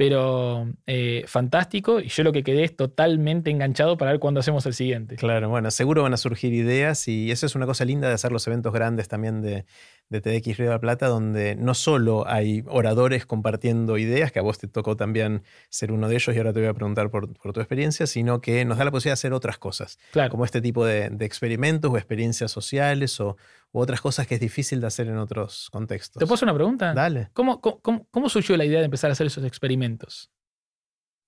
Pero 0.00 0.66
eh, 0.86 1.24
fantástico, 1.26 2.00
y 2.00 2.08
yo 2.08 2.22
lo 2.22 2.32
que 2.32 2.42
quedé 2.42 2.64
es 2.64 2.74
totalmente 2.74 3.50
enganchado 3.50 3.98
para 3.98 4.12
ver 4.12 4.18
cuándo 4.18 4.40
hacemos 4.40 4.64
el 4.64 4.72
siguiente. 4.72 5.16
Claro, 5.16 5.50
bueno, 5.50 5.70
seguro 5.70 6.04
van 6.04 6.14
a 6.14 6.16
surgir 6.16 6.54
ideas, 6.54 7.06
y 7.06 7.30
eso 7.30 7.44
es 7.44 7.54
una 7.54 7.66
cosa 7.66 7.84
linda 7.84 8.08
de 8.08 8.14
hacer 8.14 8.32
los 8.32 8.46
eventos 8.46 8.72
grandes 8.72 9.08
también 9.08 9.42
de, 9.42 9.66
de 10.10 10.20
TDX 10.20 10.58
Río 10.58 10.66
de 10.66 10.74
la 10.74 10.80
Plata, 10.80 11.06
donde 11.06 11.54
no 11.54 11.72
solo 11.74 12.26
hay 12.26 12.64
oradores 12.66 13.26
compartiendo 13.26 13.96
ideas, 13.96 14.32
que 14.32 14.40
a 14.40 14.42
vos 14.42 14.58
te 14.58 14.66
tocó 14.66 14.96
también 14.96 15.44
ser 15.68 15.92
uno 15.92 16.08
de 16.08 16.16
ellos 16.16 16.34
y 16.34 16.38
ahora 16.38 16.52
te 16.52 16.58
voy 16.58 16.68
a 16.68 16.74
preguntar 16.74 17.10
por, 17.10 17.32
tu 17.32 17.60
experiencia, 17.60 18.06
sino 18.06 18.40
que 18.40 18.64
nos 18.64 18.78
da 18.78 18.84
la 18.84 18.90
posibilidad 18.90 19.12
de 19.12 19.20
hacer 19.20 19.32
otras 19.32 19.58
cosas, 19.58 19.98
como 20.30 20.44
este 20.44 20.60
tipo 20.60 20.84
de, 20.84 21.06
experimentos 21.20 21.92
o 21.92 21.96
experiencias 21.96 22.50
sociales 22.50 23.20
o 23.20 23.36
u 23.72 23.78
otras 23.78 24.00
cosas 24.00 24.26
que 24.26 24.34
es 24.34 24.40
difícil 24.40 24.80
de 24.80 24.88
hacer 24.88 25.06
en 25.06 25.16
otros 25.16 25.68
contextos. 25.70 26.18
¿Te 26.18 26.26
puedo 26.26 26.34
hacer 26.34 26.46
una 26.46 26.54
pregunta? 26.54 26.92
Dale. 26.92 27.30
¿Cómo, 27.32 27.60
cómo, 27.60 28.28
surgió 28.28 28.56
la 28.56 28.64
idea 28.64 28.80
de 28.80 28.86
empezar 28.86 29.10
a 29.10 29.12
hacer 29.12 29.28
esos 29.28 29.44
experimentos? 29.44 30.32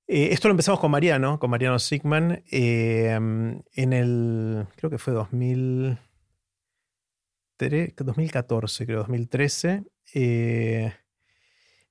Eh, 0.08 0.30
esto 0.32 0.48
lo 0.48 0.52
empezamos 0.52 0.80
con 0.80 0.90
Mariano, 0.90 1.38
con 1.38 1.50
Mariano 1.50 1.78
Sigman, 1.78 2.42
eh, 2.50 3.12
en 3.12 3.92
el, 3.92 4.66
creo 4.74 4.90
que 4.90 4.98
fue 4.98 5.12
2000... 5.12 5.98
2014, 7.68 8.86
creo, 8.86 8.98
2013. 9.00 9.84
Eh, 10.14 10.92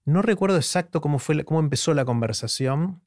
no 0.06 0.22
recuerdo 0.22 0.57
exacto 0.57 1.02
cómo, 1.02 1.19
fue, 1.19 1.43
cómo 1.43 1.60
empezó 1.60 1.93
la 1.93 2.06
conversación, 2.06 3.02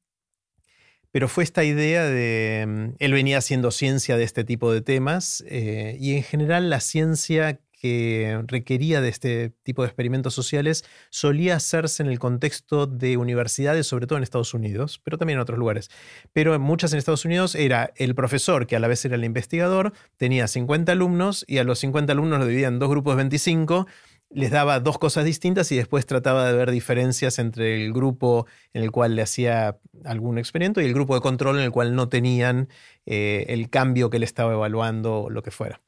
pero 1.10 1.28
fue 1.28 1.44
esta 1.44 1.64
idea 1.64 2.04
de, 2.04 2.64
mm, 2.66 2.96
él 2.98 3.12
venía 3.12 3.38
haciendo 3.38 3.70
ciencia 3.70 4.16
de 4.16 4.24
este 4.24 4.44
tipo 4.44 4.72
de 4.72 4.80
temas 4.80 5.44
eh, 5.48 5.96
y 6.00 6.14
en 6.16 6.22
general 6.22 6.70
la 6.70 6.80
ciencia 6.80 7.60
que 7.84 8.42
requería 8.46 9.02
de 9.02 9.10
este 9.10 9.50
tipo 9.62 9.82
de 9.82 9.88
experimentos 9.88 10.32
sociales 10.32 10.86
solía 11.10 11.56
hacerse 11.56 12.02
en 12.02 12.08
el 12.08 12.18
contexto 12.18 12.86
de 12.86 13.18
universidades, 13.18 13.86
sobre 13.86 14.06
todo 14.06 14.16
en 14.16 14.22
Estados 14.22 14.54
Unidos, 14.54 15.02
pero 15.04 15.18
también 15.18 15.36
en 15.36 15.42
otros 15.42 15.58
lugares. 15.58 15.90
Pero 16.32 16.54
en 16.54 16.62
muchas 16.62 16.94
en 16.94 16.98
Estados 16.98 17.26
Unidos 17.26 17.54
era 17.54 17.92
el 17.96 18.14
profesor, 18.14 18.66
que 18.66 18.74
a 18.74 18.80
la 18.80 18.88
vez 18.88 19.04
era 19.04 19.16
el 19.16 19.24
investigador, 19.24 19.92
tenía 20.16 20.48
50 20.48 20.92
alumnos 20.92 21.44
y 21.46 21.58
a 21.58 21.64
los 21.64 21.78
50 21.80 22.10
alumnos 22.10 22.38
lo 22.38 22.46
dividía 22.46 22.68
en 22.68 22.78
dos 22.78 22.88
grupos 22.88 23.12
de 23.12 23.16
25 23.18 23.86
les 24.30 24.50
daba 24.50 24.80
dos 24.80 24.98
cosas 24.98 25.24
distintas 25.24 25.70
y 25.70 25.76
después 25.76 26.06
trataba 26.06 26.46
de 26.46 26.56
ver 26.56 26.72
diferencias 26.72 27.38
entre 27.38 27.84
el 27.84 27.92
grupo 27.92 28.46
en 28.72 28.82
el 28.82 28.90
cual 28.90 29.14
le 29.14 29.22
hacía 29.22 29.78
algún 30.04 30.38
experimento 30.38 30.80
y 30.80 30.86
el 30.86 30.94
grupo 30.94 31.14
de 31.14 31.20
control 31.20 31.58
en 31.58 31.64
el 31.64 31.70
cual 31.70 31.94
no 31.94 32.08
tenían 32.08 32.68
eh, 33.06 33.44
el 33.48 33.70
cambio 33.70 34.10
que 34.10 34.18
le 34.18 34.24
estaba 34.24 34.52
evaluando 34.52 35.20
o 35.20 35.30
lo 35.30 35.42
que 35.42 35.52
fuera. 35.52 35.80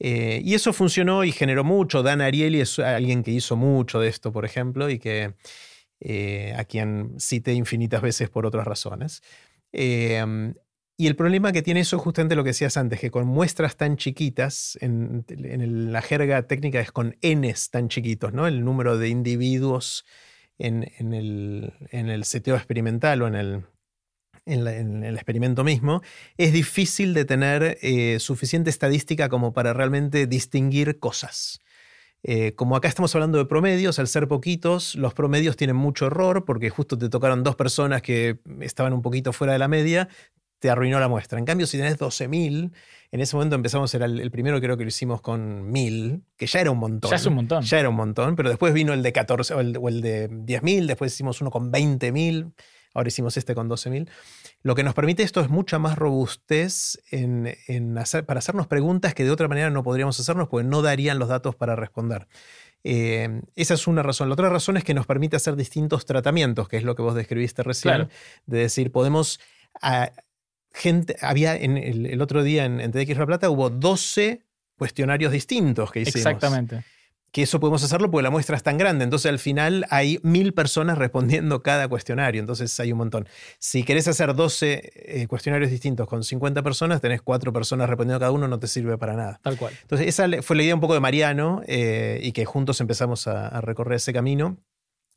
Eh, 0.00 0.40
y 0.44 0.54
eso 0.54 0.72
funcionó 0.72 1.24
y 1.24 1.32
generó 1.32 1.64
mucho. 1.64 2.02
Dan 2.02 2.20
Ariely 2.20 2.60
es 2.60 2.78
alguien 2.78 3.22
que 3.22 3.30
hizo 3.32 3.56
mucho 3.56 4.00
de 4.00 4.08
esto, 4.08 4.32
por 4.32 4.44
ejemplo, 4.44 4.88
y 4.90 4.98
que 4.98 5.34
eh, 6.00 6.54
a 6.56 6.64
quien 6.64 7.18
cité 7.18 7.52
infinitas 7.54 8.02
veces 8.02 8.30
por 8.30 8.46
otras 8.46 8.66
razones. 8.66 9.22
Em, 9.72 10.54
y 10.96 11.06
el 11.06 11.16
problema 11.16 11.52
que 11.52 11.62
tiene 11.62 11.80
eso 11.80 11.96
es 11.96 12.02
justamente 12.02 12.36
lo 12.36 12.44
que 12.44 12.50
decías 12.50 12.76
antes, 12.76 13.00
que 13.00 13.10
con 13.10 13.26
muestras 13.26 13.76
tan 13.76 13.96
chiquitas, 13.96 14.78
en, 14.80 15.24
la 15.92 16.02
jerga 16.02 16.42
técnica 16.46 16.80
es 16.80 16.92
con 16.92 17.16
n's 17.22 17.70
tan 17.70 17.88
chiquitos, 17.88 18.32
¿no? 18.32 18.46
El 18.46 18.64
número 18.64 18.98
de 18.98 19.08
individuos 19.08 20.04
en, 20.58 20.84
el, 20.98 21.72
en 21.90 22.08
el 22.08 22.24
seteo 22.24 22.56
experimental 22.56 23.22
o 23.22 23.28
en 23.28 23.34
el, 23.36 23.64
en, 24.48 25.04
el 25.04 25.14
experimento 25.14 25.64
mismo, 25.64 26.02
es 26.36 26.52
difícil 26.52 27.14
de 27.14 27.24
tener 27.24 27.78
eh, 27.82 28.18
suficiente 28.18 28.70
estadística 28.70 29.28
como 29.28 29.52
para 29.52 29.72
realmente 29.72 30.26
distinguir 30.26 30.98
cosas. 30.98 31.60
Eh, 32.24 32.54
como 32.56 32.74
acá 32.74 32.88
estamos 32.88 33.14
hablando 33.14 33.38
de 33.38 33.44
promedios, 33.44 33.98
al 33.98 34.08
ser 34.08 34.26
poquitos, 34.26 34.96
los 34.96 35.14
promedios 35.14 35.56
tienen 35.56 35.76
mucho 35.76 36.06
error 36.06 36.44
porque 36.44 36.68
justo 36.68 36.98
te 36.98 37.08
tocaron 37.08 37.44
dos 37.44 37.54
personas 37.54 38.02
que 38.02 38.38
estaban 38.60 38.92
un 38.92 39.02
poquito 39.02 39.32
fuera 39.32 39.52
de 39.52 39.60
la 39.60 39.68
media, 39.68 40.08
te 40.58 40.70
arruinó 40.70 40.98
la 40.98 41.08
muestra. 41.08 41.38
En 41.38 41.44
cambio, 41.44 41.66
si 41.66 41.76
tenés 41.78 41.98
12.000, 41.98 42.72
en 43.12 43.20
ese 43.20 43.36
momento 43.36 43.54
empezamos, 43.54 43.94
era 43.94 44.06
el, 44.06 44.30
primero 44.30 44.60
creo 44.60 44.76
que 44.76 44.82
lo 44.82 44.88
hicimos 44.88 45.20
con 45.20 45.72
1.000, 45.72 46.22
que 46.36 46.46
ya 46.46 46.60
era 46.60 46.70
un 46.70 46.78
montón. 46.78 47.10
Ya 47.10 47.16
es 47.16 47.26
un 47.26 47.34
montón. 47.34 47.62
Ya 47.62 47.78
era 47.78 47.88
un 47.88 47.94
montón, 47.94 48.34
pero 48.34 48.48
después 48.48 48.74
vino 48.74 48.92
el 48.92 49.02
de 49.02 49.12
14 49.12 49.54
o 49.54 49.60
el, 49.60 49.76
o 49.80 49.88
el 49.88 50.00
de 50.00 50.28
10.000, 50.28 50.86
después 50.86 51.14
hicimos 51.14 51.40
uno 51.40 51.50
con 51.50 51.72
20.000. 51.72 52.52
Ahora 52.94 53.08
hicimos 53.08 53.36
este 53.36 53.54
con 53.54 53.68
12.000. 53.68 54.08
Lo 54.62 54.74
que 54.74 54.82
nos 54.82 54.94
permite 54.94 55.22
esto 55.22 55.40
es 55.40 55.48
mucha 55.48 55.78
más 55.78 55.96
robustez 55.96 57.00
en, 57.10 57.96
hacer, 57.96 58.26
para 58.26 58.38
hacernos 58.38 58.66
preguntas 58.66 59.14
que 59.14 59.24
de 59.24 59.30
otra 59.30 59.48
manera 59.48 59.70
no 59.70 59.82
podríamos 59.82 60.18
hacernos 60.18 60.48
porque 60.48 60.66
no 60.66 60.82
darían 60.82 61.18
los 61.18 61.28
datos 61.28 61.54
para 61.54 61.76
responder. 61.76 62.26
Eh, 62.84 63.40
esa 63.54 63.74
es 63.74 63.86
una 63.86 64.02
razón. 64.02 64.28
La 64.28 64.34
otra 64.34 64.48
razón 64.48 64.76
es 64.76 64.84
que 64.84 64.94
nos 64.94 65.06
permite 65.06 65.36
hacer 65.36 65.56
distintos 65.56 66.06
tratamientos, 66.06 66.68
que 66.68 66.76
es 66.76 66.82
lo 66.82 66.96
que 66.96 67.02
vos 67.02 67.14
describiste 67.14 67.62
recién. 67.62 68.08
De 68.46 68.58
decir, 68.58 68.90
podemos. 68.90 69.40
Ah, 69.80 70.10
gente, 70.72 71.16
había 71.20 71.56
en 71.56 71.76
el, 71.76 72.20
otro 72.20 72.42
día 72.42 72.64
en, 72.64 72.80
en 72.80 72.90
TDX 72.90 73.16
La 73.16 73.26
Plata 73.26 73.50
hubo 73.50 73.70
12 73.70 74.42
cuestionarios 74.76 75.32
distintos 75.32 75.92
que 75.92 76.00
hicimos. 76.00 76.16
Exactamente 76.16 76.84
que 77.30 77.42
eso 77.42 77.60
podemos 77.60 77.84
hacerlo 77.84 78.10
porque 78.10 78.22
la 78.22 78.30
muestra 78.30 78.56
es 78.56 78.62
tan 78.62 78.78
grande. 78.78 79.04
Entonces 79.04 79.30
al 79.30 79.38
final 79.38 79.86
hay 79.90 80.18
mil 80.22 80.54
personas 80.54 80.98
respondiendo 80.98 81.62
cada 81.62 81.88
cuestionario. 81.88 82.40
Entonces 82.40 82.78
hay 82.80 82.92
un 82.92 82.98
montón. 82.98 83.28
Si 83.58 83.82
querés 83.82 84.08
hacer 84.08 84.34
12 84.34 84.92
eh, 84.94 85.26
cuestionarios 85.26 85.70
distintos 85.70 86.06
con 86.06 86.24
50 86.24 86.62
personas, 86.62 87.00
tenés 87.00 87.22
cuatro 87.22 87.52
personas 87.52 87.88
respondiendo 87.88 88.20
cada 88.20 88.32
uno, 88.32 88.48
no 88.48 88.58
te 88.58 88.66
sirve 88.66 88.96
para 88.96 89.14
nada. 89.14 89.40
Tal 89.42 89.58
cual. 89.58 89.74
Entonces 89.82 90.08
esa 90.08 90.26
fue 90.42 90.56
la 90.56 90.62
idea 90.62 90.74
un 90.74 90.80
poco 90.80 90.94
de 90.94 91.00
Mariano 91.00 91.62
eh, 91.66 92.20
y 92.22 92.32
que 92.32 92.44
juntos 92.44 92.80
empezamos 92.80 93.26
a, 93.26 93.60
recorrer 93.60 93.96
ese 93.96 94.12
camino. 94.12 94.58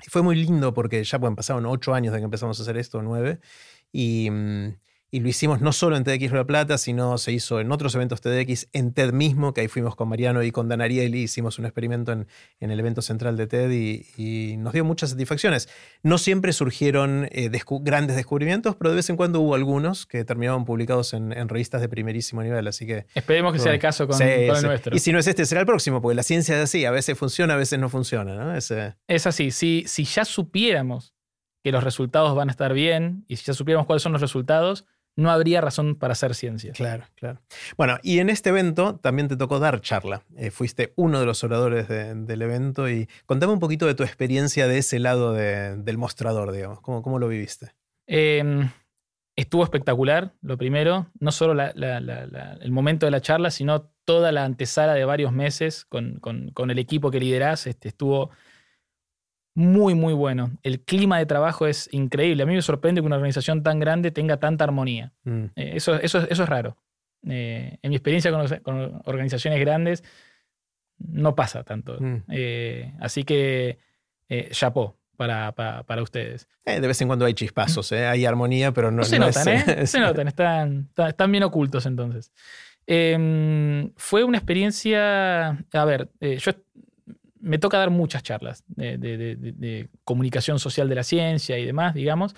Y 0.05 0.09
fue 0.09 0.21
muy 0.21 0.35
lindo 0.35 0.73
porque 0.73 1.03
ya 1.03 1.17
bueno, 1.17 1.35
pasaron 1.35 1.65
ocho 1.65 1.93
años 1.93 2.13
de 2.13 2.19
que 2.19 2.25
empezamos 2.25 2.59
a 2.59 2.63
hacer 2.63 2.75
esto, 2.77 3.01
nueve, 3.01 3.39
y, 3.91 4.29
mm, 4.31 4.75
y 5.13 5.19
lo 5.19 5.27
hicimos 5.27 5.59
no 5.59 5.73
solo 5.73 5.97
en 5.97 6.05
TEDx 6.05 6.31
La 6.31 6.45
Plata, 6.45 6.77
sino 6.77 7.17
se 7.17 7.33
hizo 7.33 7.59
en 7.59 7.69
otros 7.73 7.93
eventos 7.95 8.21
TEDx, 8.21 8.69
en 8.71 8.93
TED 8.93 9.11
mismo, 9.11 9.53
que 9.53 9.59
ahí 9.59 9.67
fuimos 9.67 9.97
con 9.97 10.07
Mariano 10.07 10.41
y 10.41 10.51
con 10.51 10.69
Dan 10.69 10.79
Ariely, 10.79 11.23
hicimos 11.23 11.59
un 11.59 11.65
experimento 11.65 12.13
en, 12.13 12.27
en 12.61 12.71
el 12.71 12.79
evento 12.79 13.01
central 13.01 13.35
de 13.35 13.45
TED 13.45 13.71
y, 13.71 14.55
nos 14.57 14.71
dio 14.71 14.85
muchas 14.85 15.09
satisfacciones. 15.09 15.67
No 16.01 16.17
siempre 16.17 16.53
surgieron 16.53 17.27
eh, 17.31 17.49
grandes 17.81 18.15
descubrimientos, 18.15 18.77
pero 18.77 18.91
de 18.91 18.95
vez 18.95 19.09
en 19.09 19.17
cuando 19.17 19.41
hubo 19.41 19.53
algunos 19.53 20.05
que 20.05 20.23
terminaban 20.23 20.63
publicados 20.63 21.13
en, 21.13 21.31
revistas 21.49 21.81
de 21.81 21.89
primerísimo 21.89 22.41
nivel, 22.41 22.65
así 22.67 22.85
que... 22.87 23.05
Esperemos 23.13 23.51
que 23.51 23.59
sea 23.59 23.73
el 23.73 23.79
caso 23.79 24.07
con, 24.07 24.21
el 24.21 24.47
nuestro. 24.61 24.95
Y 24.95 24.99
si 24.99 25.11
no 25.11 25.19
es 25.19 25.27
este, 25.27 25.45
será 25.45 25.59
el 25.59 25.67
próximo, 25.67 26.01
porque 26.01 26.15
la 26.15 26.23
ciencia 26.23 26.55
es 26.55 26.63
así, 26.63 26.85
a 26.85 26.91
veces 26.91 27.17
funciona, 27.17 27.55
a 27.55 27.57
veces 27.57 27.77
no 27.79 27.89
funciona. 27.89 28.35
¿no? 28.35 28.55
Es, 28.55 28.73
es 29.07 29.27
así, 29.27 29.51
si, 29.51 29.83
si 29.87 30.05
ya 30.05 30.23
supiéramos 30.23 31.13
que 31.63 31.71
los 31.71 31.83
resultados 31.83 32.35
van 32.35 32.47
a 32.47 32.51
estar 32.51 32.73
bien 32.73 33.25
y 33.27 33.35
si 33.35 33.45
ya 33.45 33.53
supiéramos 33.53 33.85
cuáles 33.87 34.03
son 34.03 34.13
los 34.13 34.21
resultados, 34.21 34.85
no 35.21 35.31
habría 35.31 35.61
razón 35.61 35.95
para 35.95 36.13
hacer 36.13 36.35
ciencia. 36.35 36.73
Claro, 36.73 37.05
claro. 37.15 37.39
Bueno, 37.77 37.97
y 38.03 38.19
en 38.19 38.29
este 38.29 38.49
evento 38.49 38.95
también 38.95 39.27
te 39.27 39.37
tocó 39.37 39.59
dar 39.59 39.81
charla. 39.81 40.23
Eh, 40.35 40.51
fuiste 40.51 40.93
uno 40.95 41.19
de 41.19 41.25
los 41.25 41.43
oradores 41.43 41.87
del 41.87 42.41
evento 42.41 42.89
y 42.89 43.07
contame 43.25 43.53
un 43.53 43.59
poquito 43.59 43.85
de 43.85 43.95
tu 43.95 44.03
experiencia 44.03 44.67
de 44.67 44.79
ese 44.79 44.99
lado 44.99 45.33
del 45.33 45.97
mostrador, 45.97 46.51
digamos. 46.51 46.81
¿Cómo, 46.81 47.01
cómo 47.01 47.19
lo 47.19 47.27
viviste? 47.27 47.71
Em, 48.07 48.69
estuvo 49.35 49.63
espectacular, 49.63 50.33
lo 50.41 50.57
primero. 50.57 51.07
No 51.19 51.31
solo 51.31 51.61
el 51.61 52.71
momento 52.71 53.05
de 53.05 53.11
la 53.11 53.21
charla, 53.21 53.51
sino 53.51 53.91
toda 54.05 54.31
la 54.31 54.43
antesala 54.43 54.93
de 54.93 55.05
varios 55.05 55.31
meses 55.31 55.85
con, 55.85 56.19
el 56.69 56.79
equipo 56.79 57.11
que 57.11 57.19
liderás. 57.19 57.67
Este, 57.67 57.89
estuvo 57.89 58.31
muy, 59.53 59.95
muy 59.95 60.13
bueno. 60.13 60.51
El 60.63 60.81
clima 60.81 61.17
de 61.17 61.25
trabajo 61.25 61.67
es 61.67 61.89
increíble. 61.91 62.43
A 62.43 62.45
mí 62.45 62.53
me 62.53 62.61
sorprende 62.61 63.01
que 63.01 63.05
una 63.05 63.17
organización 63.17 63.63
tan 63.63 63.79
grande 63.79 64.11
tenga 64.11 64.37
tanta 64.37 64.63
armonía. 64.63 65.11
Mm. 65.23 65.45
Eh, 65.55 65.71
eso, 65.75 65.95
eso, 65.95 66.19
eso, 66.29 66.43
es 66.43 66.49
raro. 66.49 66.77
Eh, 67.27 67.77
en 67.81 67.89
mi 67.89 67.95
experiencia 67.95 68.31
con, 68.63 69.01
organizaciones 69.05 69.59
grandes, 69.59 70.03
no 70.97 71.35
pasa 71.35 71.63
tanto. 71.63 71.97
Mm. 71.99 72.23
Eh, 72.29 72.93
así 72.99 73.23
que, 73.23 73.79
chapó. 74.51 74.97
Para, 75.17 75.51
para, 75.51 76.01
ustedes. 76.01 76.47
de 76.65 76.79
vez 76.79 76.99
en 76.99 77.07
cuando 77.07 77.25
hay 77.25 77.35
chispazos, 77.35 77.91
hay 77.91 78.25
armonía, 78.25 78.71
pero 78.71 78.89
no, 78.89 79.03
se 79.03 79.19
notan, 79.19 79.47
¿eh? 79.49 79.85
se 79.85 79.99
notan, 79.99 80.27
están, 80.27 80.89
están 80.97 81.31
bien 81.31 81.43
ocultos 81.43 81.85
entonces. 81.85 82.31
Em, 82.87 83.91
fue 83.97 84.23
una 84.23 84.39
experiencia, 84.39 85.49
a 85.71 85.85
ver, 85.85 86.09
yo 86.19 86.51
me 87.41 87.57
toca 87.57 87.77
dar 87.77 87.89
muchas 87.89 88.23
charlas 88.23 88.63
de, 88.67 89.89
comunicación 90.03 90.59
social 90.59 90.87
de 90.89 90.95
la 90.95 91.03
ciencia 91.03 91.57
y 91.57 91.65
demás, 91.65 91.93
digamos. 91.93 92.35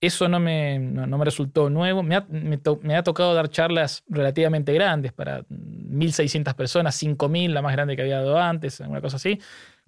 Eso 0.00 0.28
no 0.28 0.40
me, 0.40 0.78
no, 0.78 1.18
me 1.18 1.24
resultó 1.24 1.68
nuevo. 1.68 2.02
Me 2.02 2.16
ha, 2.16 2.26
me, 2.30 2.96
ha, 2.96 3.02
tocado 3.02 3.34
dar 3.34 3.50
charlas 3.50 4.02
relativamente 4.08 4.72
grandes 4.72 5.12
para 5.12 5.42
1.600 5.48 6.54
personas, 6.54 7.02
5.000, 7.02 7.50
la 7.50 7.60
más 7.60 7.72
grande 7.72 7.96
que 7.96 8.02
había 8.02 8.16
dado 8.16 8.38
antes, 8.38 8.80
una 8.80 9.00
cosa 9.02 9.16
así. 9.16 9.38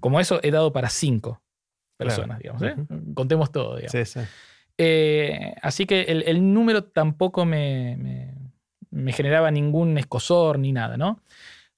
Como 0.00 0.20
eso, 0.20 0.38
he 0.42 0.50
dado 0.50 0.72
para 0.72 0.90
5 0.90 1.40
personas, 1.96 2.38
digamos. 2.40 2.62
¿eh? 2.62 2.76
Contemos 3.14 3.50
todo, 3.50 3.76
digamos. 3.76 3.92
Sí, 3.92 4.04
sí. 4.04 4.20
Eh, 4.78 5.54
así 5.62 5.86
que 5.86 6.02
el, 6.02 6.24
el 6.26 6.52
número 6.52 6.84
tampoco 6.84 7.44
me, 7.44 8.34
me, 8.90 9.12
generaba 9.12 9.50
ningún 9.50 9.98
escosor 9.98 10.58
ni 10.58 10.72
nada, 10.72 10.96
¿no? 10.96 11.20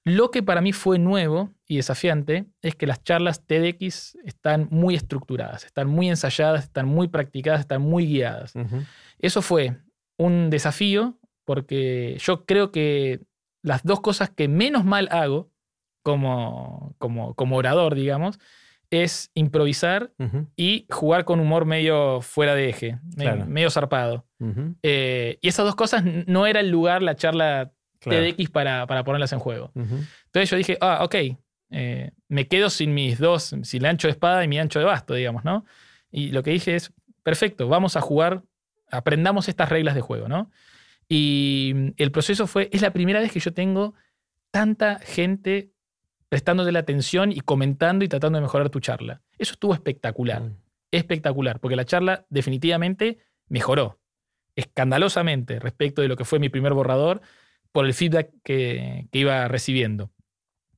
Lo 0.05 0.29
que 0.29 0.43
para 0.43 0.61
mí 0.61 0.71
fue 0.71 0.99
nuevo 0.99 1.51
y 1.67 1.77
desafiante 1.77 2.45
es 2.61 2.75
que 2.75 2.85
las 2.85 3.03
charlas 3.03 3.43
TEDx 3.47 4.15
están 4.23 4.67
muy 4.69 4.93
estructuradas, 4.93 5.65
están 5.65 5.87
muy 5.87 6.09
ensayadas, 6.09 6.63
están 6.63 6.87
muy 6.87 7.07
practicadas, 7.07 7.61
están 7.61 7.81
muy 7.81 8.05
guiadas. 8.05 8.53
Eso 9.17 9.41
fue 9.41 9.77
un 10.17 10.51
desafío 10.51 11.17
porque 11.43 12.17
yo 12.19 12.45
creo 12.45 12.71
que 12.71 13.21
las 13.63 13.83
dos 13.83 13.99
cosas 13.99 14.29
que 14.29 14.47
menos 14.47 14.85
mal 14.85 15.07
hago 15.11 15.49
como, 16.03 16.93
como, 16.99 17.33
como 17.33 17.57
orador, 17.57 17.95
digamos, 17.95 18.39
es 18.91 19.31
improvisar 19.33 20.13
y 20.55 20.85
jugar 20.91 21.25
con 21.25 21.39
humor 21.39 21.65
medio 21.65 22.21
fuera 22.21 22.53
de 22.53 22.69
eje, 22.69 22.99
medio, 23.47 23.71
zarpado. 23.71 24.27
Eh, 24.83 25.39
y 25.41 25.47
esas 25.47 25.65
dos 25.65 25.75
cosas 25.75 26.03
no 26.27 26.45
era 26.45 26.59
el 26.59 26.69
lugar, 26.69 27.01
la 27.01 27.15
charla 27.15 27.71
TDX 27.99 28.49
para, 28.49 28.87
para 28.87 29.03
ponerlas 29.03 29.33
en 29.33 29.39
juego. 29.39 29.71
Entonces 29.75 30.49
yo 30.49 30.57
dije, 30.57 30.77
ah, 30.81 30.99
ok, 31.03 31.15
eh, 31.71 32.11
me 32.27 32.47
quedo 32.47 32.69
sin 32.69 32.93
mis 32.93 33.19
dos, 33.19 33.55
sin 33.63 33.81
el 33.81 33.85
ancho 33.85 34.07
de 34.07 34.13
espada 34.13 34.43
y 34.43 34.47
mi 34.47 34.59
ancho 34.59 34.79
de 34.79 34.85
basto, 34.85 35.13
digamos, 35.13 35.43
¿no? 35.43 35.65
Y 36.11 36.31
lo 36.31 36.43
que 36.43 36.51
dije 36.51 36.75
es, 36.75 36.93
perfecto, 37.23 37.67
vamos 37.67 37.97
a 37.97 38.01
jugar, 38.01 38.43
aprendamos 38.89 39.49
estas 39.49 39.69
reglas 39.69 39.95
de 39.95 40.01
juego, 40.01 40.27
¿no? 40.27 40.51
Y 41.07 41.93
el 41.97 42.11
proceso 42.11 42.47
fue, 42.47 42.69
es 42.71 42.81
la 42.81 42.93
primera 42.93 43.19
vez 43.19 43.31
que 43.31 43.39
yo 43.39 43.53
tengo 43.53 43.93
tanta 44.51 44.99
gente 44.99 45.71
prestándote 46.29 46.71
la 46.71 46.79
atención 46.79 47.31
y 47.31 47.41
comentando 47.41 48.05
y 48.05 48.07
tratando 48.07 48.37
de 48.37 48.43
mejorar 48.43 48.69
tu 48.69 48.79
charla. 48.79 49.21
Eso 49.37 49.53
estuvo 49.53 49.73
espectacular, 49.73 50.41
mm. 50.41 50.57
espectacular, 50.91 51.59
porque 51.59 51.75
la 51.75 51.85
charla 51.85 52.25
definitivamente 52.29 53.19
mejoró, 53.47 53.99
escandalosamente 54.55 55.59
respecto 55.59 56.01
de 56.01 56.07
lo 56.07 56.15
que 56.15 56.25
fue 56.25 56.39
mi 56.39 56.49
primer 56.49 56.73
borrador 56.73 57.21
por 57.75 57.85
el 57.85 57.93
feedback 57.93 58.29
que, 58.41 59.05
iba 59.11 59.49
recibiendo. 59.49 60.09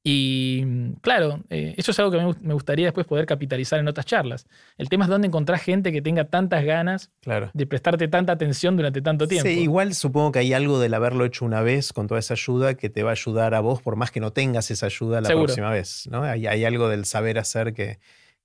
Y 0.03 0.65
claro, 1.01 1.43
eh, 1.51 1.75
eso 1.77 1.91
es 1.91 1.99
algo 1.99 2.09
que 2.09 2.39
me 2.41 2.55
gustaría 2.55 2.85
después 2.85 3.05
poder 3.05 3.27
capitalizar 3.27 3.79
en 3.79 3.87
otras 3.87 4.07
charlas. 4.07 4.47
El 4.79 4.89
tema 4.89 5.05
es 5.05 5.09
dónde 5.09 5.27
encontrar 5.27 5.59
gente 5.59 5.91
que 5.91 6.01
tenga 6.01 6.23
tantas 6.23 6.65
ganas 6.65 7.11
de 7.53 7.67
prestarte 7.67 8.07
tanta 8.07 8.31
atención 8.33 8.77
durante 8.77 9.03
tanto 9.03 9.27
tiempo. 9.27 9.47
Sí, 9.47 9.59
igual 9.59 9.93
supongo 9.93 10.31
que 10.31 10.39
hay 10.39 10.53
algo 10.53 10.79
del 10.79 10.95
haberlo 10.95 11.23
hecho 11.23 11.45
una 11.45 11.61
vez 11.61 11.93
con 11.93 12.07
toda 12.07 12.19
esa 12.19 12.33
ayuda 12.33 12.73
que 12.73 12.89
te 12.89 13.03
va 13.03 13.11
a 13.11 13.13
ayudar 13.13 13.53
a 13.53 13.59
vos, 13.59 13.79
por 13.83 13.95
más 13.95 14.09
que 14.09 14.19
no 14.19 14.33
tengas 14.33 14.71
esa 14.71 14.87
ayuda 14.87 15.21
la 15.21 15.29
próxima 15.29 15.69
vez. 15.69 16.07
¿no? 16.09 16.23
Hay, 16.23 16.65
algo 16.65 16.89
del 16.89 17.05
saber 17.05 17.37
hacer 17.37 17.75
que, 17.75 17.99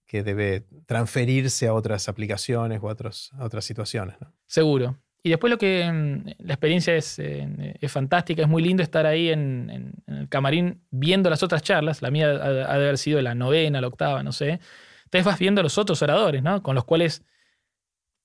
que 0.05 0.23
debe 0.23 0.66
transferirse 0.85 1.69
a 1.69 1.73
otras 1.73 2.07
aplicaciones 2.07 2.81
o 2.83 2.91
a, 2.91 2.93
a 2.93 3.45
otras 3.47 3.65
situaciones. 3.65 4.16
Seguro. 4.47 4.99
Y 5.24 5.31
después 5.31 5.51
lo 5.51 5.59
que 5.59 5.89
mm, 5.90 6.44
la 6.47 6.55
experiencia 6.55 6.97
es, 6.97 7.19
eh, 7.19 7.77
es 7.81 7.93
fantástica, 7.93 8.43
es 8.43 8.49
muy 8.49 8.62
lindo 8.62 8.82
estar 8.82 9.07
ahí 9.07 9.28
en, 9.28 9.94
el 10.07 10.28
camarín 10.28 10.82
viendo 10.90 11.31
las 11.31 11.43
otras 11.43 11.62
charlas, 11.62 12.03
la 12.03 12.11
mía 12.11 12.28
ha, 12.31 12.53
de 12.53 12.65
haber 12.65 12.99
sido 12.99 13.20
la 13.23 13.35
novena, 13.35 13.81
la 13.81 13.86
octava, 13.86 14.23
no 14.23 14.32
sé. 14.32 14.61
Entonces 15.05 15.24
vas 15.24 15.39
viendo 15.39 15.61
a 15.61 15.65
los 15.65 15.78
otros 15.78 16.03
oradores, 16.03 16.43
¿no? 16.43 16.62
Con 16.62 16.74
los 16.74 16.85
cuales 16.85 17.23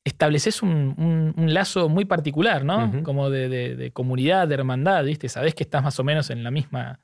estableces 0.04 0.64
un, 0.64 1.34
lazo 1.36 1.90
muy 1.90 2.06
particular, 2.06 2.64
¿no? 2.64 3.04
Como 3.04 3.30
de, 3.30 3.92
comunidad, 3.94 4.48
de 4.48 4.56
hermandad, 4.56 5.04
¿viste? 5.04 5.28
Sabés 5.28 5.54
que 5.54 5.64
estás 5.64 5.84
más 5.84 6.00
o 6.00 6.04
menos 6.04 6.30
en 6.30 6.44
la 6.44 6.50
misma, 6.50 7.02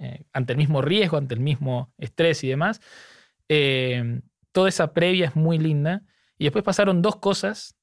eh, 0.00 0.24
ante 0.32 0.52
el 0.52 0.58
mismo 0.58 0.82
riesgo, 0.82 1.16
ante 1.16 1.34
el 1.34 1.40
mismo 1.40 1.94
estrés 1.96 2.42
y 2.42 2.48
demás. 2.48 2.80
Eh, 3.48 4.20
toda 4.52 4.68
esa 4.68 4.92
previa 4.92 5.28
es 5.28 5.36
muy 5.36 5.58
linda. 5.58 6.02
Y 6.38 6.44
después 6.44 6.64
pasaron 6.64 7.02
dos 7.02 7.16
cosas 7.16 7.76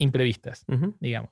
imprevistas, 0.00 0.64
digamos. 0.98 1.30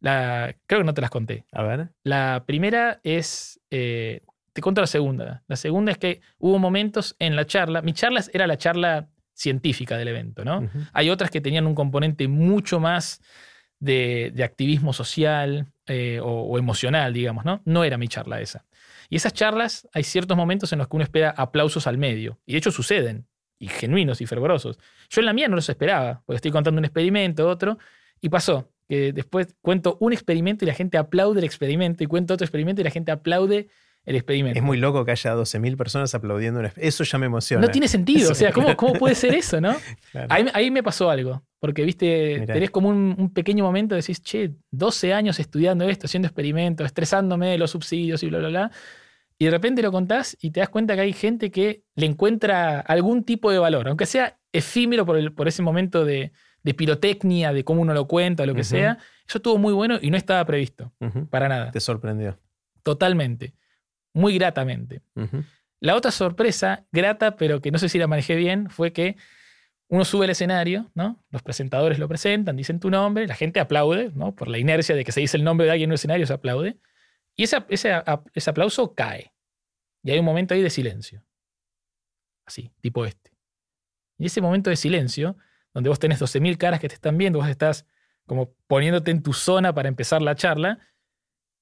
La, 0.00 0.54
creo 0.66 0.80
que 0.80 0.84
no 0.84 0.94
te 0.94 1.00
las 1.00 1.10
conté. 1.10 1.44
A 1.52 1.62
ver. 1.62 1.90
La 2.02 2.44
primera 2.46 3.00
es, 3.02 3.60
eh, 3.70 4.22
te 4.52 4.60
cuento 4.60 4.80
la 4.80 4.86
segunda. 4.86 5.42
La 5.46 5.56
segunda 5.56 5.92
es 5.92 5.98
que 5.98 6.20
hubo 6.38 6.58
momentos 6.58 7.16
en 7.18 7.36
la 7.36 7.46
charla, 7.46 7.82
mi 7.82 7.92
charla 7.92 8.22
era 8.32 8.46
la 8.46 8.58
charla 8.58 9.08
científica 9.34 9.96
del 9.96 10.08
evento, 10.08 10.44
¿no? 10.44 10.68
Hay 10.92 11.08
otras 11.08 11.30
que 11.30 11.40
tenían 11.40 11.66
un 11.66 11.74
componente 11.74 12.28
mucho 12.28 12.78
más 12.78 13.22
de, 13.78 14.34
activismo 14.44 14.92
social 14.92 15.66
eh, 15.86 16.20
o, 16.22 16.58
emocional, 16.58 17.12
digamos, 17.12 17.44
¿no? 17.44 17.62
No 17.64 17.84
era 17.84 17.96
mi 17.96 18.08
charla 18.08 18.40
esa. 18.40 18.66
Y 19.08 19.16
esas 19.16 19.32
charlas, 19.32 19.88
hay 19.92 20.04
ciertos 20.04 20.36
momentos 20.36 20.72
en 20.72 20.78
los 20.78 20.88
que 20.88 20.96
uno 20.96 21.04
espera 21.04 21.30
aplausos 21.30 21.86
al 21.86 21.98
medio. 21.98 22.38
Y 22.46 22.52
de 22.52 22.58
hecho 22.58 22.70
suceden, 22.70 23.26
y 23.58 23.68
genuinos 23.68 24.20
y 24.20 24.26
fervorosos. 24.26 24.78
Yo 25.10 25.20
en 25.20 25.26
la 25.26 25.32
mía 25.32 25.48
no 25.48 25.56
los 25.56 25.68
esperaba, 25.68 26.22
porque 26.24 26.36
estoy 26.36 26.50
contando 26.50 26.78
un 26.78 26.84
experimento, 26.84 27.48
otro, 27.48 27.78
y 28.20 28.28
pasó 28.28 28.70
que 28.90 29.12
después 29.12 29.54
cuento 29.62 29.96
un 30.00 30.12
experimento 30.12 30.64
y 30.64 30.68
la 30.68 30.74
gente 30.74 30.98
aplaude 30.98 31.38
el 31.38 31.44
experimento 31.44 32.02
y 32.02 32.08
cuento 32.08 32.34
otro 32.34 32.44
experimento 32.44 32.80
y 32.80 32.84
la 32.84 32.90
gente 32.90 33.12
aplaude 33.12 33.68
el 34.04 34.16
experimento. 34.16 34.58
Es 34.58 34.64
muy 34.64 34.78
loco 34.78 35.04
que 35.04 35.12
haya 35.12 35.34
12.000 35.36 35.76
personas 35.76 36.14
aplaudiendo. 36.14 36.58
Un 36.58 36.68
eso 36.76 37.04
ya 37.04 37.18
me 37.18 37.26
emociona. 37.26 37.64
No 37.64 37.70
tiene 37.70 37.86
sentido. 37.86 38.32
o 38.32 38.34
sea, 38.34 38.50
¿cómo, 38.52 38.76
¿cómo, 38.76 38.94
puede 38.94 39.14
ser 39.14 39.34
eso, 39.34 39.60
no? 39.60 39.76
Ahí, 40.28 40.70
me 40.72 40.82
pasó 40.82 41.08
algo. 41.08 41.44
Porque, 41.60 41.84
viste, 41.84 42.44
tenés 42.46 42.70
como 42.70 42.88
un, 42.88 43.32
pequeño 43.32 43.62
momento 43.62 43.94
de 43.94 44.00
decís, 44.00 44.22
che, 44.22 44.52
12 44.70 45.12
años 45.12 45.38
estudiando 45.38 45.88
esto, 45.88 46.06
haciendo 46.06 46.26
experimentos, 46.26 46.86
estresándome 46.86 47.48
de 47.48 47.58
los 47.58 47.70
subsidios 47.70 48.22
y 48.22 48.28
bla, 48.28 48.38
bla, 48.38 48.48
bla. 48.48 48.70
Y 49.38 49.44
de 49.44 49.50
repente 49.50 49.82
lo 49.82 49.92
contás 49.92 50.36
y 50.40 50.50
te 50.50 50.60
das 50.60 50.68
cuenta 50.68 50.94
que 50.94 51.02
hay 51.02 51.12
gente 51.12 51.50
que 51.50 51.84
le 51.94 52.06
encuentra 52.06 52.80
algún 52.80 53.24
tipo 53.24 53.50
de 53.50 53.58
valor, 53.58 53.88
aunque 53.88 54.06
sea 54.06 54.38
efímero 54.52 55.06
por, 55.06 55.16
el, 55.16 55.32
por 55.32 55.48
ese 55.48 55.62
momento 55.62 56.04
de, 56.04 56.32
de 56.62 56.74
pirotecnia, 56.74 57.52
de 57.52 57.64
cómo 57.64 57.82
uno 57.82 57.94
lo 57.94 58.06
cuenta, 58.06 58.46
lo 58.46 58.54
que 58.54 58.64
sea. 58.64 58.98
Eso 59.26 59.38
estuvo 59.38 59.58
muy 59.58 59.72
bueno 59.72 59.98
y 60.00 60.10
no 60.10 60.16
estaba 60.16 60.44
previsto. 60.44 60.92
Para 61.30 61.48
nada. 61.48 61.70
Te 61.70 61.80
sorprendió. 61.80 62.38
Totalmente. 62.82 63.54
Muy 64.12 64.36
gratamente. 64.38 65.02
La 65.80 65.94
otra 65.94 66.10
sorpresa, 66.10 66.86
grata, 66.92 67.36
pero 67.36 67.60
que 67.60 67.70
no 67.70 67.78
sé 67.78 67.88
si 67.88 67.98
la 67.98 68.06
manejé 68.06 68.36
bien, 68.36 68.68
fue 68.68 68.92
que 68.92 69.16
uno 69.88 70.04
sube 70.04 70.24
al 70.24 70.30
escenario, 70.30 70.90
¿no? 70.94 71.24
Los 71.30 71.42
presentadores 71.42 71.98
lo 71.98 72.06
presentan, 72.06 72.56
dicen 72.56 72.78
tu 72.78 72.90
nombre, 72.90 73.26
la 73.26 73.34
gente 73.34 73.58
aplaude, 73.58 74.10
¿no? 74.14 74.34
Por 74.34 74.48
la 74.48 74.58
inercia 74.58 74.94
de 74.94 75.04
que 75.04 75.12
se 75.12 75.20
dice 75.20 75.36
el 75.36 75.44
nombre 75.44 75.66
de 75.66 75.72
alguien 75.72 75.88
en 75.88 75.92
un 75.92 75.94
escenario, 75.94 76.26
se 76.26 76.32
aplaude. 76.32 76.78
Y 77.34 77.44
ese, 77.44 77.64
ese 77.68 78.50
aplauso 78.50 78.94
cae. 78.94 79.32
Y 80.02 80.10
hay 80.10 80.18
un 80.18 80.24
momento 80.24 80.54
ahí 80.54 80.62
de 80.62 80.70
silencio. 80.70 81.24
Así, 82.46 82.70
tipo 82.80 83.04
este. 83.04 83.32
Y 84.18 84.26
ese 84.26 84.40
momento 84.40 84.70
de 84.70 84.76
silencio, 84.76 85.36
donde 85.74 85.88
vos 85.88 85.98
tenés 85.98 86.20
12.000 86.20 86.56
caras 86.56 86.80
que 86.80 86.88
te 86.88 86.94
están 86.94 87.16
viendo, 87.18 87.38
vos 87.38 87.48
estás 87.48 87.86
como 88.26 88.54
poniéndote 88.66 89.10
en 89.10 89.22
tu 89.22 89.32
zona 89.32 89.74
para 89.74 89.88
empezar 89.88 90.22
la 90.22 90.34
charla, 90.34 90.78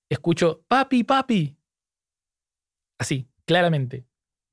escucho, 0.09 0.64
papi, 0.68 1.05
papi. 1.05 1.56
Así, 2.98 3.28
claramente. 3.44 4.05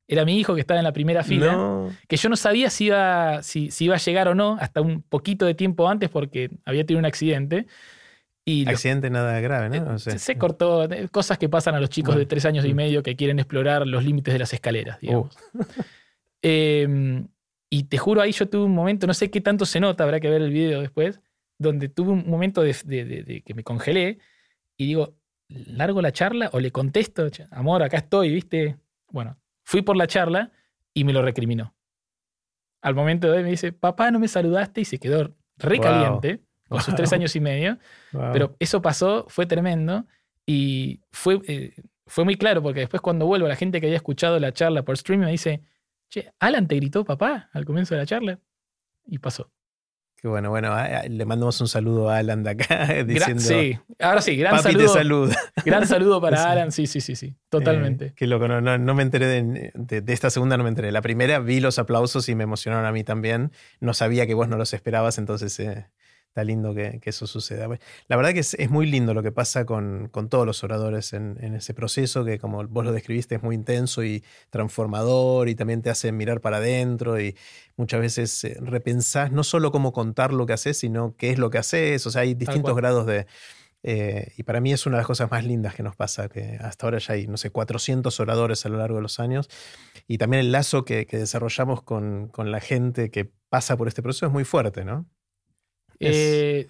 Era 0.08 0.24
mi 0.24 0.40
hijo 0.40 0.54
que 0.54 0.62
estaba 0.62 0.80
en 0.80 0.84
la 0.84 0.94
primera 0.94 1.24
fila, 1.24 1.90
que 2.08 2.18
yo 2.18 2.30
no 2.30 2.36
sabía 2.36 2.70
si 2.70 2.86
iba, 2.86 3.42
si, 3.42 3.70
iba 3.80 3.96
a 3.96 3.98
llegar 3.98 4.28
o 4.28 4.36
no 4.36 4.56
hasta 4.60 4.80
un 4.80 5.02
poquito 5.02 5.48
de 5.48 5.56
tiempo 5.56 5.90
antes 5.90 6.10
porque 6.10 6.52
había 6.64 6.86
tenido 6.86 7.00
un 7.00 7.06
accidente. 7.06 7.66
Y 8.46 8.70
accidente 8.70 9.10
nada 9.10 9.40
grave, 9.40 9.80
¿no? 9.80 9.98
se 9.98 10.38
cortó, 10.38 10.84
eh, 10.84 11.10
cosas 11.10 11.40
que 11.40 11.50
pasan 11.50 11.74
a 11.74 11.80
los 11.80 11.90
chicos 11.90 12.16
de 12.16 12.28
tres 12.28 12.46
años 12.46 12.64
y 12.66 12.74
mm. 12.74 12.78
medio 12.78 13.04
que 13.04 13.16
quieren 13.16 13.40
explorar 13.40 13.88
los 13.88 14.04
límites 14.04 14.32
de 14.32 14.40
las 14.40 14.54
escaleras, 14.54 15.00
digamos. 15.00 15.36
Uh. 15.54 15.64
Em, 16.48 17.28
y 17.78 17.84
te 17.84 17.98
juro, 17.98 18.22
ahí 18.22 18.32
yo 18.32 18.48
tuve 18.48 18.64
un 18.64 18.74
momento, 18.74 19.06
no 19.06 19.14
sé 19.14 19.30
qué 19.30 19.42
tanto 19.42 19.66
se 19.66 19.80
nota, 19.80 20.06
habrá 20.06 20.20
que 20.20 20.30
ver 20.30 20.42
el 20.42 20.52
video 20.52 20.80
después, 20.82 21.20
donde 21.58 21.90
tuve 21.90 22.12
un 22.12 22.30
momento 22.30 22.62
de 22.62 23.44
que 23.46 23.54
me 23.54 23.64
congelé 23.64 24.20
y 24.78 24.88
digo, 24.88 25.18
¿largo 25.50 26.02
la 26.02 26.14
charla 26.14 26.50
o 26.54 26.60
le 26.60 26.72
contesto? 26.72 27.28
Amor, 27.52 27.84
acá 27.84 27.98
estoy, 27.98 28.32
¿viste? 28.34 28.78
Bueno, 29.10 29.38
Fui 29.66 29.82
por 29.82 29.98
la 29.98 30.08
charla 30.08 30.52
y 30.94 31.04
me 31.04 31.12
lo 31.12 31.22
recriminó. 31.24 31.74
Al 32.82 32.94
momento 32.94 33.30
de 33.30 33.40
hoy 33.40 33.44
me 33.44 33.50
dice, 33.50 33.74
papá, 33.74 34.12
no 34.12 34.20
me 34.20 34.28
saludaste 34.28 34.82
y 34.82 34.86
se 34.86 35.00
quedó 35.00 35.36
recaliente 35.58 36.42
con 36.70 36.82
sus 36.82 36.94
tres 36.94 37.12
años 37.14 37.36
y 37.36 37.40
medio. 37.40 37.80
Pero 38.32 38.56
eso 38.60 38.82
pasó, 38.82 39.26
fue 39.28 39.48
tremendo 39.48 40.06
y 40.46 41.02
fue, 41.12 41.42
eh, 41.48 41.74
fue 42.06 42.24
muy 42.24 42.36
claro 42.36 42.62
porque 42.62 42.82
después 42.82 43.02
cuando 43.02 43.26
vuelvo, 43.26 43.48
la 43.48 43.56
gente 43.56 43.82
que 43.82 43.88
había 43.88 43.98
escuchado 43.98 44.40
la 44.40 44.54
charla 44.54 44.84
por 44.84 44.94
streaming 44.94 45.26
me 45.26 45.32
dice, 45.32 45.64
che, 46.10 46.32
Alan 46.40 46.68
te 46.68 46.76
gritó 46.76 47.04
papá 47.06 47.50
al 47.54 47.66
comienzo 47.66 47.96
de 47.96 48.02
la 48.02 48.06
charla 48.06 48.40
y 49.06 49.20
pasó 49.20 49.52
bueno, 50.30 50.50
bueno, 50.50 50.76
le 51.08 51.26
mandamos 51.26 51.60
un 51.62 51.68
saludo 51.68 52.10
a 52.10 52.18
Alan 52.18 52.44
de 52.44 52.52
acá 52.52 52.88
diciendo. 53.06 53.42
sí, 53.42 53.78
ahora 54.00 54.22
sí, 54.22 54.36
gran 54.36 54.62
saludo. 54.62 55.30
Gran 55.66 55.88
saludo 55.88 56.22
para 56.22 56.44
Alan, 56.52 56.72
sí, 56.72 56.88
sí, 56.88 57.02
sí, 57.02 57.16
sí, 57.16 57.36
totalmente. 57.50 58.08
Eh, 58.08 58.14
qué 58.16 58.28
loco, 58.28 58.48
no, 58.48 58.62
no, 58.62 58.96
me 58.96 59.04
enteré 59.04 59.28
de, 59.28 60.04
esta 60.08 60.30
segunda, 60.30 60.58
no 60.58 60.64
me 60.64 60.70
enteré. 60.70 60.92
La 60.92 61.02
primera 61.02 61.40
vi 61.40 61.60
los 61.60 61.80
aplausos 61.80 62.30
y 62.30 62.36
me 62.36 62.44
emocionaron 62.44 62.86
a 62.86 62.92
mí 62.92 63.04
también. 63.04 63.52
No 63.80 63.94
sabía 63.94 64.28
que 64.28 64.34
vos 64.34 64.48
no 64.48 64.58
los 64.58 64.74
esperabas, 64.74 65.18
entonces 65.18 65.60
eh, 65.60 65.88
está 66.36 66.44
lindo 66.44 66.76
que, 66.76 67.00
eso 67.06 67.28
suceda. 67.28 67.70
La 68.10 68.18
verdad 68.18 68.34
que 68.34 68.42
es, 68.42 68.70
muy 68.70 68.86
lindo 68.88 69.14
lo 69.14 69.24
que 69.24 69.32
pasa 69.32 69.66
con, 69.66 70.12
todos 70.30 70.46
los 70.46 70.66
oradores 70.66 71.14
en, 71.14 71.38
ese 71.56 71.74
proceso, 71.74 72.26
que 72.26 72.40
como 72.40 72.68
vos 72.68 72.84
lo 72.84 72.92
describiste 72.92 73.36
es 73.36 73.44
muy 73.44 73.56
intenso 73.56 74.04
y 74.04 74.22
transformador 74.50 75.48
y 75.48 75.56
también 75.56 75.82
te 75.82 75.90
hace 75.90 76.12
mirar 76.12 76.42
para 76.42 76.58
adentro 76.58 77.22
y 77.22 77.38
muchas 77.78 78.02
veces 78.02 78.44
eh, 78.44 78.58
repensás 78.60 79.32
no 79.32 79.46
solo 79.46 79.72
cómo 79.72 79.94
contar 79.94 80.34
lo 80.34 80.46
que 80.46 80.52
haces, 80.52 80.78
sino 80.78 81.16
qué 81.16 81.30
es 81.30 81.40
lo 81.40 81.50
que 81.50 81.58
haces. 81.58 82.06
O 82.06 82.12
sea, 82.12 82.24
hay 82.24 82.34
distintos 82.34 82.76
grados 82.76 83.06
de... 83.06 83.28
Eh, 83.88 84.34
y 84.36 84.44
para 84.44 84.60
mí 84.60 84.74
es 84.74 84.86
una 84.88 84.98
de 84.98 85.02
las 85.02 85.08
cosas 85.08 85.32
más 85.32 85.46
lindas 85.46 85.76
que 85.76 85.84
nos 85.84 85.96
pasa, 85.96 86.28
que 86.28 86.58
hasta 86.60 86.88
ahora 86.88 86.98
ya 86.98 87.14
hay, 87.14 87.28
no 87.28 87.38
sé, 87.38 87.52
400 87.52 88.20
oradores 88.20 88.66
a 88.66 88.70
lo 88.70 88.78
largo 88.78 88.98
de 88.98 89.04
los 89.04 89.22
años. 89.22 89.48
Y 90.08 90.18
también 90.18 90.42
el 90.42 90.52
lazo 90.52 90.84
que, 90.84 91.06
desarrollamos 91.10 91.84
con, 91.84 92.28
con 92.28 92.52
la 92.52 92.60
gente 92.60 93.10
que 93.10 93.32
pasa 93.48 93.78
por 93.78 93.88
este 93.88 94.02
proceso 94.02 94.26
es 94.26 94.32
muy 94.34 94.44
fuerte, 94.44 94.84
¿no? 94.84 95.06
Eh, 96.00 96.68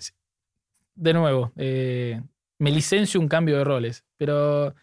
de 0.95 1.13
nuevo, 1.13 1.51
eh, 1.57 2.21
me 2.59 2.71
licencio 2.71 3.19
un 3.19 3.27
cambio 3.27 3.57
de 3.57 3.63
roles, 3.63 4.03
pero 4.17 4.73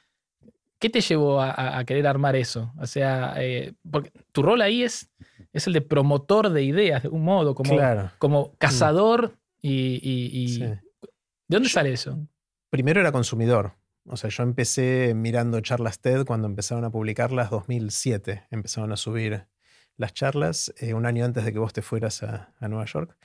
¿qué 0.78 0.90
te 0.90 1.00
llevó 1.00 1.40
a, 1.40 1.82
querer 1.84 2.06
armar 2.06 2.36
eso? 2.36 2.72
O 2.78 2.86
sea, 2.86 3.34
eh, 3.38 3.72
porque 3.90 4.12
tu 4.32 4.42
rol 4.42 4.60
ahí 4.60 4.82
es, 4.82 5.10
es 5.52 5.66
el 5.66 5.72
de 5.72 5.80
promotor 5.80 6.50
de 6.50 6.62
ideas, 6.62 7.04
de 7.04 7.08
un 7.08 7.24
modo, 7.24 7.54
como, 7.54 7.76
como 8.18 8.46
mm. 8.46 8.56
cazador 8.58 9.36
y... 9.60 10.58
¿De 10.58 11.56
dónde 11.56 11.68
sale 11.68 11.92
eso? 11.92 12.18
Primero 12.70 13.00
era 13.00 13.12
consumidor. 13.12 13.74
O 14.06 14.16
sea, 14.16 14.30
yo 14.30 14.42
empecé 14.42 15.12
mirando 15.14 15.60
charlas 15.60 16.00
TED 16.00 16.24
cuando 16.24 16.48
empezaron 16.48 16.84
a 16.84 16.90
publicarlas 16.90 17.50
2007. 17.50 18.44
Empezaron 18.50 18.90
a 18.92 18.96
subir 18.96 19.46
las 19.98 20.14
charlas 20.14 20.72
un 20.94 21.04
año 21.04 21.26
antes 21.26 21.44
de 21.44 21.52
que 21.52 21.58
vos 21.58 21.74
te 21.74 21.82
fueras 21.82 22.22
a, 22.22 22.54
a 22.58 22.68
Nueva 22.68 22.86
York. 22.86 23.18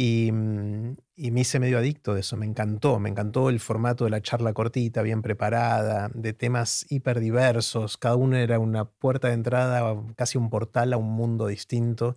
Mm, 0.00 0.92
y, 1.16 1.30
me 1.32 1.40
hice 1.40 1.58
medio 1.58 1.78
adicto 1.78 2.14
de 2.14 2.20
eso, 2.20 2.36
me 2.36 2.46
encantó, 2.46 3.00
me 3.00 3.08
encantó 3.08 3.48
el 3.48 3.58
formato 3.58 4.04
de 4.04 4.10
la 4.10 4.22
charla 4.22 4.52
cortita, 4.52 5.02
bien 5.02 5.22
preparada, 5.22 6.08
de 6.14 6.32
temas 6.32 6.86
hiperdiversos, 6.88 7.96
cada 7.96 8.14
uno 8.14 8.36
era 8.36 8.60
una 8.60 8.84
puerta 8.84 9.28
de 9.28 9.34
entrada, 9.34 9.96
casi 10.16 10.38
un 10.38 10.50
portal 10.50 10.92
a 10.92 10.96
un 10.98 11.10
mundo 11.10 11.48
distinto, 11.48 12.14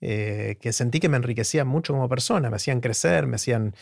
eh, 0.00 0.58
que 0.60 0.72
sentí 0.72 0.98
que 1.00 1.08
me 1.08 1.16
enriquecían 1.16 1.68
mucho 1.68 1.92
como 1.92 2.08
persona, 2.08 2.50
me 2.50 2.56
hacían 2.56 2.80
crecer, 2.80 3.26
me 3.28 3.36
hacían 3.36 3.76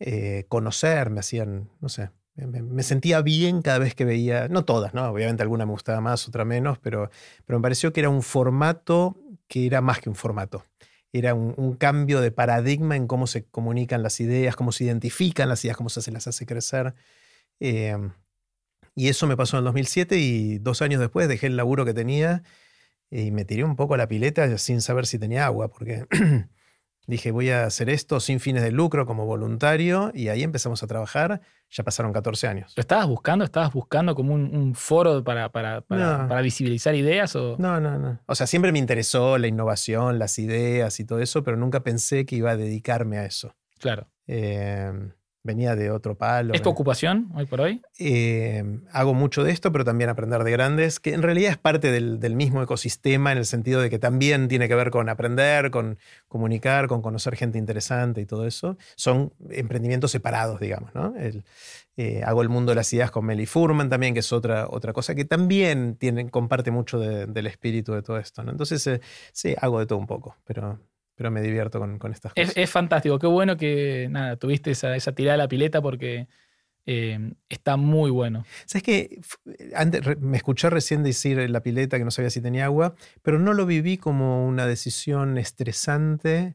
eh, 0.00 0.46
conocer, 0.48 1.10
me 1.10 1.20
hacían, 1.20 1.70
no 1.80 1.88
sé, 1.88 2.10
me, 2.36 2.82
sentía 2.84 3.22
bien 3.22 3.62
cada 3.62 3.80
vez 3.80 3.94
que 3.96 4.04
veía, 4.04 4.48
no 4.48 4.64
todas, 4.64 4.94
¿no? 4.94 5.08
Obviamente 5.10 5.42
alguna 5.42 5.66
me 5.66 5.72
gustaba 5.72 6.00
más, 6.00 6.28
otra 6.28 6.44
menos, 6.44 6.78
pero, 6.78 7.10
pero 7.46 7.58
me 7.58 7.62
pareció 7.62 7.92
que 7.92 8.00
era 8.00 8.10
un 8.10 8.22
formato 8.22 9.16
que 9.48 9.66
era 9.66 9.80
más 9.80 10.00
que 10.00 10.10
un 10.10 10.14
formato 10.14 10.64
era 11.12 11.34
un, 11.34 11.74
cambio 11.76 12.20
de 12.20 12.30
paradigma 12.30 12.96
en 12.96 13.06
cómo 13.06 13.26
se 13.26 13.46
comunican 13.46 14.02
las 14.02 14.20
ideas, 14.20 14.56
cómo 14.56 14.72
se 14.72 14.84
identifican 14.84 15.48
las 15.48 15.64
ideas, 15.64 15.76
cómo 15.76 15.88
se 15.88 16.10
las 16.12 16.26
hace 16.26 16.46
crecer. 16.46 16.94
Em, 17.60 18.12
y 18.94 19.08
eso 19.08 19.26
me 19.26 19.36
pasó 19.36 19.56
en 19.56 19.60
el 19.60 19.64
2007 19.66 20.18
y 20.18 20.58
dos 20.58 20.82
años 20.82 21.00
después 21.00 21.28
dejé 21.28 21.46
el 21.48 21.56
laburo 21.56 21.84
que 21.84 21.94
tenía 21.94 22.42
y 23.10 23.30
me 23.30 23.44
tiré 23.44 23.64
un 23.64 23.76
poco 23.76 23.94
a 23.94 23.96
la 23.98 24.08
pileta 24.08 24.58
sin 24.58 24.82
saber 24.82 25.06
si 25.06 25.18
tenía 25.18 25.46
agua, 25.46 25.68
porque 25.68 26.06
dije 27.08 27.32
voy 27.32 27.50
a 27.50 27.64
hacer 27.64 27.88
esto 27.88 28.20
sin 28.20 28.38
fines 28.38 28.62
de 28.62 28.70
lucro 28.70 29.06
como 29.06 29.24
voluntario 29.26 30.12
y 30.14 30.28
ahí 30.28 30.44
empezamos 30.44 30.82
a 30.82 30.86
trabajar. 30.86 31.40
Ya 31.70 31.82
pasaron 31.82 32.12
14 32.12 32.46
años. 32.46 32.72
¿Lo 32.76 32.80
estabas 32.82 33.08
buscando? 33.08 33.44
¿Estabas 33.44 33.72
buscando 33.72 34.14
como 34.14 34.34
un, 34.34 34.74
foro 34.74 35.24
para, 35.24 35.48
para, 35.50 35.80
para, 35.80 36.40
visibilizar 36.40 36.94
ideas? 36.94 37.34
O? 37.34 37.56
No, 37.58 37.80
no, 37.80 37.98
no. 37.98 38.20
O 38.26 38.34
sea, 38.34 38.46
siempre 38.46 38.72
me 38.72 38.78
interesó 38.78 39.36
la 39.38 39.48
innovación, 39.48 40.18
las 40.18 40.38
ideas 40.38 41.00
y 41.00 41.04
todo 41.04 41.20
eso, 41.20 41.42
pero 41.42 41.56
nunca 41.56 41.80
pensé 41.80 42.24
que 42.24 42.36
iba 42.36 42.52
a 42.52 42.56
dedicarme 42.56 43.18
a 43.18 43.24
eso. 43.24 43.54
Claro. 43.78 44.06
Eh, 44.26 44.92
venía 45.42 45.76
de 45.76 45.90
otro 45.90 46.16
palo. 46.16 46.54
¿Es 46.54 46.62
tu 46.62 46.68
ocupación 46.68 47.30
hoy 47.34 47.46
por 47.46 47.60
hoy? 47.60 47.82
Eh, 47.98 48.62
hago 48.92 49.14
mucho 49.14 49.44
de 49.44 49.52
esto, 49.52 49.72
pero 49.72 49.84
también 49.84 50.10
aprender 50.10 50.44
de 50.44 50.50
grandes, 50.50 51.00
que 51.00 51.14
en 51.14 51.22
realidad 51.22 51.50
es 51.50 51.58
parte 51.58 51.90
del, 51.90 52.36
mismo 52.36 52.62
ecosistema 52.62 53.32
en 53.32 53.38
el 53.38 53.46
sentido 53.46 53.80
de 53.80 53.90
que 53.90 53.98
también 53.98 54.48
tiene 54.48 54.68
que 54.68 54.74
ver 54.74 54.90
con 54.90 55.08
aprender, 55.08 55.70
con 55.70 55.98
comunicar, 56.28 56.86
con 56.86 57.02
conocer 57.02 57.36
gente 57.36 57.58
interesante 57.58 58.20
y 58.20 58.26
todo 58.26 58.46
eso. 58.46 58.76
Son 58.96 59.32
emprendimientos 59.50 60.10
separados, 60.10 60.60
digamos. 60.60 60.94
¿no? 60.94 61.14
Eh, 61.96 62.22
hago 62.24 62.42
el 62.42 62.48
mundo 62.48 62.70
de 62.70 62.76
las 62.76 62.92
ideas 62.92 63.10
con 63.10 63.24
Meli 63.26 63.44
Furman 63.46 63.88
también, 63.88 64.14
que 64.14 64.20
es 64.20 64.32
otra, 64.32 64.68
otra 64.70 64.92
cosa 64.92 65.16
que 65.16 65.24
también 65.24 65.96
tiene, 65.96 66.30
comparte 66.30 66.70
mucho 66.70 67.00
del 67.00 67.46
espíritu 67.48 67.92
de 67.92 68.02
todo 68.02 68.18
esto. 68.18 68.44
¿no? 68.44 68.52
Entonces, 68.52 68.86
eh, 68.86 69.00
sí, 69.32 69.56
hago 69.60 69.80
de 69.80 69.86
todo 69.86 69.98
un 69.98 70.06
poco, 70.06 70.36
pero 70.44 70.78
pero 71.18 71.32
me 71.32 71.42
divierto 71.42 71.80
con, 71.80 72.12
estas 72.12 72.32
cosas. 72.32 72.56
Es, 72.56 72.70
fantástico, 72.70 73.18
qué 73.18 73.26
bueno 73.26 73.56
que 73.56 74.06
nada, 74.08 74.36
tuviste 74.36 74.70
esa, 74.70 74.94
esa 74.94 75.12
tirada 75.12 75.32
de 75.32 75.38
la 75.38 75.48
pileta 75.48 75.82
porque 75.82 76.28
eh, 76.86 77.32
está 77.48 77.76
muy 77.76 78.12
bueno. 78.12 78.44
¿Sabes 78.66 78.84
que 78.84 79.20
Antes, 79.74 80.20
me 80.20 80.36
escuché 80.36 80.70
recién 80.70 81.02
decir 81.02 81.50
la 81.50 81.60
pileta 81.60 81.98
que 81.98 82.04
no 82.04 82.12
sabía 82.12 82.30
si 82.30 82.40
tenía 82.40 82.66
agua, 82.66 82.94
pero 83.22 83.40
no 83.40 83.52
lo 83.52 83.66
viví 83.66 83.98
como 83.98 84.46
una 84.46 84.64
decisión 84.66 85.38
estresante 85.38 86.54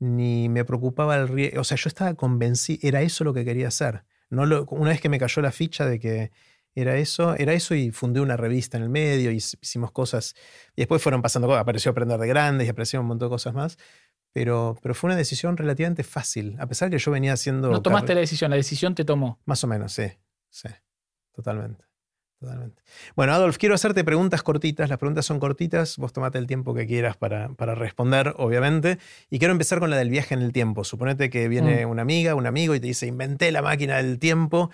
ni 0.00 0.48
me 0.48 0.64
preocupaba 0.64 1.14
el 1.16 1.28
riesgo. 1.28 1.60
O 1.60 1.64
sea, 1.64 1.76
yo 1.76 1.86
estaba 1.86 2.14
convencido, 2.14 2.80
era 2.82 3.02
eso 3.02 3.22
lo 3.22 3.32
que 3.32 3.44
quería 3.44 3.68
hacer. 3.68 4.02
No 4.28 4.42
una 4.70 4.90
vez 4.90 5.00
que 5.00 5.08
me 5.08 5.20
cayó 5.20 5.40
la 5.40 5.52
ficha 5.52 5.86
de 5.86 6.00
que 6.00 6.32
era 6.74 6.96
eso, 6.96 7.34
era 7.36 7.52
eso 7.52 7.74
y 7.74 7.90
fundé 7.90 8.20
una 8.20 8.36
revista 8.36 8.76
en 8.76 8.84
el 8.84 8.88
medio 8.88 9.30
y 9.30 9.36
hicimos 9.36 9.90
cosas. 9.92 10.34
Y 10.76 10.82
después 10.82 11.02
fueron 11.02 11.22
pasando 11.22 11.48
cosas, 11.48 11.62
apareció 11.62 11.90
Aprender 11.90 12.18
de 12.18 12.28
Grandes 12.28 12.66
y 12.66 12.70
apareció 12.70 13.00
un 13.00 13.06
montón 13.06 13.28
de 13.28 13.34
cosas 13.34 13.54
más. 13.54 13.78
Pero, 14.32 14.78
pero 14.80 14.94
fue 14.94 15.08
una 15.08 15.16
decisión 15.16 15.56
relativamente 15.56 16.04
fácil, 16.04 16.56
a 16.60 16.66
pesar 16.66 16.88
que 16.88 16.98
yo 16.98 17.10
venía 17.10 17.32
haciendo... 17.32 17.70
No 17.70 17.82
tomaste 17.82 18.14
la 18.14 18.20
decisión, 18.20 18.50
la 18.50 18.56
decisión 18.56 18.94
te 18.94 19.04
tomó. 19.04 19.40
Más 19.44 19.64
o 19.64 19.66
menos, 19.66 19.92
sí, 19.92 20.04
sí, 20.50 20.68
totalmente. 21.32 21.90
Totalmente. 22.40 22.82
Bueno, 23.16 23.34
Adolf, 23.34 23.58
quiero 23.58 23.74
hacerte 23.74 24.02
preguntas 24.02 24.42
cortitas. 24.42 24.88
Las 24.88 24.98
preguntas 24.98 25.26
son 25.26 25.38
cortitas. 25.38 25.98
Vos 25.98 26.14
tomate 26.14 26.38
el 26.38 26.46
tiempo 26.46 26.72
que 26.72 26.86
quieras 26.86 27.18
para, 27.18 27.50
para 27.50 27.74
responder, 27.74 28.32
obviamente. 28.38 28.98
Y 29.28 29.38
quiero 29.38 29.52
empezar 29.52 29.78
con 29.78 29.90
la 29.90 29.98
del 29.98 30.08
viaje 30.08 30.32
en 30.32 30.40
el 30.40 30.50
tiempo. 30.50 30.82
Suponete 30.84 31.28
que 31.28 31.48
viene 31.48 31.84
mm. 31.84 31.90
una 31.90 32.00
amiga, 32.00 32.34
un 32.34 32.46
amigo 32.46 32.74
y 32.74 32.80
te 32.80 32.86
dice, 32.86 33.06
inventé 33.06 33.52
la 33.52 33.60
máquina 33.60 33.98
del 33.98 34.18
tiempo 34.18 34.70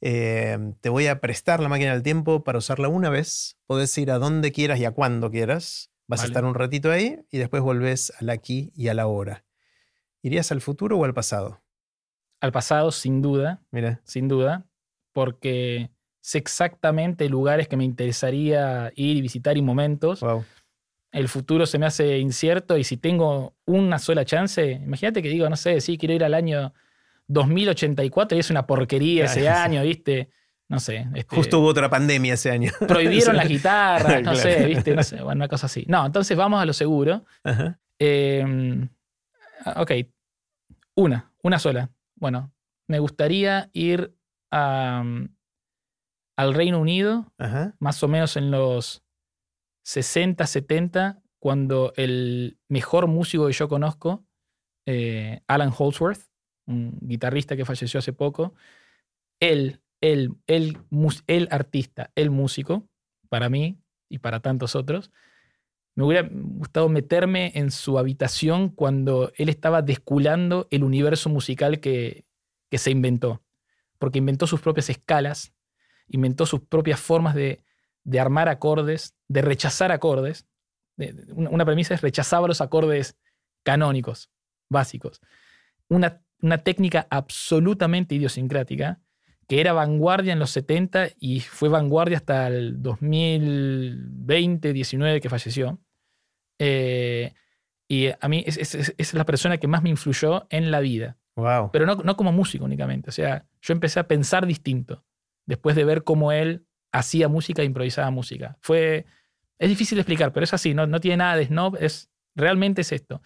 Eh, 0.00 0.58
te 0.80 0.88
voy 0.88 1.06
a 1.06 1.20
prestar 1.20 1.60
la 1.60 1.68
máquina 1.68 1.92
del 1.92 2.02
tiempo 2.02 2.42
para 2.42 2.58
usarla 2.58 2.88
una 2.88 3.10
vez. 3.10 3.58
Podés 3.66 3.96
ir 3.98 4.10
a 4.10 4.18
donde 4.18 4.52
quieras 4.52 4.78
y 4.78 4.84
a 4.84 4.92
cuando 4.92 5.30
quieras. 5.30 5.90
Vas 6.06 6.22
a 6.22 6.26
estar 6.26 6.44
un 6.44 6.54
ratito 6.54 6.90
ahí 6.90 7.20
y 7.30 7.38
después 7.38 7.62
volvés 7.62 8.12
al 8.18 8.30
aquí 8.30 8.72
y 8.74 8.88
a 8.88 8.94
la 8.94 9.06
hora. 9.06 9.44
¿Irías 10.22 10.50
al 10.50 10.60
futuro 10.60 10.98
o 10.98 11.04
al 11.04 11.14
pasado? 11.14 11.62
Al 12.40 12.50
pasado, 12.52 12.90
sin 12.90 13.22
duda, 13.22 13.62
Mira, 13.70 14.00
sin 14.04 14.26
duda, 14.26 14.66
porque 15.12 15.90
sé 16.20 16.38
exactamente 16.38 17.28
lugares 17.28 17.68
que 17.68 17.76
me 17.76 17.84
interesaría 17.84 18.92
ir 18.96 19.18
y 19.18 19.20
visitar 19.20 19.56
y 19.56 19.62
momentos. 19.62 20.20
wow. 20.20 20.44
El 21.12 21.28
futuro 21.28 21.66
se 21.66 21.78
me 21.78 21.86
hace 21.86 22.18
incierto 22.18 22.76
y 22.76 22.84
si 22.84 22.96
tengo 22.96 23.56
una 23.64 23.98
sola 23.98 24.24
chance, 24.24 24.70
imagínate 24.72 25.22
que 25.22 25.28
digo, 25.28 25.48
no 25.48 25.56
sé, 25.56 25.80
sí, 25.80 25.98
quiero 25.98 26.14
ir 26.14 26.24
al 26.24 26.34
año 26.34 26.72
2084 27.32 28.36
y 28.36 28.40
es 28.40 28.50
una 28.50 28.66
porquería 28.66 29.24
ese 29.26 29.48
año, 29.48 29.82
¿viste? 29.82 30.30
No 30.68 30.78
sé. 30.80 31.06
este, 31.14 31.34
Justo 31.36 31.58
hubo 31.60 31.68
otra 31.68 31.88
pandemia 31.88 32.34
ese 32.34 32.50
año. 32.50 32.70
prohibieron 32.88 33.36
las 33.36 33.48
guitarras, 33.48 34.22
no 34.22 34.32
Claro. 34.32 34.36
sé, 34.36 34.66
¿viste? 34.66 34.94
No 34.94 35.02
sé, 35.02 35.16
bueno, 35.16 35.38
una 35.40 35.48
cosa 35.48 35.66
así. 35.66 35.84
No, 35.88 36.06
entonces 36.06 36.36
vamos 36.36 36.60
a 36.60 36.66
lo 36.66 36.72
seguro. 36.72 37.24
Ajá. 37.44 37.78
Eh, 37.98 38.88
ok, 39.76 39.90
una, 40.96 41.32
una 41.42 41.58
sola. 41.58 41.90
Bueno, 42.16 42.52
me 42.88 42.98
gustaría 42.98 43.70
ir 43.72 44.14
a, 44.50 45.04
al 46.36 46.54
Reino 46.54 46.78
Unido, 46.80 47.32
Ajá. 47.38 47.74
más 47.78 48.02
o 48.02 48.08
menos 48.08 48.36
en 48.36 48.50
los 48.50 49.02
60, 49.84 50.46
70, 50.46 51.20
cuando 51.38 51.92
el 51.96 52.58
mejor 52.68 53.06
músico 53.06 53.46
que 53.46 53.52
yo 53.52 53.68
conozco, 53.68 54.24
eh, 54.86 55.40
Alan 55.46 55.72
Holdsworth, 55.76 56.20
un 56.70 56.98
guitarrista 57.00 57.56
que 57.56 57.64
falleció 57.64 57.98
hace 57.98 58.12
poco, 58.12 58.54
él, 59.40 59.80
él, 60.00 60.34
él, 60.46 60.78
el 61.26 61.48
artista, 61.50 62.10
el 62.14 62.30
músico, 62.30 62.88
para 63.28 63.48
mí 63.48 63.78
y 64.08 64.18
para 64.18 64.40
tantos 64.40 64.74
otros, 64.74 65.10
me 65.94 66.04
hubiera 66.04 66.28
gustado 66.30 66.88
meterme 66.88 67.52
en 67.54 67.70
su 67.70 67.98
habitación 67.98 68.68
cuando 68.68 69.32
él 69.36 69.48
estaba 69.48 69.82
desculando 69.82 70.66
el 70.70 70.84
universo 70.84 71.28
musical 71.28 71.80
que, 71.80 72.24
que 72.70 72.78
se 72.78 72.90
inventó. 72.90 73.42
Porque 73.98 74.18
inventó 74.18 74.46
sus 74.46 74.60
propias 74.60 74.88
escalas, 74.88 75.52
inventó 76.08 76.46
sus 76.46 76.60
propias 76.60 77.00
formas 77.00 77.34
de, 77.34 77.62
de 78.04 78.20
armar 78.20 78.48
acordes, 78.48 79.14
de 79.28 79.42
rechazar 79.42 79.92
acordes. 79.92 80.46
De- 80.96 81.12
de- 81.12 81.32
Una 81.32 81.50
una 81.50 81.64
premisa 81.66 81.94
es 81.94 82.00
rechazaba 82.00 82.48
los 82.48 82.60
acordes 82.60 83.16
canónicos, 83.62 84.30
básicos. 84.70 85.20
Una, 85.88 86.22
una 86.42 86.58
técnica 86.58 87.06
absolutamente 87.10 88.14
idiosincrática 88.14 89.00
que 89.48 89.60
era 89.60 89.72
vanguardia 89.72 90.32
en 90.32 90.38
los 90.38 90.50
70 90.50 91.08
y 91.18 91.40
fue 91.40 91.68
vanguardia 91.68 92.18
hasta 92.18 92.46
el 92.46 92.80
2020, 92.82 94.72
19 94.72 95.20
que 95.20 95.28
falleció. 95.28 95.80
Eh, 96.58 97.32
y 97.88 98.08
a 98.20 98.28
mí 98.28 98.44
es, 98.46 98.56
es- 98.58 98.94
es- 98.96 99.14
la 99.14 99.24
persona 99.24 99.58
que 99.58 99.66
más 99.66 99.82
me 99.82 99.88
influyó 99.90 100.46
en 100.50 100.70
la 100.70 100.80
vida 100.80 101.16
Wow. 101.36 101.70
pero 101.72 101.86
no, 101.86 101.96
no 101.96 102.16
como 102.16 102.32
músico 102.32 102.64
únicamente. 102.64 103.08
O 103.10 103.12
sea, 103.12 103.46
yo 103.62 103.72
empecé 103.72 103.98
a 103.98 104.06
pensar 104.08 104.46
distinto 104.46 105.04
después 105.46 105.74
de 105.74 105.84
ver 105.84 106.04
cómo 106.04 106.32
él 106.32 106.66
hacía 106.92 107.28
música 107.28 107.62
e 107.62 107.64
improvisaba 107.64 108.10
música. 108.10 108.58
Fue, 108.60 109.06
es 109.58 109.68
difícil 109.68 109.96
de 109.96 110.02
explicar, 110.02 110.32
pero 110.32 110.44
es 110.44 110.52
así, 110.54 110.74
no, 110.74 110.86
no 110.86 111.00
tiene 111.00 111.16
nada 111.18 111.36
de 111.36 111.46
snob, 111.46 111.76
es, 111.80 112.10
realmente 112.34 112.82
es 112.82 112.92
esto. 112.92 113.22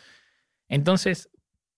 Entonces, 0.69 1.29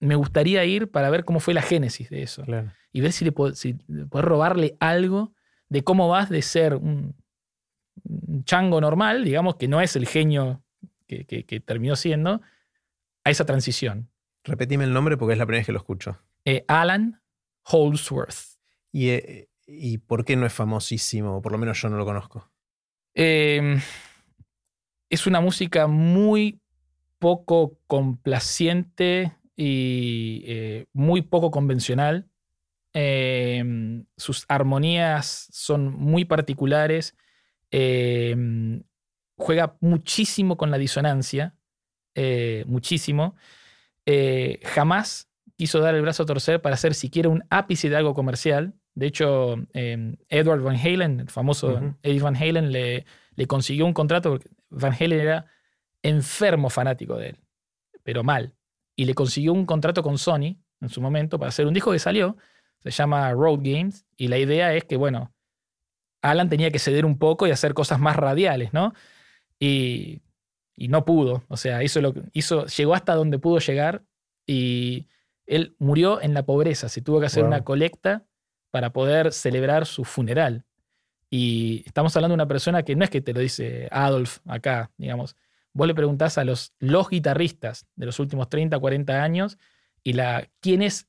me 0.01 0.15
gustaría 0.15 0.65
ir 0.65 0.91
para 0.91 1.11
ver 1.11 1.25
cómo 1.25 1.41
fue 1.41 1.55
la 1.55 1.63
génesis 1.63 2.11
de 2.11 2.23
eso 2.23 2.43
Claro. 2.45 2.73
y 2.93 3.01
ver 3.01 3.13
si 3.13 3.25
le 3.25 3.33
puedo, 3.33 3.55
si 3.55 3.75
puedo 3.75 4.23
robarle 4.25 4.77
algo 4.81 5.33
de 5.69 5.83
cómo 5.83 6.09
vas 6.09 6.29
de 6.31 6.43
ser 6.43 6.75
un, 6.75 7.15
un 8.05 8.45
chango 8.45 8.81
normal, 8.81 9.25
digamos, 9.25 9.57
que 9.57 9.69
no 9.69 9.81
es 9.81 9.97
el 9.97 10.07
genio 10.07 10.63
que, 11.07 11.25
que- 11.25 11.45
que 11.45 11.61
terminó 11.61 11.97
siendo, 11.97 12.41
a 13.25 13.31
esa 13.31 13.45
transición. 13.47 14.11
Repetime 14.45 14.85
el 14.85 14.93
nombre 14.93 15.17
porque 15.17 15.33
es 15.33 15.39
la 15.39 15.47
primera 15.47 15.61
vez 15.61 15.67
que 15.67 15.73
lo 15.73 15.79
escucho. 15.79 16.19
Eh, 16.45 16.65
Alan 16.69 17.21
Holdsworth. 17.65 18.59
¿Y, 18.93 19.09
eh, 19.09 19.49
¿Y 19.67 19.99
por 19.99 20.25
qué 20.25 20.37
no 20.37 20.47
es 20.47 20.53
famosísimo? 20.53 21.43
Por 21.43 21.51
lo 21.53 21.59
menos 21.59 21.81
yo 21.83 21.89
no 21.89 21.97
lo 21.97 22.05
conozco. 22.05 22.49
Eh, 23.15 23.79
es 25.11 25.27
una 25.27 25.41
música 25.41 25.87
muy 25.89 26.61
poco 27.19 27.79
complaciente 27.89 29.33
y 29.57 30.43
eh, 30.47 30.87
muy 30.93 31.23
poco 31.23 31.51
convencional. 31.51 32.29
Eh, 32.95 33.63
sus 34.17 34.45
armonías 34.49 35.49
son 35.53 35.93
muy 35.93 36.25
particulares. 36.25 37.17
Eh, 37.71 38.37
juega 39.37 39.77
muchísimo 39.81 40.57
con 40.57 40.71
la 40.71 40.79
disonancia. 40.79 41.55
eh, 42.15 42.65
muchísimo. 42.67 43.37
Eh, 44.07 44.61
jamás 44.65 45.29
quiso 45.57 45.81
dar 45.81 45.95
el 45.95 46.03
brazo 46.03 46.23
a 46.23 46.27
torcer 46.27 46.63
para 46.63 46.75
hacer 46.75 46.95
siquiera 46.95 47.29
un 47.29 47.45
ápice 47.51 47.91
de 47.91 47.97
algo 47.97 48.15
comercial. 48.15 48.75
De 48.95 49.07
hecho, 49.07 49.57
eh, 49.75 50.17
Edward 50.31 50.63
Van 50.63 50.77
Halen, 50.77 51.21
el 51.21 51.29
famoso. 51.31 51.97
Eddie 52.03 52.21
Van 52.21 52.37
Halen, 52.37 52.73
le, 52.73 53.05
le 53.35 53.47
consiguió 53.47 53.85
un 53.85 53.93
contrato 53.93 54.31
porque 54.31 54.49
Van 54.71 54.95
Halen 54.99 55.21
era 55.21 55.47
enfermo 56.03 56.71
fanático 56.71 57.17
de 57.19 57.29
él, 57.31 57.39
pero 58.03 58.25
mal. 58.25 58.55
Y 58.97 59.05
le 59.05 59.15
consiguió 59.15 59.53
un 59.53 59.67
contrato 59.67 60.03
con 60.03 60.19
Sony 60.19 60.57
en 60.81 60.89
su 60.89 61.01
momento 61.01 61.39
para 61.39 61.51
hacer 61.51 61.67
un 61.67 61.75
disco 61.75 61.93
que 61.93 61.99
salió, 61.99 62.37
se 62.81 62.91
llama 62.91 63.31
Road 63.33 63.61
Games, 63.63 64.07
y 64.17 64.29
la 64.29 64.39
idea 64.39 64.75
es 64.75 64.85
que, 64.85 64.97
bueno, 64.97 65.33
Alan 66.23 66.49
tenía 66.49 66.71
que 66.71 66.79
ceder 66.79 67.05
un 67.05 67.19
poco 67.19 67.47
y 67.47 67.51
hacer 67.51 67.75
cosas 67.75 68.01
más 68.01 68.17
radiales, 68.17 68.73
¿no? 68.73 68.93
Y, 69.59 70.23
y 70.77 70.89
no 70.89 71.05
pudo, 71.05 71.45
o 71.49 71.57
sea, 71.57 71.83
hizo 71.83 72.01
lo 72.01 72.13
hizo, 72.33 72.67
llegó 72.67 72.95
hasta 72.95 73.15
donde 73.15 73.39
pudo 73.39 73.59
llegar 73.59 74.05
y 74.47 75.07
él 75.47 75.77
murió 75.79 76.21
en 76.21 76.35
la 76.35 76.45
pobreza, 76.45 76.89
se 76.89 77.01
tuvo 77.03 77.21
que 77.21 77.27
hacer 77.27 77.43
Wow. 77.43 77.49
una 77.49 77.65
colecta 77.65 78.27
para 78.71 78.93
poder 78.93 79.33
celebrar 79.33 79.87
su 79.87 80.05
funeral. 80.05 80.65
Y 81.31 81.83
estamos 81.87 82.15
hablando 82.17 82.33
de 82.33 82.43
una 82.43 82.49
persona 82.49 82.83
que 82.83 82.95
no 82.97 83.05
es 83.05 83.11
que 83.11 83.21
te 83.21 83.33
lo 83.33 83.41
dice 83.41 83.89
Adolf 83.91 84.39
acá, 84.47 84.91
digamos. 84.97 85.37
Vos 85.77 85.87
le 85.87 85.95
preguntás 85.95 86.39
a 86.39 86.45
los, 86.45 86.73
los 86.79 87.09
guitarristas 87.11 87.87
de 87.97 88.07
los 88.07 88.19
últimos 88.19 88.49
30, 88.49 88.79
40 88.79 89.23
años 89.23 89.59
y 90.03 90.15
la, 90.15 90.49
¿quién 90.61 90.81
es, 90.83 91.09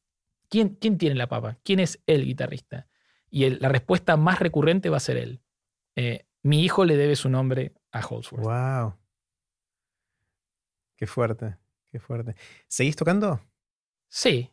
quién, 0.49 0.75
quién 0.75 0.97
tiene 0.97 1.15
la 1.15 1.27
papa? 1.27 1.57
¿Quién 1.63 1.79
es 1.79 2.01
el 2.05 2.25
guitarrista? 2.25 2.87
Y 3.29 3.45
el- 3.45 3.59
la 3.61 3.69
respuesta 3.69 4.17
más 4.17 4.39
recurrente 4.39 4.89
va 4.89 4.97
a 4.97 5.01
ser 5.01 5.17
él. 5.17 5.41
Eh, 5.95 6.25
mi 6.43 6.63
hijo 6.63 6.83
le 6.85 6.97
debe 6.97 7.15
su 7.15 7.29
nombre 7.29 7.73
a 7.91 8.05
Holdsworth. 8.05 8.43
Wow. 8.45 8.93
Qué 10.95 11.07
fuerte, 11.07 11.55
qué 11.91 11.99
fuerte. 11.99 12.35
¿Seguís 12.67 12.95
tocando? 12.95 13.39
Sí, 14.07 14.51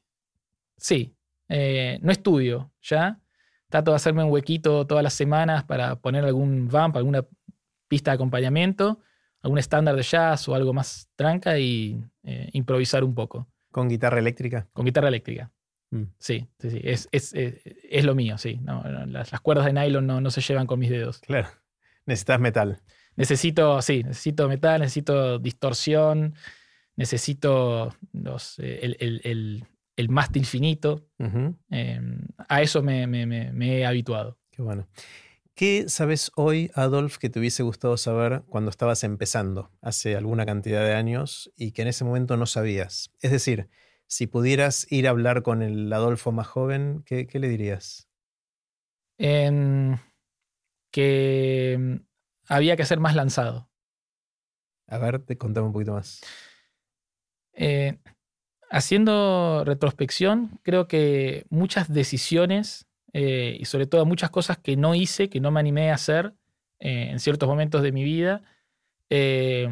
sí. 0.77 1.17
Eh, 1.49 1.99
no 2.03 2.13
estudio 2.13 2.73
ya. 2.83 3.21
Trato 3.69 3.91
de 3.91 3.97
hacerme 3.97 4.23
un 4.25 4.31
huequito 4.31 4.87
todas 4.87 5.03
las 5.03 5.15
semanas 5.15 5.65
para 5.65 5.97
poner 5.97 6.25
algún 6.25 6.69
vamp, 6.69 6.97
alguna 6.97 7.27
pista 7.89 8.11
de 8.11 8.17
acompañamiento, 8.17 9.01
algún 9.45 9.59
estándar 9.59 9.95
de 9.95 10.03
jazz 10.03 10.49
o 10.49 10.55
algo 10.57 10.73
más 10.73 11.09
tranca 11.15 11.59
y 11.59 12.03
eh, 12.25 12.49
improvisar 12.55 13.05
un 13.05 13.15
poco 13.15 13.47
¿Con 13.71 13.89
guitarra 13.89 14.19
eléctrica? 14.19 14.67
con 14.73 14.85
guitarra 14.87 15.09
eléctrica. 15.09 15.53
Mm. 15.91 16.05
Sí, 16.19 16.49
sí, 16.59 16.71
sí. 16.71 16.81
Es, 16.83 17.09
es, 17.13 17.33
es- 17.35 17.63
es 17.89 18.05
lo 18.05 18.15
mío, 18.17 18.37
sí. 18.39 18.59
No, 18.63 18.83
no, 18.83 19.07
las, 19.07 19.31
las 19.31 19.41
cuerdas 19.41 19.67
de 19.67 19.73
nylon 19.75 20.07
no, 20.07 20.21
no 20.21 20.31
se 20.31 20.41
llevan 20.41 20.67
con 20.67 20.79
mis 20.81 20.91
dedos. 20.91 21.21
Claro. 21.21 21.49
Necesitas 22.07 22.41
metal. 22.41 22.81
Necesito, 23.17 23.81
sí, 23.83 24.03
necesito 24.03 24.49
metal, 24.49 24.81
necesito 24.81 25.39
distorsión, 25.39 26.35
necesito 26.97 27.95
los, 28.13 28.59
eh, 28.59 28.81
el, 28.83 28.97
el- 29.01 29.21
el- 29.25 29.65
el 29.97 30.09
mástil 30.09 30.45
finito. 30.47 31.07
Eh, 31.71 32.01
a 32.49 32.63
eso 32.63 32.83
me, 32.83 33.07
me- 33.07 33.27
me- 33.27 33.53
me 33.53 33.79
he 33.79 33.87
habituado. 33.87 34.39
Qué 34.51 34.63
bueno. 34.63 34.89
¿Qué 35.57 35.89
sabes 35.89 36.33
hoy, 36.35 36.73
Adolf, 36.75 37.19
que 37.19 37.31
te 37.31 37.39
hubiese 37.39 37.63
gustado 37.63 37.97
saber 37.97 38.43
cuando 38.49 38.71
estabas 38.71 39.05
empezando, 39.05 39.71
hace 39.81 40.17
alguna 40.17 40.45
cantidad 40.45 40.85
de 40.85 40.95
años, 40.95 41.53
y 41.57 41.71
que 41.71 41.83
en 41.83 41.89
ese 41.89 42.05
momento 42.05 42.37
no 42.37 42.47
sabías? 42.47 43.13
Es 43.21 43.31
decir, 43.31 43.69
si 44.09 44.27
pudieras 44.27 44.91
ir 44.91 45.07
a 45.07 45.11
hablar 45.11 45.45
con 45.45 45.63
el 45.63 45.93
Adolfo 45.93 46.33
más 46.33 46.49
joven, 46.49 47.05
¿qué, 47.07 47.29
qué 47.29 47.39
le 47.39 47.49
dirías? 47.49 48.09
En 49.17 50.01
que 50.91 51.77
mm, 51.79 51.95
había 52.49 52.77
que 52.77 52.85
ser 52.85 52.99
más 52.99 53.15
lanzado. 53.15 53.71
A 54.89 54.99
ver, 54.99 55.21
te 55.21 55.39
contame 55.39 55.69
un 55.69 55.73
poquito 55.73 55.93
más. 55.93 56.21
Eh, 57.53 58.01
haciendo 58.71 59.63
retrospección, 59.65 60.59
creo 60.65 60.89
que 60.89 61.47
muchas 61.49 61.93
decisiones 61.93 62.89
eh, 63.15 63.57
y 63.59 63.65
sobre 63.65 63.87
todo 63.87 64.05
muchas 64.05 64.29
cosas 64.29 64.59
que 64.59 64.77
no 64.77 64.95
hice, 64.95 65.31
que 65.31 65.41
no 65.41 65.51
me 65.51 65.61
animé 65.61 65.91
a 65.91 65.95
hacer 65.95 66.35
eh, 66.81 67.09
en 67.11 67.19
ciertos 67.21 67.49
momentos 67.49 67.81
de 67.83 67.93
mi 67.93 68.05
vida, 68.05 68.43
eh, 69.09 69.69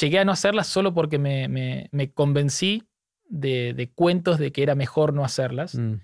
llegué 0.00 0.18
a 0.20 0.24
no 0.24 0.30
hacerlas 0.32 0.66
solo 0.68 0.92
porque 0.94 1.18
me, 1.18 1.48
me- 1.48 1.88
me 1.90 2.12
convencí 2.12 2.84
de, 3.26 3.74
de 3.74 3.90
cuentos 3.90 4.38
de 4.38 4.52
que 4.52 4.62
era 4.62 4.74
mejor 4.76 5.12
no 5.12 5.24
hacerlas. 5.24 5.74
Mm, 5.74 5.94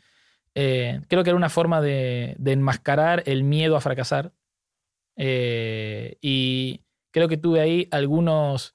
Eh, 0.56 1.00
creo 1.08 1.22
que 1.22 1.30
era 1.30 1.36
una 1.36 1.48
forma 1.48 1.80
de, 1.80 2.34
enmascarar 2.44 3.22
el 3.26 3.44
miedo 3.44 3.76
a 3.76 3.80
fracasar. 3.80 4.32
Eh, 5.16 6.16
y 6.20 6.82
creo 7.12 7.28
que 7.28 7.36
tuve 7.36 7.60
ahí 7.60 7.86
algunos 7.90 8.74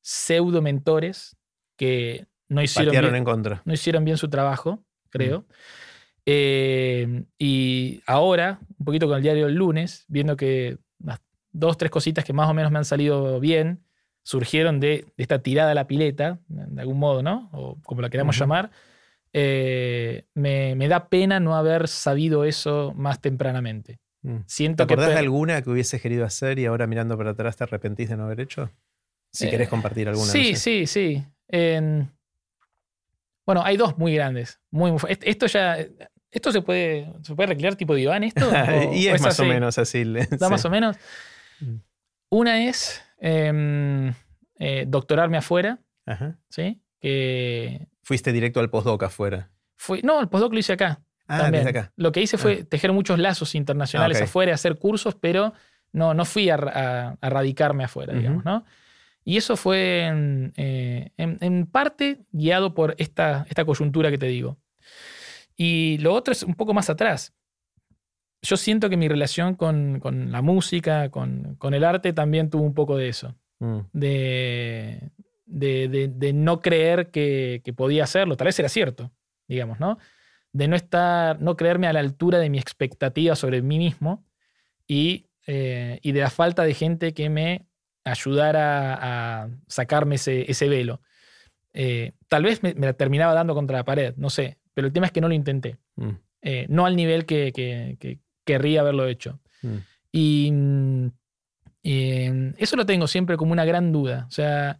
pseudo 0.00 0.62
mentores 0.62 1.36
que 1.76 2.26
no 2.48 2.62
hicieron, 2.62 2.90
bien, 2.92 3.14
en 3.14 3.24
contra. 3.24 3.62
no 3.64 3.72
hicieron 3.74 4.04
bien 4.04 4.16
su 4.16 4.28
trabajo, 4.28 4.82
creo. 5.10 5.46
Eh, 6.30 7.24
y 7.38 8.02
ahora, 8.06 8.60
un 8.78 8.84
poquito 8.84 9.06
con 9.06 9.16
el 9.16 9.22
diario 9.22 9.46
del 9.46 9.54
lunes, 9.54 10.04
viendo 10.08 10.36
que 10.36 10.76
las 11.02 11.22
dos, 11.52 11.78
tres 11.78 11.90
cositas 11.90 12.22
que 12.22 12.34
más 12.34 12.50
o 12.50 12.52
menos 12.52 12.70
me 12.70 12.76
han 12.76 12.84
salido 12.84 13.40
bien, 13.40 13.82
surgieron 14.24 14.78
de, 14.78 15.06
esta 15.16 15.38
tirada 15.38 15.70
a 15.70 15.74
la 15.74 15.86
pileta, 15.86 16.38
de 16.48 16.82
algún 16.82 16.98
modo, 16.98 17.22
¿no? 17.22 17.48
O 17.54 17.80
como 17.82 18.02
la 18.02 18.10
queramos 18.10 18.38
llamar. 18.38 18.70
Eh, 19.32 20.26
me, 20.34 20.88
da 20.88 21.08
pena 21.08 21.40
no 21.40 21.56
haber 21.56 21.88
sabido 21.88 22.44
eso 22.44 22.92
más 22.94 23.22
tempranamente. 23.22 23.98
Mm. 24.20 24.40
Siento 24.44 24.86
¿Te 24.86 24.92
acordás 24.92 25.14
de 25.14 25.20
alguna 25.20 25.62
que 25.62 25.70
hubiese 25.70 25.98
querido 25.98 26.26
hacer 26.26 26.58
y 26.58 26.66
ahora 26.66 26.86
mirando 26.86 27.16
para 27.16 27.30
atrás 27.30 27.56
te 27.56 27.64
arrepentís 27.64 28.10
de 28.10 28.18
no 28.18 28.24
haber 28.24 28.40
hecho? 28.40 28.70
Si 29.32 29.46
eh, 29.46 29.50
querés 29.50 29.70
compartir 29.70 30.08
alguna. 30.08 30.30
Sí, 30.30 30.56
sí, 30.56 30.86
sí. 30.86 31.24
bueno, 33.46 33.62
hay 33.64 33.78
dos 33.78 33.96
muy 33.96 34.14
grandes. 34.14 34.60
Muy, 34.70 34.92
esto 35.22 35.46
ya. 35.46 35.78
¿Esto 36.30 36.52
se 36.52 36.62
puede, 36.62 37.12
se 37.22 37.34
puede 37.34 37.48
recrear 37.48 37.76
tipo 37.76 37.94
diván 37.94 38.24
esto? 38.24 38.46
y 38.92 39.08
es, 39.08 39.20
más 39.20 39.40
o 39.40 39.44
menos 39.44 39.78
así. 39.78 40.04
¿Da 40.04 40.48
más 40.48 40.64
o 40.64 40.70
menos? 40.70 40.96
Mm. 41.60 41.76
Una 42.30 42.68
es 42.68 43.02
em, 43.18 44.12
eh, 44.58 44.84
doctorarme 44.86 45.38
afuera. 45.38 45.78
¿Sí? 46.48 46.80
Que 47.00 47.86
Fuiste 48.02 48.32
directo 48.32 48.60
al 48.60 48.70
postdoc 48.70 49.02
afuera. 49.02 49.50
Fui, 49.76 50.00
no, 50.02 50.20
el 50.20 50.28
postdoc 50.28 50.52
lo 50.52 50.58
hice 50.58 50.72
acá. 50.72 51.02
Ah, 51.26 51.40
también. 51.40 51.68
acá. 51.68 51.92
Lo 51.96 52.10
que 52.12 52.22
hice 52.22 52.38
fue 52.38 52.60
ah. 52.62 52.66
tejer 52.68 52.92
muchos 52.92 53.18
lazos 53.18 53.54
internacionales 53.54 54.20
ah, 54.20 54.24
afuera, 54.24 54.54
hacer 54.54 54.78
cursos, 54.78 55.14
pero 55.14 55.52
no, 55.92 56.14
no 56.14 56.24
fui 56.24 56.48
a, 56.50 56.56
radicarme 57.20 57.84
afuera, 57.84 58.14
digamos, 58.14 58.44
¿no? 58.44 58.64
Y 59.24 59.36
eso 59.36 59.56
fue 59.56 60.50
eh, 60.56 61.10
en, 61.18 61.66
parte 61.66 62.22
guiado 62.32 62.72
por 62.72 62.94
esta, 62.96 63.44
esta 63.50 63.66
coyuntura 63.66 64.10
que 64.10 64.16
te 64.16 64.26
digo. 64.26 64.58
Y 65.60 65.98
lo 65.98 66.14
otro 66.14 66.32
es 66.32 66.44
un 66.44 66.54
poco 66.54 66.72
más 66.72 66.88
atrás. 66.88 67.34
Yo 68.40 68.56
siento 68.56 68.88
que 68.88 68.96
mi 68.96 69.08
relación 69.08 69.56
con, 69.56 70.00
la 70.30 70.40
música, 70.40 71.10
con, 71.10 71.58
el 71.60 71.84
arte, 71.84 72.12
también 72.12 72.48
tuvo 72.48 72.62
un 72.62 72.74
poco 72.74 72.96
de 72.96 73.08
eso. 73.08 73.34
Mm. 73.58 73.80
De, 73.92 75.10
de, 75.48 76.32
no 76.32 76.60
creer 76.60 77.10
que, 77.10 77.74
podía 77.76 78.04
hacerlo. 78.04 78.36
Tal 78.36 78.46
vez 78.46 78.58
era 78.58 78.68
cierto, 78.68 79.10
digamos, 79.48 79.80
¿no? 79.80 79.98
De 80.52 80.68
no 80.68 80.76
estar, 80.76 81.40
no 81.40 81.56
creerme 81.56 81.88
a 81.88 81.92
la 81.92 82.00
altura 82.00 82.38
de 82.38 82.50
mi 82.50 82.58
expectativa 82.58 83.34
sobre 83.34 83.60
mí 83.60 83.78
mismo 83.78 84.24
y, 84.86 85.26
eh, 85.48 85.98
de 86.02 86.20
la 86.20 86.30
falta 86.30 86.62
de 86.62 86.74
gente 86.74 87.14
que 87.14 87.28
me 87.28 87.66
ayudara 88.04 88.94
a 89.42 89.48
sacarme 89.66 90.14
ese, 90.14 90.68
velo. 90.68 91.00
Eh, 91.72 92.12
tal 92.28 92.44
vez 92.44 92.62
me, 92.62 92.74
la 92.74 92.92
terminaba 92.92 93.34
dando 93.34 93.54
contra 93.54 93.78
la 93.78 93.84
pared, 93.84 94.14
no 94.16 94.30
sé, 94.30 94.57
pero 94.78 94.86
el 94.86 94.92
tema 94.92 95.06
es 95.06 95.12
que 95.12 95.20
no 95.20 95.28
lo 95.28 95.34
intenté. 95.34 95.76
Mm. 95.96 96.10
Eh, 96.42 96.66
no 96.68 96.86
al 96.86 96.94
nivel 96.94 97.26
que, 97.26 98.20
querría 98.44 98.80
haberlo 98.80 99.06
hecho. 99.08 99.40
Mm. 99.62 99.76
Y 100.12 100.50
mm, 100.52 101.08
eso 102.58 102.76
lo 102.76 102.86
tengo 102.86 103.08
siempre 103.08 103.36
como 103.36 103.52
una 103.52 103.64
gran 103.64 103.90
duda. 103.90 104.26
O 104.28 104.30
sea, 104.30 104.78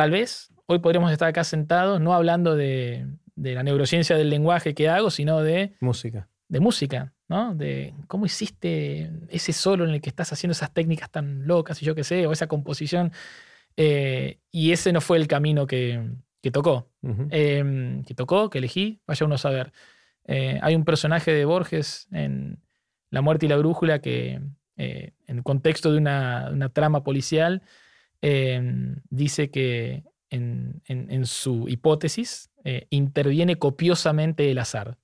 Tal 0.00 0.10
vez 0.10 0.50
hoy 0.64 0.78
podríamos 0.78 1.12
estar 1.12 1.28
acá 1.28 1.44
sentados 1.44 2.00
no 2.00 2.14
hablando 2.14 2.56
de, 2.56 3.06
la 3.36 3.62
neurociencia 3.62 4.16
del 4.16 4.30
lenguaje 4.30 4.74
que 4.74 4.88
hago, 4.88 5.10
sino 5.10 5.42
de 5.42 5.74
música. 5.80 6.28
De 6.48 6.58
música, 6.58 7.12
¿no? 7.28 7.54
De 7.54 7.92
cómo 8.06 8.24
hiciste 8.24 9.10
ese 9.28 9.52
solo 9.52 9.84
en 9.84 9.90
el 9.90 10.00
que 10.00 10.08
estás 10.08 10.32
haciendo 10.32 10.52
esas 10.52 10.72
técnicas 10.72 11.10
tan 11.10 11.46
locas 11.46 11.82
y 11.82 11.84
yo 11.84 11.94
qué 11.94 12.02
sé, 12.02 12.26
o 12.26 12.32
esa 12.32 12.46
composición. 12.46 13.12
Eh, 13.76 14.38
y 14.50 14.72
ese 14.72 14.90
no 14.92 15.02
fue 15.02 15.18
el 15.18 15.26
camino 15.28 15.66
que, 15.66 16.02
tocó. 16.50 16.88
Em, 17.30 18.02
que 18.04 18.14
tocó, 18.14 18.48
que 18.48 18.58
elegí, 18.58 19.00
vaya 19.06 19.26
uno 19.26 19.34
a 19.34 19.38
saber. 19.38 19.72
Eh, 20.24 20.58
hay 20.62 20.74
un 20.74 20.84
personaje 20.84 21.32
de 21.32 21.44
Borges 21.44 22.08
en 22.12 22.62
La 23.10 23.20
muerte 23.20 23.46
y 23.46 23.48
la 23.48 23.56
brújula 23.56 24.00
que, 24.00 24.40
eh, 24.76 25.12
en 25.26 25.36
el 25.38 25.42
contexto 25.42 25.92
de 25.92 25.98
una, 25.98 26.48
una 26.52 26.68
trama 26.68 27.02
policial, 27.02 27.62
Em, 28.22 28.96
dice 29.08 29.50
que 29.50 30.04
en, 30.28 30.82
su 31.24 31.68
hipótesis 31.68 32.50
eh, 32.64 32.86
interviene 32.90 33.56
copiosamente 33.56 34.50
el 34.50 34.58
azar. 34.58 34.98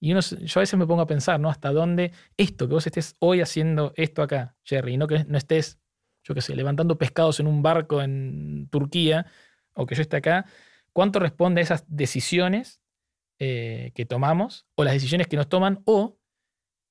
Y 0.00 0.12
yo 0.12 0.18
a 0.18 0.60
veces 0.60 0.76
me 0.76 0.86
pongo 0.86 1.02
a 1.02 1.06
pensar, 1.06 1.38
¿no? 1.38 1.48
Hasta 1.48 1.72
dónde 1.72 2.10
esto, 2.36 2.66
que 2.66 2.74
vos 2.74 2.86
estés 2.86 3.14
hoy 3.20 3.40
haciendo 3.40 3.92
esto 3.96 4.22
acá, 4.22 4.56
Jerry, 4.64 4.94
y 4.94 4.96
no 4.96 5.06
que 5.06 5.24
no 5.24 5.38
estés, 5.38 5.78
yo 6.24 6.34
qué 6.34 6.40
sé, 6.40 6.56
levantando 6.56 6.98
pescados 6.98 7.38
en 7.38 7.46
un 7.46 7.62
barco 7.62 8.02
en 8.02 8.68
Turquía, 8.70 9.26
o 9.74 9.86
que 9.86 9.94
yo 9.94 10.02
esté 10.02 10.18
acá, 10.18 10.46
¿cuánto 10.92 11.18
responde 11.18 11.60
a 11.60 11.64
esas 11.64 11.84
decisiones 11.88 12.80
eh, 13.38 13.92
que 13.94 14.04
tomamos, 14.04 14.66
o 14.74 14.84
las 14.84 14.94
decisiones 14.94 15.26
que 15.26 15.36
nos 15.36 15.48
toman, 15.48 15.82
o 15.84 16.18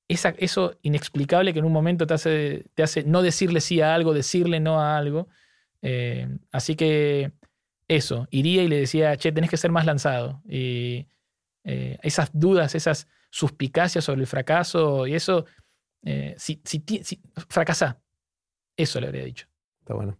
esa, 0.08 0.30
eso 0.38 0.78
inexplicable 0.82 1.52
que 1.52 1.60
en 1.60 1.64
un 1.64 1.72
momento 1.72 2.06
te 2.06 2.14
hace, 2.14 2.64
te 2.74 2.82
hace 2.82 3.04
no 3.04 3.22
decirle 3.22 3.60
sí 3.60 3.80
a 3.80 3.94
algo, 3.94 4.12
decirle 4.12 4.60
no 4.60 4.80
a 4.80 4.96
algo, 4.96 5.28
eh, 5.82 6.28
así 6.50 6.76
que 6.76 7.32
eso, 7.88 8.26
iría 8.30 8.62
y 8.62 8.68
le 8.68 8.76
decía, 8.76 9.16
che, 9.16 9.32
tenés 9.32 9.50
que 9.50 9.56
ser 9.56 9.70
más 9.70 9.84
lanzado. 9.84 10.42
Y 10.48 11.06
eh, 11.64 11.98
esas 12.02 12.30
dudas, 12.32 12.74
esas 12.74 13.08
suspicacias 13.30 14.04
sobre 14.04 14.22
el 14.22 14.26
fracaso 14.26 15.06
y 15.06 15.14
eso, 15.14 15.46
eh, 16.04 16.34
si, 16.38 16.60
si, 16.64 16.82
fracasá, 17.48 18.00
eso 18.76 19.00
le 19.00 19.08
habría 19.08 19.24
dicho. 19.24 19.46
Está 19.80 19.94
bueno. 19.94 20.18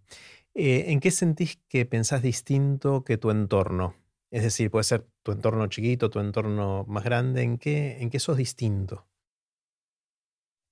¿En 0.55 1.01
qué 1.01 1.11
sentís 1.11 1.59
que 1.69 1.87
pensás 1.87 2.23
distinto 2.23 3.05
que 3.05 3.17
tu 3.17 3.31
entorno? 3.31 3.97
Es 4.31 4.43
decir, 4.43 4.71
puede 4.71 4.85
ser 4.85 5.07
tu 5.23 5.33
entorno 5.33 5.67
chiquito, 5.67 6.11
tu 6.11 6.21
entorno 6.21 6.85
más 6.89 7.05
grande. 7.05 7.43
¿En 7.43 7.59
qué, 7.59 8.01
en 8.01 8.11
qué 8.11 8.19
sos 8.19 8.37
distinto? 8.37 9.07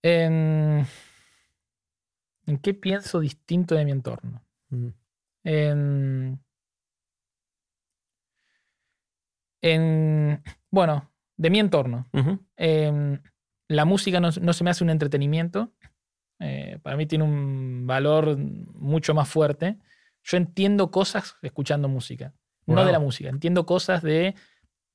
¿En 0.02 0.86
qué 2.62 2.74
pienso 2.74 3.20
distinto 3.20 3.74
de 3.74 3.84
mi 3.84 3.92
entorno? 3.92 4.42
En, 9.62 10.42
bueno, 10.70 11.12
de 11.36 11.50
mi 11.50 11.58
entorno. 11.58 12.08
Em, 12.56 13.20
la 13.68 13.84
música 13.84 14.20
no, 14.20 14.32
se 14.32 14.64
me 14.64 14.70
hace 14.70 14.84
un 14.84 14.90
entretenimiento. 14.90 15.72
Eh, 16.40 16.78
para 16.82 16.96
mí 16.96 17.06
tiene 17.06 17.24
un 17.24 17.86
valor 17.86 18.36
mucho 18.38 19.14
más 19.14 19.28
fuerte. 19.28 19.76
Yo 20.24 20.36
entiendo 20.38 20.90
cosas 20.90 21.36
escuchando 21.42 21.88
música, 21.88 22.34
no 22.66 22.84
de 22.84 22.92
la 22.92 22.98
música. 22.98 23.28
Entiendo 23.28 23.66
cosas 23.66 24.02
de, 24.02 24.34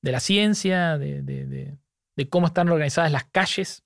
la 0.02 0.20
ciencia, 0.20 0.98
de, 0.98 1.78
cómo 2.28 2.48
están 2.48 2.68
organizadas 2.68 3.12
las 3.12 3.24
calles 3.24 3.84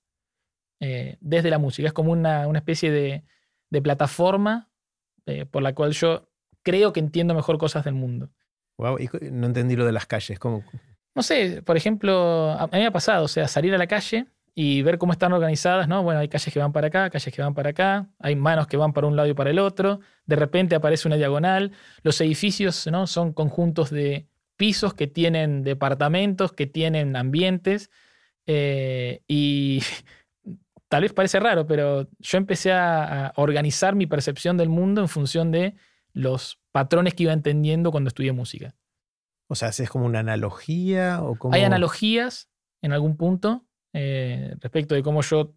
eh, 0.79 1.17
desde 1.21 1.49
la 1.49 1.59
música. 1.59 1.87
Es 1.87 1.93
como 1.93 2.11
una, 2.11 2.47
una 2.47 2.59
especie 2.59 2.91
de, 2.91 3.23
plataforma 3.81 4.69
eh, 5.25 5.45
por 5.45 5.63
la 5.63 5.73
cual 5.73 5.93
yo 5.93 6.29
creo 6.61 6.91
que 6.91 6.99
entiendo 6.99 7.33
mejor 7.33 7.57
cosas 7.57 7.85
del 7.85 7.93
mundo. 7.93 8.29
Wow, 8.77 8.97
y 8.99 9.09
no 9.31 9.47
entendí 9.47 9.75
lo 9.75 9.85
de 9.85 9.91
las 9.91 10.07
calles. 10.07 10.39
¿Cómo? 10.39 10.63
No 11.13 11.23
sé, 11.23 11.61
por 11.61 11.77
ejemplo, 11.77 12.51
a 12.51 12.67
mí 12.67 12.79
me 12.79 12.87
ha 12.87 12.91
pasado, 12.91 13.25
o 13.25 13.27
sea, 13.27 13.47
salir 13.47 13.73
a 13.75 13.77
la 13.77 13.87
calle 13.87 14.27
y 14.53 14.81
ver 14.81 14.97
cómo 14.97 15.13
están 15.13 15.31
organizadas, 15.33 15.87
¿no? 15.87 16.03
Bueno, 16.03 16.19
hay 16.19 16.27
calles 16.27 16.53
que 16.53 16.59
van 16.59 16.73
para 16.73 16.87
acá, 16.87 17.09
calles 17.09 17.33
que 17.33 17.41
van 17.41 17.53
para 17.53 17.69
acá, 17.69 18.09
hay 18.19 18.35
manos 18.35 18.67
que 18.67 18.77
van 18.77 18.93
para 18.93 19.07
un 19.07 19.15
lado 19.15 19.29
y 19.29 19.33
para 19.33 19.49
el 19.49 19.59
otro, 19.59 20.01
de 20.25 20.35
repente 20.35 20.75
aparece 20.75 21.07
una 21.07 21.17
diagonal, 21.17 21.71
los 22.03 22.19
edificios, 22.21 22.87
¿no? 22.87 23.07
Son 23.07 23.33
conjuntos 23.33 23.89
de 23.89 24.27
pisos 24.57 24.93
que 24.93 25.07
tienen 25.07 25.63
departamentos, 25.63 26.51
que 26.51 26.67
tienen 26.67 27.15
ambientes, 27.15 27.89
eh, 28.45 29.23
y 29.27 29.81
tal 30.89 31.03
vez 31.03 31.13
parece 31.13 31.39
raro, 31.39 31.65
pero 31.65 32.09
yo 32.19 32.37
empecé 32.37 32.73
a, 32.73 33.31
organizar 33.37 33.95
mi 33.95 34.05
percepción 34.05 34.57
del 34.57 34.69
mundo 34.69 35.01
en 35.01 35.07
función 35.07 35.51
de 35.51 35.75
los 36.13 36.59
patrones 36.73 37.13
que 37.13 37.23
iba 37.23 37.33
entendiendo 37.33 37.91
cuando 37.91 38.09
estudié 38.09 38.33
música. 38.33 38.75
O 39.47 39.55
sea, 39.55 39.69
¿es 39.69 39.89
como 39.89 40.05
una 40.05 40.19
analogía? 40.19 41.21
O 41.21 41.37
Hay 41.51 41.63
analogías 41.63 42.49
en 42.81 42.93
algún 42.93 43.17
punto 43.17 43.65
eh, 43.93 44.55
respecto 44.59 44.95
de 44.95 45.03
cómo 45.03 45.21
yo 45.21 45.53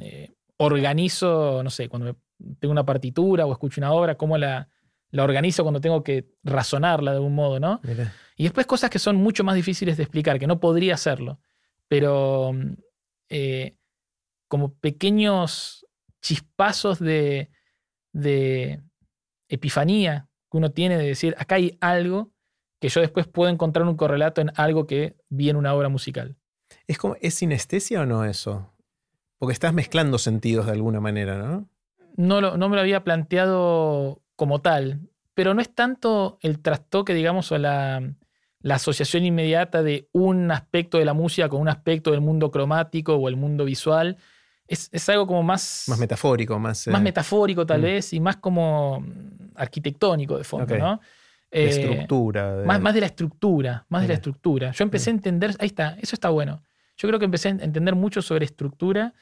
eh, 0.00 0.34
organizo, 0.58 1.62
no 1.62 1.70
sé, 1.70 1.88
cuando 1.88 2.16
tengo 2.58 2.72
una 2.72 2.84
partitura 2.84 3.46
o 3.46 3.52
escucho 3.52 3.80
una 3.80 3.92
obra, 3.92 4.16
cómo 4.16 4.36
la, 4.38 4.68
la 5.10 5.24
organizo 5.24 5.62
cuando 5.62 5.80
tengo 5.80 6.02
que 6.02 6.28
razonarla 6.42 7.12
de 7.12 7.16
algún 7.18 7.34
modo, 7.34 7.60
¿no? 7.60 7.80
Y 8.36 8.44
después 8.44 8.66
cosas 8.66 8.90
que 8.90 8.98
son 8.98 9.16
mucho 9.16 9.44
más 9.44 9.54
difíciles 9.54 9.96
de 9.96 10.02
explicar, 10.02 10.38
que 10.38 10.46
no 10.46 10.60
podría 10.60 10.94
hacerlo, 10.94 11.40
pero 11.88 12.52
eh, 13.28 13.76
como 14.48 14.74
pequeños 14.74 15.86
chispazos 16.20 16.98
de, 16.98 17.50
epifanía 19.48 20.28
que 20.50 20.56
uno 20.56 20.72
tiene 20.72 20.98
de 20.98 21.06
decir, 21.06 21.34
acá 21.38 21.56
hay 21.56 21.78
algo 21.80 22.32
que 22.80 22.88
yo 22.88 23.00
después 23.00 23.26
puedo 23.28 23.50
encontrar 23.50 23.86
un 23.86 23.96
correlato 23.96 24.40
en 24.40 24.50
algo 24.56 24.86
que 24.86 25.16
vi 25.28 25.50
en 25.50 25.56
una 25.56 25.74
obra 25.74 25.88
musical. 25.88 26.36
¿Es, 26.86 26.98
como, 26.98 27.16
¿Es 27.20 27.34
sinestesia 27.34 28.02
o 28.02 28.06
no 28.06 28.24
eso? 28.24 28.72
Porque 29.38 29.52
estás 29.52 29.74
mezclando 29.74 30.18
sentidos 30.18 30.66
de 30.66 30.72
alguna 30.72 31.00
manera, 31.00 31.38
¿no? 31.38 31.68
No, 32.16 32.56
no 32.56 32.68
me 32.68 32.76
lo 32.76 32.80
había 32.80 33.04
planteado 33.04 34.22
como 34.36 34.60
tal, 34.60 35.00
pero 35.34 35.52
no 35.52 35.60
es 35.60 35.74
tanto 35.74 36.38
el 36.40 36.60
trastoque, 36.60 37.12
digamos, 37.12 37.52
o 37.52 37.58
la, 37.58 38.02
asociación 38.70 39.24
inmediata 39.24 39.82
de 39.82 40.08
un 40.12 40.50
aspecto 40.50 40.98
de 40.98 41.04
la 41.04 41.12
música 41.12 41.48
con 41.48 41.60
un 41.60 41.68
aspecto 41.68 42.10
del 42.10 42.22
mundo 42.22 42.50
cromático 42.50 43.14
o 43.14 43.28
el 43.28 43.36
mundo 43.36 43.64
visual. 43.64 44.16
Es, 44.66 45.08
algo 45.08 45.26
como 45.26 45.42
más... 45.42 45.84
Más 45.88 45.98
metafórico, 45.98 46.58
más... 46.58 46.86
Más 46.88 47.00
eh, 47.00 47.04
metafórico 47.04 47.66
tal 47.66 47.80
mm. 47.80 47.84
vez 47.84 48.12
y 48.12 48.20
más 48.20 48.38
como 48.38 49.04
arquitectónico 49.54 50.38
de 50.38 50.44
fondo, 50.44 50.76
¿no? 50.76 51.00
Eh, 51.50 51.68
estructura. 51.68 52.62
Más, 52.64 52.80
más, 52.80 52.94
de 52.94 53.00
la 53.00 53.06
estructura, 53.06 53.84
más 53.88 54.02
de 54.02 54.08
la 54.08 54.14
estructura. 54.14 54.72
Yo 54.72 54.82
empecé 54.84 55.10
a 55.10 55.12
entender, 55.12 55.54
ahí 55.58 55.66
está, 55.66 55.96
eso 56.00 56.16
está 56.16 56.30
bueno. 56.30 56.64
Yo 56.96 57.08
creo 57.08 57.18
que 57.18 57.24
empecé 57.26 57.48
a 57.48 57.52
entender 57.52 57.94
mucho 57.94 58.22
sobre 58.22 58.44
estructura, 58.44 59.14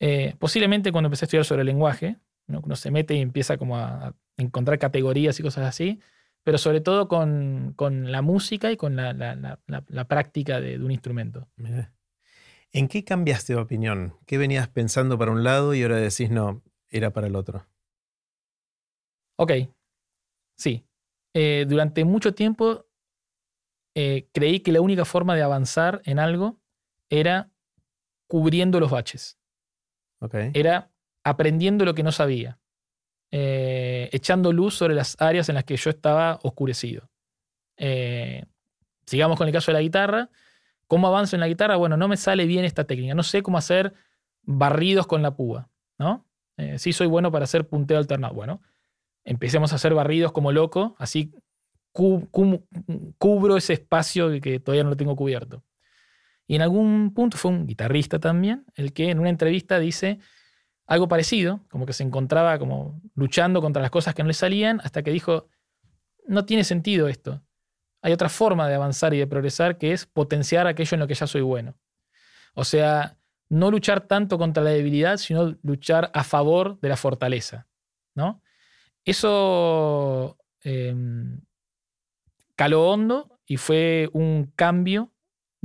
eh, 0.00 0.34
posiblemente 0.38 0.92
cuando 0.92 1.06
empecé 1.06 1.24
a 1.24 1.26
estudiar 1.26 1.44
sobre 1.44 1.62
el 1.62 1.66
lenguaje, 1.66 2.16
uno, 2.46 2.76
se 2.76 2.90
mete 2.90 3.14
y 3.14 3.20
empieza 3.20 3.56
como 3.56 3.78
a, 3.78 4.14
encontrar 4.36 4.78
categorías 4.78 5.38
y 5.38 5.42
cosas 5.42 5.66
así, 5.66 6.00
pero 6.42 6.58
sobre 6.58 6.80
todo 6.80 7.08
con, 7.08 7.74
la 8.10 8.22
música 8.22 8.72
y 8.72 8.76
con 8.76 8.96
la, 8.96 10.06
práctica 10.08 10.60
de, 10.60 10.78
un 10.78 10.90
instrumento. 10.90 11.48
¿En 12.72 12.88
qué 12.88 13.04
cambiaste 13.04 13.54
de 13.54 13.60
opinión? 13.60 14.14
¿Qué 14.26 14.36
venías 14.36 14.68
pensando 14.68 15.16
para 15.16 15.30
un 15.30 15.44
lado 15.44 15.74
y 15.74 15.82
ahora 15.82 15.96
decís 15.96 16.30
no, 16.30 16.62
era 16.88 17.12
para 17.12 17.28
el 17.28 17.36
otro? 17.36 17.66
Ok, 19.36 19.52
sí. 20.56 20.84
Eh, 21.32 21.64
durante 21.68 22.04
mucho 22.04 22.34
tiempo 22.34 22.86
eh, 23.94 24.28
creí 24.32 24.60
que 24.60 24.72
la 24.72 24.80
única 24.80 25.04
forma 25.04 25.36
de 25.36 25.42
avanzar 25.42 26.02
en 26.04 26.18
algo 26.18 26.60
era 27.10 27.50
cubriendo 28.26 28.80
los 28.80 28.90
baches. 28.90 29.38
Okay. 30.20 30.50
Era 30.54 30.90
aprendiendo 31.22 31.84
lo 31.84 31.94
que 31.94 32.02
no 32.02 32.12
sabía, 32.12 32.58
eh, 33.30 34.08
echando 34.12 34.52
luz 34.52 34.74
sobre 34.74 34.94
las 34.94 35.16
áreas 35.20 35.48
en 35.48 35.56
las 35.56 35.64
que 35.64 35.76
yo 35.76 35.90
estaba 35.90 36.38
oscurecido. 36.42 37.10
Eh, 37.76 38.44
sigamos 39.06 39.36
con 39.36 39.46
el 39.46 39.52
caso 39.52 39.70
de 39.70 39.74
la 39.74 39.82
guitarra. 39.82 40.30
¿Cómo 40.86 41.08
avanzo 41.08 41.36
en 41.36 41.40
la 41.40 41.48
guitarra? 41.48 41.76
Bueno, 41.76 41.96
no 41.96 42.08
me 42.08 42.16
sale 42.16 42.46
bien 42.46 42.64
esta 42.64 42.84
técnica. 42.84 43.14
No 43.14 43.22
sé 43.22 43.42
cómo 43.42 43.58
hacer 43.58 43.94
barridos 44.42 45.06
con 45.06 45.22
la 45.22 45.34
púa, 45.34 45.70
¿no? 45.98 46.26
Eh, 46.56 46.78
sí 46.78 46.92
soy 46.92 47.06
bueno 47.06 47.32
para 47.32 47.44
hacer 47.44 47.66
punteo 47.66 47.98
alternado. 47.98 48.34
Bueno, 48.34 48.60
empecemos 49.24 49.72
a 49.72 49.76
hacer 49.76 49.94
barridos 49.94 50.32
como 50.32 50.52
loco, 50.52 50.94
así 50.98 51.32
cubro 51.92 53.56
ese 53.56 53.72
espacio 53.72 54.40
que 54.40 54.60
todavía 54.60 54.84
no 54.84 54.90
lo 54.90 54.96
tengo 54.96 55.16
cubierto. 55.16 55.62
Y 56.46 56.56
en 56.56 56.62
algún 56.62 57.14
punto 57.14 57.36
fue 57.38 57.50
un 57.50 57.66
guitarrista 57.66 58.18
también, 58.18 58.66
el 58.74 58.92
que 58.92 59.10
en 59.10 59.18
una 59.18 59.30
entrevista 59.30 59.78
dice, 59.78 60.18
algo 60.86 61.08
parecido, 61.08 61.60
como 61.70 61.86
que 61.86 61.92
se 61.92 62.02
encontraba 62.02 62.58
como 62.58 63.00
luchando 63.14 63.62
contra 63.62 63.80
las 63.80 63.90
cosas 63.90 64.14
que 64.14 64.22
no 64.22 64.28
le 64.28 64.34
salían, 64.34 64.80
hasta 64.84 65.02
que 65.02 65.10
dijo, 65.10 65.48
no 66.26 66.44
tiene 66.44 66.64
sentido 66.64 67.08
esto. 67.08 67.42
Hay 68.02 68.12
otra 68.12 68.28
forma 68.28 68.68
de 68.68 68.74
avanzar 68.74 69.14
y 69.14 69.18
de 69.18 69.26
progresar 69.26 69.78
que 69.78 69.92
es 69.92 70.04
potenciar 70.04 70.66
aquello 70.66 70.94
en 70.94 71.00
lo 71.00 71.06
que 71.06 71.14
ya 71.14 71.26
soy 71.26 71.40
bueno. 71.40 71.78
O 72.54 72.64
sea, 72.64 73.16
no 73.48 73.70
luchar 73.70 74.02
tanto 74.02 74.36
contra 74.36 74.62
la 74.62 74.70
debilidad, 74.70 75.16
sino 75.16 75.56
luchar 75.62 76.10
a 76.12 76.22
favor 76.22 76.78
de 76.80 76.88
la 76.90 76.96
fortaleza. 76.96 77.66
¿no? 78.14 78.42
Eso 79.04 80.38
em, 80.60 81.40
caló 82.56 82.90
hondo 82.90 83.40
y 83.46 83.56
fue 83.56 84.10
un 84.12 84.52
cambio 84.54 85.13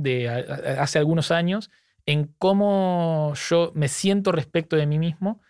de 0.00 0.28
hace 0.28 0.98
algunos 0.98 1.30
años 1.30 1.70
en 2.06 2.34
cómo 2.38 3.34
yo 3.48 3.72
me 3.74 3.88
siento 3.88 4.32
respecto 4.32 4.76
de 4.76 4.86
mí 4.86 4.98
mismo 4.98 5.40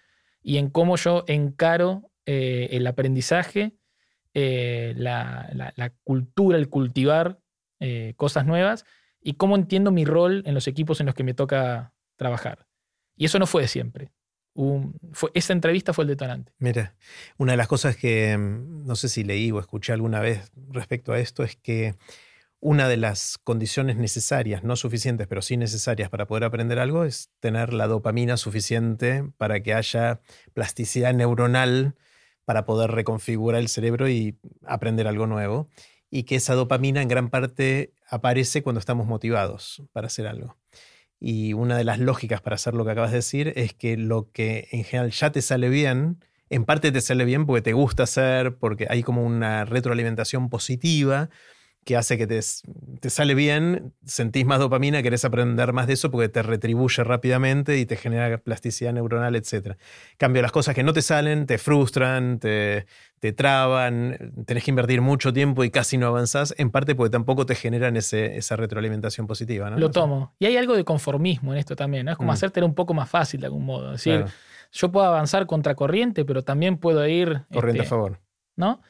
y 0.43 0.59
en 0.59 0.71
cómo 0.71 0.97
yo 0.97 1.25
encaro 1.27 2.11
eh, 2.27 2.69
el 2.73 2.87
aprendizaje, 2.87 3.77
eh, 4.35 4.95
la, 4.97 5.93
cultura, 6.05 6.59
el 6.59 6.69
cultivar 6.69 7.41
eh, 7.79 8.15
cosas 8.17 8.47
nuevas 8.47 8.85
y 9.21 9.35
cómo 9.35 9.57
entiendo 9.57 9.91
mi 9.91 10.05
rol 10.05 10.43
en 10.47 10.55
los 10.55 10.67
equipos 10.67 11.01
en 11.01 11.07
los 11.07 11.15
que 11.15 11.25
me 11.25 11.35
toca 11.35 11.95
trabajar. 12.17 12.67
Y 13.17 13.27
eso 13.27 13.39
no 13.39 13.47
fue 13.47 13.63
de 13.63 13.69
siempre. 13.69 14.11
fue, 15.13 15.31
esa 15.35 15.53
entrevista 15.53 15.93
fue 15.93 16.05
el 16.05 16.09
detonante. 16.09 16.53
Mira, 16.59 16.95
una 17.39 17.53
de 17.53 17.59
las 17.59 17.69
cosas 17.69 17.97
que 17.97 18.37
mm, 18.37 18.87
no 18.87 18.97
sé 18.97 19.09
si 19.09 19.25
leí 19.25 19.51
o 19.53 19.61
escuché 19.61 19.93
alguna 19.93 20.21
vez 20.21 20.51
respecto 20.71 21.13
a 21.13 21.21
esto 21.21 21.45
es 21.45 21.57
que 21.57 21.95
una 22.61 22.89
de 22.89 22.99
las 22.99 23.39
condiciones 23.39 23.97
necesarias, 23.97 24.63
no 24.63 24.77
suficientes, 24.77 25.27
pero 25.27 25.41
sí 25.41 25.57
necesarias 25.57 26.11
para 26.11 26.27
poder 26.27 26.45
aprender 26.45 26.79
algo, 26.79 27.05
es 27.05 27.31
tener 27.41 27.73
la 27.73 27.87
dopamina 27.87 28.37
suficiente 28.37 29.25
para 29.39 29.63
que 29.63 29.73
haya 29.73 30.21
plasticidad 30.53 31.15
neuronal 31.15 31.97
para 32.45 32.67
poder 32.67 32.91
reconfigurar 32.91 33.61
el 33.61 33.69
cerebro 33.69 34.09
y 34.09 34.39
aprender 34.67 35.09
algo 35.09 35.27
nuevo. 35.27 35.69
Y 36.11 36.25
que 36.25 36.37
esa 36.37 36.55
dopamina 36.55 37.01
en 37.01 37.09
gran 37.09 37.31
parte 37.31 37.95
aparece 38.09 38.63
cuando 38.63 38.81
estamos 38.81 39.07
motivados 39.07 39.83
para 39.93 40.09
hacer 40.09 40.27
algo. 40.27 40.57
Y 41.19 41.53
una 41.53 41.79
de 41.79 41.85
las 41.85 41.99
lógicas 41.99 42.41
para 42.41 42.57
hacer 42.57 42.75
lo 42.75 42.85
que 42.85 42.91
acabas 42.91 43.13
de 43.13 43.19
decir 43.19 43.53
es 43.57 43.73
que 43.75 43.97
lo 43.97 44.31
que 44.33 44.69
en 44.73 44.85
general 44.85 45.13
ya 45.13 45.31
te 45.31 45.43
sale 45.43 45.69
bien, 45.69 46.25
en 46.49 46.65
parte 46.65 46.91
te 46.91 47.01
sale 47.01 47.25
bien 47.25 47.47
porque 47.47 47.63
te 47.63 47.73
gusta 47.73 48.03
hacer, 48.03 48.57
porque 48.57 48.87
hay 48.91 49.03
como 49.03 49.25
una 49.25 49.65
retroalimentación 49.65 50.51
positiva 50.51 51.31
que 51.85 51.97
hace 51.97 52.19
que 52.19 52.27
te, 52.27 52.41
te, 53.01 53.11
sale 53.11 53.35
bien, 53.35 53.95
sentís 54.05 54.45
más 54.45 54.59
dopamina, 54.59 55.03
querés 55.03 55.25
aprender 55.25 55.73
más 55.73 55.87
de 55.87 55.95
eso 55.95 56.11
porque 56.11 56.29
te 56.29 56.43
retribuye 56.43 57.03
rápidamente 57.05 57.79
y 57.79 57.87
te 57.87 57.97
genera 57.97 58.37
plasticidad 58.39 58.93
neuronal, 58.93 59.35
etc. 59.35 59.77
Cambio, 60.19 60.43
las 60.43 60.53
cosas 60.53 60.75
que 60.75 60.83
no 60.83 60.93
te 60.93 61.01
salen 61.01 61.47
te 61.47 61.57
frustran, 61.57 62.39
te, 62.39 62.87
te 63.19 63.33
traban, 63.33 64.33
tenés 64.45 64.65
que 64.65 64.71
invertir 64.71 65.01
mucho 65.01 65.33
tiempo 65.33 65.65
y 65.65 65.71
casi 65.71 65.97
no 65.97 66.07
avanzás, 66.07 66.55
en 66.59 66.71
parte 66.71 66.95
porque 66.95 67.11
tampoco 67.11 67.47
te 67.47 67.55
generan 67.55 67.97
ese, 67.97 68.37
esa 68.37 68.57
retroalimentación 68.57 69.27
positiva. 69.27 69.71
¿no? 69.71 69.79
Lo 69.79 69.91
tomo. 69.91 70.35
Y 70.39 70.47
hay 70.47 70.59
algo 70.59 70.77
de 70.77 70.85
conformismo 70.85 71.53
en 71.55 71.59
esto 71.59 71.77
también, 71.77 72.07
¿no? 72.07 72.13
Es 72.13 72.19
como 72.19 72.31
mm. 72.31 72.35
hacerte 72.35 72.63
un 72.63 72.75
poco 72.75 72.93
más 72.93 73.09
fácil 73.09 73.41
de 73.41 73.47
algún 73.47 73.65
modo. 73.65 73.95
Es 73.95 74.05
decir, 74.05 74.27
yo 74.71 74.93
puedo 74.93 75.07
avanzar 75.07 75.47
contra 75.47 75.75
corriente, 75.75 76.27
pero 76.27 76.45
también 76.45 76.77
puedo 76.77 77.07
ir... 77.09 77.43
Corriente 77.53 77.81
a 77.81 77.85
este, 77.85 77.91
favor. 77.91 78.21
¿No? 78.57 78.83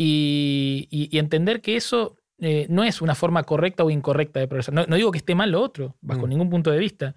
y, 0.00 0.86
y 0.90 1.18
entender 1.18 1.60
que 1.60 1.76
eso 1.76 2.17
eh, 2.40 2.66
no 2.70 2.84
es 2.84 3.02
una 3.02 3.14
forma 3.14 3.42
correcta 3.42 3.84
o 3.84 3.90
incorrecta 3.90 4.38
de 4.38 4.46
progresar. 4.46 4.74
No, 4.74 4.96
digo 4.96 5.10
que 5.10 5.18
esté 5.18 5.34
mal 5.34 5.50
lo 5.50 5.60
otro, 5.60 5.96
bajo 6.00 6.26
mm. 6.26 6.30
ningún 6.30 6.50
punto 6.50 6.70
de 6.70 6.78
vista. 6.78 7.14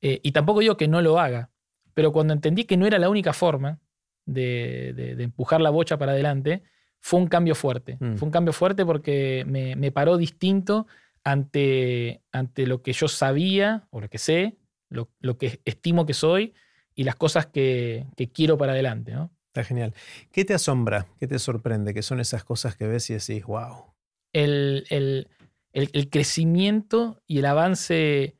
Eh, 0.00 0.20
y 0.22 0.32
tampoco 0.32 0.60
digo 0.60 0.76
que 0.76 0.88
no 0.88 1.02
lo 1.02 1.18
haga. 1.18 1.50
Pero 1.94 2.12
cuando 2.12 2.32
entendí 2.32 2.64
que 2.64 2.76
no 2.76 2.86
era 2.86 2.98
la 2.98 3.10
única 3.10 3.34
forma 3.34 3.80
de, 4.24 5.14
empujar 5.18 5.60
la 5.60 5.70
bocha 5.70 5.98
para 5.98 6.12
adelante, 6.12 6.62
fue 7.00 7.20
un 7.20 7.26
cambio 7.26 7.54
fuerte. 7.54 7.98
Mm. 8.00 8.14
Fue 8.14 8.26
un 8.26 8.32
cambio 8.32 8.52
fuerte 8.54 8.86
porque 8.86 9.44
me, 9.46 9.92
paró 9.92 10.16
distinto 10.16 10.86
ante, 11.22 12.22
ante, 12.32 12.66
lo 12.66 12.82
que 12.82 12.94
yo 12.94 13.08
sabía 13.08 13.86
o 13.90 14.00
lo 14.00 14.08
que 14.08 14.18
sé, 14.18 14.56
lo, 14.88 15.08
que 15.36 15.60
estimo 15.66 16.06
que 16.06 16.14
soy 16.14 16.54
y 16.94 17.04
las 17.04 17.16
cosas 17.16 17.46
que, 17.46 18.06
quiero 18.32 18.56
para 18.56 18.72
adelante. 18.72 19.14
Está 19.48 19.64
genial. 19.64 19.92
¿Qué 20.30 20.46
te 20.46 20.54
asombra? 20.54 21.08
¿Qué 21.18 21.26
te 21.26 21.38
sorprende? 21.38 21.92
¿Qué 21.92 22.00
son 22.00 22.20
esas 22.20 22.42
cosas 22.42 22.74
que 22.74 22.86
ves 22.86 23.10
y 23.10 23.14
decís, 23.14 23.44
wow? 23.44 23.91
El, 24.32 25.28
crecimiento 26.10 27.22
y 27.26 27.38
el 27.38 27.46
avance, 27.46 28.36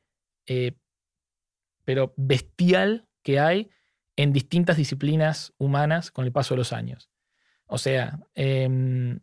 eh, 0.46 0.72
pero 1.84 2.14
bestial 2.16 3.08
que 3.22 3.40
hay 3.40 3.70
en 4.16 4.32
distintas 4.32 4.76
disciplinas 4.76 5.52
humanas 5.58 6.10
con 6.10 6.24
el 6.24 6.32
paso 6.32 6.54
de 6.54 6.58
los 6.58 6.72
años. 6.72 7.10
O 7.66 7.78
sea, 7.78 8.18
em, 8.34 9.20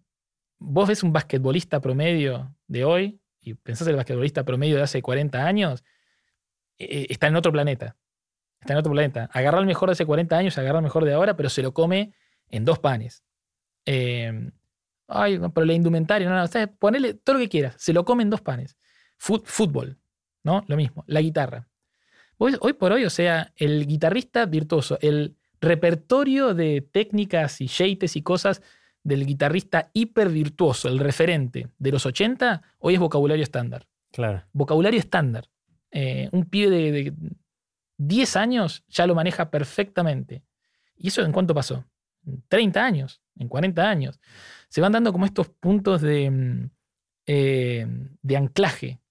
vos 0.58 0.88
ves 0.88 1.04
un 1.04 1.14
basquetbolista 1.14 1.80
promedio 1.80 2.56
de 2.68 2.84
hoy 2.84 3.22
y 3.42 3.54
pensás 3.54 3.88
el 3.88 3.96
basquetbolista 3.96 4.44
promedio 4.44 4.78
de 4.78 4.84
hace 4.84 5.02
40 5.02 5.46
años, 5.46 5.84
eh, 6.78 7.08
está 7.10 7.28
en 7.28 7.36
otro 7.36 7.52
planeta. 7.52 7.96
Está 8.60 8.74
en 8.74 8.80
otro 8.80 8.92
planeta. 8.92 9.30
Agarra 9.32 9.60
el 9.60 9.66
mejor 9.66 9.90
de 9.90 9.94
hace 9.94 10.06
40 10.06 10.38
años, 10.38 10.58
agarra 10.58 10.80
el 10.80 10.84
mejor 10.84 11.06
de 11.06 11.14
ahora, 11.14 11.36
pero 11.38 11.50
se 11.50 11.62
lo 11.62 11.74
come 11.74 12.14
en 12.50 12.66
dos 12.66 12.80
panes. 12.80 13.24
Em, 13.86 14.52
Ay, 15.10 15.40
pero 15.54 15.66
la 15.66 15.74
indumentaria, 15.74 16.30
no, 16.30 16.36
no, 16.36 16.44
o 16.44 16.68
ponele 16.78 17.16
todo 17.16 17.36
lo 17.36 17.40
que 17.40 17.50
quieras, 17.50 17.76
se 17.78 17.94
lo 17.94 18.06
comen 18.06 18.30
dos 18.30 18.42
panes. 18.42 18.78
fútbol, 19.18 19.98
¿no? 20.44 20.64
Lo 20.68 20.78
mismo, 20.78 21.04
la 21.08 21.22
guitarra. 21.22 21.68
Hoy, 22.38 22.56
hoy 22.62 22.74
por 22.74 22.92
hoy, 22.92 23.04
o 23.04 23.10
sea, 23.10 23.52
el 23.58 23.86
guitarrista 23.88 24.46
virtuoso, 24.46 24.98
el 25.02 25.36
repertorio 25.60 26.54
de 26.54 26.82
técnicas 26.82 27.60
y 27.60 27.68
jeites 27.68 28.16
y 28.16 28.22
cosas 28.22 28.62
del 29.04 29.26
guitarrista 29.26 29.90
hiper 29.94 30.30
virtuoso, 30.30 30.88
el 30.88 31.00
referente 31.00 31.70
de 31.78 31.92
los 31.92 32.06
80, 32.06 32.62
hoy 32.78 32.94
es 32.94 33.00
vocabulario 33.00 33.44
estándar. 33.44 33.88
Claro. 34.12 34.46
Vocabulario 34.54 35.00
estándar. 35.00 35.50
Eh, 35.92 36.30
un 36.32 36.46
pibe 36.46 36.70
de, 36.70 36.92
de 36.92 37.14
10 37.98 38.36
años 38.36 38.86
ya 38.88 39.08
lo 39.08 39.16
maneja 39.16 39.50
perfectamente. 39.50 40.44
¿Y 40.96 41.08
eso 41.08 41.24
en 41.24 41.32
cuánto 41.32 41.54
pasó? 41.56 41.84
En 42.26 42.44
30 42.48 42.86
años, 42.86 43.22
en 43.38 43.50
40 43.50 43.90
años 43.90 44.20
se 44.70 44.82
van 44.82 44.92
dando 44.92 45.12
como 45.12 45.26
estos 45.26 45.50
puntos 45.50 46.02
de, 46.02 46.30
mm, 46.32 46.70
eh, 47.28 47.88
de 48.22 48.38
anclaje 48.38 49.02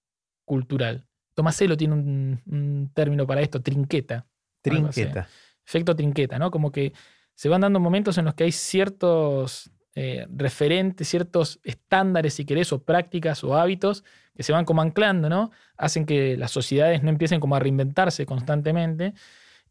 cultural. 0.45 1.05
Tomaselo 1.35 1.77
tiene 1.77 1.93
un, 1.93 2.41
un 2.45 2.91
término 2.93 3.25
para 3.27 3.41
esto, 3.41 3.61
trinqueta. 3.61 4.25
Trinqueta. 4.61 5.27
Efecto 5.65 5.95
trinqueta, 5.95 6.39
¿no? 6.39 6.49
Como 6.51 6.71
que 6.71 6.93
se 7.35 7.47
van 7.47 7.61
dando 7.61 7.79
momentos 7.79 8.17
en 8.17 8.25
los 8.25 8.33
que 8.33 8.45
hay 8.45 8.51
ciertos 8.51 9.71
eh, 9.95 10.25
referentes, 10.35 11.07
ciertos 11.07 11.59
estándares, 11.63 12.33
si 12.33 12.45
querés, 12.45 12.73
o 12.73 12.83
prácticas 12.83 13.43
o 13.43 13.55
hábitos 13.55 14.03
que 14.35 14.43
se 14.43 14.51
van 14.51 14.65
como 14.65 14.81
anclando, 14.81 15.29
¿no? 15.29 15.51
Hacen 15.77 16.05
que 16.05 16.35
las 16.37 16.51
sociedades 16.51 17.03
no 17.03 17.09
empiecen 17.09 17.39
como 17.39 17.55
a 17.55 17.59
reinventarse 17.59 18.25
constantemente. 18.25 19.13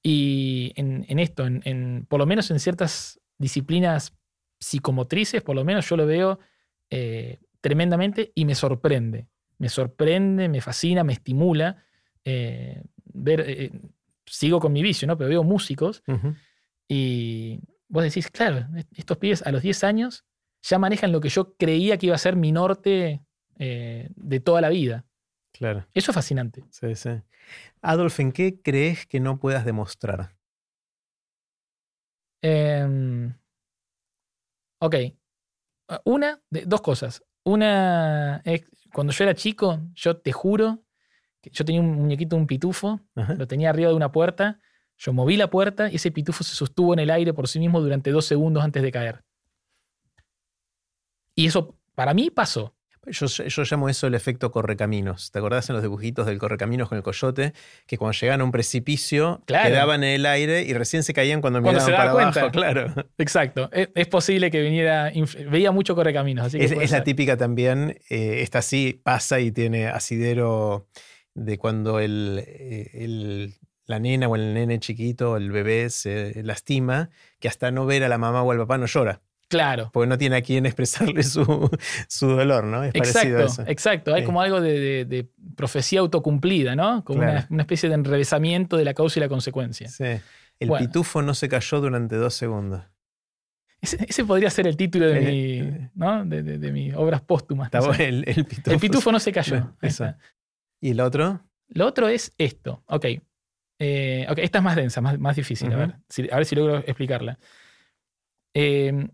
Y 0.02 0.72
en, 0.76 1.04
en 1.08 1.18
esto, 1.18 1.46
en, 1.46 1.60
en- 1.64 2.06
por 2.08 2.18
lo 2.20 2.26
menos 2.26 2.50
en 2.50 2.60
ciertas 2.60 3.20
disciplinas 3.38 4.16
psicomotrices, 4.60 5.42
por 5.42 5.56
lo 5.56 5.64
menos 5.64 5.88
yo 5.88 5.96
lo 5.96 6.06
veo 6.06 6.38
eh, 6.90 7.38
tremendamente 7.60 8.32
y 8.34 8.44
me 8.44 8.54
sorprende. 8.54 9.28
Me 9.58 9.68
sorprende, 9.68 10.48
me 10.48 10.60
fascina, 10.60 11.02
me 11.04 11.12
estimula 11.12 11.82
eh, 12.24 12.82
ver. 13.04 13.44
eh, 13.46 13.72
sigo 14.26 14.60
con 14.60 14.72
mi 14.72 14.82
vicio, 14.82 15.08
¿no? 15.08 15.16
Pero 15.16 15.30
veo 15.30 15.42
músicos 15.42 16.02
y 16.86 17.60
vos 17.88 18.04
decís, 18.04 18.30
claro, 18.30 18.66
estos 18.94 19.16
pibes 19.18 19.42
a 19.42 19.50
los 19.50 19.62
10 19.62 19.84
años 19.84 20.24
ya 20.62 20.78
manejan 20.78 21.12
lo 21.12 21.20
que 21.20 21.28
yo 21.28 21.54
creía 21.56 21.98
que 21.98 22.06
iba 22.06 22.14
a 22.14 22.18
ser 22.18 22.36
mi 22.36 22.52
norte 22.52 23.22
eh, 23.58 24.10
de 24.14 24.40
toda 24.40 24.60
la 24.60 24.68
vida. 24.68 25.06
Claro. 25.52 25.86
Eso 25.94 26.10
es 26.10 26.14
fascinante. 26.14 26.64
Sí, 26.70 26.94
sí. 26.94 27.10
Adolf, 27.80 28.20
¿en 28.20 28.32
qué 28.32 28.60
crees 28.60 29.06
que 29.06 29.18
no 29.18 29.38
puedas 29.38 29.64
demostrar? 29.64 30.36
Em, 32.42 33.34
ok. 34.78 34.94
Una, 36.04 36.40
de- 36.50 36.64
dos 36.66 36.80
cosas. 36.82 37.22
Una 37.44 38.42
es, 38.44 38.62
cuando 38.92 39.12
yo 39.12 39.24
era 39.24 39.34
chico, 39.34 39.80
yo 39.94 40.18
te 40.18 40.32
juro 40.32 40.84
que 41.40 41.50
yo 41.50 41.64
tenía 41.64 41.80
un 41.80 41.92
muñequito, 41.94 42.36
un 42.36 42.46
pitufo, 42.46 43.00
Ajá. 43.14 43.34
lo 43.34 43.46
tenía 43.46 43.70
arriba 43.70 43.90
de 43.90 43.96
una 43.96 44.12
puerta, 44.12 44.60
yo 44.96 45.12
moví 45.12 45.36
la 45.36 45.48
puerta 45.48 45.90
y 45.90 45.96
ese 45.96 46.10
pitufo 46.10 46.42
se 46.44 46.54
sostuvo 46.54 46.92
en 46.92 46.98
el 46.98 47.10
aire 47.10 47.32
por 47.32 47.46
sí 47.48 47.58
mismo 47.60 47.80
durante 47.80 48.10
dos 48.10 48.24
segundos 48.26 48.64
antes 48.64 48.82
de 48.82 48.90
caer. 48.92 49.24
Y 51.34 51.46
eso 51.46 51.78
para 51.94 52.14
mí 52.14 52.30
pasó. 52.30 52.74
Yo, 53.10 53.26
yo 53.26 53.62
llamo 53.64 53.88
eso 53.88 54.06
el 54.06 54.14
efecto 54.14 54.50
correcaminos. 54.50 55.30
¿Te 55.30 55.38
acordás 55.38 55.68
en 55.70 55.74
los 55.74 55.82
dibujitos 55.82 56.26
del 56.26 56.38
correcaminos 56.38 56.88
con 56.88 56.96
el 56.98 57.02
coyote? 57.04 57.52
Que 57.86 57.98
cuando 57.98 58.12
llegaban 58.18 58.40
a 58.40 58.44
un 58.44 58.52
precipicio 58.52 59.42
Claro. 59.46 59.68
quedaban 59.68 60.04
en 60.04 60.10
el 60.14 60.26
aire 60.26 60.62
y 60.62 60.72
recién 60.74 61.02
se 61.02 61.12
caían 61.14 61.40
cuando, 61.40 61.62
Cuando 61.62 61.80
miraban 61.84 62.32
se 62.32 62.32
para 62.32 62.40
abajo. 62.40 62.50
Claro. 62.52 62.94
Exacto. 63.18 63.70
Es, 63.72 63.88
es 63.94 64.06
posible 64.08 64.50
que 64.50 64.60
viniera. 64.60 65.10
Veía 65.50 65.70
mucho 65.72 65.94
correcaminos. 65.94 66.46
Así 66.46 66.58
que 66.58 66.64
Es, 66.64 66.90
la 66.90 67.04
típica 67.04 67.36
también, 67.36 67.98
eh, 68.10 68.40
esta 68.42 68.62
sí 68.62 69.00
pasa 69.02 69.40
y 69.40 69.50
tiene 69.52 69.86
asidero 69.88 70.86
de 71.34 71.58
cuando 71.58 72.00
el, 72.00 72.42
eh, 72.46 72.90
el- 72.94 73.54
la 73.86 73.98
nena 74.00 74.28
o 74.28 74.36
el 74.36 74.52
nene 74.52 74.78
chiquito, 74.80 75.36
el 75.38 75.50
bebé 75.50 75.88
se 75.88 76.42
lastima, 76.42 77.08
que 77.40 77.48
hasta 77.48 77.70
no 77.70 77.86
ver 77.86 78.04
a 78.04 78.08
la 78.08 78.18
mamá 78.18 78.42
o 78.42 78.52
al 78.52 78.58
papá 78.58 78.76
no 78.76 78.84
llora, 78.84 79.22
Claro. 79.48 79.90
porque 79.92 80.06
no 80.08 80.18
tiene 80.18 80.36
a 80.36 80.42
quien 80.42 80.66
expresarle 80.66 81.22
su, 81.22 81.42
su 82.08 82.26
dolor, 82.28 82.64
¿no? 82.64 82.84
Es 82.84 82.92
parecido 82.92 83.38
a 83.38 83.40
Exacto, 83.42 83.62
eso. 83.62 83.70
exacto. 83.70 84.14
Hay 84.14 84.20
Sí. 84.22 84.26
como 84.26 84.42
algo 84.42 84.60
de, 84.60 84.78
de- 84.78 85.04
de 85.06 85.28
profecía 85.56 86.00
autocumplida, 86.00 86.76
¿no? 86.76 87.02
Como 87.04 87.20
Claro. 87.20 87.32
una, 87.38 87.46
una 87.50 87.62
especie 87.62 87.88
de 87.88 87.94
enrevesamiento 87.94 88.76
de 88.76 88.84
la 88.84 88.92
causa 88.94 89.18
y 89.18 89.22
la 89.22 89.28
consecuencia. 89.28 89.88
Sí. 89.88 90.04
El 90.60 90.68
Bueno. 90.68 90.86
pitufo 90.86 91.22
no 91.22 91.34
se 91.34 91.48
cayó 91.48 91.80
durante 91.80 92.16
dos 92.16 92.34
segundos. 92.34 92.82
Ese, 93.80 93.96
ese 94.08 94.24
podría 94.24 94.50
ser 94.50 94.66
el 94.66 94.76
título 94.76 95.06
de, 95.06 95.18
Eh, 95.20 95.62
mi, 95.62 95.88
¿no? 95.94 96.24
de, 96.24 96.72
mis 96.72 96.92
obras 96.94 97.20
póstumas. 97.22 97.72
No 97.72 97.94
el, 97.94 98.24
el 98.26 98.44
pitufo. 98.44 98.70
El 98.72 98.78
pitufo 98.80 99.12
no 99.12 99.20
se 99.20 99.30
cayó. 99.32 99.72
Eso. 99.80 100.12
¿Y 100.80 100.90
el 100.90 101.00
otro? 101.00 101.40
Lo 101.68 101.86
otro 101.86 102.08
es 102.08 102.34
esto. 102.38 102.82
Ok. 102.86 103.06
Eh, 103.78 104.26
ok, 104.28 104.38
esta 104.38 104.58
es 104.58 104.64
más 104.64 104.74
densa, 104.74 105.00
más, 105.00 105.16
más 105.20 105.36
difícil. 105.36 105.72
A, 105.72 105.76
ver, 105.76 105.94
si, 106.08 106.28
a 106.28 106.36
ver 106.36 106.44
si 106.44 106.56
logro 106.56 106.78
explicarla. 106.78 107.38
Eh, 108.54 109.08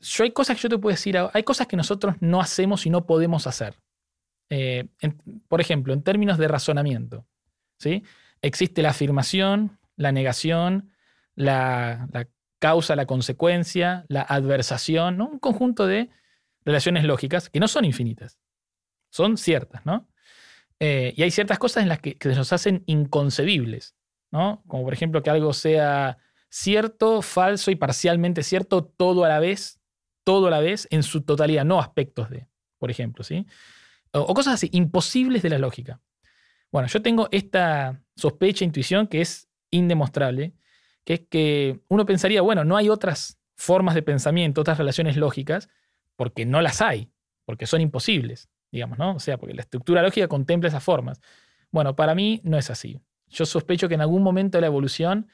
yo 0.00 0.24
hay 0.24 0.32
cosas 0.32 0.56
que 0.56 0.62
yo 0.62 0.68
te 0.68 0.78
puedo 0.78 0.94
decir, 0.94 1.16
hay 1.32 1.42
cosas 1.42 1.66
que 1.66 1.76
nosotros 1.76 2.16
no 2.20 2.40
hacemos 2.40 2.86
y 2.86 2.90
no 2.90 3.06
podemos 3.06 3.46
hacer. 3.46 3.76
Eh, 4.48 4.88
por 5.48 5.60
ejemplo, 5.60 5.92
en 5.92 6.02
términos 6.02 6.38
de 6.38 6.48
razonamiento. 6.48 7.26
¿sí? 7.78 8.02
Existe 8.42 8.82
la 8.82 8.90
afirmación, 8.90 9.78
la 9.96 10.12
negación, 10.12 10.90
la, 11.34 12.08
la 12.12 12.26
causa, 12.58 12.96
la 12.96 13.06
consecuencia, 13.06 14.04
la 14.08 14.22
adversación, 14.22 15.18
¿no? 15.18 15.28
un 15.28 15.38
conjunto 15.38 15.86
de 15.86 16.10
relaciones 16.64 17.04
lógicas 17.04 17.48
que 17.48 17.60
no 17.60 17.68
son 17.68 17.84
infinitas, 17.84 18.38
son 19.10 19.36
ciertas, 19.36 19.84
¿no? 19.86 20.08
Eh, 20.78 21.12
y 21.16 21.22
hay 21.22 21.30
ciertas 21.30 21.58
cosas 21.58 21.82
en 21.82 21.88
las 21.88 22.00
que, 22.00 22.16
que 22.16 22.28
nos 22.30 22.52
hacen 22.52 22.84
inconcebibles, 22.86 23.96
¿no? 24.30 24.62
Como 24.66 24.84
por 24.84 24.92
ejemplo 24.92 25.22
que 25.22 25.30
algo 25.30 25.52
sea 25.52 26.18
cierto, 26.48 27.22
falso 27.22 27.70
y 27.70 27.76
parcialmente 27.76 28.42
cierto, 28.42 28.84
todo 28.84 29.24
a 29.24 29.28
la 29.28 29.40
vez, 29.40 29.79
todo 30.24 30.48
a 30.48 30.50
la 30.50 30.60
vez, 30.60 30.86
en 30.90 31.02
su 31.02 31.22
totalidad, 31.22 31.64
no 31.64 31.80
aspectos 31.80 32.30
de, 32.30 32.46
por 32.78 32.90
ejemplo, 32.90 33.24
¿sí? 33.24 33.46
O, 34.12 34.20
o 34.20 34.34
cosas 34.34 34.54
así, 34.54 34.68
imposibles 34.72 35.42
de 35.42 35.50
la 35.50 35.58
lógica. 35.58 36.00
Bueno, 36.72 36.88
yo 36.88 37.02
tengo 37.02 37.28
esta 37.32 38.02
sospecha, 38.16 38.64
intuición 38.64 39.06
que 39.06 39.20
es 39.20 39.48
indemostrable, 39.70 40.54
que 41.04 41.14
es 41.14 41.20
que 41.28 41.80
uno 41.88 42.06
pensaría, 42.06 42.42
bueno, 42.42 42.64
no 42.64 42.76
hay 42.76 42.88
otras 42.88 43.38
formas 43.56 43.94
de 43.94 44.02
pensamiento, 44.02 44.60
otras 44.60 44.78
relaciones 44.78 45.16
lógicas, 45.16 45.68
porque 46.16 46.46
no 46.46 46.60
las 46.60 46.80
hay, 46.80 47.10
porque 47.44 47.66
son 47.66 47.80
imposibles, 47.80 48.48
digamos, 48.70 48.98
¿no? 48.98 49.14
O 49.16 49.20
sea, 49.20 49.38
porque 49.38 49.54
la 49.54 49.62
estructura 49.62 50.02
lógica 50.02 50.28
contempla 50.28 50.68
esas 50.68 50.84
formas. 50.84 51.20
Bueno, 51.70 51.96
para 51.96 52.14
mí 52.14 52.40
no 52.44 52.58
es 52.58 52.70
así. 52.70 53.00
Yo 53.28 53.46
sospecho 53.46 53.88
que 53.88 53.94
en 53.94 54.00
algún 54.00 54.22
momento 54.22 54.58
de 54.58 54.62
la 54.62 54.66
evolución 54.66 55.28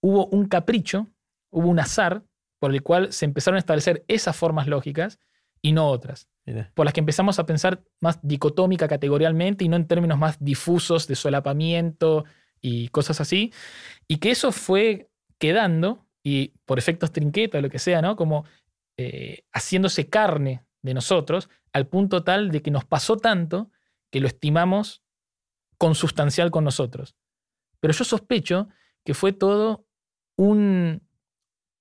hubo 0.00 0.26
un 0.26 0.46
capricho, 0.46 1.08
hubo 1.50 1.68
un 1.68 1.78
azar 1.78 2.22
por 2.66 2.74
el 2.74 2.82
cual 2.82 3.12
se 3.12 3.26
empezaron 3.26 3.54
a 3.54 3.58
establecer 3.60 4.04
esas 4.08 4.34
formas 4.34 4.66
lógicas 4.66 5.20
y 5.62 5.70
no 5.70 5.88
otras, 5.88 6.28
Mira. 6.44 6.72
por 6.74 6.84
las 6.84 6.92
que 6.92 6.98
empezamos 6.98 7.38
a 7.38 7.46
pensar 7.46 7.84
más 8.00 8.18
dicotómica 8.22 8.88
categorialmente 8.88 9.64
y 9.64 9.68
no 9.68 9.76
en 9.76 9.86
términos 9.86 10.18
más 10.18 10.36
difusos 10.40 11.06
de 11.06 11.14
solapamiento 11.14 12.24
y 12.60 12.88
cosas 12.88 13.20
así, 13.20 13.52
y 14.08 14.16
que 14.16 14.32
eso 14.32 14.50
fue 14.50 15.08
quedando, 15.38 16.08
y 16.24 16.54
por 16.64 16.80
efectos 16.80 17.12
trinqueta 17.12 17.58
o 17.58 17.60
lo 17.60 17.70
que 17.70 17.78
sea, 17.78 18.02
¿no? 18.02 18.16
Como 18.16 18.44
eh, 18.96 19.44
haciéndose 19.52 20.08
carne 20.08 20.64
de 20.82 20.92
nosotros 20.92 21.48
al 21.72 21.86
punto 21.86 22.24
tal 22.24 22.50
de 22.50 22.62
que 22.62 22.72
nos 22.72 22.84
pasó 22.84 23.16
tanto 23.16 23.70
que 24.10 24.18
lo 24.18 24.26
estimamos 24.26 25.04
consustancial 25.78 26.50
con 26.50 26.64
nosotros. 26.64 27.14
Pero 27.78 27.94
yo 27.94 28.02
sospecho 28.02 28.66
que 29.04 29.14
fue 29.14 29.32
todo 29.32 29.86
un, 30.36 31.06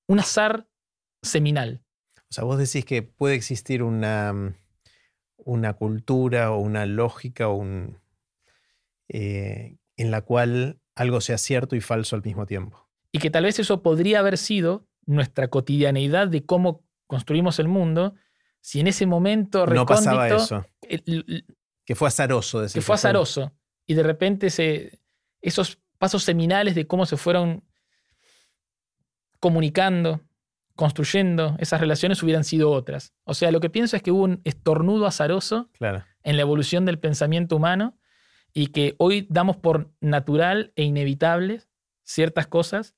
un 0.07 0.19
azar 0.19 0.67
seminal. 1.25 1.81
O 2.29 2.33
sea, 2.33 2.43
vos 2.43 2.57
decís 2.57 2.85
que 2.85 3.01
puede 3.03 3.35
existir 3.35 3.83
una, 3.83 4.55
una 5.37 5.73
cultura 5.73 6.51
o 6.51 6.59
una 6.59 6.85
lógica 6.85 7.47
o 7.49 7.55
un, 7.55 7.99
eh, 9.09 9.77
en 9.97 10.11
la 10.11 10.21
cual 10.21 10.79
algo 10.95 11.21
sea 11.21 11.37
cierto 11.37 11.75
y 11.75 11.81
falso 11.81 12.15
al 12.15 12.23
mismo 12.23 12.45
tiempo. 12.45 12.87
Y 13.11 13.19
que 13.19 13.29
tal 13.29 13.43
vez 13.43 13.59
eso 13.59 13.81
podría 13.81 14.19
haber 14.19 14.37
sido 14.37 14.87
nuestra 15.05 15.47
cotidianeidad 15.49 16.27
de 16.27 16.45
cómo 16.45 16.83
construimos 17.07 17.59
el 17.59 17.67
mundo 17.67 18.15
si 18.61 18.79
en 18.79 18.87
ese 18.87 19.05
momento 19.05 19.67
No 19.67 19.85
pasaba 19.85 20.27
eso. 20.27 20.65
el- 20.81 21.45
Que 21.85 21.93
fue 21.95 22.07
azaroso. 22.07 22.61
que 22.63 22.67
fue 22.69 22.73
que 22.73 22.81
fue- 22.81 22.95
azaroso. 22.95 23.53
Y 23.85 23.93
de 23.93 24.01
repente 24.03 24.49
se, 24.49 24.99
esos 25.41 25.77
pasos 25.99 26.23
seminales 26.23 26.73
de 26.73 26.87
cómo 26.87 27.05
se 27.05 27.15
fueron 27.17 27.63
comunicando, 29.39 30.21
construyendo 30.75 31.55
esas 31.59 31.79
relaciones 31.79 32.21
hubieran 32.23 32.43
sido 32.43 32.71
otras. 32.71 33.13
O 33.23 33.33
sea, 33.33 33.51
lo 33.51 33.59
que 33.59 33.69
pienso 33.69 33.95
es 33.95 34.03
que 34.03 34.11
hubo 34.11 34.23
un 34.23 34.41
estornudo 34.43 35.05
azaroso 35.07 35.69
Claro. 35.77 36.03
en 36.23 36.35
la 36.35 36.41
evolución 36.41 36.85
del 36.85 36.99
pensamiento 36.99 37.55
humano 37.55 37.97
y 38.53 38.67
que 38.67 38.95
hoy 38.97 39.27
damos 39.29 39.57
por 39.57 39.91
natural 40.01 40.71
e 40.75 40.83
inevitables 40.83 41.69
ciertas 42.03 42.47
cosas 42.47 42.95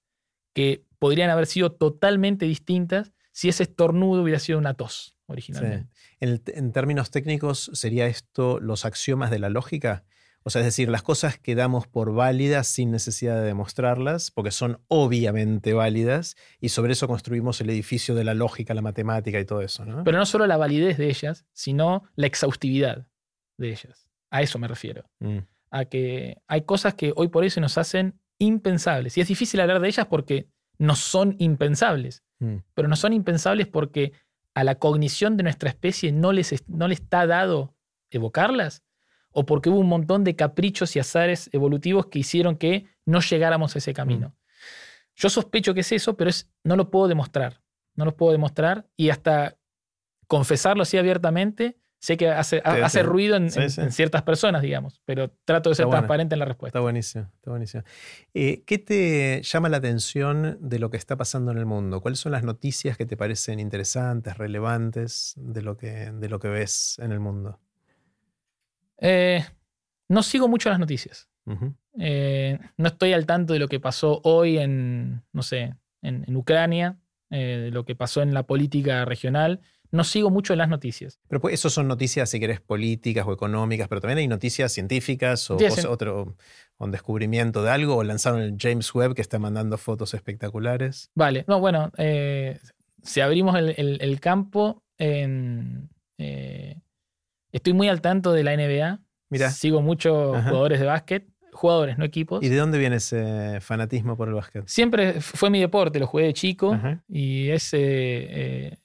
que 0.54 0.86
podrían 1.00 1.30
haber 1.30 1.46
sido 1.46 1.72
totalmente 1.72 2.46
distintas 2.46 3.14
si 3.32 3.50
ese 3.50 3.64
estornudo 3.64 4.24
hubiera 4.24 4.40
sido 4.40 4.58
una 4.58 4.74
tos 4.74 5.14
Sí. 5.28 5.32
originalmente. 5.34 5.94
En, 6.20 6.42
en 6.48 6.72
términos 6.72 7.12
técnicos, 7.12 7.70
¿sería 7.74 8.08
esto 8.08 8.60
los 8.62 8.86
axiomas 8.86 9.30
de 9.30 9.40
la 9.40 9.50
lógica? 9.50 10.06
O 10.48 10.50
sea, 10.50 10.62
es 10.62 10.66
decir, 10.68 10.88
las 10.88 11.04
cosas 11.04 11.38
que 11.38 11.56
damos 11.56 11.88
por 11.88 12.14
válidas 12.14 12.68
sin 12.68 12.90
necesidad 12.90 13.36
de 13.36 13.42
demostrarlas, 13.46 14.32
porque 14.32 14.52
son 14.52 14.80
obviamente 14.88 15.74
válidas, 15.74 16.38
y 16.62 16.70
sobre 16.70 16.94
eso 16.94 17.06
construimos 17.08 17.60
el 17.60 17.70
edificio 17.70 18.16
de 18.16 18.24
la 18.24 18.34
lógica, 18.34 18.74
la 18.74 18.82
matemática 18.82 19.40
y 19.40 19.46
todo 19.46 19.62
eso, 19.62 19.84
¿no? 19.86 20.04
Pero 20.06 20.18
no 20.18 20.26
solo 20.26 20.48
la 20.48 20.56
validez 20.56 20.98
de 20.98 21.10
ellas, 21.10 21.46
sino 21.52 22.04
la 22.16 22.28
exhaustividad 22.28 23.08
de 23.58 23.70
ellas. 23.72 24.10
A 24.32 24.42
eso 24.42 24.58
me 24.58 24.68
refiero. 24.70 25.04
Mm, 25.20 25.40
A 25.70 25.84
que 25.86 26.38
hay 26.48 26.62
cosas 26.62 26.94
que 26.94 27.12
hoy 27.18 27.28
por 27.28 27.44
hoy 27.44 27.50
se 27.50 27.60
nos 27.60 27.78
hacen 27.78 28.18
impensables. 28.40 29.18
Y 29.18 29.22
es 29.22 29.28
difícil 29.28 29.60
hablar 29.60 29.82
de 29.82 29.88
ellas 29.90 30.08
porque 30.08 30.48
no 30.80 30.96
son 30.96 31.36
impensables. 31.40 32.24
mm. 32.40 32.58
Pero 32.74 32.88
no 32.88 32.96
son 32.96 33.12
impensables 33.12 33.68
porque 33.68 34.14
a 34.56 34.64
la 34.64 34.76
cognición 34.76 35.36
de 35.36 35.44
nuestra 35.44 35.70
especie 35.70 36.12
no 36.14 36.32
les, 36.32 36.54
es- 36.54 36.68
no 36.70 36.88
le 36.88 36.94
está 36.94 37.28
dado 37.28 37.76
evocarlas 38.12 38.84
o 39.40 39.46
porque 39.46 39.70
hubo 39.70 39.78
un 39.78 39.88
montón 39.88 40.24
de 40.24 40.36
caprichos 40.36 40.96
y 40.96 41.00
azares 41.00 41.48
evolutivos 41.54 42.08
que 42.08 42.18
hicieron 42.18 42.56
que 42.56 42.88
no 43.06 43.22
llegáramos 43.22 43.76
a 43.76 43.78
ese 43.78 43.94
camino. 43.94 44.36
Yo 45.16 45.30
sospecho 45.30 45.76
que 45.76 45.82
es 45.82 45.92
eso, 45.92 46.18
pero 46.18 46.32
es, 46.32 46.50
no 46.64 46.76
lo 46.76 46.90
puedo 46.90 47.08
demostrar. 47.08 47.62
No 47.94 48.04
lo 48.04 48.18
puedo 48.18 48.32
demostrar 48.32 48.88
y 48.96 49.12
hasta 49.12 49.56
confesarlo 50.26 50.82
así 50.82 50.98
abiertamente, 50.98 51.78
sé 52.00 52.18
que 52.18 52.30
hace, 52.30 52.64
hace 52.66 53.04
ruido 53.04 53.36
en, 53.36 53.52
ciertas 53.52 54.24
personas, 54.24 54.64
digamos, 54.64 55.02
pero 55.06 55.30
trato 55.46 55.70
de 55.70 55.76
ser 55.76 55.88
transparente 55.88 56.34
en 56.34 56.40
la 56.40 56.46
respuesta. 56.46 56.80
Está 56.80 56.82
buenísimo, 56.82 57.30
está 57.36 57.52
buenísimo. 57.52 57.84
Eh, 58.34 58.64
¿Qué 58.66 58.80
te 58.80 59.44
llama 59.44 59.70
la 59.70 59.78
atención 59.78 60.58
de 60.60 60.80
lo 60.80 60.90
que 60.90 60.98
está 60.98 61.16
pasando 61.16 61.52
en 61.52 61.60
el 61.60 61.68
mundo? 61.68 62.02
¿Cuáles 62.02 62.20
son 62.20 62.32
las 62.32 62.42
noticias 62.42 62.98
que 62.98 63.06
te 63.06 63.16
parecen 63.16 63.60
interesantes, 63.60 64.36
relevantes 64.36 65.36
de 65.38 65.62
lo 65.62 65.78
que, 65.78 66.12
de 66.12 66.28
lo 66.28 66.40
que 66.40 66.48
ves 66.48 66.98
en 66.98 67.12
el 67.12 67.20
mundo? 67.20 67.60
Eh, 69.00 69.44
no 70.10 70.24
sigo 70.24 70.48
mucho 70.48 70.70
las 70.70 70.80
noticias. 70.80 71.30
Eh, 71.98 72.60
no 72.76 72.88
estoy 72.90 73.14
al 73.14 73.26
tanto 73.26 73.54
de 73.54 73.60
lo 73.60 73.68
que 73.68 73.80
pasó 73.80 74.20
hoy 74.24 74.58
en, 74.58 75.24
no 75.32 75.44
sé, 75.44 75.76
en, 76.02 76.36
Ucrania, 76.36 76.98
eh, 77.30 77.62
de 77.66 77.72
lo 77.72 77.86
que 77.86 77.96
pasó 77.96 78.22
en 78.22 78.34
la 78.34 78.44
política 78.44 79.06
regional. 79.06 79.62
No 79.90 80.04
sigo 80.04 80.30
mucho 80.30 80.54
las 80.56 80.68
noticias. 80.68 81.22
Pero 81.30 81.40
pues, 81.40 81.54
eso 81.54 81.70
son 81.70 81.88
noticias, 81.88 82.30
si 82.30 82.42
querés, 82.42 82.60
políticas 82.60 83.26
o 83.26 83.32
económicas, 83.32 83.88
pero 83.88 84.02
también 84.02 84.18
hay 84.18 84.28
noticias 84.28 84.74
científicas 84.74 85.50
o 85.50 85.58
otro 85.88 86.36
un 86.80 86.92
descubrimiento 86.92 87.64
de 87.64 87.72
algo, 87.72 87.96
o 87.96 88.04
lanzaron 88.04 88.42
el 88.42 88.56
James 88.60 88.94
Webb 88.94 89.16
que 89.16 89.22
está 89.22 89.40
mandando 89.40 89.78
fotos 89.78 90.14
espectaculares. 90.14 91.10
Vale, 91.16 91.46
no, 91.48 91.60
bueno, 91.60 91.92
si 93.02 93.22
abrimos 93.22 93.58
el, 93.58 94.20
campo, 94.20 94.84
en, 94.98 95.90
Estoy 97.52 97.74
muy 97.74 97.88
al 97.90 98.02
tanto 98.02 98.34
de 98.34 98.44
la 98.44 98.56
NBA. 98.56 99.00
Mira. 99.30 99.50
Sigo 99.50 99.82
muchos 99.82 100.44
jugadores 100.44 100.80
de 100.80 100.86
básquet, 100.86 101.28
jugadores, 101.52 101.98
no 101.98 102.06
equipos. 102.06 102.44
¿Y 102.44 102.50
de 102.50 102.56
dónde 102.56 102.78
viene 102.78 102.98
ese 102.98 103.60
fanatismo 103.62 104.16
por 104.16 104.30
el 104.30 104.36
básquet? 104.36 104.68
Siempre 104.68 105.20
fue 105.22 105.50
mi 105.50 105.60
deporte, 105.60 106.00
lo 106.00 106.08
jugué 106.08 106.26
de 106.26 106.34
chico 106.34 106.80
y 107.10 107.50
es, 107.50 107.74
eh, 107.74 108.78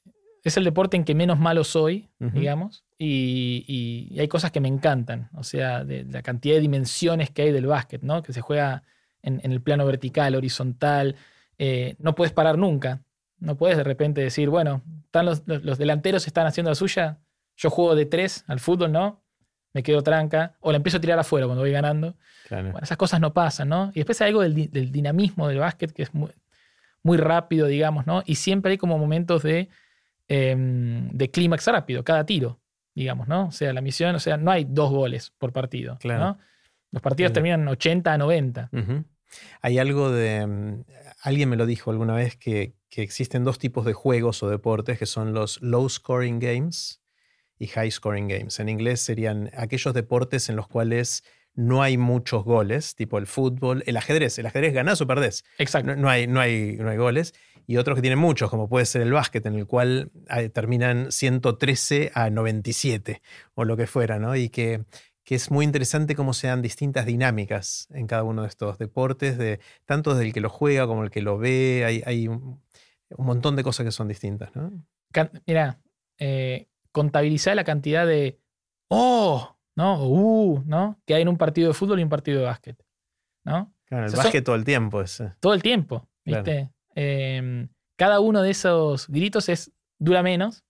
es 0.43 0.57
el 0.57 0.65
deporte 0.65 0.97
en 0.97 1.05
que 1.05 1.15
menos 1.15 1.39
malo 1.39 1.65
soy, 1.65 2.09
digamos. 2.19 2.85
Y, 2.99 4.17
hay 4.19 4.29
cosas 4.29 4.51
que 4.51 4.61
me 4.61 4.69
encantan, 4.69 5.29
o 5.35 5.43
sea, 5.43 5.85
de, 5.85 6.05
la 6.05 6.23
cantidad 6.23 6.55
de 6.55 6.61
dimensiones 6.61 7.31
que 7.31 7.43
hay 7.43 7.53
del 7.53 7.67
básquet, 7.67 8.03
¿no? 8.03 8.23
Que 8.23 8.33
se 8.33 8.41
juega 8.41 8.83
en, 9.23 9.41
el 9.43 9.61
plano 9.61 9.87
vertical, 9.87 10.35
horizontal. 10.35 11.17
Eh, 11.59 11.97
no 11.99 12.15
puedes 12.15 12.33
parar 12.33 12.59
nunca. 12.59 13.03
No 13.39 13.57
puedes 13.57 13.77
de 13.77 13.85
repente 13.85 14.21
decir, 14.21 14.49
bueno, 14.49 14.83
están 15.05 15.27
los, 15.27 15.43
los 15.47 15.79
delanteros 15.79 16.27
están 16.29 16.47
haciendo 16.47 16.71
la 16.71 16.77
suya, 16.77 17.19
yo 17.57 17.71
juego 17.71 17.95
de 17.95 18.07
tres 18.07 18.45
al 18.47 18.61
fútbol, 18.61 18.93
¿no? 18.93 19.23
Me 19.73 19.83
quedo 19.83 20.03
tranca. 20.03 20.57
O 20.61 20.71
la 20.71 20.77
empiezo 20.77 20.99
a 20.99 21.01
tirar 21.01 21.19
afuera 21.19 21.47
cuando 21.47 21.63
voy 21.63 21.73
ganando. 21.73 22.17
Bueno, 22.51 22.79
esas 22.83 22.97
cosas 22.97 23.21
no 23.21 23.33
pasan, 23.33 23.69
¿no? 23.69 23.91
Y 23.95 24.01
después 24.01 24.21
hay 24.21 24.29
algo 24.29 24.43
del, 24.43 24.93
dinamismo 24.93 25.49
del 25.49 25.59
básquet 25.59 25.93
que 25.93 26.03
es 26.03 26.13
muy, 26.13 26.31
muy, 27.03 27.17
rápido, 27.17 27.67
digamos, 27.67 28.07
¿no? 28.07 28.23
Y 28.27 28.35
siempre 28.35 28.73
hay 28.73 28.79
como 28.79 28.99
momentos 28.99 29.43
de, 29.43 29.69
em, 30.29 31.09
de 31.11 31.31
clímax 31.31 31.67
rápido, 31.67 32.05
cada 32.05 32.27
tiro, 32.27 32.61
digamos, 32.95 33.29
¿no? 33.29 33.47
O 33.47 33.53
sea, 33.53 33.73
la 33.73 33.81
misión, 33.81 34.15
o 34.15 34.21
sea, 34.21 34.37
no 34.37 34.51
hay 34.51 34.67
dos 34.69 34.91
goles 34.91 35.33
por 35.39 35.53
partido, 35.53 35.99
¿no? 36.05 36.39
Los 36.91 37.01
partidos 37.01 37.33
terminan 37.33 37.67
80 37.67 38.13
a 38.13 38.19
90. 38.19 38.71
Hay 39.63 39.79
algo 39.79 40.11
de. 40.11 40.37
Em, 40.37 40.85
alguien 41.23 41.49
me 41.49 41.57
lo 41.57 41.65
dijo 41.65 41.91
alguna 41.91 42.15
vez 42.15 42.37
que, 42.37 42.75
que, 42.91 43.03
existen 43.03 43.45
dos 43.45 43.59
tipos 43.59 43.87
de 43.87 43.95
juegos 43.95 44.43
o 44.43 44.51
deportes 44.51 44.99
que 44.99 45.07
son 45.07 45.33
los 45.33 45.63
low 45.63 45.89
scoring 45.89 46.39
games 46.39 47.02
y 47.63 47.69
high 47.69 47.93
scoring 47.93 48.27
games. 48.27 48.59
En 48.59 48.69
inglés 48.69 49.01
serían 49.01 49.49
aquellos 49.57 49.95
deportes 49.95 50.49
en 50.49 50.57
los 50.57 50.67
cuales 50.67 51.23
no 51.55 51.81
hay 51.81 51.97
muchos 51.97 52.43
goles, 52.43 52.97
tipo 52.97 53.19
el 53.19 53.29
fútbol, 53.29 53.85
el 53.87 53.97
ajedrez. 53.97 54.37
El 54.41 54.47
ajedrez 54.47 54.75
ganás 54.75 55.01
o 55.01 55.07
perdés. 55.07 55.45
Exacto. 55.59 55.95
No, 55.95 56.09
hay, 56.09 56.27
no, 56.27 56.41
hay, 56.41 56.77
no 56.77 56.91
hay 56.91 56.97
goles. 56.97 57.35
Y 57.69 57.77
otros 57.77 57.95
que 57.95 58.03
tienen 58.03 58.19
muchos, 58.19 58.51
como 58.51 58.69
puede 58.69 58.85
ser 58.85 59.03
el 59.03 59.13
básquet, 59.13 59.47
en 59.47 59.55
el 59.55 59.69
cual 59.69 60.11
terminan 60.53 61.13
113 61.13 62.11
a 62.15 62.31
97 62.31 63.23
o 63.55 63.65
lo 63.65 63.77
que 63.77 63.87
fuera, 63.87 64.19
¿no? 64.19 64.35
Y 64.35 64.49
que, 64.49 64.83
que 65.23 65.37
es 65.37 65.53
muy 65.53 65.65
interesante 65.65 66.17
cómo 66.17 66.35
se 66.35 66.49
dan 66.49 66.63
distintas 66.63 67.07
dinámicas 67.07 67.87
en 67.93 68.09
cada 68.09 68.25
uno 68.25 68.43
de 68.43 68.49
estos 68.49 68.77
deportes, 68.79 69.39
de, 69.39 69.61
tanto 69.85 70.15
desde 70.15 70.27
el 70.27 70.33
que 70.33 70.41
lo 70.41 70.51
juega 70.51 70.89
como 70.89 71.05
el 71.05 71.13
que 71.13 71.23
lo 71.23 71.39
ve. 71.39 71.85
Hay, 71.87 72.03
hay 72.05 72.27
un, 72.27 72.61
montón 73.17 73.55
de 73.55 73.63
cosas 73.63 73.87
que 73.87 73.93
son 73.93 74.09
distintas, 74.09 74.51
¿no? 74.57 74.73
Mira, 75.47 75.79
eh, 76.19 76.67
contabilizar 76.93 77.57
la 77.57 77.65
cantidad 77.65 78.07
de 78.07 78.39
oh, 78.89 79.57
¿no? 79.77 80.05
Uh, 80.05 80.63
¿no? 80.67 81.01
Que 81.07 81.15
hay 81.15 81.23
en 81.23 81.29
un 81.29 81.39
partido 81.39 81.69
de 81.69 81.75
fútbol 81.75 82.01
y 82.01 82.03
un 82.03 82.09
partido 82.09 82.41
de 82.41 82.47
básquet. 82.47 82.83
¿no? 83.45 83.73
Claro, 83.87 84.07
el 84.07 84.13
básquet 84.13 84.45
todo 84.45 84.57
el 84.57 84.65
tiempo. 84.65 85.01
Es... 85.01 85.23
Todo 85.41 85.55
el 85.55 85.63
tiempo, 85.63 86.09
¿viste? 86.25 86.71
Em, 86.95 87.69
cada 87.97 88.21
uno 88.21 88.43
de 88.43 88.51
esos 88.51 89.09
gritos 89.09 89.49
es, 89.49 89.73
dura 89.99 90.23
menos, 90.23 90.65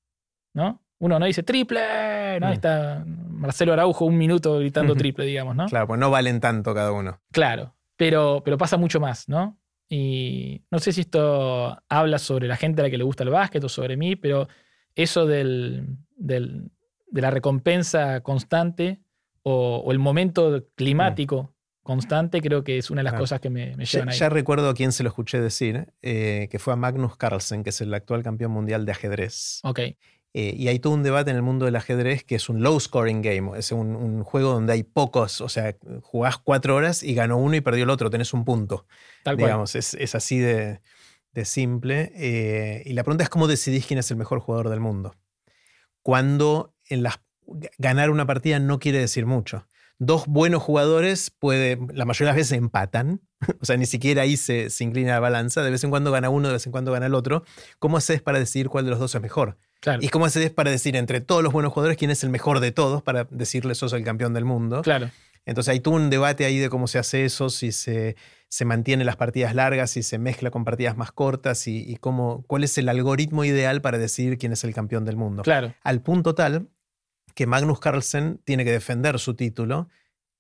¿no? 0.55 0.83
Uno 0.99 1.19
no 1.19 1.27
dice 1.27 1.43
triple, 1.43 2.39
¿no? 2.41 2.49
Mm. 2.49 2.53
Está 2.53 3.05
Marcelo 3.07 3.73
Araujo 3.73 4.05
un 4.05 4.17
minuto 4.17 4.59
gritando 4.59 4.95
triple, 4.97 5.25
digamos, 5.25 5.57
¿no? 5.57 5.67
Claro, 5.67 5.87
pues 5.87 6.01
no 6.01 6.11
valen 6.11 6.41
tanto 6.41 6.75
cada 6.75 6.93
uno. 6.93 7.21
Claro, 7.33 7.75
pero, 7.97 8.43
pero 8.45 8.59
pasa 8.59 8.77
mucho 8.77 9.01
más, 9.01 9.29
¿no? 9.29 9.59
Y 9.89 10.63
no 10.71 10.79
sé 10.79 10.93
si 10.93 11.03
esto 11.03 11.83
habla 11.89 12.19
sobre 12.19 12.49
la 12.49 12.57
gente 12.57 12.81
a 12.81 12.85
la 12.85 12.91
que 12.91 12.97
le 12.97 13.05
gusta 13.05 13.25
el 13.25 13.31
básquet 13.31 13.63
o 13.63 13.69
sobre 13.69 13.97
mí, 13.97 14.17
pero 14.17 14.49
eso 14.95 15.27
del, 15.27 15.99
de 16.17 17.21
la 17.21 17.31
recompensa 17.31 18.21
constante 18.21 19.01
o, 19.43 19.91
el 19.91 19.99
momento 19.99 20.67
climático 20.75 21.55
constante, 21.83 22.41
creo 22.41 22.63
que 22.63 22.79
es 22.79 22.91
una 22.91 23.01
de 23.01 23.11
las 23.11 23.15
cosas 23.15 23.41
que 23.41 23.51
me, 23.51 23.75
me 23.77 23.85
llevan 23.85 24.09
ya, 24.09 24.13
ahí. 24.13 24.19
Ya 24.19 24.29
recuerdo 24.29 24.69
a 24.69 24.75
quién 24.75 24.93
se 24.93 25.03
lo 25.03 25.09
escuché 25.09 25.41
decir, 25.41 25.93
eh, 26.01 26.49
que 26.51 26.59
fue 26.61 26.73
a 26.73 26.77
Magnus 26.77 27.17
Carlsen, 27.17 27.65
que 27.65 27.71
es 27.71 27.81
el 27.81 27.93
actual 27.93 28.23
campeón 28.23 28.53
mundial 28.53 28.87
de 28.87 28.93
ajedrez. 28.93 29.61
Ok. 29.65 29.81
Eh, 30.35 30.55
y 30.57 30.69
hay 30.69 30.79
todo 30.79 30.95
un 30.95 31.03
debate 31.03 31.31
en 31.31 31.37
el 31.37 31.43
mundo 31.43 31.67
del 31.67 31.77
ajedrez 31.77 32.25
que 32.25 32.37
es 32.37 32.49
un 32.49 32.63
low 32.63 32.81
scoring 32.81 33.21
game, 33.21 33.59
es 33.59 33.71
un, 33.71 34.23
juego 34.23 34.53
donde 34.53 34.73
hay 34.73 34.83
pocos, 34.83 35.43
o 35.43 35.49
sea, 35.51 35.77
jugás 36.01 36.39
cuatro 36.39 36.75
horas 36.75 37.03
y 37.03 37.13
ganó 37.15 37.37
uno 37.37 37.55
y 37.55 37.61
perdió 37.61 37.85
el 37.85 37.91
otro, 37.91 38.09
tenés 38.09 38.33
un 38.33 38.47
punto. 38.47 38.87
Tal 39.25 39.37
digamos, 39.37 39.75
Es, 39.75 39.93
es, 39.93 40.15
así 40.15 40.39
de, 40.39 40.81
de 41.33 41.45
simple. 41.45 42.13
Eh, 42.15 42.83
y 42.87 42.93
la 42.93 43.05
pregunta 43.05 43.25
es 43.25 43.31
cómo 43.31 43.47
decidís 43.47 43.87
quién 43.87 43.99
es 43.99 44.11
el 44.11 44.17
mejor 44.17 44.41
jugador 44.41 44.69
del 44.69 44.81
mundo 44.81 45.15
cuando 46.03 46.75
en 46.89 47.03
las, 47.03 47.21
ganar 47.79 48.11
una 48.11 48.27
partida 48.27 48.59
no 48.59 48.79
quiere 48.79 48.99
decir 48.99 49.27
mucho. 49.27 49.67
Dos 49.99 50.27
buenos 50.27 50.63
jugadores 50.63 51.31
puede, 51.31 51.79
la 51.93 52.05
mayoría 52.05 52.33
de 52.33 52.39
las 52.39 52.49
veces 52.49 52.59
empatan, 52.59 53.21
o 53.61 53.65
sea, 53.65 53.77
ni 53.77 53.87
siquiera 53.87 54.23
ahí 54.23 54.37
se, 54.37 54.69
inclina 54.81 55.13
la 55.13 55.21
balanza, 55.21 55.63
de 55.63 55.71
vez 55.71 55.85
en 55.85 55.91
cuando 55.91 56.11
gana 56.11 56.29
uno, 56.29 56.49
de 56.49 56.55
vez 56.55 56.67
en 56.67 56.73
cuando 56.73 56.93
gana 56.93 57.07
el 57.07 57.15
otro. 57.15 57.45
¿Cómo 57.79 57.97
haces 57.97 58.21
para 58.21 58.39
decidir 58.39 58.69
cuál 58.69 58.85
de 58.85 58.91
los 58.91 58.99
dos 58.99 59.15
es 59.15 59.23
mejor? 59.23 59.57
¿Y 60.01 60.09
cómo 60.11 60.27
haces 60.27 60.51
para 60.51 60.71
decir 60.71 60.95
entre 60.95 61.21
todos 61.21 61.43
los 61.43 61.53
buenos 61.53 61.73
jugadores 61.73 61.99
quién 61.99 62.13
es 62.13 62.23
el 62.23 62.31
mejor 62.31 62.61
de 62.61 62.71
todos 62.71 63.03
para 63.03 63.25
decirle 63.31 63.75
sos 63.75 63.93
el 63.93 64.05
campeón 64.05 64.33
del 64.33 64.45
mundo? 64.45 64.83
Claro. 64.83 65.11
Entonces 65.45 65.73
hay 65.73 65.81
todo 65.81 65.95
un 65.95 66.09
debate 66.09 66.45
ahí 66.45 66.59
de 66.59 66.71
cómo 66.71 66.87
se 66.87 67.01
hace 67.01 67.25
eso, 67.25 67.51
si 67.51 67.73
se, 67.73 68.15
se 68.53 68.67
mantienen 68.67 69.07
las 69.07 69.17
partidas 69.17 69.55
largas, 69.55 69.93
si 69.93 70.03
se 70.03 70.19
mezcla 70.19 70.51
con 70.51 70.67
partidas 70.67 70.95
más 70.95 71.11
cortas 71.11 71.67
y, 71.67 71.97
cómo, 72.01 72.45
cuál 72.47 72.65
es 72.65 72.77
el 72.77 72.91
algoritmo 72.91 73.47
ideal 73.47 73.81
para 73.81 73.97
decidir 73.97 74.37
quién 74.37 74.53
es 74.53 74.63
el 74.63 74.75
campeón 74.75 75.07
del 75.07 75.17
mundo. 75.17 75.43
Claro. 75.43 75.73
Al 75.83 76.03
punto 76.03 76.35
tal 76.35 76.69
que 77.35 77.47
Magnus 77.47 77.81
Carlsen 77.81 78.43
tiene 78.45 78.67
que 78.67 78.71
defender 78.71 79.19
su 79.19 79.37
título 79.37 79.89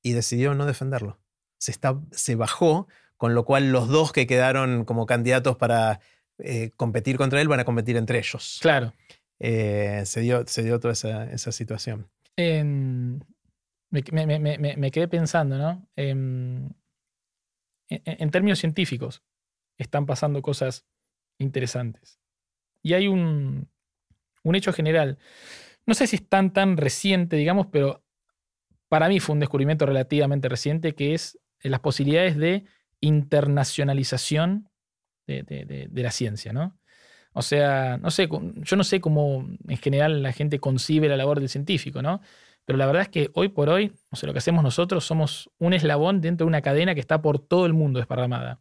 y 0.02 0.12
decidió 0.12 0.54
no 0.54 0.66
defenderlo. 0.66 1.20
Se, 1.56 1.70
está, 1.70 1.98
se 2.10 2.34
bajó, 2.34 2.86
con 3.16 3.34
lo 3.34 3.46
cual 3.46 3.72
los 3.72 3.88
dos 3.88 4.12
que 4.12 4.26
quedaron 4.26 4.84
como 4.84 5.06
candidatos 5.06 5.56
para 5.56 6.00
eh, 6.36 6.70
competir 6.76 7.16
contra 7.16 7.40
él 7.40 7.48
van 7.48 7.60
a 7.60 7.64
competir 7.64 7.96
entre 7.96 8.18
ellos. 8.18 8.58
Claro. 8.60 8.92
Eh, 9.38 10.02
se, 10.04 10.20
dio, 10.20 10.46
se 10.46 10.62
dio 10.62 10.78
toda 10.80 10.92
esa, 10.92 11.32
esa 11.32 11.50
situación. 11.50 12.10
Me, 12.36 14.02
quedé 14.90 15.08
pensando, 15.08 15.56
¿no? 15.56 15.88
En, 18.04 18.30
términos 18.30 18.58
científicos, 18.58 19.22
están 19.78 20.06
pasando 20.06 20.40
cosas 20.42 20.86
interesantes. 21.38 22.20
Y 22.82 22.94
hay 22.94 23.08
un, 23.08 23.68
hecho 24.54 24.72
general. 24.72 25.18
No 25.86 25.94
sé 25.94 26.06
si 26.06 26.16
es 26.16 26.28
tan, 26.28 26.52
tan 26.52 26.76
reciente, 26.76 27.36
digamos, 27.36 27.66
pero 27.66 28.04
para 28.88 29.08
mí 29.08 29.20
fue 29.20 29.34
un 29.34 29.40
descubrimiento 29.40 29.86
relativamente 29.86 30.48
reciente, 30.48 30.94
que 30.94 31.14
es 31.14 31.38
las 31.60 31.80
posibilidades 31.80 32.36
de 32.36 32.64
internacionalización 33.00 34.68
de, 35.26 35.88
la 35.92 36.10
ciencia, 36.10 36.52
¿no? 36.52 36.78
O 37.32 37.42
sea, 37.42 37.96
no 37.96 38.10
sé, 38.10 38.28
yo 38.28 38.76
no 38.76 38.84
sé 38.84 39.00
cómo 39.00 39.48
en 39.66 39.76
general 39.78 40.22
la 40.22 40.32
gente 40.32 40.58
concibe 40.58 41.08
la 41.08 41.16
labor 41.16 41.40
del 41.40 41.48
científico, 41.48 42.02
¿no? 42.02 42.20
Pero 42.64 42.78
la 42.78 42.86
verdad 42.86 43.02
es 43.02 43.08
que 43.08 43.30
hoy 43.34 43.48
por 43.48 43.68
hoy, 43.68 43.92
o 44.10 44.16
sea, 44.16 44.26
lo 44.26 44.32
que 44.32 44.38
hacemos 44.38 44.62
nosotros 44.62 45.04
somos 45.04 45.50
un 45.58 45.72
eslabón 45.72 46.20
dentro 46.20 46.44
de 46.46 46.48
una 46.48 46.62
cadena 46.62 46.94
que 46.94 47.00
está 47.00 47.20
por 47.20 47.38
todo 47.38 47.66
el 47.66 47.72
mundo 47.72 47.98
desparramada. 47.98 48.60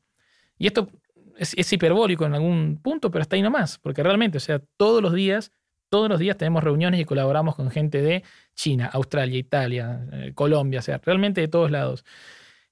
Y 0.58 0.68
esto 0.68 0.90
es, 1.38 1.72
hiperbólico 1.74 2.26
en 2.26 2.34
algún 2.36 2.80
punto, 2.82 3.12
pero 3.12 3.22
está 3.22 3.36
ahí 3.36 3.42
nomás, 3.42 3.78
porque 3.80 4.04
realmente, 4.04 4.38
o 4.38 4.42
sea, 4.42 4.62
todos 4.78 5.02
los 5.02 5.14
días 5.14 5.52
Todos 5.90 6.08
los 6.08 6.20
días 6.20 6.38
tenemos 6.38 6.64
reuniones 6.64 7.02
y 7.02 7.06
colaboramos 7.06 7.56
con 7.56 7.70
gente 7.70 8.02
de 8.02 8.24
China, 8.56 8.90
Australia, 8.94 9.38
Italia, 9.38 10.08
eh, 10.14 10.32
Colombia, 10.34 10.80
o 10.80 10.82
sea, 10.82 11.02
realmente 11.04 11.42
de 11.42 11.50
todos 11.50 11.70
lados. 11.70 12.06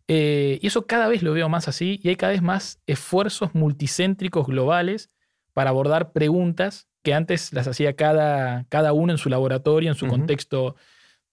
Eh, 0.08 0.58
y 0.62 0.68
eso 0.68 0.88
cada 0.88 1.08
vez 1.10 1.22
lo 1.22 1.34
veo 1.34 1.50
más 1.50 1.68
así 1.68 2.00
y 2.02 2.10
hay 2.10 2.16
cada 2.16 2.32
vez 2.32 2.42
más 2.42 2.82
esfuerzos 2.88 3.54
multicéntricos 3.54 4.48
globales 4.48 5.10
para 5.54 5.70
abordar 5.70 6.14
preguntas 6.14 6.88
que 7.04 7.14
antes 7.14 7.52
las 7.54 7.68
hacía 7.68 7.96
cada, 7.96 8.66
cada 8.70 8.94
uno 8.94 9.12
en 9.12 9.18
su 9.18 9.30
laboratorio, 9.30 9.90
en 9.90 9.96
su 9.96 10.08
contexto 10.08 10.76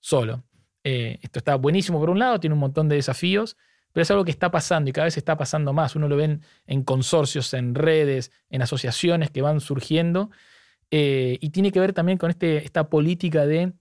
solo. 0.06 0.44
Eh, 0.84 1.18
esto 1.22 1.40
está 1.40 1.56
buenísimo 1.56 1.98
por 1.98 2.10
un 2.10 2.18
lado, 2.18 2.38
tiene 2.38 2.54
un 2.54 2.60
montón 2.60 2.88
de 2.88 2.96
desafíos, 2.96 3.56
pero 3.92 4.02
es 4.02 4.10
algo 4.10 4.24
que 4.24 4.30
está 4.30 4.50
pasando 4.50 4.88
y 4.88 4.92
cada 4.92 5.06
vez 5.06 5.16
está 5.16 5.36
pasando 5.36 5.72
más. 5.72 5.96
Uno 5.96 6.06
lo 6.06 6.16
ve 6.16 6.38
en, 6.66 6.82
consorcios, 6.84 7.52
en 7.54 7.74
redes, 7.74 8.30
en 8.50 8.62
asociaciones 8.62 9.30
que 9.30 9.42
van 9.42 9.60
surgiendo 9.60 10.30
eh, 10.90 11.38
y 11.40 11.50
tiene 11.50 11.72
que 11.72 11.80
ver 11.80 11.92
también 11.92 12.18
con 12.18 12.30
este, 12.30 12.58
esta 12.58 12.88
política 12.88 13.46
de 13.46 13.72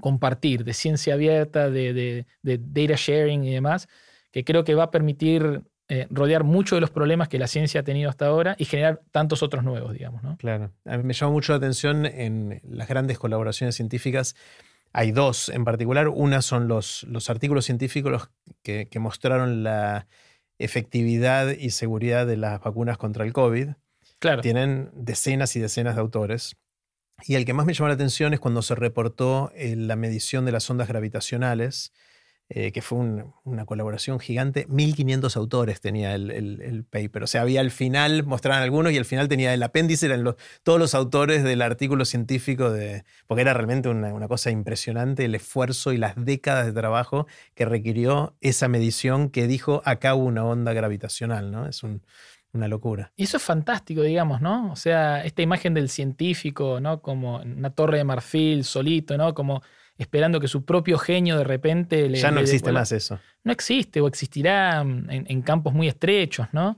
compartir, 0.00 0.64
de 0.64 0.74
ciencia 0.74 1.14
abierta, 1.14 1.70
de 1.70 2.26
data 2.42 2.94
sharing 2.96 3.44
y 3.44 3.52
demás 3.52 3.88
que 4.30 4.44
creo 4.44 4.64
que 4.64 4.74
va 4.74 4.84
a 4.84 4.90
permitir 4.90 5.62
eh, 5.88 6.06
rodear 6.10 6.44
mucho 6.44 6.76
de 6.76 6.80
los 6.80 6.90
problemas 6.90 7.28
que 7.28 7.38
la 7.38 7.48
ciencia 7.48 7.80
ha 7.80 7.84
tenido 7.84 8.08
hasta 8.08 8.26
ahora 8.26 8.54
y 8.58 8.64
generar 8.64 9.00
tantos 9.10 9.42
otros 9.42 9.64
nuevos, 9.64 9.92
digamos. 9.92 10.22
¿no? 10.22 10.36
Claro. 10.36 10.70
A 10.84 10.96
mí 10.96 11.02
me 11.02 11.14
llama 11.14 11.32
mucho 11.32 11.52
la 11.52 11.56
atención 11.56 12.06
en 12.06 12.60
las 12.68 12.88
grandes 12.88 13.18
colaboraciones 13.18 13.74
científicas. 13.74 14.36
Hay 14.92 15.12
dos 15.12 15.48
en 15.48 15.64
particular. 15.64 16.08
Una 16.08 16.42
son 16.42 16.68
los, 16.68 17.04
los 17.04 17.30
artículos 17.30 17.64
científicos 17.64 18.30
que, 18.62 18.88
mostraron 18.98 19.62
la 19.62 20.06
efectividad 20.58 21.50
y 21.50 21.70
seguridad 21.70 22.26
de 22.26 22.36
las 22.36 22.60
vacunas 22.60 22.98
contra 22.98 23.24
el 23.24 23.32
COVID. 23.32 23.68
Claro. 24.18 24.42
Tienen 24.42 24.90
decenas 24.92 25.56
y 25.56 25.60
decenas 25.60 25.94
de 25.94 26.00
autores. 26.00 26.56
Y 27.26 27.34
el 27.34 27.44
que 27.44 27.52
más 27.52 27.66
me 27.66 27.74
llamó 27.74 27.88
la 27.88 27.94
atención 27.94 28.34
es 28.34 28.40
cuando 28.40 28.62
se 28.62 28.74
reportó 28.74 29.52
eh, 29.54 29.76
la 29.76 29.96
medición 29.96 30.44
de 30.44 30.52
las 30.52 30.68
ondas 30.70 30.88
gravitacionales 30.88 31.92
eh, 32.52 32.72
que 32.72 32.82
fue 32.82 32.98
una 33.44 33.64
colaboración 33.64 34.18
gigante. 34.18 34.66
1500 34.68 35.36
autores 35.36 35.80
tenía 35.80 36.16
el, 36.16 36.84
paper. 36.90 37.22
O 37.22 37.26
sea, 37.28 37.42
había 37.42 37.60
al 37.60 37.70
final, 37.70 38.24
mostraban 38.24 38.60
algunos 38.60 38.92
y 38.92 38.98
al 38.98 39.04
final 39.04 39.28
tenía 39.28 39.54
el 39.54 39.62
apéndice, 39.62 40.06
eran 40.06 40.24
los, 40.24 40.34
todos 40.64 40.80
los 40.80 40.96
autores 40.96 41.44
del 41.44 41.62
artículo 41.62 42.04
científico, 42.04 42.72
de, 42.72 43.04
porque 43.28 43.42
era 43.42 43.54
realmente 43.54 43.88
una, 43.88 44.26
cosa 44.26 44.50
impresionante 44.50 45.26
el 45.26 45.36
esfuerzo 45.36 45.92
y 45.92 45.96
las 45.96 46.16
décadas 46.16 46.66
de 46.66 46.72
trabajo 46.72 47.28
que 47.54 47.66
requirió 47.66 48.34
esa 48.40 48.66
medición 48.66 49.30
que 49.30 49.46
dijo 49.46 49.80
acá 49.84 50.16
hubo 50.16 50.24
una 50.24 50.44
onda 50.44 50.72
gravitacional, 50.72 51.52
¿no? 51.52 51.68
Es 51.68 51.84
una 51.84 52.66
locura. 52.66 53.12
Y 53.14 53.22
eso 53.22 53.36
es 53.36 53.44
fantástico, 53.44 54.02
digamos, 54.02 54.40
¿no? 54.40 54.72
O 54.72 54.76
sea, 54.76 55.24
esta 55.24 55.42
imagen 55.42 55.72
del 55.72 55.88
científico, 55.88 56.80
¿no? 56.80 57.00
Como 57.00 57.36
una 57.36 57.70
torre 57.70 57.98
de 57.98 58.04
marfil 58.04 58.64
solito, 58.64 59.16
¿no? 59.16 59.34
Como 59.34 59.62
esperando 60.00 60.40
que 60.40 60.48
su 60.48 60.64
propio 60.64 60.98
genio 60.98 61.36
de 61.36 61.44
repente 61.44 62.08
le. 62.08 62.18
Ya 62.18 62.30
no 62.30 62.40
existe 62.40 62.72
más 62.72 62.90
eso. 62.90 63.20
No 63.44 63.52
existe 63.52 64.00
o 64.00 64.08
existirá 64.08 64.80
en, 64.80 65.42
campos 65.42 65.74
muy 65.74 65.88
estrechos, 65.88 66.48
¿no? 66.52 66.74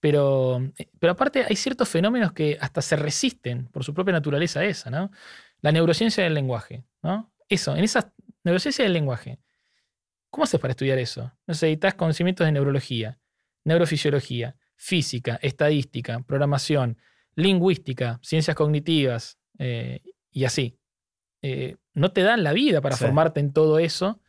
Pero, 0.00 0.60
eh, 0.78 0.88
pero 0.98 1.12
aparte 1.12 1.44
hay 1.48 1.54
ciertos 1.54 1.88
fenómenos 1.88 2.32
que 2.32 2.58
hasta 2.60 2.80
se 2.82 2.96
resisten 2.96 3.66
por 3.66 3.84
su 3.84 3.94
propia 3.94 4.12
naturaleza 4.12 4.64
esa, 4.64 4.90
¿no? 4.90 5.12
La 5.60 5.70
neurociencia 5.70 6.24
del 6.24 6.34
lenguaje, 6.34 6.82
¿no? 7.02 7.30
Eso, 7.48 7.76
en 7.76 7.84
esa 7.84 8.12
neurociencia 8.42 8.84
del 8.84 8.94
lenguaje. 8.94 9.38
¿Cómo 10.30 10.44
haces 10.44 10.58
para 10.58 10.70
estudiar 10.70 10.98
eso? 10.98 11.30
Necesitas 11.46 11.94
conocimientos 11.94 12.46
de 12.46 12.52
neurología, 12.52 13.18
neurofisiología, 13.64 14.56
física, 14.76 15.38
estadística, 15.42 16.20
programación, 16.20 16.96
lingüística, 17.34 18.18
ciencias 18.22 18.56
cognitivas 18.56 19.38
eh, 19.58 20.00
y 20.30 20.44
así. 20.44 20.78
Eh, 21.42 21.76
no 21.94 22.12
te 22.12 22.22
dan 22.22 22.42
la 22.42 22.52
vida 22.52 22.80
para 22.80 22.96
formarte 22.96 23.40
en 23.40 23.52
todo 23.52 23.78
eso 23.78 24.20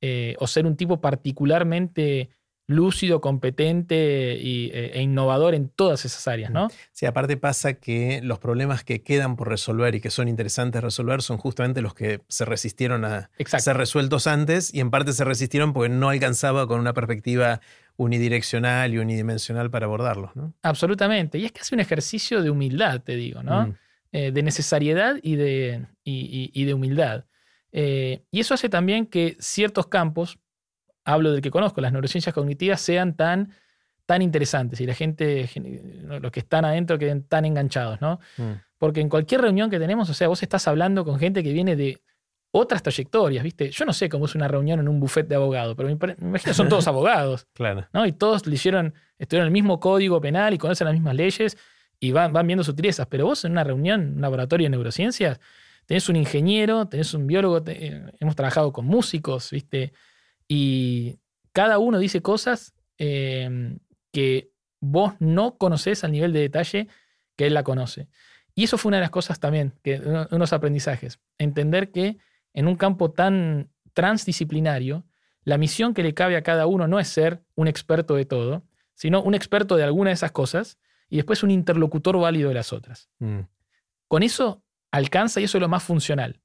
eh, 0.00 0.36
o 0.38 0.46
ser 0.46 0.66
un 0.66 0.76
tipo 0.76 1.00
particularmente 1.00 2.30
lúcido, 2.70 3.20
competente 3.20 4.32
e, 4.34 4.92
e 4.94 5.02
innovador 5.02 5.54
en 5.54 5.68
todas 5.68 6.04
esas 6.04 6.28
áreas, 6.28 6.52
¿no? 6.52 6.68
Sí, 6.92 7.04
aparte 7.04 7.36
pasa 7.36 7.74
que 7.74 8.20
los 8.22 8.38
problemas 8.38 8.84
que 8.84 9.02
quedan 9.02 9.34
por 9.34 9.48
resolver 9.48 9.96
y 9.96 10.00
que 10.00 10.10
son 10.10 10.28
interesantes 10.28 10.80
resolver 10.80 11.20
son 11.20 11.36
justamente 11.36 11.82
los 11.82 11.94
que 11.94 12.20
se 12.28 12.44
resistieron 12.44 13.04
a 13.04 13.30
ser 13.44 13.76
resueltos 13.76 14.28
antes 14.28 14.72
y 14.72 14.78
en 14.78 14.90
parte 14.90 15.12
se 15.12 15.24
resistieron 15.24 15.72
porque 15.72 15.88
no 15.88 16.10
alcanzaba 16.10 16.68
con 16.68 16.78
una 16.78 16.94
perspectiva 16.94 17.60
unidireccional 17.96 18.94
y 18.94 18.98
unidimensional 18.98 19.68
para 19.70 19.86
abordarlos, 19.86 20.34
¿no? 20.36 20.54
Absolutamente. 20.62 21.38
Y 21.38 21.46
es 21.46 21.52
casi 21.52 21.74
un 21.74 21.80
ejercicio 21.80 22.40
de 22.40 22.50
humildad, 22.50 23.02
te 23.02 23.16
digo, 23.16 23.42
¿no? 23.42 23.66
Mm. 23.66 23.74
Eh, 24.12 24.32
de 24.32 24.42
necesariedad 24.42 25.20
y 25.22 25.36
de, 25.36 25.86
y, 26.02 26.64
de 26.64 26.74
humildad. 26.74 27.26
Eh, 27.70 28.24
y 28.32 28.40
eso 28.40 28.54
hace 28.54 28.68
también 28.68 29.06
que 29.06 29.36
ciertos 29.38 29.86
campos, 29.86 30.40
hablo 31.04 31.30
del 31.30 31.40
que 31.40 31.52
conozco, 31.52 31.80
las 31.80 31.92
neurociencias 31.92 32.34
cognitivas, 32.34 32.80
sean 32.80 33.14
tan, 33.14 33.52
tan 34.06 34.20
interesantes 34.20 34.80
y 34.80 34.86
la 34.86 34.94
gente, 34.94 35.48
los 36.04 36.32
que 36.32 36.40
están 36.40 36.64
adentro, 36.64 36.98
queden 36.98 37.22
tan 37.22 37.44
enganchados, 37.44 38.00
¿no? 38.00 38.18
Mm. 38.36 38.54
Porque 38.78 39.00
en 39.00 39.08
cualquier 39.08 39.42
reunión 39.42 39.70
que 39.70 39.78
tenemos, 39.78 40.10
o 40.10 40.14
sea, 40.14 40.26
vos 40.26 40.42
estás 40.42 40.66
hablando 40.66 41.04
con 41.04 41.20
gente 41.20 41.44
que 41.44 41.52
viene 41.52 41.76
de 41.76 42.02
otras 42.50 42.82
trayectorias, 42.82 43.44
¿viste? 43.44 43.70
Yo 43.70 43.84
no 43.84 43.92
sé 43.92 44.08
cómo 44.08 44.24
es 44.24 44.34
una 44.34 44.48
reunión 44.48 44.80
en 44.80 44.88
un 44.88 44.98
buffet 44.98 45.28
de 45.28 45.36
abogados, 45.36 45.76
pero 45.76 45.88
me, 45.88 46.16
imagino 46.20 46.52
son 46.52 46.68
todos 46.68 46.88
abogados. 46.88 47.46
Claro. 47.52 47.86
¿no? 47.92 48.04
Y 48.06 48.10
todos 48.10 48.44
le 48.48 48.56
hicieron, 48.56 48.92
estudiaron 49.18 49.46
el 49.46 49.52
mismo 49.52 49.78
código 49.78 50.20
penal 50.20 50.52
y 50.52 50.58
conocen 50.58 50.86
las 50.86 50.94
mismas 50.94 51.14
leyes 51.14 51.56
y 52.00 52.12
van, 52.12 52.32
van 52.32 52.46
viendo 52.46 52.64
sutilezas. 52.64 53.06
Pero 53.06 53.26
vos 53.26 53.44
en 53.44 53.52
una 53.52 53.62
reunión, 53.62 54.14
un 54.16 54.20
laboratorio 54.22 54.64
de 54.64 54.70
neurociencias, 54.70 55.38
tenés 55.86 56.08
un 56.08 56.16
ingeniero, 56.16 56.86
tenés 56.86 57.14
un 57.14 57.26
biólogo, 57.26 57.62
eh, 57.66 58.12
hemos 58.18 58.34
trabajado 58.34 58.72
con 58.72 58.86
músicos, 58.86 59.50
¿viste? 59.50 59.92
Y 60.48 61.18
cada 61.52 61.78
uno 61.78 61.98
dice 61.98 62.22
cosas 62.22 62.74
em, 62.98 63.78
que 64.12 64.50
vos 64.80 65.14
no 65.20 65.56
conocés 65.56 66.02
al 66.04 66.12
nivel 66.12 66.32
de 66.32 66.40
detalle 66.40 66.88
que 67.36 67.46
él 67.46 67.54
la 67.54 67.62
conoce. 67.62 68.08
Y 68.54 68.64
eso 68.64 68.78
fue 68.78 68.90
una 68.90 68.96
de 68.96 69.02
las 69.02 69.10
cosas 69.10 69.40
también, 69.40 69.74
que, 69.82 70.00
unos 70.30 70.52
aprendizajes. 70.52 71.20
Entender 71.38 71.90
que 71.90 72.18
en 72.52 72.66
un 72.66 72.76
campo 72.76 73.10
tan 73.10 73.70
transdisciplinario, 73.94 75.04
la 75.44 75.58
misión 75.58 75.94
que 75.94 76.02
le 76.02 76.14
cabe 76.14 76.36
a 76.36 76.42
cada 76.42 76.66
uno 76.66 76.88
no 76.88 77.00
es 77.00 77.08
ser 77.08 77.42
un 77.54 77.68
experto 77.68 78.14
de 78.14 78.24
todo, 78.24 78.62
sino 78.94 79.22
un 79.22 79.34
experto 79.34 79.76
de 79.76 79.84
alguna 79.84 80.10
de 80.10 80.14
esas 80.14 80.32
cosas 80.32 80.78
y 81.10 81.16
después 81.16 81.42
un 81.42 81.50
interlocutor 81.50 82.18
válido 82.18 82.48
de 82.48 82.54
las 82.54 82.72
otras. 82.72 83.10
Mm. 83.18 83.40
Con 84.08 84.22
eso 84.22 84.62
alcanza 84.90 85.40
y 85.40 85.44
eso 85.44 85.58
es 85.58 85.62
lo 85.62 85.68
más 85.68 85.82
funcional. 85.82 86.40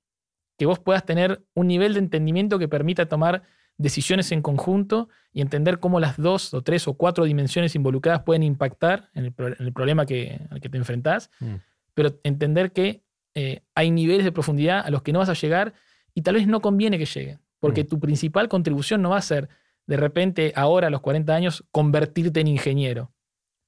Que 0.58 0.66
vos 0.66 0.80
puedas 0.80 1.06
tener 1.06 1.46
un 1.54 1.68
nivel 1.68 1.94
de 1.94 2.00
entendimiento 2.00 2.60
que 2.60 2.68
permita 2.68 3.08
tomar 3.08 3.44
decisiones 3.78 4.32
en 4.32 4.42
conjunto 4.42 5.10
y 5.34 5.42
entender 5.42 5.80
cómo 5.80 6.00
las 6.00 6.18
dos 6.18 6.54
o 6.54 6.62
tres 6.62 6.88
o 6.88 6.96
cuatro 6.96 7.26
dimensiones 7.26 7.76
involucradas 7.76 8.24
pueden 8.24 8.44
impactar 8.44 9.10
en 9.14 9.26
el, 9.26 9.34
problema 9.74 10.06
que, 10.06 10.40
al 10.50 10.62
que 10.62 10.70
te 10.70 10.78
enfrentás, 10.78 11.30
mm. 11.40 11.56
pero 11.94 12.20
entender 12.24 12.72
que 12.72 13.04
eh, 13.36 13.64
hay 13.76 13.92
niveles 13.92 14.24
de 14.24 14.32
profundidad 14.32 14.80
a 14.86 14.90
los 14.90 15.02
que 15.02 15.12
no 15.12 15.20
vas 15.20 15.30
a 15.30 15.34
llegar 15.34 15.74
y 16.14 16.22
tal 16.22 16.36
vez 16.36 16.48
no 16.48 16.62
conviene 16.62 16.98
que 16.98 17.06
lleguen, 17.06 17.42
porque 17.60 17.84
mm. 17.84 17.88
tu 17.88 18.00
principal 18.00 18.48
contribución 18.48 19.02
no 19.02 19.10
va 19.10 19.18
a 19.18 19.22
ser 19.22 19.50
de 19.88 19.98
repente 19.98 20.54
ahora 20.56 20.88
a 20.88 20.90
los 20.90 21.02
40 21.02 21.36
años 21.36 21.66
convertirte 21.72 22.40
en 22.40 22.48
ingeniero, 22.48 23.12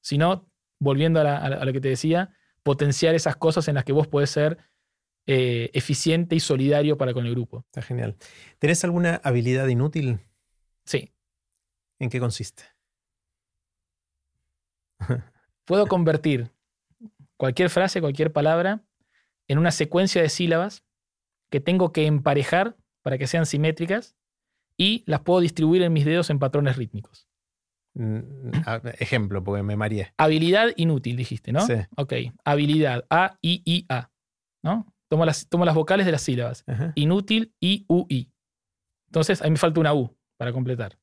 sino 0.01 0.46
volviendo 0.79 1.19
a, 1.21 1.65
lo 1.65 1.73
que 1.73 1.81
te 1.81 1.89
decía, 1.89 2.33
potenciar 2.63 3.15
esas 3.15 3.35
cosas 3.35 3.67
en 3.67 3.75
las 3.75 3.83
que 3.83 3.93
vos 3.93 4.07
podés 4.07 4.29
ser 4.29 4.57
eh, 5.25 5.69
eficiente 5.73 6.35
y 6.35 6.39
solidario 6.39 6.97
para 6.97 7.13
con 7.13 7.25
el 7.25 7.31
grupo. 7.31 7.63
Está 7.65 7.81
genial. 7.81 8.15
¿Tenés 8.59 8.83
alguna 8.83 9.21
habilidad 9.23 9.67
inútil? 9.67 10.19
Sí. 10.85 11.11
¿En 11.99 12.09
qué 12.09 12.19
consiste? 12.19 12.63
Puedo 15.65 15.87
convertir 15.87 16.51
cualquier 17.37 17.69
frase, 17.69 18.01
cualquier 18.01 18.31
palabra, 18.31 18.83
en 19.47 19.57
una 19.57 19.71
secuencia 19.71 20.21
de 20.21 20.29
sílabas 20.29 20.83
que 21.49 21.59
tengo 21.59 21.91
que 21.91 22.05
emparejar 22.05 22.75
para 23.01 23.17
que 23.17 23.27
sean 23.27 23.45
simétricas 23.45 24.15
y 24.75 25.03
las 25.07 25.21
puedo 25.21 25.39
distribuir 25.39 25.81
en 25.81 25.93
mis 25.93 26.05
dedos 26.05 26.29
en 26.29 26.39
patrones 26.39 26.75
rítmicos. 26.75 27.26
Ejemplo, 28.99 29.43
porque 29.43 29.63
me 29.63 29.75
mareé. 29.75 30.13
Habilidad 30.17 30.69
inútil, 30.75 31.15
dijiste, 31.15 31.51
¿no? 31.51 31.61
Sí. 31.61 31.73
Ok. 31.95 32.13
Habilidad. 32.45 33.05
A, 33.09 33.37
I, 33.41 33.61
I, 33.65 33.85
A. 33.89 34.11
¿No? 34.63 34.93
Tomo 35.09 35.25
las, 35.25 35.47
las 35.51 35.75
vocales 35.75 36.05
de 36.05 36.11
las 36.11 36.21
sílabas. 36.21 36.65
Inútil, 36.95 37.53
I, 37.59 37.85
U, 37.87 38.05
I. 38.09 38.31
Entonces, 39.07 39.41
ahí 39.41 39.49
me 39.49 39.57
falta 39.57 39.79
una 39.79 39.93
U 39.93 40.15
para 40.37 40.51
completar. 40.51 40.99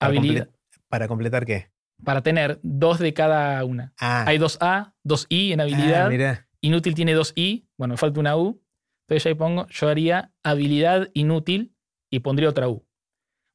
Habilidad. 0.00 0.50
¿Para 0.88 1.08
completar 1.08 1.46
qué? 1.46 1.70
Para 2.04 2.22
tener 2.22 2.60
dos 2.62 2.98
de 2.98 3.14
cada 3.14 3.64
una. 3.64 3.94
Ah. 3.98 4.24
Hay 4.26 4.38
dos 4.38 4.58
A, 4.60 4.94
dos 5.02 5.26
I 5.28 5.52
en 5.52 5.60
habilidad. 5.60 6.10
Ah, 6.12 6.46
inútil 6.60 6.94
tiene 6.94 7.14
dos 7.14 7.32
I. 7.36 7.68
Bueno, 7.78 7.94
me 7.94 7.98
falta 7.98 8.20
una 8.20 8.36
U. 8.36 8.62
Entonces 9.08 9.26
ahí 9.26 9.34
pongo, 9.34 9.66
yo 9.68 9.88
haría 9.88 10.32
habilidad 10.42 11.08
inútil 11.14 11.74
y 12.10 12.18
pondría 12.20 12.48
otra 12.48 12.68
U. 12.68 12.84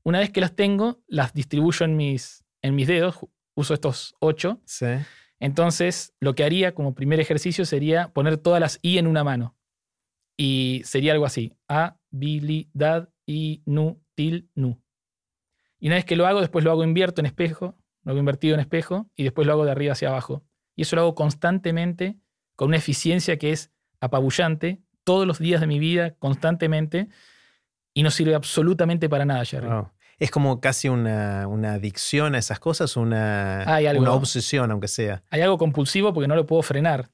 Una 0.03 0.19
vez 0.19 0.31
que 0.31 0.41
las 0.41 0.55
tengo, 0.55 1.03
las 1.07 1.33
distribuyo 1.33 1.85
en 1.85 1.97
mis, 1.97 2.45
en 2.61 2.75
mis 2.75 2.87
dedos, 2.87 3.17
uso 3.55 3.73
estos 3.73 4.15
ocho. 4.19 4.61
Sí. 4.65 4.87
Entonces, 5.39 6.13
lo 6.19 6.35
que 6.35 6.43
haría 6.43 6.75
como 6.75 6.93
primer 6.93 7.19
ejercicio 7.19 7.65
sería 7.65 8.13
poner 8.13 8.37
todas 8.37 8.59
las 8.59 8.79
I 8.83 8.99
en 8.99 9.07
una 9.07 9.23
mano. 9.23 9.55
Y 10.37 10.81
sería 10.85 11.13
algo 11.13 11.25
así. 11.25 11.53
Habilidad 11.67 13.09
inútil 13.25 14.49
nu. 14.53 14.81
Y 15.79 15.87
una 15.87 15.95
vez 15.95 16.05
que 16.05 16.15
lo 16.15 16.27
hago, 16.27 16.41
después 16.41 16.63
lo 16.63 16.71
hago 16.71 16.83
invierto 16.83 17.21
en 17.21 17.25
espejo, 17.25 17.75
lo 18.03 18.11
hago 18.11 18.19
invertido 18.19 18.53
en 18.53 18.59
espejo, 18.59 19.09
y 19.15 19.23
después 19.23 19.47
lo 19.47 19.53
hago 19.53 19.65
de 19.65 19.71
arriba 19.71 19.93
hacia 19.93 20.09
abajo. 20.09 20.43
Y 20.75 20.83
eso 20.83 20.95
lo 20.95 21.01
hago 21.01 21.15
constantemente, 21.15 22.19
con 22.55 22.67
una 22.67 22.77
eficiencia 22.77 23.37
que 23.37 23.51
es 23.51 23.71
apabullante, 23.99 24.83
todos 25.03 25.25
los 25.25 25.39
días 25.39 25.59
de 25.59 25.67
mi 25.67 25.79
vida, 25.79 26.15
constantemente, 26.19 27.07
y 27.93 28.03
no 28.03 28.11
sirve 28.11 28.35
absolutamente 28.35 29.09
para 29.09 29.25
nada, 29.25 29.43
Jerry. 29.43 29.69
Es 30.21 30.29
como 30.29 30.61
casi 30.61 30.87
una, 30.87 31.45
adicción 31.73 32.35
a 32.35 32.37
esas 32.37 32.59
cosas, 32.59 32.95
una, 32.95 33.65
una 33.97 34.13
obsesión, 34.13 34.69
aunque 34.69 34.87
sea. 34.87 35.23
Hay 35.31 35.41
algo 35.41 35.57
compulsivo 35.57 36.13
porque 36.13 36.27
no 36.27 36.35
lo 36.35 36.45
puedo 36.45 36.61
frenar. 36.61 37.09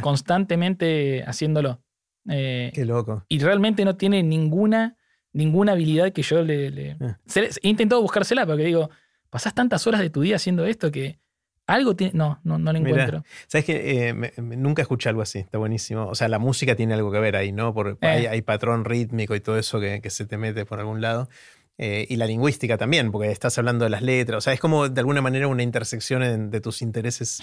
Constantemente 0.00 1.24
haciéndolo. 1.26 1.80
Eh, 2.28 2.70
Qué 2.72 2.84
loco. 2.84 3.24
Y 3.28 3.40
realmente 3.40 3.84
no 3.84 3.96
tiene 3.96 4.22
ninguna, 4.22 4.96
ninguna 5.32 5.72
habilidad 5.72 6.12
que 6.12 6.22
yo 6.22 6.42
le. 6.42 6.96
Ah. 7.00 7.18
He 7.34 7.68
intentado 7.68 8.00
buscársela 8.00 8.46
porque 8.46 8.62
digo, 8.62 8.88
pasás 9.30 9.52
tantas 9.52 9.84
horas 9.88 10.00
de 10.00 10.10
tu 10.10 10.20
día 10.20 10.36
haciendo 10.36 10.64
esto 10.64 10.92
que 10.92 11.18
algo 11.66 11.96
tiene. 11.96 12.12
No, 12.14 12.38
no, 12.44 12.60
no 12.60 12.72
lo 12.72 12.78
encuentro. 12.78 13.24
Sabes 13.48 13.64
que 13.64 14.10
eh, 14.10 14.32
nunca 14.38 14.80
escuché 14.82 15.08
algo 15.08 15.22
así, 15.22 15.40
está 15.40 15.58
buenísimo. 15.58 16.06
O 16.06 16.14
sea, 16.14 16.28
la 16.28 16.38
música 16.38 16.76
tiene 16.76 16.94
algo 16.94 17.10
que 17.10 17.18
ver 17.18 17.34
ahí, 17.34 17.50
¿no? 17.50 17.74
Porque 17.74 17.98
eh. 18.06 18.28
hay, 18.28 18.42
patrón 18.42 18.84
rítmico 18.84 19.34
y 19.34 19.40
todo 19.40 19.58
eso 19.58 19.80
que, 19.80 20.00
que 20.00 20.10
se 20.10 20.24
te 20.24 20.38
mete 20.38 20.64
por 20.64 20.78
algún 20.78 21.00
lado. 21.00 21.28
Eh, 21.76 22.06
y 22.08 22.16
la 22.16 22.26
lingüística 22.26 22.78
también, 22.78 23.10
porque 23.10 23.32
estás 23.32 23.58
hablando 23.58 23.84
de 23.84 23.90
las 23.90 24.02
letras. 24.02 24.38
O 24.38 24.40
sea, 24.40 24.52
es 24.52 24.60
como 24.60 24.88
de 24.88 25.00
alguna 25.00 25.20
manera 25.20 25.48
una 25.48 25.62
intersección 25.62 26.50
de 26.50 26.60
tus 26.60 26.82
intereses 26.82 27.40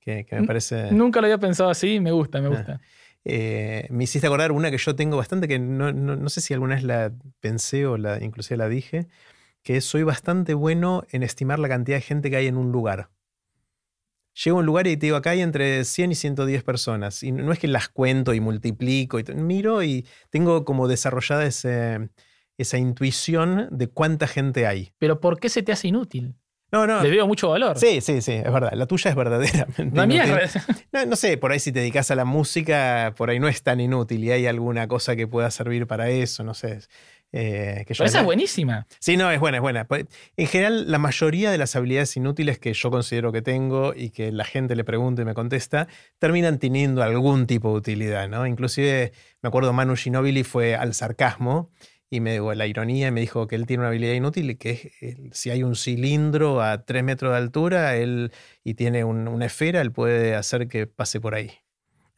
que, 0.00 0.26
me 0.30 0.44
parece. 0.44 0.92
Nunca 0.92 1.20
lo 1.20 1.26
había 1.26 1.38
pensado 1.38 1.70
así, 1.70 1.98
me 1.98 2.12
gusta, 2.12 2.40
me 2.40 2.46
ah. 2.46 2.50
gusta. 2.50 2.80
Eh, 3.24 3.86
me 3.90 4.04
hiciste 4.04 4.26
acordar 4.26 4.52
una 4.52 4.70
que 4.70 4.78
yo 4.78 4.94
tengo 4.94 5.16
bastante, 5.16 5.48
que 5.48 5.58
no, 5.58 5.92
no, 5.92 6.28
sé 6.28 6.40
si 6.40 6.54
alguna 6.54 6.74
vez 6.74 6.84
la 6.84 7.12
pensé 7.40 7.86
o 7.86 7.96
la, 7.96 8.22
inclusive 8.22 8.56
la 8.56 8.68
dije, 8.68 9.08
que 9.62 9.80
soy 9.80 10.02
bastante 10.02 10.54
bueno 10.54 11.04
en 11.10 11.22
estimar 11.22 11.58
la 11.58 11.68
cantidad 11.68 11.96
de 11.96 12.02
gente 12.02 12.30
que 12.30 12.36
hay 12.36 12.46
en 12.46 12.56
un 12.56 12.72
lugar. 12.72 13.10
Llego 14.44 14.56
a 14.56 14.60
un 14.60 14.66
lugar 14.66 14.86
y 14.86 14.96
te 14.96 15.06
digo, 15.06 15.16
acá 15.16 15.30
hay 15.30 15.42
entre 15.42 15.84
100 15.84 16.12
y 16.12 16.14
110 16.14 16.62
personas. 16.62 17.22
Y 17.22 17.32
no 17.32 17.52
es 17.52 17.58
que 17.58 17.68
las 17.68 17.88
cuento 17.88 18.32
y 18.32 18.40
multiplico, 18.40 19.20
y 19.20 19.24
miro 19.34 19.82
y 19.82 20.06
tengo 20.30 20.64
como 20.64 20.88
desarrollada 20.88 21.44
ese 21.44 22.08
esa 22.62 22.78
intuición 22.78 23.68
de 23.70 23.88
cuánta 23.88 24.26
gente 24.26 24.66
hay. 24.66 24.92
Pero 24.98 25.20
¿por 25.20 25.38
qué 25.38 25.48
se 25.48 25.62
te 25.62 25.72
hace 25.72 25.88
inútil? 25.88 26.34
No, 26.72 26.86
no. 26.86 27.02
Le 27.02 27.10
veo 27.10 27.26
mucho 27.26 27.50
valor. 27.50 27.78
Sí, 27.78 28.00
sí, 28.00 28.22
sí, 28.22 28.32
es 28.32 28.50
verdad. 28.50 28.72
La 28.72 28.86
tuya 28.86 29.10
es 29.10 29.16
verdaderamente. 29.16 29.94
La 29.94 30.06
mía 30.06 30.24
no, 30.90 31.04
no 31.04 31.16
sé, 31.16 31.36
por 31.36 31.52
ahí 31.52 31.58
si 31.58 31.70
te 31.70 31.80
dedicas 31.80 32.10
a 32.10 32.14
la 32.14 32.24
música, 32.24 33.12
por 33.16 33.28
ahí 33.28 33.38
no 33.38 33.46
es 33.46 33.62
tan 33.62 33.78
inútil 33.78 34.24
y 34.24 34.30
hay 34.30 34.46
alguna 34.46 34.88
cosa 34.88 35.14
que 35.14 35.26
pueda 35.26 35.50
servir 35.50 35.86
para 35.86 36.08
eso, 36.08 36.42
no 36.44 36.54
sé. 36.54 36.78
Eh, 37.34 37.84
Pero 37.88 38.04
esa 38.04 38.20
es 38.20 38.24
buenísima. 38.24 38.86
Sí, 39.00 39.18
no, 39.18 39.30
es 39.30 39.40
buena, 39.40 39.58
es 39.58 39.62
buena. 39.62 39.84
Pues, 39.84 40.06
en 40.36 40.46
general, 40.46 40.90
la 40.90 40.98
mayoría 40.98 41.50
de 41.50 41.58
las 41.58 41.76
habilidades 41.76 42.16
inútiles 42.16 42.58
que 42.58 42.72
yo 42.72 42.90
considero 42.90 43.32
que 43.32 43.42
tengo 43.42 43.94
y 43.94 44.10
que 44.10 44.32
la 44.32 44.44
gente 44.44 44.74
le 44.74 44.84
pregunta 44.84 45.22
y 45.22 45.24
me 45.26 45.34
contesta, 45.34 45.88
terminan 46.18 46.58
teniendo 46.58 47.02
algún 47.02 47.46
tipo 47.46 47.70
de 47.70 47.76
utilidad, 47.76 48.28
¿no? 48.28 48.46
Inclusive, 48.46 49.12
me 49.42 49.48
acuerdo, 49.48 49.72
Manu 49.72 49.96
Ginobili 49.96 50.42
fue 50.42 50.74
al 50.74 50.94
sarcasmo 50.94 51.70
y 52.12 52.20
me 52.20 52.32
dijo 52.32 52.52
la 52.52 52.66
ironía 52.66 53.10
me 53.10 53.22
dijo 53.22 53.46
que 53.46 53.56
él 53.56 53.66
tiene 53.66 53.80
una 53.80 53.88
habilidad 53.88 54.12
inútil 54.12 54.50
y 54.50 54.56
que 54.56 55.30
si 55.32 55.48
hay 55.48 55.62
un 55.62 55.76
cilindro 55.76 56.60
a 56.60 56.84
3 56.84 57.02
metros 57.02 57.32
de 57.32 57.38
altura 57.38 57.96
él, 57.96 58.32
y 58.62 58.74
tiene 58.74 59.02
una 59.04 59.46
esfera, 59.46 59.80
él 59.80 59.92
puede 59.92 60.34
hacer 60.34 60.68
que 60.68 60.86
pase 60.86 61.22
por 61.22 61.34
ahí. 61.34 61.52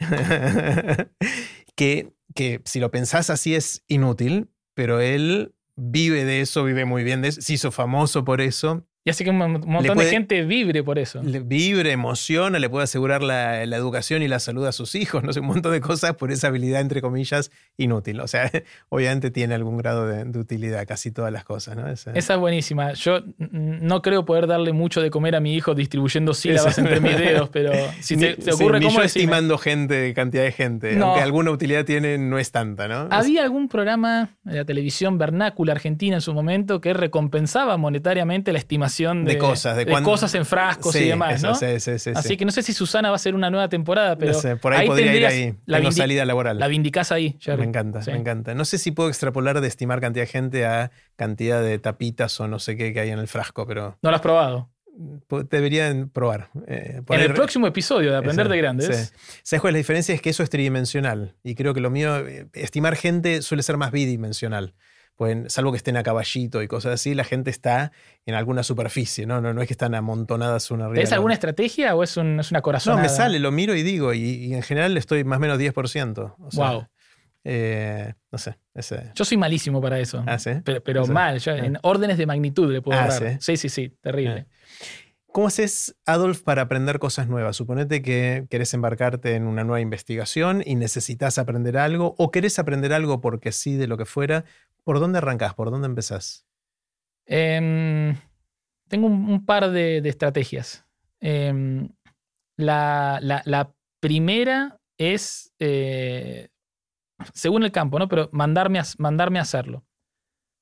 que, 1.76 2.12
que 2.34 2.60
si 2.64 2.80
lo 2.80 2.90
pensás 2.90 3.30
así 3.30 3.54
es 3.54 3.84
inútil, 3.86 4.50
pero 4.74 5.00
él 5.00 5.54
vive 5.76 6.24
de 6.24 6.40
eso, 6.40 6.64
vive 6.64 6.84
muy 6.84 7.04
bien 7.04 7.22
de 7.22 7.28
eso, 7.28 7.40
se 7.40 7.52
hizo 7.52 7.70
famoso 7.70 8.24
por 8.24 8.40
eso 8.40 8.84
y 9.06 9.10
así 9.10 9.22
que 9.22 9.28
un 9.28 9.36
montón 9.36 9.98
de 9.98 10.06
gente 10.06 10.42
vibre 10.44 10.82
por 10.82 10.98
eso. 10.98 11.20
Vibre, 11.22 11.92
emociona, 11.92 12.58
le 12.58 12.70
puede 12.70 12.84
asegurar 12.84 13.22
la, 13.22 13.62
educación 13.62 14.22
y 14.22 14.28
la 14.28 14.38
salud 14.38 14.64
a 14.64 14.72
sus 14.72 14.94
hijos, 14.94 15.22
no 15.22 15.32
sé, 15.34 15.40
un 15.40 15.46
montón 15.46 15.72
de 15.72 15.82
cosas 15.82 16.14
por 16.14 16.32
esa 16.32 16.46
habilidad, 16.46 16.80
entre 16.80 17.02
comillas, 17.02 17.50
inútil. 17.76 18.20
O 18.20 18.28
sea, 18.28 18.50
obviamente 18.88 19.30
tiene 19.30 19.54
algún 19.54 19.76
grado 19.76 20.06
de, 20.06 20.38
utilidad, 20.38 20.86
casi 20.86 21.10
todas 21.10 21.30
las 21.30 21.44
cosas, 21.44 21.76
¿no? 21.76 21.86
Esa, 21.86 22.12
es 22.12 22.38
buenísima. 22.38 22.94
Yo 22.94 23.20
no 23.36 24.00
creo 24.00 24.24
poder 24.24 24.46
darle 24.46 24.72
mucho 24.72 25.02
de 25.02 25.10
comer 25.10 25.36
a 25.36 25.40
mi 25.40 25.54
hijo 25.54 25.74
distribuyendo 25.74 26.32
sílabas 26.32 26.78
entre 26.78 27.00
mis 27.00 27.18
dedos, 27.18 27.50
pero 27.50 27.72
si 28.00 28.16
te, 28.16 28.38
ocurre 28.52 28.80
cómo. 28.80 29.02
estimando 29.02 29.58
gente, 29.58 30.14
cantidad 30.14 30.44
de 30.44 30.52
gente. 30.52 30.98
Aunque 30.98 31.20
alguna 31.20 31.50
utilidad 31.50 31.84
tiene, 31.84 32.16
no 32.16 32.38
es 32.38 32.52
tanta, 32.52 32.88
¿no? 32.88 33.08
Había 33.10 33.42
algún 33.42 33.68
programa 33.68 34.30
de 34.44 34.56
la 34.56 34.64
televisión 34.64 35.18
vernácula 35.18 35.72
argentina 35.72 36.16
en 36.16 36.22
su 36.22 36.32
momento 36.32 36.80
que 36.80 36.94
recompensaba 36.94 37.76
monetariamente 37.76 38.50
la 38.52 38.58
estimación 38.58 38.93
de, 38.96 39.38
cosas, 39.38 39.76
de, 39.76 39.86
cosas 40.02 40.34
en 40.34 40.44
frascos 40.44 40.94
y 40.96 41.08
demás. 41.08 41.42
¿no? 41.42 41.50
Así 41.50 42.36
que 42.36 42.44
no 42.44 42.52
sé 42.52 42.62
si 42.62 42.72
Susana 42.72 43.10
va 43.10 43.16
a 43.16 43.18
ser 43.18 43.34
una 43.34 43.50
nueva 43.50 43.68
temporada, 43.68 44.16
pero. 44.16 44.38
por 44.60 44.74
ahí, 44.74 44.86
podría 44.86 45.14
ir 45.14 45.26
ahí. 45.26 45.54
La 45.66 45.90
salida 45.92 46.24
laboral. 46.24 46.58
La 46.58 46.68
vindicás 46.68 47.12
ahí, 47.12 47.38
Me 47.46 47.64
encanta, 47.64 48.00
me 48.06 48.16
encanta. 48.16 48.54
No 48.54 48.64
sé 48.64 48.78
si 48.78 48.90
puedo 48.90 49.08
extrapolar 49.08 49.60
de 49.60 49.68
estimar 49.68 50.00
cantidad 50.00 50.24
de 50.24 50.30
gente 50.30 50.66
a 50.66 50.90
cantidad 51.16 51.62
de 51.62 51.78
tapitas 51.78 52.38
o 52.40 52.48
no 52.48 52.58
sé 52.58 52.76
qué 52.76 52.92
que 52.92 53.00
hay 53.00 53.10
en 53.10 53.18
el 53.18 53.28
frasco, 53.28 53.66
pero. 53.66 53.98
No 54.02 54.10
lo 54.10 54.16
has 54.16 54.22
probado. 54.22 54.70
Deberían 55.50 56.08
probar. 56.08 56.50
Eh, 56.68 57.02
en 57.08 57.20
el 57.20 57.34
próximo 57.34 57.66
episodio 57.66 58.12
de 58.12 58.16
Aprender 58.16 58.48
de 58.48 58.56
Grandes. 58.56 59.12
¿Sabes 59.42 59.60
cuál 59.60 59.72
es 59.72 59.74
la 59.74 59.78
diferencia? 59.78 60.14
Es 60.14 60.22
que 60.22 60.30
eso 60.30 60.44
es 60.44 60.50
tridimensional. 60.50 61.34
Y 61.42 61.56
creo 61.56 61.74
que 61.74 61.80
lo 61.80 61.90
mío, 61.90 62.18
eh, 62.18 62.46
estimar 62.52 62.94
gente 62.94 63.42
suele 63.42 63.64
ser 63.64 63.76
más 63.76 63.90
bidimensional 63.90 64.74
salvo 65.48 65.70
que 65.70 65.76
estén 65.76 65.96
a 65.96 66.02
caballito 66.02 66.62
y 66.62 66.68
cosas 66.68 66.94
así, 66.94 67.14
la 67.14 67.24
gente 67.24 67.50
está 67.50 67.92
en 68.26 68.34
alguna 68.34 68.62
superficie, 68.62 69.26
¿no? 69.26 69.40
No, 69.40 69.54
no 69.54 69.62
es 69.62 69.68
que 69.68 69.74
están 69.74 69.94
amontonadas 69.94 70.70
una 70.70 70.86
arriba. 70.86 71.02
¿Es 71.02 71.12
alguna 71.12 71.34
estrategia 71.34 71.94
o 71.94 72.02
es, 72.02 72.16
una 72.16 72.42
corazón? 72.62 72.96
No, 72.96 73.02
me 73.02 73.08
sale, 73.08 73.38
lo 73.38 73.52
miro 73.52 73.74
y 73.74 73.82
digo, 73.82 74.12
y, 74.12 74.52
en 74.54 74.62
general 74.62 74.96
estoy 74.96 75.24
más 75.24 75.38
o 75.38 75.40
menos 75.40 75.58
10%. 75.58 76.34
wow. 76.54 76.86
Eh, 77.46 78.14
no 78.32 78.38
sé. 78.38 78.56
Yo 79.14 79.24
soy 79.24 79.36
malísimo 79.36 79.80
para 79.80 79.98
eso. 80.00 80.24
¿Ah, 80.26 80.38
sí? 80.38 80.50
Pero, 80.64 81.06
mal, 81.06 81.38
ah. 81.46 81.56
en 81.58 81.78
órdenes 81.82 82.18
de 82.18 82.26
magnitud 82.26 82.72
le 82.72 82.80
puedo 82.80 82.98
ah, 82.98 83.10
¿sí? 83.10 83.56
sí, 83.56 83.68
sí, 83.68 83.96
terrible. 84.00 84.46
Ah. 84.48 84.54
¿Cómo 85.34 85.48
haces, 85.48 85.96
Adolf, 86.06 86.42
para 86.42 86.62
aprender 86.62 87.00
cosas 87.00 87.26
nuevas? 87.26 87.56
Suponete 87.56 88.02
que 88.02 88.46
querés 88.50 88.72
embarcarte 88.72 89.34
en 89.34 89.48
una 89.48 89.64
nueva 89.64 89.80
investigación 89.80 90.62
y 90.64 90.76
necesitas 90.76 91.38
aprender 91.38 91.76
algo, 91.76 92.14
o 92.18 92.30
querés 92.30 92.60
aprender 92.60 92.92
algo 92.92 93.20
porque 93.20 93.50
sí, 93.50 93.74
de 93.74 93.88
lo 93.88 93.98
que 93.98 94.04
fuera. 94.04 94.44
¿Por 94.84 95.00
dónde 95.00 95.18
arrancás? 95.18 95.54
¿Por 95.54 95.70
dónde 95.70 95.86
empezás? 95.86 96.46
Em, 97.26 98.14
tengo 98.88 99.06
un, 99.06 99.44
par 99.44 99.70
de, 99.70 99.98
estrategias. 100.04 100.84
Em, 101.20 101.88
la, 102.56 103.74
primera 104.00 104.78
es, 104.98 105.52
eh, 105.58 106.48
según 107.32 107.64
el 107.64 107.72
campo, 107.72 107.98
¿no? 107.98 108.08
Pero 108.08 108.28
mandarme 108.32 108.78
a, 108.78 108.84
mandarme 108.98 109.38
a 109.38 109.42
hacerlo. 109.42 109.84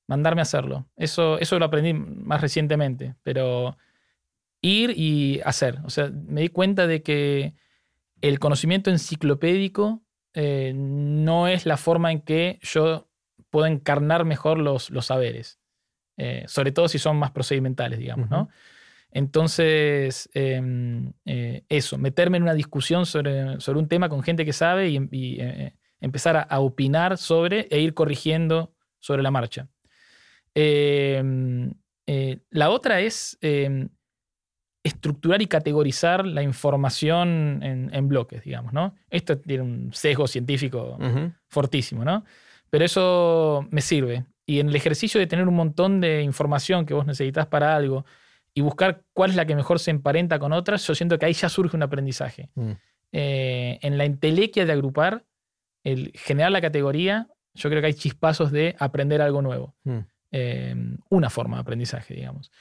Mandarme 0.07 0.41
a 0.41 0.43
hacerlo. 0.43 0.87
Eso, 0.95 1.37
eso 1.39 1.59
lo 1.59 1.65
aprendí 1.65 1.93
más 1.93 2.39
recientemente, 2.39 3.15
pero 3.23 3.77
ir 4.61 4.93
y 4.97 5.41
hacer. 5.43 5.79
O 5.83 5.89
sea, 5.89 6.09
me 6.09 6.41
di 6.41 6.49
cuenta 6.49 6.87
de 6.87 7.03
que 7.03 7.53
el 8.21 8.39
conocimiento 8.39 8.89
enciclopédico 8.89 10.01
eh, 10.33 10.71
no 10.73 11.47
es 11.47 11.65
la 11.65 11.77
forma 11.77 12.11
en 12.11 12.21
que 12.21 12.59
yo 12.61 13.09
puedo 13.53 13.67
encarnar 13.67 14.25
mejor 14.25 14.57
los, 14.57 14.89
los 14.89 15.05
saberes. 15.05 15.59
Eh, 16.17 16.43
sobre 16.47 16.71
todo 16.71 16.87
si 16.87 16.97
son 16.97 17.17
más 17.17 17.29
procedimentales, 17.29 17.99
digamos, 17.99 18.27
¿no? 18.31 18.49
Entonces, 19.11 20.27
em, 20.33 21.13
eh, 21.25 21.63
eso, 21.69 21.99
meterme 21.99 22.37
en 22.37 22.43
una 22.43 22.55
discusión 22.55 23.05
sobre, 23.05 23.59
sobre, 23.59 23.77
un 23.77 23.87
tema 23.87 24.09
con 24.09 24.23
gente 24.23 24.43
que 24.43 24.53
sabe 24.53 24.89
y, 24.89 25.37
empezar 26.01 26.35
a, 26.35 26.41
a, 26.41 26.61
opinar 26.61 27.19
sobre 27.19 27.67
e 27.69 27.79
ir 27.79 27.93
corrigiendo 27.93 28.73
sobre 28.97 29.21
la 29.21 29.29
marcha. 29.29 29.67
Em, 30.55 31.71
la 32.49 32.71
otra 32.71 33.01
es 33.01 33.37
em, 33.41 33.87
estructurar 34.83 35.43
y 35.43 35.47
categorizar 35.47 36.25
la 36.25 36.41
información 36.41 37.61
en, 37.61 38.07
bloques, 38.07 38.43
digamos, 38.43 38.73
¿no? 38.73 38.95
Esto 39.11 39.37
tiene 39.37 39.61
un 39.61 39.93
sesgo 39.93 40.25
científico 40.25 40.97
fortísimo, 41.47 42.03
¿no? 42.03 42.25
Pero 42.73 42.85
eso 42.85 43.67
me 43.69 43.81
sirve. 43.81 44.25
Y 44.47 44.59
en 44.59 44.69
el 44.69 44.75
ejercicio 44.75 45.19
de 45.19 45.27
tener 45.27 45.47
un 45.47 45.53
montón 45.53 46.01
de 46.01 46.23
información 46.23 46.87
que 46.87 46.95
vos 46.95 47.05
necesitas 47.05 47.45
para 47.45 47.75
algo 47.75 48.03
y 48.51 48.61
buscar 48.61 49.03
cuál 49.13 49.29
es 49.29 49.35
la 49.35 49.45
que 49.45 49.55
mejor 49.55 49.77
se 49.77 49.91
emparenta 49.91 50.39
con 50.39 50.53
otras, 50.53 50.87
yo 50.87 50.95
siento 50.95 51.19
que 51.19 51.27
ahí 51.27 51.33
ya 51.33 51.49
surge 51.49 51.77
un 51.77 51.83
aprendizaje. 51.83 52.49
Mm. 52.55 52.71
Eh, 53.11 53.77
en 53.83 53.99
la 53.99 54.05
entelequia 54.05 54.65
de 54.65 54.71
agrupar, 54.71 55.23
el 55.83 56.13
generar 56.15 56.51
la 56.51 56.61
categoría, 56.61 57.27
yo 57.53 57.69
creo 57.69 57.79
que 57.79 57.85
hay 57.85 57.93
chispazos 57.93 58.51
de 58.51 58.75
aprender 58.79 59.21
algo 59.21 59.43
nuevo. 59.43 59.75
Mm. 59.83 59.99
Eh, 60.31 60.75
una 61.09 61.29
forma 61.29 61.57
de 61.57 61.61
aprendizaje, 61.61 62.15
digamos. 62.15 62.51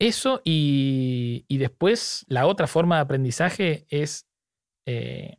Eso 0.00 0.42
y, 0.44 1.44
después 1.48 2.26
la 2.26 2.46
otra 2.46 2.66
forma 2.66 2.96
de 2.96 3.02
aprendizaje 3.02 3.86
es 3.90 4.26
eh, 4.86 5.37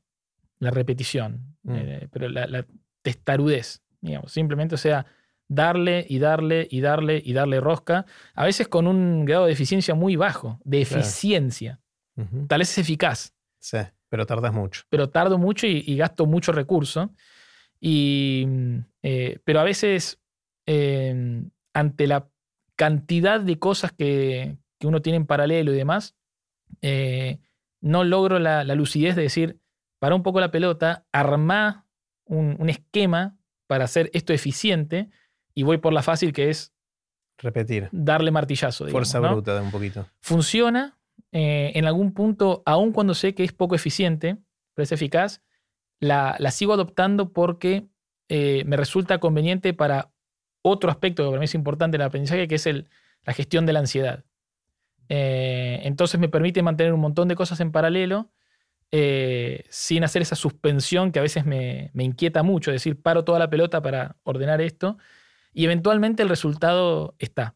la 0.60 0.72
repetición, 0.72 1.56
Mm. 1.64 1.76
eh, 1.76 2.08
pero 2.12 2.30
la, 2.30 2.48
la 2.48 2.66
testarudez, 3.02 3.82
digamos. 4.02 4.32
Simplemente, 4.32 4.76
o 4.76 4.78
sea, 4.78 5.06
darle 5.48 6.06
y 6.08 6.20
darle 6.20 6.68
y 6.70 6.80
darle 6.82 7.22
y 7.24 7.34
darle 7.34 7.60
rosca, 7.60 8.06
a 8.36 8.46
veces 8.46 8.68
con 8.68 8.88
un 8.88 9.26
grado 9.26 9.46
de 9.48 9.52
eficiencia 9.54 9.96
muy 9.96 10.16
bajo, 10.16 10.60
de 10.64 10.86
Claro. 10.86 11.02
eficiencia. 11.02 11.80
Tal 12.48 12.60
vez 12.60 12.70
es 12.72 12.78
eficaz, 12.80 13.34
Sí, 13.60 13.78
pero 14.10 14.26
tardas 14.26 14.54
mucho. 14.54 14.84
pero 14.90 15.10
tardo 15.10 15.38
mucho 15.38 15.66
y, 15.68 15.84
y 15.88 15.96
gasto 15.98 16.26
mucho 16.26 16.52
recurso. 16.52 17.12
Y, 17.80 18.46
eh, 19.04 19.40
pero 19.46 19.60
a 19.60 19.64
veces, 19.64 20.20
eh, 20.66 21.44
ante 21.74 22.08
la 22.08 22.28
cantidad 22.76 23.40
de 23.40 23.58
cosas 23.58 23.92
que, 23.94 24.58
que 24.80 24.88
uno 24.88 25.02
tiene 25.02 25.18
en 25.18 25.26
paralelo 25.26 25.74
y 25.74 25.78
demás, 25.78 26.16
eh, 26.82 27.40
no 27.82 28.04
logro 28.04 28.40
la, 28.40 28.64
la 28.64 28.76
lucidez 28.76 29.16
de 29.16 29.22
decir, 29.24 29.59
para 30.00 30.16
un 30.16 30.24
poco 30.24 30.40
la 30.40 30.52
pelota, 30.52 31.06
armá 31.12 31.86
un, 32.26 32.56
un 32.60 32.70
esquema 32.70 33.38
para 33.68 33.84
hacer 33.86 34.10
esto 34.14 34.34
eficiente 34.34 35.10
y 35.54 35.64
voy 35.64 35.78
por 35.78 35.94
la 35.94 36.02
fácil 36.02 36.34
que 36.34 36.50
es 36.50 36.74
Repetir. 37.38 37.90
darle 37.92 38.32
martillazo. 38.32 38.86
digamos, 38.86 39.10
Fuerza 39.10 39.20
¿no? 39.20 39.34
bruta 39.34 39.56
de 39.56 39.62
un 39.62 39.72
poquito. 39.72 40.06
funciona 40.22 40.98
eh, 41.32 41.72
en 41.76 41.86
algún 41.86 42.14
punto, 42.14 42.64
aun 42.66 42.92
cuando 42.92 43.14
sé 43.14 43.36
que 43.36 43.44
es 43.44 43.52
poco 43.54 43.76
eficiente, 43.76 44.38
pero 44.74 44.84
es 44.84 44.92
eficaz, 44.92 45.42
la, 46.00 46.36
la 46.40 46.52
sigo 46.52 46.74
adoptando 46.74 47.32
porque 47.34 47.88
eh, 48.30 48.64
me 48.66 48.78
resulta 48.78 49.20
conveniente 49.20 49.74
para 49.74 50.12
otro 50.62 50.90
aspecto 50.90 51.24
que 51.24 51.30
para 51.30 51.40
mí 51.40 51.46
es 51.46 51.56
importante 51.56 51.96
en 51.96 52.02
el 52.02 52.08
aprendizaje, 52.08 52.48
que 52.48 52.56
es 52.56 52.66
el, 52.66 52.88
la 53.24 53.34
gestión 53.34 53.66
de 53.66 53.74
la 53.74 53.80
ansiedad. 53.80 54.24
Eh, 55.10 55.80
entonces 55.84 56.20
me 56.20 56.30
permite 56.30 56.62
mantener 56.62 56.94
un 56.94 57.00
montón 57.00 57.28
de 57.28 57.36
cosas 57.36 57.60
en 57.60 57.72
paralelo 57.72 58.30
eh, 58.92 59.66
sin 59.70 60.04
hacer 60.04 60.22
esa 60.22 60.36
suspensión 60.36 61.12
que 61.12 61.20
a 61.20 61.22
veces 61.22 61.46
me, 61.46 61.92
me 61.94 62.04
inquieta 62.04 62.44
mucho, 62.44 62.72
es 62.72 62.76
decir, 62.76 63.02
paro 63.02 63.24
toda 63.24 63.38
la 63.40 63.50
pelota 63.50 63.82
para 63.82 64.18
ordenar 64.24 64.62
esto 64.62 64.98
y 65.54 65.66
eventualmente 65.66 66.24
el 66.24 66.30
resultado 66.30 67.16
está. 67.20 67.56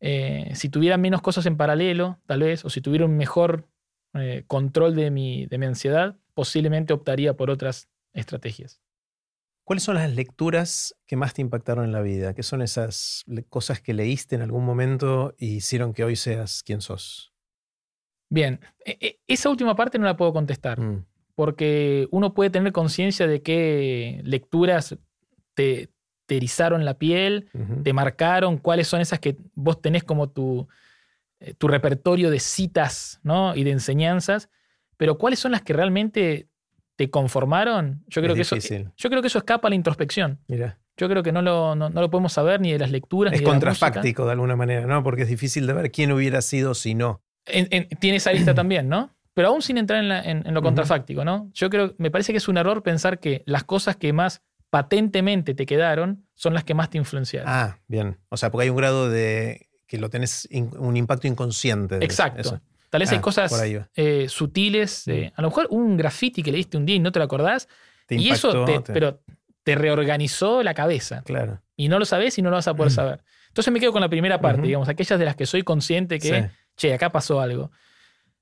Eh, 0.00 0.50
si 0.54 0.68
tuviera 0.68 0.96
menos 0.96 1.22
cosas 1.22 1.46
en 1.46 1.56
paralelo, 1.56 2.18
tal 2.26 2.40
vez, 2.40 2.64
o 2.64 2.70
si 2.70 2.80
tuviera 2.80 3.04
un 3.04 3.16
mejor 3.16 3.68
eh, 4.14 4.44
control 4.46 4.96
de 4.96 5.10
mi, 5.10 5.46
de 5.46 5.58
mi 5.58 5.66
ansiedad, 5.66 6.18
posiblemente 6.34 6.92
optaría 6.92 7.34
por 7.34 7.50
otras 7.50 7.88
estrategias. 8.12 8.82
¿Cuáles 9.64 9.84
son 9.84 9.94
las 9.94 10.12
lecturas 10.12 10.96
que 11.06 11.16
más 11.16 11.34
te 11.34 11.40
impactaron 11.40 11.84
en 11.84 11.92
la 11.92 12.02
vida? 12.02 12.34
¿Qué 12.34 12.42
son 12.42 12.62
esas 12.62 13.24
cosas 13.48 13.80
que 13.80 13.94
leíste 13.94 14.34
en 14.34 14.42
algún 14.42 14.64
momento 14.64 15.34
y 15.38 15.56
hicieron 15.56 15.94
que 15.94 16.02
hoy 16.02 16.16
seas 16.16 16.62
quien 16.64 16.80
sos? 16.80 17.31
Bien, 18.32 18.60
e- 18.86 18.96
e- 18.98 19.18
esa 19.28 19.50
última 19.50 19.76
parte 19.76 19.98
no 19.98 20.06
la 20.06 20.16
puedo 20.16 20.32
contestar, 20.32 20.80
Mm, 20.80 21.04
porque 21.34 22.08
uno 22.10 22.32
puede 22.32 22.48
tener 22.48 22.72
conciencia 22.72 23.26
de 23.26 23.42
qué 23.42 24.22
lecturas 24.24 24.96
te, 25.52 25.90
te 26.24 26.36
erizaron 26.38 26.86
la 26.86 26.94
piel, 26.94 27.50
te 27.82 27.92
marcaron, 27.92 28.56
cuáles 28.56 28.88
son 28.88 29.02
esas 29.02 29.18
que 29.20 29.36
vos 29.54 29.82
tenés 29.82 30.02
como 30.02 30.30
tu, 30.30 30.66
eh, 31.40 31.52
tu 31.58 31.68
repertorio 31.68 32.30
de 32.30 32.38
citas 32.40 33.20
¿no? 33.22 33.54
y 33.54 33.64
de 33.64 33.72
enseñanzas, 33.72 34.48
pero 34.96 35.18
cuáles 35.18 35.38
son 35.38 35.52
las 35.52 35.60
que 35.60 35.74
realmente 35.74 36.48
te 36.96 37.10
conformaron, 37.10 38.02
yo 38.08 38.22
creo, 38.22 38.34
Es 38.34 38.48
que 38.50 38.56
eso, 38.58 38.74
yo 38.96 39.10
creo 39.10 39.20
que 39.20 39.28
eso 39.28 39.38
escapa 39.38 39.68
a 39.68 39.70
la 39.70 39.74
introspección. 39.74 40.38
Mira, 40.48 40.78
Yo 40.96 41.06
creo 41.08 41.22
que 41.22 41.32
no 41.32 41.42
lo, 41.42 41.74
no, 41.74 41.90
no 41.90 42.00
lo 42.00 42.08
podemos 42.10 42.32
saber 42.32 42.62
ni 42.62 42.72
de 42.72 42.78
las 42.78 42.90
lecturas. 42.90 43.34
es 43.34 43.40
ni 43.40 43.44
de 43.44 43.46
la 43.50 43.52
contrafáctico 43.52 44.24
de 44.24 44.32
alguna 44.32 44.56
manera, 44.56 44.86
¿no? 44.86 45.02
Porque 45.02 45.22
es 45.22 45.28
difícil 45.28 45.66
de 45.66 45.74
ver 45.74 45.90
quién 45.90 46.12
hubiera 46.12 46.40
sido 46.40 46.74
si 46.74 46.94
no. 46.94 47.20
En- 47.46 47.68
en- 47.70 47.88
tiene 47.98 48.16
esa 48.18 48.32
lista 48.32 48.54
también, 48.54 48.88
¿no? 48.88 49.10
Pero 49.34 49.48
aún 49.48 49.62
sin 49.62 49.78
entrar 49.78 49.98
en, 50.00 50.08
la- 50.08 50.22
en- 50.22 50.44
lo 50.52 50.62
contrafáctico, 50.62 51.24
¿no? 51.24 51.50
Yo 51.54 51.70
creo, 51.70 51.94
me 51.98 52.10
parece 52.10 52.32
que 52.32 52.36
es 52.38 52.48
un 52.48 52.58
error 52.58 52.82
pensar 52.82 53.18
que 53.18 53.42
las 53.46 53.64
cosas 53.64 53.96
que 53.96 54.12
más 54.12 54.42
patentemente 54.70 55.54
te 55.54 55.64
quedaron 55.66 56.26
son 56.34 56.54
las 56.54 56.64
que 56.64 56.74
más 56.74 56.90
te 56.90 56.98
influenciaron. 56.98 57.48
Ah, 57.48 57.78
bien. 57.88 58.18
O 58.30 58.36
sea, 58.36 58.50
porque 58.50 58.64
hay 58.64 58.70
un 58.70 58.76
grado 58.76 59.08
de 59.10 59.68
que 59.86 59.98
lo 59.98 60.10
tenés 60.10 60.48
in- 60.50 60.70
un 60.78 60.96
impacto 60.96 61.26
inconsciente. 61.28 61.98
de 61.98 62.04
Exacto. 62.04 62.40
eso. 62.40 62.60
Tal 62.90 63.00
vez 63.00 63.10
Ah, 63.10 63.14
hay 63.14 63.20
cosas 63.20 63.52
ahí 63.54 63.76
va. 63.76 63.88
eh, 63.94 64.26
sutiles. 64.28 65.06
eh, 65.08 65.32
a 65.34 65.40
lo 65.42 65.48
mejor 65.48 65.66
un 65.70 65.96
graffiti 65.96 66.42
que 66.42 66.52
leíste 66.52 66.76
un 66.76 66.84
día 66.86 66.96
y 66.96 67.00
no 67.00 67.12
te 67.12 67.18
lo 67.20 67.24
acordás. 67.24 67.68
Te 68.06 68.16
y 68.16 68.28
eso 68.30 68.64
te, 68.64 68.80
te- 68.80 68.92
pero 68.92 69.22
te 69.62 69.74
reorganizó 69.74 70.62
la 70.62 70.74
cabeza. 70.74 71.22
Claro. 71.22 71.62
Y 71.76 71.88
no 71.88 71.98
lo 71.98 72.04
sabes 72.04 72.36
y 72.38 72.42
no 72.42 72.50
lo 72.50 72.56
vas 72.56 72.68
a 72.68 72.74
poder 72.74 72.92
Mm. 72.92 72.94
saber. 72.94 73.24
Entonces 73.48 73.72
me 73.72 73.80
quedo 73.80 73.92
con 73.92 74.00
la 74.00 74.08
primera 74.08 74.40
parte, 74.40 74.62
digamos, 74.62 74.88
aquellas 74.88 75.18
de 75.18 75.24
las 75.26 75.36
que 75.36 75.46
soy 75.46 75.62
consciente 75.62 76.18
que, 76.18 76.42
Sí. 76.42 76.48
Che, 76.76 76.92
acá 76.94 77.10
pasó 77.10 77.40
algo. 77.40 77.70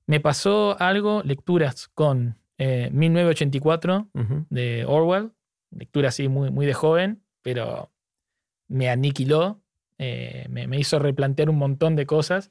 Me 0.06 0.20
pasó 0.20 0.76
algo, 0.80 1.22
lecturas 1.24 1.88
con 1.88 2.36
eh, 2.58 2.90
1984 2.92 4.08
Ujú. 4.14 4.46
de 4.50 4.84
Orwell, 4.86 5.32
lectura 5.70 6.08
así 6.08 6.28
muy, 6.28 6.50
muy 6.50 6.66
de 6.66 6.74
joven, 6.74 7.22
pero 7.42 7.90
me 8.68 8.88
aniquiló, 8.90 9.60
eh, 9.98 10.46
me, 10.50 10.66
me 10.66 10.78
hizo 10.78 10.98
replantear 10.98 11.50
un 11.50 11.58
montón 11.58 11.96
de 11.96 12.06
cosas 12.06 12.50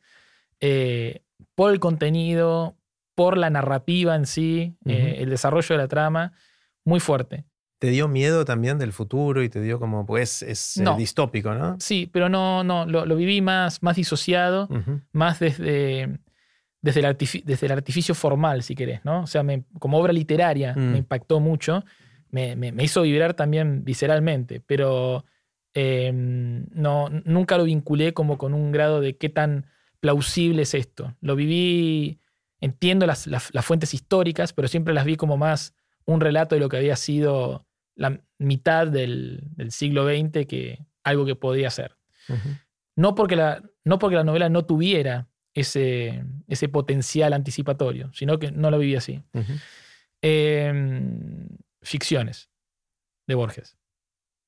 eh, 0.60 1.24
por 1.56 1.72
el 1.72 1.80
contenido, 1.80 2.76
por 3.16 3.38
la 3.38 3.50
narrativa 3.50 4.16
en 4.16 4.26
sí, 4.26 4.78
eh, 4.86 5.16
el 5.20 5.30
desarrollo 5.30 5.76
de 5.76 5.78
la 5.78 5.88
trama, 5.88 6.34
muy 6.86 7.00
fuerte. 7.00 7.46
¿Te 7.80 7.88
dio 7.90 8.08
miedo 8.10 8.44
también 8.46 8.78
del 8.78 8.92
futuro 8.92 9.42
y 9.42 9.50
te 9.50 9.62
dio 9.62 9.80
como, 9.80 10.06
pues 10.06 10.42
es 10.42 10.78
eh, 10.78 10.84
distópico, 10.98 11.54
¿no? 11.56 11.78
Sí, 11.80 12.10
pero 12.12 12.28
no, 12.30 12.64
no, 12.64 12.86
lo, 12.86 13.06
lo 13.06 13.16
viví 13.16 13.42
más, 13.42 13.82
más 13.82 13.96
disociado, 13.96 14.68
más 15.14 15.40
desde, 15.40 16.20
desde, 16.82 17.00
el 17.00 17.18
desde 17.46 17.66
el 17.66 17.72
artificio 17.72 18.14
formal, 18.16 18.64
si 18.64 18.76
querés, 18.76 19.04
¿no? 19.06 19.22
O 19.24 19.28
sea, 19.28 19.44
me- 19.44 19.64
como 19.80 19.98
obra 19.98 20.12
literaria 20.12 20.76
Mm. 20.76 20.92
me 20.92 20.98
impactó 20.98 21.40
mucho, 21.40 21.84
me, 22.32 22.56
me- 22.58 22.72
me 22.74 22.84
hizo 22.84 23.02
vibrar 23.04 23.34
también 23.34 23.84
visceralmente, 23.86 24.60
pero 24.60 25.24
eh, 25.74 26.12
no, 26.14 27.10
nunca 27.26 27.58
lo 27.58 27.64
vinculé 27.64 28.14
como 28.14 28.38
con 28.38 28.54
un 28.54 28.72
grado 28.74 29.00
de 29.02 29.16
qué 29.18 29.30
tan 29.30 29.68
plausible 30.02 30.64
es 30.64 30.74
esto. 30.74 31.16
Lo 31.22 31.36
viví, 31.38 32.20
entiendo 32.60 33.06
las, 33.06 33.26
las- 33.28 33.54
las 33.54 33.64
fuentes 33.66 33.94
históricas, 33.94 34.52
pero 34.52 34.68
siempre 34.68 34.94
las 34.94 35.06
vi 35.06 35.16
como 35.16 35.38
más 35.38 35.74
un 36.06 36.20
relato 36.22 36.56
de 36.56 36.60
lo 36.62 36.70
que 36.70 36.78
había 36.78 36.96
sido 36.96 37.66
la 38.00 38.22
mitad 38.38 38.88
del, 38.88 39.42
del 39.56 39.72
siglo 39.72 40.08
XX 40.08 40.46
que 40.48 40.86
algo 41.04 41.26
que 41.26 41.36
podía 41.36 41.70
ser. 41.70 41.98
No 42.96 43.16
porque 43.16 43.36
la, 43.36 43.62
no 43.84 44.00
porque 44.00 44.16
la 44.16 44.24
novela 44.24 44.50
no 44.50 44.66
tuviera 44.66 45.28
ese, 45.54 46.24
ese 46.48 46.70
potencial 46.70 47.34
anticipatorio, 47.34 48.12
sino 48.14 48.40
que 48.40 48.52
no 48.52 48.72
lo 48.72 48.78
viví 48.80 48.96
así. 48.96 49.22
Eh, 50.22 51.48
ficciones 51.82 52.50
de 53.28 53.36
Borges. 53.36 53.78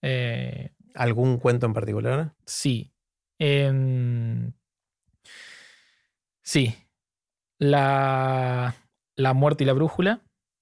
Eh, 0.02 0.72
¿Algún 0.96 1.38
cuento 1.38 1.66
en 1.66 1.74
particular? 1.74 2.34
sí. 2.46 2.92
Em, 3.40 4.54
sí. 6.44 6.76
La, 7.58 8.76
la 9.16 9.34
muerte 9.34 9.64
y 9.64 9.68
la 9.68 9.74
brújula, 9.74 10.22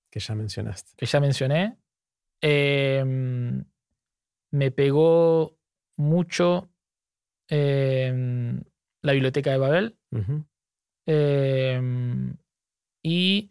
Que 0.09 0.19
ya 0.21 0.33
mencionaste. 0.35 0.93
que 0.95 1.05
ya 1.05 1.19
mencioné. 1.19 1.77
Em, 2.41 3.63
me 4.51 4.71
pegó 4.71 5.57
mucho 5.97 6.69
em, 7.47 8.61
la 9.01 9.11
biblioteca 9.13 9.51
de 9.51 9.57
Babel. 9.57 9.97
Eh, 11.05 11.81
y 13.03 13.49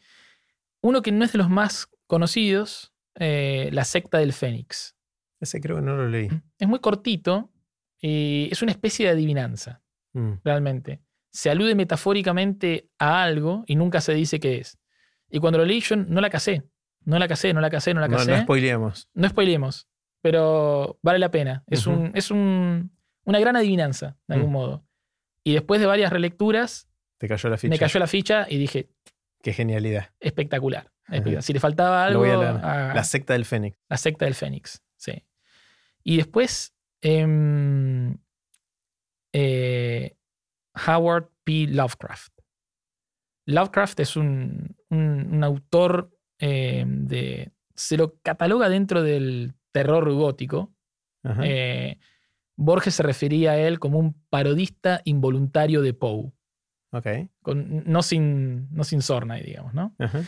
uno 0.82 1.02
que 1.02 1.12
no 1.12 1.24
es 1.24 1.32
de 1.32 1.39
los 1.39 1.51
más 1.51 1.89
conocidos, 2.06 2.93
eh, 3.16 3.69
La 3.73 3.85
secta 3.85 4.19
del 4.19 4.32
Fénix. 4.32 4.97
Ese 5.40 5.60
creo 5.60 5.77
que 5.77 5.82
no 5.82 5.97
lo 5.97 6.09
leí. 6.09 6.28
Es 6.59 6.69
muy 6.69 6.78
cortito 6.81 7.51
y 8.01 8.48
es 8.51 8.62
una 8.62 8.73
especie 8.73 9.06
de 9.06 9.12
adivinanza, 9.12 9.82
Mm. 10.15 10.35
realmente. 10.44 11.01
Se 11.31 11.51
alude 11.51 11.74
metafóricamente 11.74 12.89
a 12.98 13.23
algo 13.23 13.65
y 13.66 13.77
nunca 13.77 14.01
se 14.01 14.15
dice 14.15 14.40
qué 14.40 14.59
es. 14.59 14.78
Y 15.31 15.39
cuando 15.40 15.59
lo 15.59 15.65
leí 15.66 15.81
yo 15.81 15.97
no 15.97 16.20
la 16.20 16.31
casé. 16.31 16.62
No 17.09 17.18
la 17.18 17.26
casé, 17.26 17.55
no 17.55 17.60
la 17.62 17.70
casé, 17.70 17.94
no 17.94 18.01
la 18.01 18.09
No, 18.09 18.18
casé. 18.18 18.30
no 18.32 18.43
spoileemos. 18.43 19.09
No 19.14 19.28
spoilemos, 19.28 19.89
pero 20.20 20.98
vale 21.02 21.18
la 21.18 21.30
pena. 21.30 21.64
Es, 21.66 21.86
un, 21.86 22.12
es 22.14 22.30
un- 22.30 22.94
una 23.24 23.39
gran 23.40 23.56
adivinanza, 23.56 24.18
de 24.26 24.35
algún 24.35 24.51
Mm. 24.51 24.52
modo. 24.52 24.86
Y 25.43 25.55
después 25.55 25.80
de 25.80 25.86
varias 25.86 26.12
relecturas, 26.12 26.90
Te 27.18 27.26
cayó 27.26 27.48
la 27.48 27.56
ficha. 27.56 27.70
me 27.70 27.78
cayó 27.78 27.98
la 27.98 28.06
ficha 28.06 28.47
y 28.48 28.59
dije, 28.59 28.90
Qué 29.43 29.55
genialidad. 29.55 30.10
espectacular. 30.20 30.93
Si 31.40 31.55
le 31.55 31.60
faltaba 31.60 32.05
algo, 32.05 32.20
voy 32.20 32.28
a 32.30 32.36
leer. 32.36 32.56
a 32.64 32.93
La 32.94 33.05
secta 33.05 33.32
del 33.32 33.47
Fénix. 33.47 33.78
la 33.89 33.97
secta 33.97 34.26
del 34.26 34.35
Fénix. 34.35 34.82
Sí. 34.97 35.24
Y 36.05 36.18
después, 36.18 36.74
em, 37.01 38.18
eh, 39.32 40.14
Howard 40.86 41.30
P. 41.44 41.66
Lovecraft. 41.68 42.32
Lovecraft 43.47 44.01
es 44.01 44.16
un, 44.16 44.76
un- 44.90 45.28
un 45.35 45.44
autor 45.44 46.10
em, 46.39 47.06
de. 47.06 47.52
Se 47.74 47.97
lo 47.97 48.19
cataloga 48.23 48.69
dentro 48.69 49.02
del 49.02 49.55
terror 49.73 50.12
gótico. 50.12 50.73
Eh, 51.43 51.98
Borges 52.56 52.94
se 52.94 53.02
refería 53.02 53.52
a 53.52 53.59
él 53.59 53.78
como 53.78 53.98
un 53.98 54.15
parodista 54.31 55.01
involuntario 55.05 55.82
de 55.82 55.93
Poe. 55.94 56.32
ok. 56.93 57.06
con- 57.43 57.85
no, 57.85 58.02
sin, 58.02 58.69
no 58.74 58.82
sin 58.82 59.02
sorna, 59.02 59.35
digamos, 59.36 59.74
¿no? 59.74 59.94
Ajá. 59.98 60.23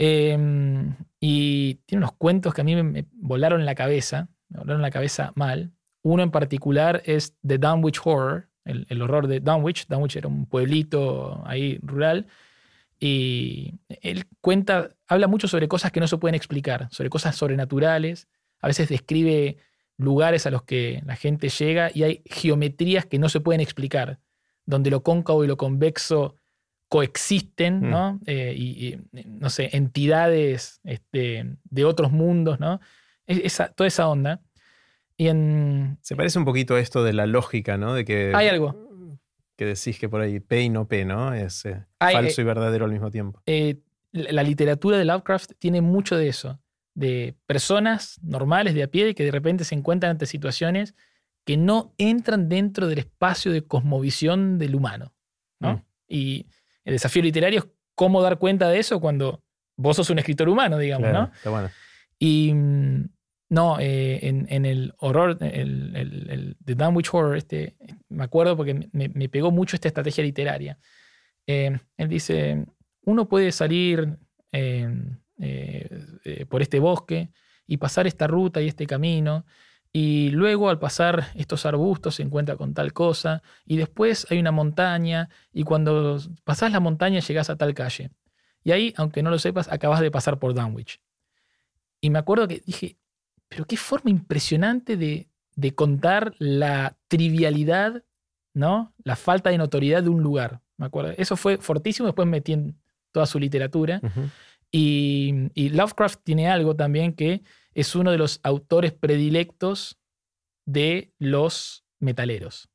Em, 0.00 0.94
y 1.18 1.74
tiene 1.86 2.04
unos 2.04 2.12
cuentos 2.12 2.54
que 2.54 2.60
a 2.60 2.64
mí 2.64 2.80
me, 2.80 3.06
volaron 3.14 3.64
la 3.64 3.74
cabeza, 3.74 4.28
me 4.48 4.60
volaron 4.60 4.80
la 4.80 4.92
cabeza 4.92 5.32
mal. 5.34 5.72
Uno 6.02 6.22
en 6.22 6.30
particular 6.30 7.02
es 7.04 7.36
The 7.44 7.58
Dunwich 7.58 8.00
Horror, 8.04 8.48
el, 8.64 9.02
horror 9.02 9.26
de 9.26 9.40
Dunwich. 9.40 9.88
Dunwich 9.88 10.14
era 10.16 10.28
un 10.28 10.46
pueblito 10.46 11.42
ahí 11.46 11.80
rural. 11.82 12.26
Y 13.00 13.74
él 14.02 14.24
cuenta, 14.40 14.90
habla 15.06 15.28
mucho 15.28 15.48
sobre 15.48 15.68
cosas 15.68 15.92
que 15.92 16.00
no 16.00 16.08
se 16.08 16.18
pueden 16.18 16.34
explicar, 16.34 16.88
sobre 16.90 17.10
cosas 17.10 17.36
sobrenaturales. 17.36 18.28
A 18.60 18.66
veces 18.66 18.88
describe 18.88 19.58
lugares 19.96 20.46
a 20.46 20.50
los 20.50 20.62
que 20.62 21.02
la 21.06 21.16
gente 21.16 21.48
llega 21.48 21.90
y 21.94 22.02
hay 22.02 22.22
geometrías 22.26 23.06
que 23.06 23.18
no 23.18 23.28
se 23.28 23.40
pueden 23.40 23.60
explicar, 23.60 24.18
donde 24.66 24.90
lo 24.90 25.02
cóncavo 25.02 25.44
y 25.44 25.46
lo 25.46 25.56
convexo 25.56 26.36
coexisten, 26.88 27.80
mm. 27.80 27.90
¿no? 27.90 28.20
Eh, 28.26 28.54
y, 28.56 28.98
no 29.12 29.50
sé, 29.50 29.70
entidades 29.72 30.80
este, 30.84 31.56
de 31.64 31.84
otros 31.84 32.12
mundos, 32.12 32.58
¿no? 32.60 32.80
Esa, 33.26 33.68
toda 33.68 33.86
esa 33.86 34.08
onda. 34.08 34.40
Y 35.16 35.28
en, 35.28 35.98
Se 36.00 36.16
parece 36.16 36.38
un 36.38 36.44
poquito 36.44 36.76
a 36.76 36.80
esto 36.80 37.04
de 37.04 37.12
la 37.12 37.26
lógica, 37.26 37.76
¿no? 37.76 37.92
De 37.92 38.04
que... 38.04 38.32
Hay 38.34 38.48
algo. 38.48 38.87
Que 39.58 39.64
decís 39.66 39.98
que 39.98 40.08
por 40.08 40.20
ahí 40.20 40.38
P 40.38 40.62
y 40.62 40.68
no 40.68 40.86
P, 40.86 41.04
¿no? 41.04 41.34
Es 41.34 41.64
eh, 41.64 41.84
falso 41.98 42.40
y 42.40 42.44
verdadero 42.44 42.84
al 42.84 42.92
mismo 42.92 43.10
tiempo. 43.10 43.42
Eh, 43.44 43.80
la 44.12 44.44
literatura 44.44 44.96
de 44.96 45.04
Lovecraft 45.04 45.54
tiene 45.58 45.80
mucho 45.80 46.16
de 46.16 46.28
eso, 46.28 46.60
de 46.94 47.36
personas 47.46 48.20
normales 48.22 48.74
de 48.74 48.84
a 48.84 48.86
pie 48.86 49.16
que 49.16 49.24
de 49.24 49.32
repente 49.32 49.64
se 49.64 49.74
encuentran 49.74 50.10
ante 50.12 50.26
situaciones 50.26 50.94
que 51.44 51.56
no 51.56 51.92
entran 51.98 52.48
dentro 52.48 52.86
del 52.86 53.00
espacio 53.00 53.50
de 53.50 53.66
cosmovisión 53.66 54.58
del 54.58 54.76
humano, 54.76 55.12
¿no? 55.58 55.74
Mm. 55.74 55.82
Y 56.06 56.46
el 56.84 56.92
desafío 56.92 57.22
literario 57.22 57.58
es 57.58 57.66
cómo 57.96 58.22
dar 58.22 58.38
cuenta 58.38 58.68
de 58.68 58.78
eso 58.78 59.00
cuando 59.00 59.42
vos 59.76 59.96
sos 59.96 60.08
un 60.10 60.20
escritor 60.20 60.48
humano, 60.48 60.78
digamos, 60.78 61.12
¿no? 61.12 61.32
Está 61.34 61.50
bueno. 61.50 61.68
Y 62.16 62.52
mm, 62.54 63.08
no, 63.48 63.80
eh, 63.80 64.20
en, 64.22 64.64
el 64.64 64.94
horror, 64.98 65.38
el, 65.40 65.96
el, 65.96 66.56
The 66.64 66.74
Dunwich 66.74 67.08
Horror, 67.12 67.36
este, 67.36 67.76
me 68.08 68.24
acuerdo 68.24 68.56
porque 68.56 68.88
me, 68.92 69.28
pegó 69.28 69.50
mucho 69.50 69.76
esta 69.76 69.88
estrategia 69.88 70.22
literaria. 70.24 70.78
Eh, 71.46 71.78
él 71.96 72.08
dice, 72.08 72.66
uno 73.02 73.28
puede 73.28 73.52
salir 73.52 74.18
eh, 74.52 74.88
por 76.48 76.62
este 76.62 76.78
bosque 76.78 77.30
y 77.66 77.78
pasar 77.78 78.06
esta 78.06 78.26
ruta 78.26 78.60
y 78.60 78.68
este 78.68 78.86
camino 78.86 79.46
y 79.92 80.30
luego 80.30 80.68
al 80.68 80.78
pasar 80.78 81.28
estos 81.34 81.64
arbustos 81.66 82.16
se 82.16 82.22
encuentra 82.22 82.56
con 82.56 82.74
tal 82.74 82.92
cosa, 82.92 83.42
y 83.64 83.76
después 83.76 84.26
hay 84.30 84.38
una 84.38 84.52
montaña, 84.52 85.30
y 85.52 85.64
cuando 85.64 86.18
pasás 86.44 86.72
la 86.72 86.80
montaña 86.80 87.20
llegás 87.20 87.50
a 87.50 87.56
tal 87.56 87.74
calle. 87.74 88.10
Y 88.62 88.72
ahí, 88.72 88.92
aunque 88.96 89.22
no 89.22 89.30
lo 89.30 89.38
sepas, 89.38 89.68
acabas 89.68 90.00
de 90.00 90.10
pasar 90.10 90.38
por 90.38 90.54
Dunwich. 90.54 91.00
Y 92.00 92.10
me 92.10 92.18
acuerdo 92.18 92.46
que 92.46 92.60
dije, 92.64 92.98
pero 93.48 93.64
qué 93.64 93.76
forma 93.76 94.10
impresionante 94.10 94.96
de, 94.96 95.28
de 95.56 95.74
contar 95.74 96.34
la 96.38 96.96
trivialidad, 97.08 98.04
¿no? 98.54 98.94
La 99.04 99.16
falta 99.16 99.50
de 99.50 99.58
notoriedad 99.58 100.02
de 100.02 100.10
un 100.10 100.22
lugar. 100.22 100.60
Me 100.76 100.86
acuerdo. 100.86 101.12
Eso 101.16 101.36
fue 101.36 101.58
fortísimo, 101.58 102.06
después 102.06 102.28
metí 102.28 102.52
en 102.52 102.78
toda 103.12 103.26
su 103.26 103.38
literatura. 103.38 104.00
y, 104.70 105.50
y 105.54 105.70
Lovecraft 105.70 106.20
tiene 106.22 106.48
algo 106.48 106.76
también 106.76 107.12
que 107.12 107.42
es 107.74 107.94
uno 107.96 108.10
de 108.10 108.18
los 108.18 108.40
autores 108.42 108.92
predilectos 108.92 109.98
de 110.64 111.12
los 111.18 111.84
metaleros. 111.98 112.68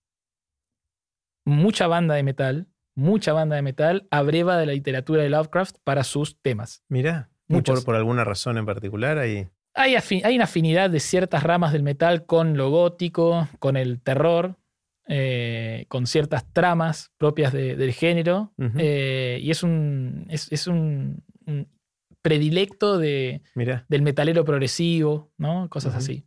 Mucha 1.46 1.88
banda 1.88 2.16
de 2.16 2.24
metal, 2.24 2.68
mucha 2.96 3.34
banda 3.34 3.56
de 3.56 3.62
metal 3.62 4.08
abreva 4.12 4.58
de 4.58 4.66
la 4.66 4.74
literatura 4.74 5.24
de 5.24 5.30
Lovecraft 5.30 5.78
para 5.84 6.04
sus 6.04 6.42
temas. 6.42 6.84
Mira, 6.88 7.30
por, 7.48 7.84
por, 7.84 7.96
alguna 7.96 8.24
razón 8.24 8.58
en 8.58 8.66
particular 8.66 9.18
ahí. 9.18 9.48
Hay, 9.76 9.96
hay, 9.96 10.36
una 10.36 10.44
afinidad 10.44 10.90
de 10.90 11.00
ciertas 11.00 11.44
ramas 11.44 11.74
del 11.74 11.84
metal 11.84 12.26
con 12.26 12.58
lo 12.58 12.70
gótico, 12.70 13.48
con 13.60 13.76
el 13.76 14.02
terror, 14.02 14.58
eh, 15.08 15.86
con 15.90 16.06
ciertas 16.06 16.46
tramas 16.54 17.12
propias 17.18 17.52
del 17.54 17.92
género. 17.94 18.54
Eh, 18.78 19.40
y 19.42 19.52
es 19.52 19.64
un, 19.64 20.28
es, 20.30 20.68
un, 20.68 21.24
predilecto 22.22 22.98
de, 22.98 23.42
del 23.90 24.02
metalero 24.02 24.46
progresivo, 24.46 25.32
¿no? 25.38 25.70
Cosas 25.70 25.96
así. 25.96 26.26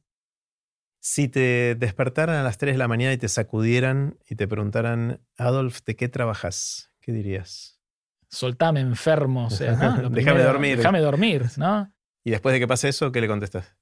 Si 1.01 1.28
te 1.28 1.77
despertaran 1.77 2.36
a 2.36 2.43
las 2.43 2.59
3 2.59 2.74
de 2.74 2.78
la 2.78 2.89
mañana 2.89 3.12
y 3.12 3.16
te 3.16 3.28
sacudieran 3.28 4.18
y 4.28 4.35
te 4.35 4.48
preguntaran, 4.48 5.20
Adolf, 5.36 5.85
¿de 5.85 5.94
qué 5.94 6.09
trabajas? 6.09 6.90
¿Qué 7.01 7.12
dirías? 7.12 7.81
Soltame 8.28 8.81
enfermo, 8.81 9.47
o 9.47 9.51
sea, 9.51 9.77
¿no? 9.77 10.10
déjame 10.10 10.43
dormir. 10.43 10.78
Déjame 10.78 11.01
dormir, 11.01 11.47
¿no? 11.59 11.93
Y 12.27 12.31
después 12.31 12.53
de 12.53 12.59
que 12.59 12.66
pase 12.66 12.89
eso, 12.89 13.12
¿qué 13.12 13.20
le 13.20 13.28
contestas? 13.28 13.77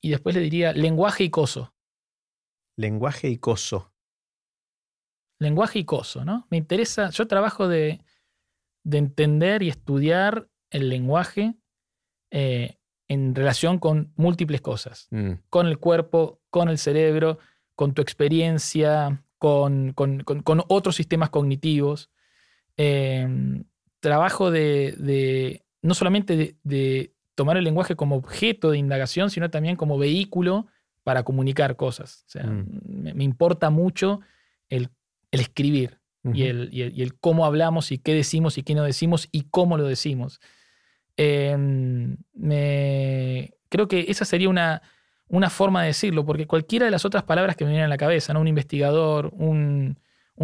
Y 0.00 0.10
después 0.10 0.36
le 0.36 0.40
diría 0.40 0.72
lenguaje 0.72 1.24
y 1.24 1.30
coso. 1.30 1.74
Lenguaje 2.76 3.28
y 3.28 3.38
coso. 3.38 3.92
Lenguaje 5.40 5.80
y 5.80 5.84
coso, 5.84 6.24
¿no? 6.24 6.46
Me 6.50 6.56
interesa, 6.56 7.10
yo 7.10 7.26
trabajo 7.26 7.66
de, 7.66 8.00
de 8.84 8.98
entender 8.98 9.64
y 9.64 9.70
estudiar 9.70 10.48
el 10.70 10.88
lenguaje 10.88 11.56
eh, 12.30 12.76
en 13.08 13.34
relación 13.34 13.80
con 13.80 14.12
múltiples 14.14 14.60
cosas, 14.60 15.08
mm. 15.10 15.32
con 15.48 15.66
el 15.66 15.78
cuerpo, 15.78 16.40
con 16.48 16.68
el 16.68 16.78
cerebro, 16.78 17.40
con 17.74 17.92
tu 17.92 18.02
experiencia, 18.02 19.24
con, 19.36 19.96
otros 20.68 20.94
sistemas 20.94 21.30
cognitivos. 21.30 22.08
Em, 22.76 23.64
trabajo 23.98 24.52
de, 24.52 25.64
no 25.82 25.94
solamente 25.94 26.56
de, 26.62 27.14
tomar 27.40 27.56
el 27.56 27.64
lenguaje 27.64 27.96
como 27.96 28.16
objeto 28.16 28.70
de 28.70 28.76
indagación, 28.76 29.30
sino 29.30 29.48
también 29.48 29.76
como 29.76 29.96
vehículo 29.96 30.66
para 31.04 31.22
comunicar 31.22 31.76
cosas. 31.76 32.24
O 32.26 32.30
sea, 32.32 32.44
mm. 32.44 33.14
me, 33.14 33.24
importa 33.24 33.70
mucho 33.70 34.20
el, 34.68 34.90
escribir 35.30 35.98
y, 36.34 36.42
el, 36.42 36.68
y 36.70 37.00
el 37.00 37.18
cómo 37.18 37.46
hablamos 37.46 37.92
y 37.92 37.98
qué 37.98 38.12
decimos 38.12 38.58
y 38.58 38.62
qué 38.62 38.74
no 38.74 38.82
decimos 38.82 39.26
y 39.32 39.44
cómo 39.44 39.78
lo 39.78 39.84
decimos. 39.84 40.38
Em, 41.16 42.18
me, 42.34 43.54
creo 43.70 43.88
que 43.88 44.04
esa 44.08 44.26
sería 44.26 44.50
una, 44.50 44.82
una, 45.28 45.48
forma 45.48 45.80
de 45.80 45.86
decirlo, 45.86 46.26
porque 46.26 46.46
cualquiera 46.46 46.84
de 46.84 46.90
las 46.90 47.06
otras 47.06 47.22
palabras 47.22 47.56
que 47.56 47.64
me 47.64 47.70
vienen 47.70 47.86
a 47.86 47.88
la 47.88 47.96
cabeza, 47.96 48.34
¿no? 48.34 48.40
un 48.42 48.48
investigador, 48.48 49.32
un, 49.32 49.96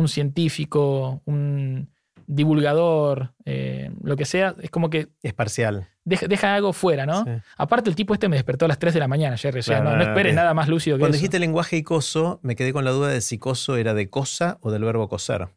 científico, 0.06 1.20
un 1.27 1.90
divulgador, 2.27 3.32
eh, 3.44 3.90
lo 4.03 4.16
que 4.16 4.24
sea, 4.24 4.55
es 4.61 4.70
como 4.70 4.90
que... 4.90 5.09
Es 5.23 5.32
parcial. 5.32 5.89
Deja, 6.05 6.55
algo 6.55 6.73
fuera, 6.73 7.05
¿no? 7.05 7.24
Aparte, 7.57 7.90
el 7.90 7.97
tipo 7.97 8.15
este 8.15 8.28
me 8.28 8.36
despertó 8.36 8.65
a 8.65 8.69
las 8.69 8.78
3 8.78 8.94
de 8.94 9.01
la 9.01 9.09
mañana, 9.09 9.36
Jerry. 9.36 9.61
no, 9.82 10.01
esperes 10.01 10.35
nada 10.35 10.55
más 10.55 10.69
lúcido 10.69 10.97
que 10.97 11.01
Cuando 11.01 11.16
dijiste 11.16 11.39
lenguaje 11.39 11.77
y 11.77 11.82
coso, 11.82 12.39
me 12.43 12.55
quedé 12.55 12.73
con 12.73 12.85
la 12.85 12.93
duda 12.93 13.09
de 13.09 13.20
si 13.20 13.39
coso 13.39 13.77
era 13.77 13.93
de 13.93 14.09
cosa 14.09 14.59
o 14.61 14.70
del 14.70 14.85
verbo 14.85 15.09
coser. 15.09 15.48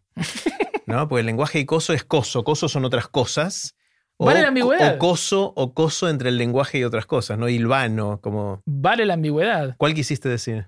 ¿No? 0.88 1.08
Porque 1.10 1.20
el 1.20 1.28
lenguaje 1.28 1.60
y 1.60 1.66
coso 1.66 1.94
es 1.94 2.04
coso. 2.04 2.44
Coso 2.44 2.68
son 2.68 2.86
otras 2.86 3.08
cosas. 3.08 3.76
Vale 4.18 4.42
la 4.42 4.50
ambigüedad. 4.50 4.96
O 4.96 4.98
coso, 4.98 5.54
o 5.56 5.74
coso 5.74 6.10
entre 6.10 6.30
el 6.30 6.38
lenguaje 6.38 6.80
y 6.80 6.84
otras 6.84 7.06
cosas, 7.06 7.38
¿no? 7.38 7.48
Hilvano, 7.48 8.20
como. 8.22 8.62
Vale 8.66 9.06
la 9.06 9.14
ambigüedad. 9.14 9.76
¿Cuál 9.78 9.94
quisiste 9.94 10.28
decir? 10.28 10.68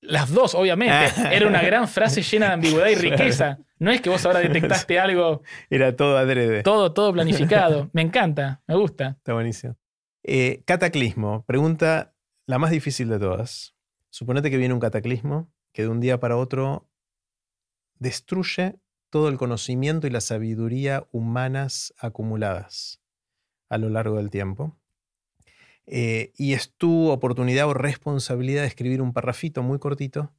Las 0.00 0.30
dos, 0.30 0.54
obviamente. 0.54 1.12
Era 1.32 1.46
una 1.48 1.62
gran 1.62 1.88
frase 1.88 2.22
llena 2.22 2.48
de 2.48 2.52
ambigüedad 2.52 2.88
y 2.88 2.94
riqueza. 2.96 3.58
No 3.84 3.90
es 3.90 4.00
que 4.00 4.08
vos 4.08 4.24
ahora 4.24 4.40
detectaste 4.48 4.98
algo. 4.98 5.42
Era 5.68 5.94
todo 5.94 6.16
adrede. 6.16 6.62
Todo, 6.62 6.94
todo 6.94 7.12
planificado. 7.12 7.90
Me 7.92 8.00
encanta, 8.00 8.62
me 8.66 8.76
gusta. 8.76 9.16
Está 9.18 9.34
buenísimo. 9.34 9.76
Eh, 10.22 10.62
cataclismo. 10.64 11.44
Pregunta 11.44 12.14
la 12.46 12.58
más 12.58 12.70
difícil 12.70 13.10
de 13.10 13.18
todas. 13.18 13.76
Suponete 14.08 14.50
que 14.50 14.56
viene 14.56 14.72
un 14.72 14.80
cataclismo 14.80 15.52
que 15.72 15.82
de 15.82 15.88
un 15.88 16.00
día 16.00 16.18
para 16.18 16.38
otro 16.38 16.88
destruye 17.98 18.76
todo 19.10 19.28
el 19.28 19.36
conocimiento 19.36 20.06
y 20.06 20.10
la 20.10 20.22
sabiduría 20.22 21.06
humanas 21.12 21.92
acumuladas 21.98 23.02
a 23.68 23.76
lo 23.76 23.90
largo 23.90 24.16
del 24.16 24.30
tiempo. 24.30 24.78
Eh, 25.84 26.32
y 26.38 26.54
es 26.54 26.72
tu 26.74 27.10
oportunidad 27.10 27.68
o 27.68 27.74
responsabilidad 27.74 28.62
de 28.62 28.68
escribir 28.68 29.02
un 29.02 29.12
parrafito 29.12 29.62
muy 29.62 29.78
cortito 29.78 30.32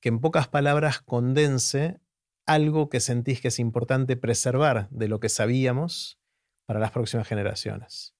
que 0.00 0.08
en 0.08 0.20
pocas 0.20 0.48
palabras 0.48 1.00
condense 1.02 2.00
algo 2.48 2.88
que 2.88 3.00
sentís 3.00 3.40
que 3.40 3.48
es 3.48 3.58
importante 3.58 4.16
preservar 4.16 4.88
de 4.90 5.08
lo 5.08 5.20
que 5.20 5.28
sabíamos 5.28 6.18
para 6.66 6.80
las 6.80 6.90
próximas 6.90 7.28
generaciones. 7.28 8.14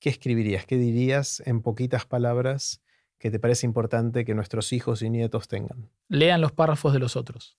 ¿Qué 0.00 0.10
escribirías? 0.10 0.66
¿Qué 0.66 0.76
dirías 0.76 1.42
en 1.46 1.62
poquitas 1.62 2.04
palabras 2.04 2.82
que 3.18 3.30
te 3.30 3.38
parece 3.38 3.66
importante 3.66 4.24
que 4.24 4.34
nuestros 4.34 4.72
hijos 4.72 5.02
y 5.02 5.08
nietos 5.08 5.48
tengan? 5.48 5.90
Lean 6.08 6.40
los 6.40 6.52
párrafos 6.52 6.92
de 6.92 6.98
los 6.98 7.16
otros 7.16 7.58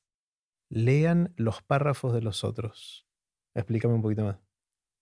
lean 0.69 1.33
los 1.37 1.61
párrafos 1.61 2.13
de 2.13 2.21
los 2.21 2.43
otros. 2.43 3.05
Explícame 3.53 3.93
un 3.93 4.01
poquito 4.01 4.23
más. 4.23 4.37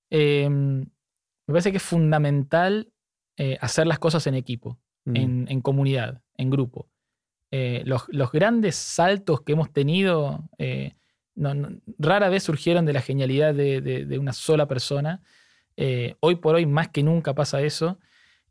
Em, 0.09 0.81
me 0.81 1.51
parece 1.51 1.71
que 1.71 1.77
es 1.77 1.83
fundamental 1.83 2.93
eh, 3.37 3.57
hacer 3.61 3.87
las 3.87 3.99
cosas 3.99 4.27
en 4.27 4.35
equipo, 4.35 4.79
mm. 5.05 5.47
en, 5.47 5.61
comunidad, 5.61 6.21
en 6.37 6.49
grupo. 6.49 6.89
Eh, 7.55 7.83
los, 7.85 8.31
grandes 8.31 8.75
saltos 8.75 9.41
que 9.41 9.51
hemos 9.51 9.71
tenido 9.71 10.49
eh, 10.57 10.95
rara 11.99 12.27
vez 12.29 12.41
surgieron 12.41 12.83
de 12.83 12.93
la 12.93 13.01
genialidad 13.01 13.53
de, 13.53 14.17
una 14.19 14.33
sola 14.33 14.67
persona. 14.67 15.21
Eh, 15.77 16.15
hoy 16.19 16.37
por 16.37 16.55
hoy, 16.55 16.65
más 16.65 16.89
que 16.89 17.03
nunca 17.03 17.35
pasa 17.35 17.61
eso. 17.61 17.99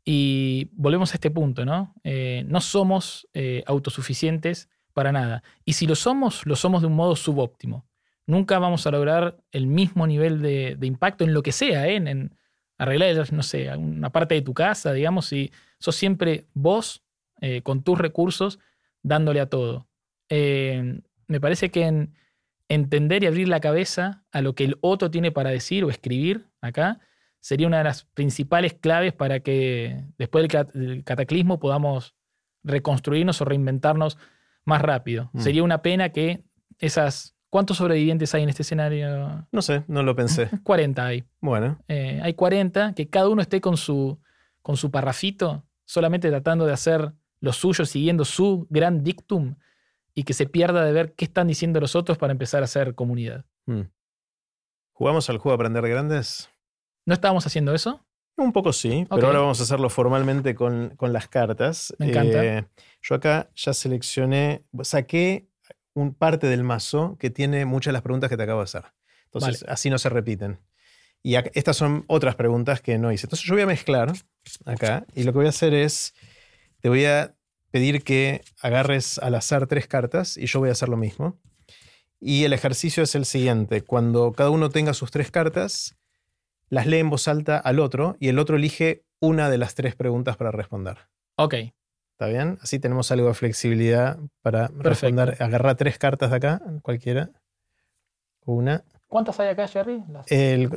Y 0.05 0.69
volvemos 0.71 1.11
a 1.11 1.15
este 1.15 1.29
punto, 1.29 1.65
¿no? 1.65 1.93
No 2.45 2.61
somos 2.61 3.27
autosuficientes 3.65 4.69
para 4.93 5.11
nada. 5.11 5.43
Y 5.65 5.73
si 5.73 5.85
lo 5.85 5.95
somos, 5.95 6.45
lo 6.45 6.55
somos 6.55 6.81
de 6.81 6.87
un 6.87 6.95
modo 6.95 7.17
subóptimo. 7.17 7.85
Nunca 8.25 8.57
vamos 8.57 8.87
a 8.87 8.91
lograr 8.91 9.37
el 9.51 9.67
mismo 9.67 10.07
nivel 10.07 10.41
de, 10.41 10.77
impacto 10.81 11.25
en 11.25 11.33
lo 11.33 11.43
que 11.43 11.51
sea, 11.51 11.89
¿eh? 11.89 11.97
en, 11.97 12.37
arreglar, 12.77 13.33
no 13.33 13.43
sé, 13.43 13.69
una 13.75 14.11
parte 14.11 14.35
de 14.35 14.41
tu 14.43 14.53
casa, 14.53 14.93
digamos, 14.93 15.25
si 15.25 15.51
sos 15.77 15.97
siempre 15.97 16.47
vos 16.53 17.03
con 17.63 17.83
tus 17.83 17.97
recursos 17.97 18.59
dándole 19.03 19.39
a 19.39 19.49
todo. 19.49 19.87
me 20.29 21.39
parece 21.39 21.69
que 21.69 21.83
en 21.83 22.15
entender 22.69 23.23
y 23.23 23.27
abrir 23.27 23.47
la 23.47 23.59
cabeza 23.59 24.23
a 24.31 24.41
lo 24.41 24.55
que 24.55 24.63
el 24.63 24.77
otro 24.81 25.11
tiene 25.11 25.31
para 25.31 25.51
decir 25.51 25.83
o 25.83 25.89
escribir 25.89 26.47
acá 26.61 26.99
sería 27.43 27.67
una 27.67 27.79
de 27.79 27.83
las 27.83 28.05
principales 28.05 28.73
claves 28.73 29.11
para 29.11 29.41
que 29.41 30.05
después 30.17 30.47
del 30.47 31.03
cataclismo 31.03 31.59
podamos 31.59 32.15
reconstruirnos 32.63 33.41
o 33.41 33.45
reinventarnos 33.45 34.17
más 34.63 34.81
rápido. 34.81 35.29
Mm. 35.33 35.39
Sería 35.41 35.63
una 35.63 35.81
pena 35.81 36.09
que 36.09 36.43
esas... 36.79 37.35
¿Cuántos 37.49 37.77
sobrevivientes 37.77 38.33
hay 38.33 38.41
en 38.41 38.49
este 38.49 38.63
escenario? 38.63 39.45
No 39.51 39.61
sé, 39.61 39.83
no 39.87 40.01
lo 40.01 40.15
pensé. 40.15 40.49
40 40.63 41.05
hay. 41.05 41.25
Bueno. 41.39 41.77
Eh, 41.87 42.19
hay 42.23 42.33
40, 42.33 42.93
que 42.95 43.09
cada 43.09 43.29
uno 43.29 43.43
esté 43.43 43.61
con 43.61 43.77
su, 43.77 44.19
con 44.63 44.75
su 44.75 44.89
parrafito, 44.89 45.63
solamente 45.85 46.29
tratando 46.29 46.65
de 46.65 46.73
hacer 46.73 47.11
lo 47.43 47.51
suyo, 47.51 47.85
siguiendo 47.85 48.23
su 48.23 48.67
gran 48.69 49.03
dictum, 49.03 49.55
y 50.15 50.23
que 50.23 50.33
se 50.33 50.45
pierda 50.45 50.85
de 50.85 50.93
ver 50.93 51.13
qué 51.13 51.25
están 51.25 51.47
diciendo 51.47 51.81
los 51.81 51.93
otros 51.93 52.17
para 52.17 52.31
empezar 52.31 52.61
a 52.61 52.65
hacer 52.65 52.95
comunidad. 52.95 53.43
Mm. 53.65 53.81
¿Jugamos 54.93 55.29
al 55.29 55.39
juego 55.39 55.55
Aprender 55.55 55.85
Grandes? 55.85 56.49
¿No 57.05 57.13
estábamos 57.13 57.45
haciendo 57.45 57.73
eso? 57.73 58.05
Un 58.37 58.53
poco 58.53 58.71
sí, 58.71 59.05
pero 59.09 59.27
ahora 59.27 59.39
vamos 59.39 59.59
a 59.59 59.63
hacerlo 59.63 59.89
formalmente 59.89 60.55
con, 60.55 60.95
las 61.01 61.27
cartas. 61.27 61.93
Me 61.99 62.07
encanta. 62.07 62.45
Eh, 62.45 62.65
yo 63.01 63.15
acá 63.15 63.49
ya 63.55 63.73
seleccioné, 63.73 64.63
saqué 64.81 65.49
un 65.93 66.13
parte 66.13 66.47
del 66.47 66.63
mazo 66.63 67.17
que 67.19 67.29
tiene 67.29 67.65
muchas 67.65 67.91
de 67.91 67.93
las 67.93 68.03
preguntas 68.03 68.29
que 68.29 68.37
te 68.37 68.43
acabo 68.43 68.61
de 68.61 68.65
hacer. 68.65 68.85
Entonces, 69.25 69.65
así 69.67 69.89
no 69.89 69.97
se 69.97 70.07
repiten. 70.07 70.61
Y 71.21 71.35
estas 71.35 71.75
son 71.75 72.05
otras 72.07 72.35
preguntas 72.35 72.79
que 72.79 72.97
no 72.97 73.11
hice. 73.11 73.25
Entonces, 73.25 73.45
yo 73.45 73.53
voy 73.53 73.63
a 73.63 73.67
mezclar 73.67 74.13
acá 74.65 75.05
y 75.13 75.23
lo 75.23 75.33
que 75.33 75.39
voy 75.39 75.45
a 75.47 75.49
hacer 75.49 75.73
es, 75.73 76.13
te 76.83 76.89
voy 76.89 77.05
a 77.05 77.33
pedir 77.71 78.03
que 78.03 78.41
agarres 78.61 79.17
al 79.17 79.35
azar 79.35 79.67
tres 79.67 79.87
cartas 79.87 80.35
y 80.35 80.47
yo 80.47 80.59
voy 80.59 80.67
a 80.67 80.73
hacer 80.73 80.89
lo 80.89 80.97
mismo. 80.97 81.39
Y 82.19 82.43
el 82.43 82.51
ejercicio 82.51 83.03
es 83.03 83.15
el 83.15 83.23
siguiente. 83.23 83.83
Cuando 83.83 84.33
cada 84.33 84.49
uno 84.49 84.67
tenga 84.67 84.93
sus 84.93 85.09
tres 85.09 85.31
cartas, 85.31 85.95
las 86.67 86.85
lee 86.85 86.97
en 86.97 87.09
voz 87.09 87.29
alta 87.29 87.57
al 87.57 87.79
otro 87.79 88.17
y 88.19 88.27
el 88.27 88.37
otro 88.37 88.57
elige 88.57 89.05
una 89.21 89.49
de 89.49 89.57
las 89.57 89.75
tres 89.75 89.95
preguntas 89.95 90.35
para 90.35 90.51
responder. 90.51 91.07
Ok. 91.37 91.53
¿Está 92.11 92.27
bien? 92.27 92.57
Así 92.61 92.79
tenemos 92.79 93.09
algo 93.13 93.29
de 93.29 93.33
flexibilidad 93.33 94.19
para 94.41 94.67
responder. 94.67 95.41
Agarra 95.41 95.75
tres 95.75 95.97
cartas 95.97 96.31
de 96.31 96.35
acá, 96.35 96.61
cualquiera. 96.81 97.31
Una. 98.41 98.83
¿Cuántas 99.13 99.39
hay 99.39 99.49
acá, 99.49 99.67
Jerry? 99.67 100.03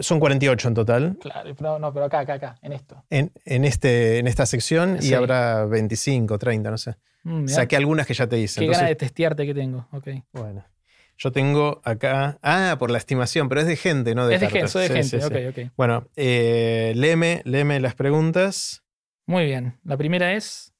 son 0.01 0.21
48 0.21 0.69
en 0.69 0.75
total. 0.75 1.17
Claro, 1.19 1.55
pero 1.57 1.79
no, 1.79 1.91
pero 1.91 2.05
acá, 2.05 2.19
acá, 2.19 2.35
acá, 2.35 2.59
en 2.61 2.75
esto. 2.75 3.03
En, 3.09 3.31
este, 3.65 4.19
en 4.19 4.27
esta 4.27 4.45
sección 4.45 4.99
y 5.01 5.15
habrá 5.15 5.65
25, 5.65 6.37
30, 6.37 6.71
no 6.71 6.77
sé. 6.77 6.97
Mm, 7.25 7.49
Saqué 7.49 7.77
algunas 7.77 8.07
que 8.07 8.13
ya 8.13 8.27
te 8.27 8.39
hice. 8.39 8.61
Qué 8.61 8.67
gana 8.67 8.89
de 8.89 8.95
testearte 8.95 9.47
que 9.47 9.55
tengo. 9.55 9.89
Ok. 9.91 10.09
Bueno. 10.35 10.67
Yo 11.17 11.33
tengo 11.33 11.81
acá. 11.83 12.39
Ah, 12.43 12.77
por 12.79 12.91
la 12.91 12.99
estimación, 12.99 13.49
pero 13.49 13.63
es 13.63 13.67
de 13.67 13.77
gente, 13.77 14.15
no 14.15 14.27
de 14.27 14.35
Es 14.35 14.43
de 14.43 14.51
gente, 14.51 14.69
soy 14.69 14.87
de 14.87 15.03
gente. 15.03 15.25
ok, 15.25 15.57
ok. 15.57 15.73
Bueno, 15.75 16.07
eh, 16.15 16.93
léeme, 16.95 17.81
las 17.81 17.95
preguntas. 17.95 18.85
Muy 19.27 19.47
bien. 19.47 19.79
La 19.83 19.97
primera 19.97 20.35
es: 20.35 20.75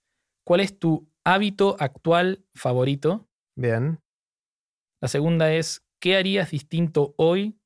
¿Cuál 0.45 0.61
es 0.61 0.79
tu 0.79 1.09
hábito 1.25 1.77
actual 1.81 2.45
favorito? 2.55 3.27
Bien. 3.55 3.99
La 5.01 5.09
segunda 5.09 5.51
es: 5.55 5.86
¿Qué 5.99 6.17
harías 6.17 6.51
distinto 6.51 7.15
hoy 7.17 7.59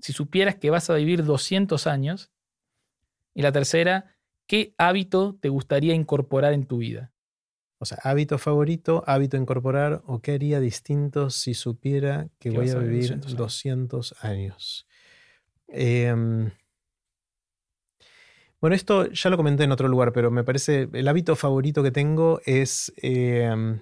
si 0.00 0.12
supieras 0.12 0.56
que 0.56 0.70
vas 0.70 0.90
a 0.90 0.94
vivir 0.94 1.24
200 1.24 1.86
años? 1.86 2.30
Y 3.34 3.42
la 3.42 3.52
tercera, 3.52 4.16
¿qué 4.46 4.74
hábito 4.78 5.36
te 5.40 5.48
gustaría 5.48 5.94
incorporar 5.94 6.52
en 6.52 6.66
tu 6.66 6.78
vida? 6.78 7.12
O 7.78 7.86
sea, 7.86 7.98
hábito 8.02 8.36
favorito, 8.36 9.02
hábito 9.06 9.38
incorporar, 9.38 10.02
o 10.06 10.20
qué 10.20 10.32
haría 10.32 10.60
distinto 10.60 11.30
si 11.30 11.54
supiera 11.54 12.28
que 12.38 12.50
voy 12.50 12.68
a 12.68 12.74
vivir 12.76 13.18
200 13.20 14.14
años. 14.22 14.86
Em, 15.68 16.50
bueno, 18.60 18.76
esto 18.76 19.10
ya 19.10 19.30
lo 19.30 19.38
comenté 19.38 19.64
en 19.64 19.72
otro 19.72 19.88
lugar, 19.88 20.12
pero 20.12 20.30
me 20.30 20.44
parece, 20.44 20.88
el 20.92 21.08
hábito 21.08 21.34
favorito 21.36 21.82
que 21.82 21.90
tengo 21.90 22.42
es, 22.44 22.92
em, 22.98 23.80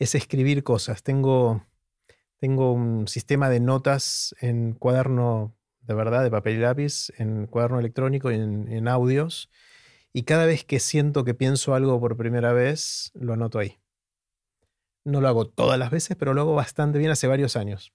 es 0.00 0.14
escribir 0.16 0.64
cosas. 0.64 1.04
Tengo, 1.04 1.64
tengo 2.42 2.72
un 2.72 3.06
sistema 3.06 3.48
de 3.48 3.60
notas 3.60 4.34
en 4.40 4.72
cuaderno 4.72 5.54
de 5.82 5.94
verdad, 5.94 6.24
de 6.24 6.30
papel 6.32 6.56
y 6.56 6.58
lápiz, 6.58 7.12
en 7.16 7.46
cuaderno 7.46 7.78
electrónico 7.78 8.32
y 8.32 8.34
en 8.34 8.88
audios 8.88 9.48
y 10.12 10.24
cada 10.24 10.44
vez 10.44 10.64
que 10.64 10.80
siento 10.80 11.24
que 11.24 11.34
pienso 11.34 11.72
algo 11.72 12.00
por 12.00 12.16
primera 12.16 12.52
vez, 12.52 13.12
lo 13.14 13.32
anoto 13.32 13.60
ahí. 13.60 13.78
No 15.04 15.20
lo 15.20 15.28
hago 15.28 15.46
todas 15.46 15.78
las 15.78 15.92
veces, 15.92 16.16
pero 16.16 16.34
lo 16.34 16.40
hago 16.40 16.54
bastante 16.56 16.98
bien 16.98 17.12
hace 17.12 17.28
varios 17.28 17.54
años. 17.54 17.92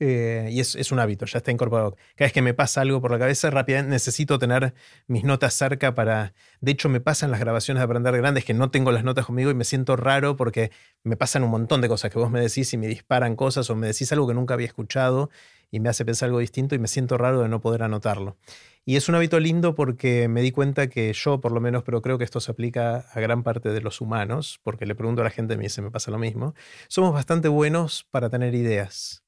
Eh, 0.00 0.48
y 0.52 0.60
es, 0.60 0.92
un 0.92 1.00
hábito, 1.00 1.26
ya 1.26 1.38
está 1.38 1.50
incorporado. 1.50 1.96
Cada 2.14 2.26
vez 2.26 2.32
que 2.32 2.42
me 2.42 2.54
pasa 2.54 2.82
algo 2.82 3.00
por 3.00 3.10
la 3.10 3.18
cabeza, 3.18 3.50
rápidamente 3.50 3.90
necesito 3.90 4.38
tener 4.38 4.74
mis 5.06 5.24
notas 5.24 5.54
cerca 5.54 5.94
para... 5.94 6.34
De 6.60 6.72
hecho, 6.72 6.88
me 6.88 7.00
pasan 7.00 7.30
las 7.30 7.40
grabaciones 7.40 7.80
de 7.80 7.84
Aprender 7.84 8.16
Grandes 8.16 8.44
que 8.44 8.54
no 8.54 8.70
tengo 8.70 8.92
las 8.92 9.02
notas 9.02 9.26
conmigo 9.26 9.50
y 9.50 9.54
me 9.54 9.64
siento 9.64 9.96
raro 9.96 10.36
porque 10.36 10.70
me 11.02 11.16
pasan 11.16 11.42
un 11.42 11.50
montón 11.50 11.80
de 11.80 11.88
cosas 11.88 12.12
que 12.12 12.18
vos 12.18 12.30
me 12.30 12.40
decís 12.40 12.72
y 12.72 12.76
me 12.76 12.86
disparan 12.86 13.34
cosas 13.34 13.68
o 13.70 13.74
me 13.74 13.88
decís 13.88 14.12
algo 14.12 14.28
que 14.28 14.34
nunca 14.34 14.54
había 14.54 14.66
escuchado 14.66 15.30
y 15.70 15.80
me 15.80 15.88
hace 15.88 16.04
pensar 16.04 16.28
algo 16.28 16.38
distinto 16.38 16.74
y 16.74 16.78
me 16.78 16.88
siento 16.88 17.18
raro 17.18 17.42
de 17.42 17.48
no 17.48 17.60
poder 17.60 17.82
anotarlo. 17.82 18.36
Y 18.84 18.96
es 18.96 19.08
un 19.08 19.16
hábito 19.16 19.38
lindo 19.38 19.74
porque 19.74 20.28
me 20.28 20.40
di 20.40 20.50
cuenta 20.50 20.88
que 20.88 21.12
yo, 21.12 21.40
por 21.40 21.52
lo 21.52 21.60
menos, 21.60 21.82
pero 21.82 22.00
creo 22.00 22.16
que 22.16 22.24
esto 22.24 22.40
se 22.40 22.50
aplica 22.52 23.04
a 23.12 23.20
gran 23.20 23.42
parte 23.42 23.68
de 23.70 23.82
los 23.82 24.00
humanos, 24.00 24.60
porque 24.62 24.86
le 24.86 24.94
pregunto 24.94 25.20
a 25.20 25.24
la 25.24 25.30
gente 25.30 25.54
y 25.54 25.56
me 25.58 25.64
dice, 25.64 25.82
me 25.82 25.90
pasa 25.90 26.10
lo 26.10 26.18
mismo, 26.18 26.54
somos 26.88 27.12
bastante 27.12 27.48
buenos 27.48 28.06
para 28.10 28.30
tener 28.30 28.54
ideas. 28.54 29.27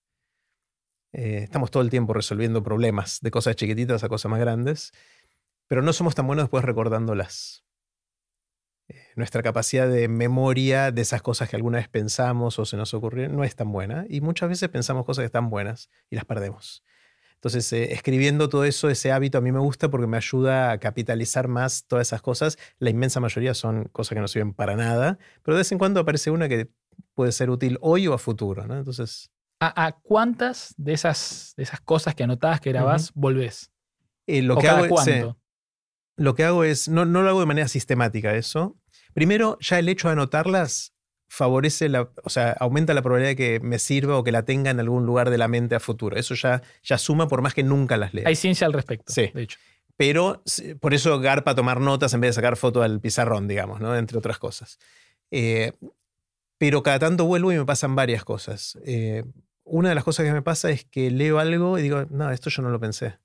Eh, 1.12 1.40
estamos 1.42 1.70
todo 1.70 1.82
el 1.82 1.90
tiempo 1.90 2.12
resolviendo 2.12 2.62
problemas, 2.62 3.20
de 3.20 3.30
cosas 3.30 3.56
chiquititas 3.56 4.04
a 4.04 4.08
cosas 4.08 4.30
más 4.30 4.40
grandes, 4.40 4.92
pero 5.66 5.82
no 5.82 5.92
somos 5.92 6.14
tan 6.14 6.26
buenos 6.26 6.44
después 6.44 6.64
recordándolas. 6.64 7.64
Eh, 8.88 8.96
nuestra 9.16 9.42
capacidad 9.42 9.88
de 9.88 10.08
memoria 10.08 10.92
de 10.92 11.02
esas 11.02 11.22
cosas 11.22 11.48
que 11.48 11.56
alguna 11.56 11.78
vez 11.78 11.88
pensamos 11.88 12.58
o 12.58 12.64
se 12.64 12.76
nos 12.76 12.94
ocurrieron 12.94 13.36
no 13.36 13.44
es 13.44 13.54
tan 13.56 13.70
buena 13.72 14.04
y 14.08 14.20
muchas 14.20 14.48
veces 14.48 14.68
pensamos 14.68 15.04
cosas 15.04 15.22
que 15.22 15.26
están 15.26 15.50
buenas 15.50 15.90
y 16.10 16.16
las 16.16 16.24
perdemos. 16.24 16.82
Entonces, 17.34 17.72
eh, 17.72 17.92
escribiendo 17.94 18.48
todo 18.48 18.64
eso, 18.64 18.90
ese 18.90 19.12
hábito 19.12 19.38
a 19.38 19.40
mí 19.40 19.50
me 19.50 19.60
gusta 19.60 19.90
porque 19.90 20.06
me 20.06 20.18
ayuda 20.18 20.72
a 20.72 20.78
capitalizar 20.78 21.48
más 21.48 21.84
todas 21.86 22.08
esas 22.08 22.20
cosas. 22.20 22.58
La 22.78 22.90
inmensa 22.90 23.18
mayoría 23.18 23.54
son 23.54 23.84
cosas 23.92 24.14
que 24.14 24.20
no 24.20 24.28
sirven 24.28 24.52
para 24.52 24.76
nada, 24.76 25.18
pero 25.42 25.56
de 25.56 25.60
vez 25.60 25.72
en 25.72 25.78
cuando 25.78 26.00
aparece 26.00 26.30
una 26.30 26.48
que 26.48 26.68
puede 27.14 27.32
ser 27.32 27.48
útil 27.48 27.78
hoy 27.80 28.06
o 28.08 28.14
a 28.14 28.18
futuro, 28.18 28.66
¿no? 28.66 28.76
Entonces... 28.76 29.30
¿A, 29.62 29.92
cuántas 30.02 30.74
de 30.78 30.94
esas, 30.94 31.52
de 31.56 31.64
esas 31.64 31.80
cosas 31.80 32.14
que 32.14 32.22
anotabas, 32.24 32.60
que 32.60 32.70
grabás, 32.70 33.12
volvés? 33.14 33.70
Eh, 34.26 34.40
lo, 34.40 34.56
que 34.56 34.68
hago 34.68 35.00
Es, 35.02 35.26
lo 36.16 36.34
que 36.34 36.44
hago 36.44 36.64
es, 36.64 36.88
no, 36.88 37.04
no 37.04 37.22
lo 37.22 37.28
hago 37.28 37.40
de 37.40 37.46
manera 37.46 37.68
sistemática 37.68 38.34
eso. 38.34 38.78
Primero, 39.12 39.58
ya 39.60 39.78
el 39.78 39.88
hecho 39.90 40.08
de 40.08 40.12
anotarlas 40.12 40.94
favorece 41.28 41.88
la, 41.88 42.10
o 42.24 42.30
sea, 42.30 42.56
aumenta 42.58 42.94
la 42.94 43.02
probabilidad 43.02 43.30
de 43.30 43.36
que 43.36 43.60
me 43.60 43.78
sirva 43.78 44.16
o 44.16 44.24
que 44.24 44.32
la 44.32 44.44
tenga 44.44 44.70
en 44.70 44.80
algún 44.80 45.06
lugar 45.06 45.30
de 45.30 45.38
la 45.38 45.46
mente 45.46 45.74
a 45.74 45.80
futuro. 45.80 46.16
Eso 46.16 46.34
ya, 46.34 46.62
ya 46.82 46.98
suma 46.98 47.28
por 47.28 47.42
más 47.42 47.54
que 47.54 47.62
nunca 47.62 47.96
las 47.96 48.14
lea. 48.14 48.24
Hay 48.26 48.36
ciencia 48.36 48.66
al 48.66 48.72
respecto. 48.72 49.12
Sí. 49.12 49.30
De 49.32 49.42
hecho. 49.42 49.58
Pero 49.96 50.42
por 50.80 50.94
eso 50.94 51.20
garpa 51.20 51.54
tomar 51.54 51.78
notas 51.78 52.14
en 52.14 52.22
vez 52.22 52.30
de 52.30 52.32
sacar 52.32 52.56
foto 52.56 52.82
al 52.82 53.00
pizarrón, 53.00 53.46
digamos, 53.46 53.80
¿no? 53.80 53.94
Entre 53.94 54.16
otras 54.16 54.38
cosas. 54.38 54.78
Eh, 55.30 55.72
pero 56.56 56.82
cada 56.82 56.98
tanto 56.98 57.26
vuelvo 57.26 57.52
y 57.52 57.58
me 57.58 57.64
pasan 57.64 57.94
varias 57.94 58.24
cosas. 58.24 58.78
Eh, 58.84 59.24
una 59.70 59.88
de 59.88 59.94
las 59.94 60.04
cosas 60.04 60.26
que 60.26 60.32
me 60.32 60.42
pasa 60.42 60.70
es 60.70 60.84
que 60.84 61.10
leo 61.10 61.38
algo 61.38 61.78
y 61.78 61.82
digo, 61.82 62.06
no, 62.10 62.30
esto 62.30 62.50
yo 62.50 62.62
no 62.62 62.70
lo 62.70 62.80
pensé. 62.80 63.18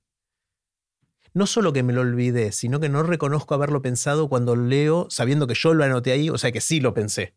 No 1.34 1.46
solo 1.46 1.72
que 1.72 1.82
me 1.82 1.92
lo 1.92 2.00
olvidé, 2.00 2.52
sino 2.52 2.80
que 2.80 2.88
no 2.88 3.02
reconozco 3.02 3.54
haberlo 3.54 3.82
pensado 3.82 4.28
cuando 4.28 4.56
leo 4.56 5.06
sabiendo 5.10 5.46
que 5.46 5.54
yo 5.54 5.74
lo 5.74 5.84
anoté 5.84 6.12
ahí, 6.12 6.30
o 6.30 6.38
sea 6.38 6.52
que 6.52 6.60
sí 6.60 6.80
lo 6.80 6.94
pensé 6.94 7.34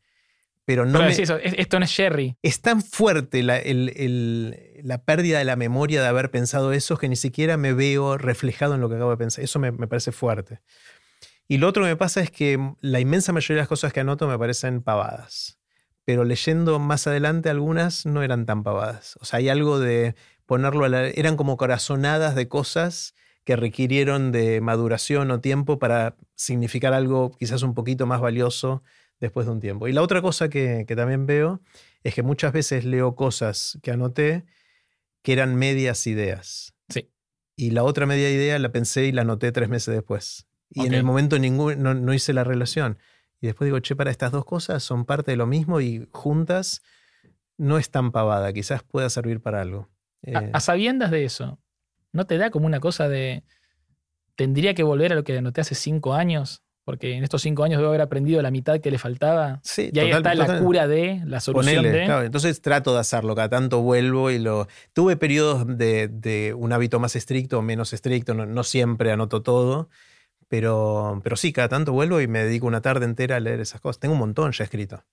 pero 0.70 0.86
no 0.86 1.04
esto 1.04 1.80
no 1.80 1.86
es 1.86 1.96
Jerry. 1.96 2.38
Es 2.44 2.62
tan 2.62 2.84
fuerte 2.84 3.42
la, 3.42 3.60
pérdida 5.04 5.40
de 5.40 5.44
la 5.44 5.56
memoria 5.56 6.00
de 6.00 6.08
haber 6.08 6.30
pensado 6.30 6.74
eso 6.74 6.96
que 6.96 7.10
ni 7.10 7.16
siquiera 7.16 7.58
me 7.58 7.74
veo 7.74 8.20
reflejado 8.20 8.76
en 8.76 8.82
lo 8.82 8.88
que 8.88 8.94
acabo 8.94 9.10
de 9.10 9.18
pensar. 9.18 9.44
Eso 9.44 9.58
me, 9.58 9.72
parece 9.72 10.12
fuerte. 10.12 10.60
Y 11.48 11.58
lo 11.58 11.68
otro 11.68 11.82
que 11.82 11.90
me 11.90 11.96
pasa 11.96 12.22
es 12.22 12.30
que 12.30 12.60
la 12.82 13.00
inmensa 13.00 13.34
mayoría 13.34 13.56
de 13.56 13.62
las 13.62 13.68
cosas 13.68 13.92
que 13.92 14.02
anoto 14.02 14.28
me 14.28 14.38
parecen 14.38 14.84
pavadas. 14.84 15.59
Pero 16.10 16.24
leyendo 16.24 16.80
más 16.80 17.06
adelante 17.06 17.52
algunas 17.52 18.08
no 18.08 18.24
eran 18.24 18.48
tan 18.48 18.64
pavadas. 18.64 19.16
O 19.22 19.26
sea, 19.26 19.38
hay 19.38 19.48
algo 19.48 19.80
de 19.80 20.16
ponerlo 20.48 20.86
a 20.86 20.90
la... 20.90 21.08
Eran 21.08 21.38
como 21.38 21.56
corazonadas 21.56 22.34
de 22.34 22.48
cosas 22.48 23.14
que 23.44 23.56
requirieron 23.56 24.32
de 24.32 24.60
maduración 24.60 25.30
o 25.30 25.40
tiempo 25.40 25.78
para 25.78 26.16
significar 26.34 26.94
algo 26.94 27.38
quizás 27.38 27.62
un 27.62 27.76
poquito 27.76 28.08
más 28.08 28.22
valioso 28.22 28.82
después 29.20 29.46
de 29.46 29.52
un 29.52 29.60
tiempo. 29.60 29.88
Y 29.88 29.94
la 29.94 30.02
otra 30.02 30.24
cosa 30.24 30.50
que, 30.50 30.86
que 30.88 30.96
también 30.96 31.28
veo 31.28 31.62
es 32.04 32.16
que 32.16 32.24
muchas 32.24 32.54
veces 32.54 32.86
leo 32.86 33.14
cosas 33.14 33.78
que 33.84 33.92
anoté 33.92 34.46
que 35.22 35.34
eran 35.34 35.58
medias 35.58 36.08
ideas. 36.08 36.74
Sí. 36.90 37.12
Y 37.56 37.70
la 37.70 37.84
otra 37.84 38.08
media 38.08 38.32
idea 38.32 38.58
la 38.58 38.72
pensé 38.72 39.06
y 39.06 39.12
la 39.12 39.22
anoté 39.22 39.52
tres 39.52 39.70
meses 39.70 39.94
después. 39.94 40.48
Y 40.72 40.88
en 40.88 40.96
el 40.96 41.04
momento 41.04 41.38
ningún, 41.38 41.84
no, 41.84 41.94
no 41.94 42.16
hice 42.16 42.34
la 42.34 42.44
relación. 42.44 42.98
Y 43.42 43.48
después 43.48 43.68
digo, 43.68 43.80
che, 43.80 43.96
para 43.96 44.12
estas 44.12 44.32
dos 44.32 44.46
cosas 44.46 44.84
son 44.84 45.06
parte 45.06 45.32
de 45.32 45.38
lo 45.38 45.48
mismo 45.48 45.80
y 45.82 46.08
juntas 46.12 46.82
no 47.58 47.78
es 47.78 47.90
tan 47.90 48.12
pavada, 48.12 48.52
quizás 48.54 48.84
pueda 48.84 49.10
servir 49.10 49.42
para 49.42 49.62
algo. 49.62 49.90
A, 50.34 50.44
Eh, 50.44 50.50
a 50.54 50.60
sabiendas 50.60 51.12
de 51.12 51.24
eso, 51.26 51.60
¿no 52.12 52.26
te 52.26 52.38
da 52.38 52.50
como 52.52 52.66
una 52.66 52.80
cosa 52.80 53.08
de. 53.08 53.44
Tendría 54.36 54.74
que 54.74 54.84
volver 54.84 55.12
a 55.12 55.16
lo 55.16 55.24
que 55.24 55.38
anoté 55.38 55.62
hace 55.62 55.76
cinco 55.76 56.14
años? 56.14 56.64
Porque 56.86 57.14
en 57.16 57.24
estos 57.24 57.42
cinco 57.44 57.64
años 57.64 57.78
debo 57.80 57.90
haber 57.90 58.02
aprendido 58.02 58.42
la 58.42 58.50
mitad 58.50 58.80
que 58.80 58.90
le 58.90 58.98
faltaba. 58.98 59.60
sí, 59.64 59.92
Y 59.94 60.00
ahí 60.00 60.12
total- 60.12 60.40
está 60.42 60.54
la 60.54 60.60
cura 60.60 60.88
de, 60.88 61.22
la 61.26 61.40
solución 61.40 61.76
Ponele, 61.76 61.98
de. 62.00 62.06
claro, 62.06 62.24
entonces 62.24 62.62
trato 62.62 62.94
de 62.94 63.00
hacerlo, 63.00 63.36
cada 63.36 63.50
tanto 63.50 63.82
vuelvo 63.82 64.32
y 64.32 64.40
lo... 64.40 64.68
Tuve 64.94 65.16
periodos 65.16 65.66
de, 65.68 66.08
de 66.08 66.56
un 66.58 66.74
hábito 66.74 67.00
más 67.00 67.16
estricto 67.16 67.60
o 67.60 67.62
menos 67.62 67.94
estricto, 67.94 68.34
no, 68.34 68.46
no 68.48 68.64
siempre 68.64 69.12
anoto 69.12 69.44
todo, 69.44 69.90
pero, 70.50 71.22
pero 71.24 71.38
sí, 71.38 71.54
cada 71.54 71.70
tanto 71.70 71.94
vuelvo 71.94 72.20
y 72.20 72.28
me 72.28 72.44
dedico 72.44 72.68
una 72.68 72.82
tarde 72.82 73.06
entera 73.06 73.38
a 73.38 73.40
leer 73.40 73.62
esas 73.62 73.80
cosas. 73.80 74.00
Tengo 74.00 74.14
un 74.14 74.20
montón 74.20 74.52
ya 74.52 74.66
escrito. 74.66 75.06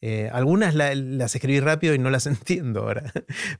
Eh, 0.00 0.28
algunas 0.32 0.74
la- 0.74 0.94
las 0.94 1.34
escribí 1.34 1.60
rápido 1.60 1.94
y 1.94 1.98
no 1.98 2.10
las 2.10 2.26
entiendo 2.26 2.80
ahora. 2.82 3.10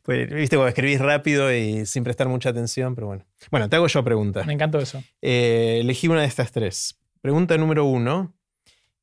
pues, 0.02 0.28
Viste, 0.28 0.56
cuando 0.56 0.68
escribís 0.68 1.01
rápido 1.01 1.55
y 1.55 1.86
sin 1.86 2.05
prestar 2.05 2.28
mucha 2.28 2.51
atención, 2.51 2.94
pero 2.94 3.06
bueno. 3.06 3.24
Bueno, 3.51 3.68
te 3.70 3.76
hago 3.76 3.86
yo 3.86 4.02
pregunta. 4.05 4.43
Me 4.44 4.52
encantó 4.55 4.78
eso. 4.78 5.02
Eh, 5.22 5.78
elegí 5.81 6.09
una 6.09 6.20
de 6.22 6.26
estas 6.26 6.51
tres. 6.52 6.98
Pregunta 7.20 7.56
número 7.56 7.85
uno. 7.85 8.35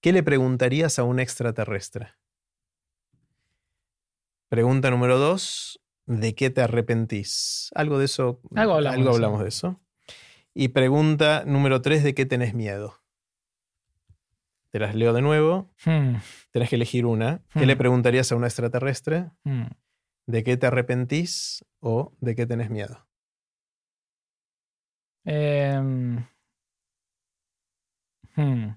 ¿Qué 0.02 0.12
le 0.12 0.22
preguntarías 0.24 1.00
a 1.00 1.04
un 1.04 1.20
extraterrestre? 1.20 2.10
Pregunta 4.50 4.90
número 4.92 5.18
dos. 5.18 5.80
¿De 6.06 6.36
qué 6.36 6.50
te 6.50 6.62
arrepentís? 6.62 7.70
Algo 7.76 7.98
de 8.00 8.06
eso. 8.06 8.42
Algo 8.56 8.74
hablamos 8.76 9.00
eso. 9.02 9.12
hablamos 9.16 9.42
de 9.44 9.48
eso. 9.48 9.80
Y 10.54 10.70
pregunta 10.70 11.44
número 11.46 11.82
tres. 11.82 12.04
¿De 12.04 12.14
qué 12.14 12.26
tenés 12.26 12.54
miedo? 12.54 12.96
Te 14.72 14.80
las 14.80 14.96
leo 14.96 15.14
de 15.14 15.22
nuevo. 15.22 15.70
Hmm, 15.86 16.16
Tenés 16.52 16.70
que 16.70 16.76
elegir 16.76 17.06
una. 17.06 17.42
¿Qué 17.54 17.66
Hmm. 17.66 17.68
le 17.68 17.76
preguntarías 17.76 18.32
a 18.32 18.36
un 18.36 18.44
extraterrestre? 18.46 19.32
hmm. 19.44 19.66
¿De 20.28 20.44
qué 20.44 20.56
te 20.58 20.68
arrepentís? 20.68 21.66
¿O 21.80 22.14
de 22.22 22.36
qué 22.36 22.46
tenés 22.46 22.70
miedo? 22.70 23.08
Em, 25.26 26.26
hmm. 28.36 28.70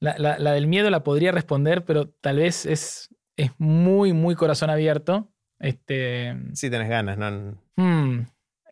La, 0.00 0.16
la- 0.18 0.38
la 0.38 0.52
del 0.52 0.66
miedo 0.66 0.90
la 0.90 1.04
podría 1.04 1.32
responder, 1.32 1.84
pero 1.84 2.08
tal 2.08 2.38
vez 2.38 2.66
es, 2.66 3.14
es 3.36 3.50
muy, 3.58 4.12
muy 4.12 4.34
corazón 4.34 4.70
abierto. 4.70 5.30
Este, 5.58 6.34
Si 6.54 6.70
tenés 6.70 6.88
ganas, 6.88 7.18
¿no? 7.18 7.58
hmm, 7.76 8.22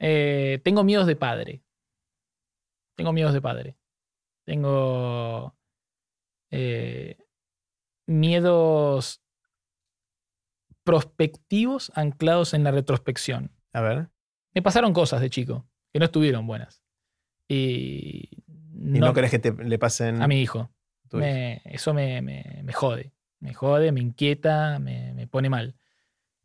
eh, 0.01 0.61
tengo 0.65 0.85
miedos 0.85 1.07
de 1.07 1.17
padre. 1.17 1.63
Tengo 2.97 3.13
miedos 3.13 3.33
de 3.33 3.41
padre. 3.41 3.77
Tengo 4.45 5.55
eh, 6.51 7.17
miedos 8.07 9.23
prospectivos 10.85 11.93
anclados 11.95 12.55
en 12.55 12.65
la 12.65 12.71
retrospección. 12.71 13.53
A 13.73 13.81
ver. 13.81 14.09
Me 14.55 14.63
pasaron 14.63 14.93
cosas 14.93 15.21
de 15.21 15.31
chico 15.31 15.69
que 15.93 15.99
no 15.99 16.07
estuvieron 16.07 16.47
buenas. 16.47 16.83
Y 17.49 18.29
¿Y 18.75 18.99
no, 19.01 19.13
querés 19.13 19.31
que 19.31 19.39
te, 19.39 19.53
le 19.53 19.79
pasen 19.79 20.23
a 20.23 20.29
mi 20.29 20.41
hijo. 20.41 20.71
Me- 21.13 21.61
eso 21.65 21.95
me, 21.95 22.21
me- 22.23 22.61
me 22.65 22.73
jode. 22.73 23.13
Me 23.41 23.55
jode, 23.55 23.93
me 23.93 24.01
inquieta, 24.01 24.79
me, 24.79 25.13
me 25.15 25.27
pone 25.27 25.49
mal. 25.51 25.77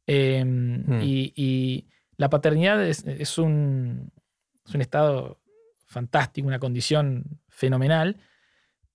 Eh, 0.08 0.44
Hmm. 0.46 1.02
y, 1.02 1.34
y 1.36 1.88
la 2.18 2.30
paternidad 2.30 2.84
es, 2.86 3.06
es 3.06 3.38
un, 3.38 4.12
es 4.66 4.76
un 4.76 4.82
estado 4.82 5.40
fantástico, 5.86 6.48
una 6.48 6.60
condición 6.60 7.40
fenomenal, 7.50 8.18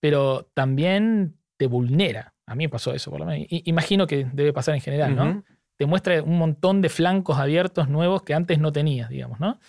pero 0.01 0.51
también 0.55 1.37
te 1.57 1.67
vulnera. 1.67 2.35
A 2.47 2.55
mí 2.55 2.65
me 2.65 2.69
pasó 2.69 2.93
eso, 2.93 3.11
por 3.11 3.21
lo 3.21 3.27
menos. 3.27 3.47
I- 3.51 3.63
imagino 3.67 4.07
que 4.07 4.25
debe 4.33 4.53
pasar 4.53 4.75
en 4.75 4.81
general, 4.81 5.15
¿no? 5.17 5.45
Te 5.77 5.87
muestra 5.87 6.23
un 6.23 6.39
montón 6.39 6.81
de 6.83 6.89
flancos 6.89 7.39
abiertos 7.39 7.89
nuevos 7.89 8.23
que 8.23 8.35
antes 8.35 8.59
no 8.59 8.73
tenías, 8.73 9.11
digamos, 9.11 9.39
¿no? 9.39 9.61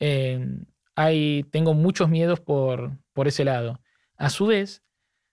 Eh, 0.00 0.44
hay, 0.96 1.44
tengo 1.50 1.74
muchos 1.74 2.08
miedos 2.08 2.40
por, 2.40 2.98
por 3.12 3.28
ese 3.28 3.44
lado. 3.44 3.80
A 4.16 4.30
su 4.30 4.46
vez, 4.46 4.82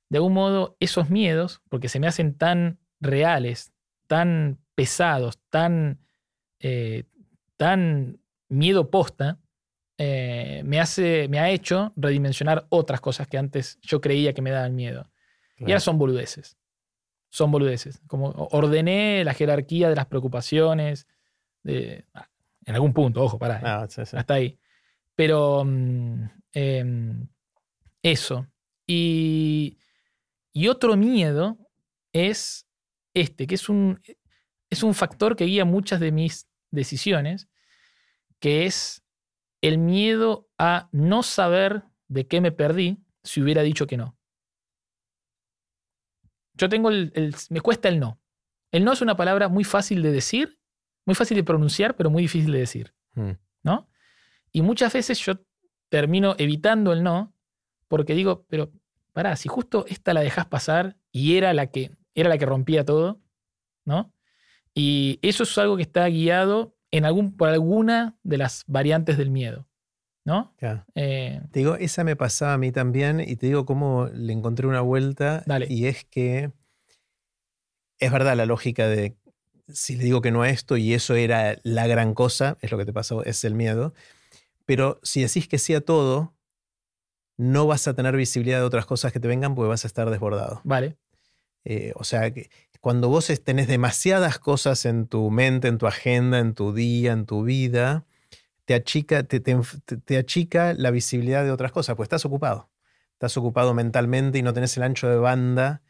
de 0.10 0.18
algún 0.18 0.34
modo, 0.34 0.76
esos 0.80 1.10
miedos, 1.10 1.62
porque 1.70 1.90
se 1.90 2.00
me 2.00 2.08
hacen 2.08 2.36
tan 2.36 2.80
reales, 3.00 3.72
tan 4.08 4.60
pesados, 4.76 5.40
tan, 5.50 6.00
eh, 6.60 7.06
tan 7.62 8.20
miedo 8.50 8.90
posta, 8.90 9.40
eh, 10.00 10.64
me, 10.66 10.80
hace, 10.80 11.28
me 11.30 11.38
ha 11.40 11.52
hecho 11.52 11.94
redimensionar 11.96 12.66
otras 12.70 13.02
cosas 13.02 13.28
que 13.28 13.38
antes 13.38 13.78
yo 13.84 14.02
creía 14.02 14.34
que 14.34 14.42
me 14.42 14.50
daban 14.50 14.74
miedo. 14.76 15.12
Y 15.58 15.66
ahora 15.66 15.80
son 15.80 16.00
boludeces. 16.00 16.58
Son 17.30 17.52
boludeces. 17.52 18.02
Como 18.08 18.30
ordené 18.52 19.24
la 19.24 19.36
jerarquía 19.36 19.90
de 19.90 19.96
las 19.96 20.08
preocupaciones. 20.08 21.06
de- 21.62 22.08
ah, 22.16 22.28
en 22.66 22.74
algún 22.74 22.94
punto, 22.94 23.22
ojo, 23.22 23.38
pará. 23.38 23.58
eh, 23.58 23.62
Ah, 23.64 23.86
sí, 23.88 24.04
sí. 24.08 24.18
Hasta 24.18 24.34
ahí. 24.34 24.58
Pero 25.16 25.64
mm, 25.64 26.24
em, 26.54 27.28
eso. 28.02 28.48
Y, 28.88 29.78
y 30.52 30.68
otro 30.68 30.98
miedo 30.98 31.60
es 32.12 32.66
este, 33.14 33.46
que 33.46 33.54
es 33.54 33.70
un, 33.70 34.02
es 34.72 34.82
un 34.82 34.96
factor 34.96 35.36
que 35.36 35.46
guía 35.46 35.64
muchas 35.64 36.00
de 36.00 36.12
mis 36.12 36.48
decisiones, 36.72 37.48
que 38.42 38.66
es 38.66 39.02
el 39.62 39.78
miedo 39.78 40.50
a 40.58 40.90
no 40.92 41.24
saber 41.24 41.84
de 42.10 42.28
qué 42.28 42.42
me 42.42 42.52
perdí 42.52 42.98
si 43.24 43.42
hubiera 43.42 43.62
dicho 43.62 43.88
que 43.88 43.96
no. 43.96 44.18
Yo 46.56 46.68
tengo 46.70 46.90
el, 46.90 47.12
el- 47.16 47.36
me 47.50 47.62
cuesta 47.62 47.88
el 47.88 48.00
no. 48.00 48.20
El 48.72 48.84
no 48.84 48.92
es 48.94 49.02
una 49.02 49.16
palabra 49.16 49.48
muy 49.48 49.64
fácil 49.64 50.02
de 50.02 50.12
decir, 50.12 50.60
muy 51.06 51.16
fácil 51.16 51.38
de 51.38 51.44
pronunciar, 51.44 51.96
pero 51.96 52.10
muy 52.10 52.22
difícil 52.24 52.52
de 52.52 52.60
decir, 52.60 52.94
Mm. 53.16 53.32
¿no? 53.64 53.90
Y 54.54 54.62
muchas 54.62 54.94
veces 54.94 55.20
yo 55.20 55.34
termino 55.90 56.36
evitando 56.38 56.94
el 56.94 57.04
no 57.04 57.34
porque 57.88 58.14
digo, 58.16 58.46
pero 58.50 58.72
pará, 59.14 59.36
si 59.36 59.50
justo 59.50 59.86
esta 59.88 60.14
la 60.14 60.22
dejas 60.22 60.46
pasar 60.48 60.98
y 61.12 61.36
era 61.38 61.54
la 61.54 61.68
que 61.68 61.92
era 62.16 62.30
la 62.30 62.38
que 62.38 62.46
rompía 62.46 62.86
todo, 62.86 63.22
¿no? 63.86 64.14
Y 64.74 65.20
eso 65.22 65.44
es 65.44 65.58
algo 65.58 65.76
que 65.78 65.84
está 65.84 66.08
guiado 66.08 66.76
en 66.92 67.06
algún, 67.06 67.36
por 67.36 67.50
alguna 67.50 68.18
de 68.24 68.38
las 68.38 68.64
variantes 68.68 69.18
del 69.18 69.30
miedo, 69.32 69.68
¿no? 70.26 70.54
Eh, 70.96 71.42
Te 71.52 71.60
digo, 71.60 71.76
esa 71.76 72.04
me 72.04 72.16
pasaba 72.16 72.54
a 72.54 72.58
mí 72.58 72.72
también 72.72 73.20
y 73.20 73.36
te 73.38 73.48
digo 73.48 73.66
cómo 73.66 74.08
le 74.14 74.34
encontré 74.34 74.68
una 74.68 74.82
vuelta 74.82 75.44
Dale. 75.46 75.68
y 75.70 75.88
es 75.88 76.06
que 76.06 76.52
es 78.00 78.12
verdad 78.12 78.36
la 78.36 78.46
lógica 78.46 78.88
de 78.88 79.16
si 79.68 79.96
le 79.96 80.04
digo 80.04 80.22
que 80.22 80.32
no 80.32 80.42
a 80.42 80.50
esto 80.50 80.76
y 80.76 80.94
eso 80.94 81.16
era 81.16 81.58
la 81.64 81.88
gran 81.88 82.14
cosa, 82.14 82.58
es 82.62 82.72
lo 82.72 82.78
que 82.78 82.86
te 82.86 82.94
pasó, 82.94 83.24
es 83.24 83.44
el 83.46 83.56
miedo, 83.56 83.94
pero 84.66 85.00
si 85.02 85.22
decís 85.22 85.48
que 85.48 85.60
sí 85.60 85.74
a 85.74 85.82
todo, 85.82 86.34
no 87.38 87.68
vas 87.68 87.88
a 87.88 87.94
tener 87.94 88.16
visibilidad 88.16 88.60
de 88.60 88.66
otras 88.66 88.86
cosas 88.86 89.14
que 89.14 89.20
te 89.20 89.28
vengan 89.28 89.56
porque 89.56 89.70
vas 89.70 89.86
a 89.86 89.88
estar 89.88 90.10
desbordado. 90.10 90.62
vale, 90.64 90.98
Eh, 91.64 91.94
o 91.96 92.04
sea, 92.04 92.32
que 92.34 92.50
cuando 92.82 93.10
vos 93.10 93.32
tenés 93.44 93.68
demasiadas 93.68 94.40
cosas 94.40 94.86
en 94.86 95.08
tu 95.08 95.30
mente, 95.30 95.68
en 95.68 95.78
tu 95.78 95.88
agenda, 95.88 96.40
en 96.40 96.56
tu 96.56 96.74
día, 96.74 97.14
en 97.14 97.26
tu 97.28 97.44
vida, 97.44 98.06
te 98.66 98.74
achica, 98.74 99.24
te, 99.24 99.40
te 99.40 100.18
achica 100.18 100.74
la 100.74 100.92
visibilidad 100.92 101.44
de 101.44 101.52
otras 101.52 101.72
cosas, 101.72 101.96
pues 101.96 102.08
estás 102.08 102.26
ocupado. 102.26 102.70
Estás 103.14 103.38
ocupado 103.38 103.76
mentalmente 103.76 104.40
y 104.40 104.42
no 104.42 104.52
tenés 104.54 104.76
el 104.78 104.84
ancho 104.84 105.08
de 105.08 105.18
banda 105.18 105.84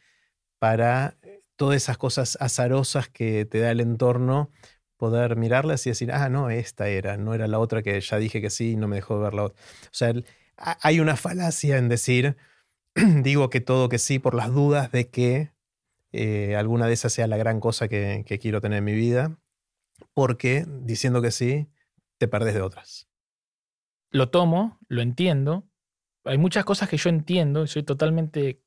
para 0.59 1.17
eh, 1.21 1.39
todas 1.55 1.77
esas 1.77 1.97
cosas 1.97 2.37
azarosas 2.41 3.07
que 3.07 3.45
te 3.45 3.59
da 3.59 3.71
el 3.71 3.79
entorno, 3.79 4.51
poder 4.97 5.37
mirarlas 5.37 5.87
y 5.87 5.91
decir, 5.91 6.11
ah, 6.11 6.27
no, 6.27 6.49
esta 6.49 6.89
era, 6.89 7.15
no 7.15 7.33
era 7.33 7.47
la 7.47 7.59
otra 7.59 7.81
que 7.83 8.01
ya 8.01 8.17
dije 8.17 8.41
que 8.41 8.49
sí 8.49 8.71
y 8.71 8.75
no 8.75 8.89
me 8.89 8.97
dejó 8.97 9.17
ver 9.19 9.33
la 9.33 9.45
otra. 9.45 9.61
O 9.85 9.93
sea, 9.93 10.13
hay 10.57 10.99
una 10.99 11.15
falacia 11.15 11.77
en 11.77 11.87
decir, 11.87 12.35
digo 12.95 13.49
que 13.49 13.61
todo 13.61 13.87
que 13.87 13.97
sí 13.97 14.19
por 14.19 14.35
las 14.35 14.53
dudas 14.53 14.91
de 14.91 15.09
que 15.09 15.51
eh, 16.11 16.55
alguna 16.55 16.87
de 16.87 16.93
esas 16.93 17.13
sea 17.13 17.27
la 17.27 17.37
gran 17.37 17.59
cosa 17.59 17.87
que, 17.87 18.23
que 18.25 18.39
quiero 18.39 18.61
tener 18.61 18.79
en 18.79 18.83
mi 18.83 18.93
vida, 18.93 19.37
porque 20.13 20.65
diciendo 20.67 21.21
que 21.21 21.31
sí, 21.31 21.67
te 22.17 22.27
perdés 22.27 22.53
de 22.53 22.61
otras. 22.61 23.07
lo 24.11 24.29
tomo, 24.29 24.77
lo 24.87 25.01
entiendo. 25.01 25.63
Hay 26.25 26.37
muchas 26.37 26.65
cosas 26.65 26.89
que 26.89 26.97
yo 26.97 27.09
entiendo 27.09 27.63
y 27.63 27.67
soy 27.67 27.83
totalmente 27.83 28.61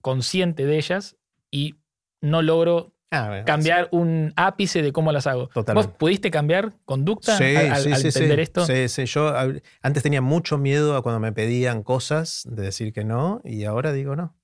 consciente 0.00 0.64
de 0.66 0.76
ellas 0.76 1.16
y 1.50 1.76
no 2.20 2.42
logro 2.42 2.94
ah, 3.10 3.42
cambiar 3.46 3.88
un 3.90 4.32
ápice 4.36 4.82
de 4.82 4.92
cómo 4.92 5.10
las 5.10 5.26
hago. 5.26 5.48
Totalmente. 5.48 5.88
¿Vos 5.88 5.96
pudiste 5.98 6.30
cambiar 6.30 6.74
conducta 6.84 7.36
sí, 7.36 7.56
al, 7.56 7.82
sí, 7.82 7.94
sí, 7.94 8.06
entender 8.08 8.40
esto? 8.40 8.64
Sí, 8.64 8.88
sí. 8.88 9.06
Yo 9.06 9.34
antes 9.82 10.02
tenía 10.02 10.20
mucho 10.20 10.58
miedo 10.58 10.96
a 10.96 11.02
cuando 11.02 11.18
me 11.18 11.32
pedían 11.32 11.82
cosas 11.82 12.46
de 12.48 12.62
decir 12.62 12.92
que 12.92 13.04
no 13.04 13.40
y 13.44 13.64
ahora 13.64 13.92
digo 13.92 14.14
no. 14.14 14.36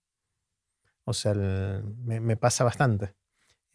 O 1.08 1.14
sea, 1.14 1.34
me, 1.34 2.20
me, 2.20 2.36
pasa 2.36 2.64
bastante. 2.64 3.14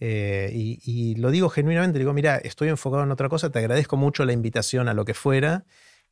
Eh, 0.02 0.52
y, 0.54 0.80
y, 0.84 1.16
lo 1.16 1.32
digo 1.32 1.48
genuinamente, 1.50 1.98
digo, 1.98 2.12
mira, 2.12 2.38
estoy 2.38 2.68
enfocado 2.68 3.04
en 3.04 3.12
otra 3.12 3.30
cosa, 3.30 3.52
te 3.52 3.60
agradezco 3.60 3.96
mucho 3.96 4.26
la 4.26 4.34
invitación 4.34 4.90
a 4.90 4.94
lo 4.94 5.06
que 5.06 5.14
fuera, 5.14 5.64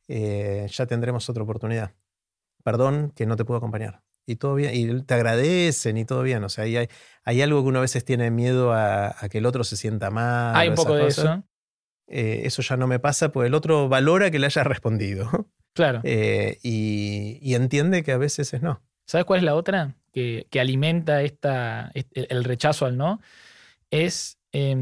eh, 0.08 0.66
ya 0.70 0.86
tendremos 0.86 1.28
otra 1.28 1.42
oportunidad. 1.42 1.92
Perdón 2.64 3.12
que 3.14 3.26
no 3.26 3.36
te 3.36 3.44
puedo 3.44 3.58
acompañar. 3.58 4.02
Y 4.26 4.36
todo 4.36 4.54
bien, 4.54 4.74
y 4.74 5.02
te 5.02 5.14
agradecen 5.14 5.98
y 5.98 6.06
todo 6.06 6.22
bien. 6.22 6.42
O 6.42 6.48
sea, 6.48 6.64
hay, 6.64 6.88
hay 7.24 7.42
algo 7.42 7.62
que 7.62 7.68
uno 7.68 7.78
a 7.80 7.82
veces 7.82 8.04
tiene 8.04 8.30
miedo 8.30 8.72
a, 8.72 9.14
a 9.18 9.28
que 9.28 9.38
el 9.38 9.46
otro 9.46 9.62
se 9.62 9.76
sienta 9.76 10.10
mal. 10.10 10.56
Hay 10.56 10.70
un 10.70 10.74
poco 10.74 10.94
de 10.94 11.02
cosas. 11.02 11.24
eso. 11.24 11.44
Eh, 12.06 12.42
eso 12.44 12.62
ya 12.62 12.76
no 12.78 12.86
me 12.86 12.98
pasa, 12.98 13.30
pues 13.30 13.46
el 13.46 13.54
otro 13.54 13.88
valora 13.88 14.30
que 14.30 14.38
le 14.38 14.46
haya 14.46 14.64
respondido. 14.64 15.28
Claro. 15.74 16.00
Y, 16.62 17.38
y, 17.40 17.54
entiende 17.54 18.02
que 18.02 18.12
a 18.12 18.18
veces 18.18 18.52
es 18.52 18.62
no. 18.62 18.82
¿Sabes 19.06 19.24
cuál 19.24 19.38
es 19.38 19.44
la 19.44 19.54
otra? 19.54 19.96
Que, 20.12 20.48
que 20.50 20.58
alimenta 20.58 21.22
esta, 21.22 21.92
el 21.94 22.42
rechazo 22.42 22.84
al 22.84 22.96
no 22.96 23.20
es 23.90 24.38
eh, 24.52 24.76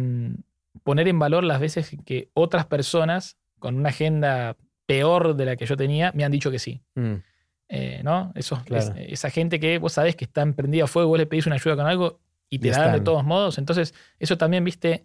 poner 0.82 1.08
en 1.08 1.18
valor 1.18 1.44
las 1.44 1.60
veces 1.60 1.96
que 2.04 2.30
otras 2.34 2.66
personas 2.66 3.36
con 3.58 3.76
una 3.76 3.90
agenda 3.90 4.56
peor 4.86 5.36
de 5.36 5.44
la 5.44 5.56
que 5.56 5.66
yo 5.66 5.76
tenía 5.76 6.12
me 6.14 6.24
han 6.24 6.32
dicho 6.32 6.50
que 6.50 6.58
sí. 6.58 6.80
Mm. 6.94 7.14
Eh, 7.70 8.00
¿no? 8.02 8.32
Eso, 8.34 8.62
claro. 8.64 8.94
es, 8.96 9.12
esa 9.12 9.30
gente 9.30 9.60
que 9.60 9.78
vos 9.78 9.92
sabés 9.92 10.16
que 10.16 10.24
está 10.24 10.40
emprendida 10.40 10.84
a 10.84 10.86
fuego, 10.86 11.10
vos 11.10 11.18
le 11.18 11.26
pedís 11.26 11.46
una 11.46 11.56
ayuda 11.56 11.76
con 11.76 11.86
algo 11.86 12.20
y 12.48 12.58
te 12.58 12.68
y 12.68 12.70
la 12.70 12.78
dan 12.78 12.92
de 12.92 13.00
todos 13.00 13.24
modos. 13.24 13.58
Entonces, 13.58 13.94
eso 14.18 14.38
también, 14.38 14.64
viste, 14.64 15.04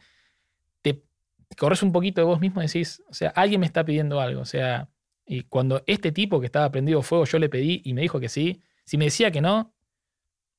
te, 0.82 0.94
te 0.94 1.56
corres 1.58 1.84
un 1.84 1.92
poquito 1.92 2.22
de 2.22 2.26
vos 2.26 2.40
mismo 2.40 2.62
y 2.62 2.68
decís, 2.68 3.04
o 3.10 3.14
sea, 3.14 3.30
alguien 3.32 3.60
me 3.60 3.66
está 3.66 3.84
pidiendo 3.84 4.22
algo. 4.22 4.40
O 4.42 4.46
sea, 4.46 4.88
y 5.26 5.44
cuando 5.44 5.84
este 5.88 6.14
tipo 6.14 6.40
que 6.40 6.46
estaba 6.46 6.72
prendido 6.72 7.00
a 7.00 7.04
fuego 7.04 7.26
yo 7.26 7.40
le 7.40 7.50
pedí 7.50 7.82
y 7.84 7.94
me 7.94 8.02
dijo 8.02 8.22
que 8.22 8.30
sí, 8.30 8.62
si 8.86 8.98
me 8.98 9.06
decía 9.06 9.32
que 9.32 9.42
no, 9.42 9.73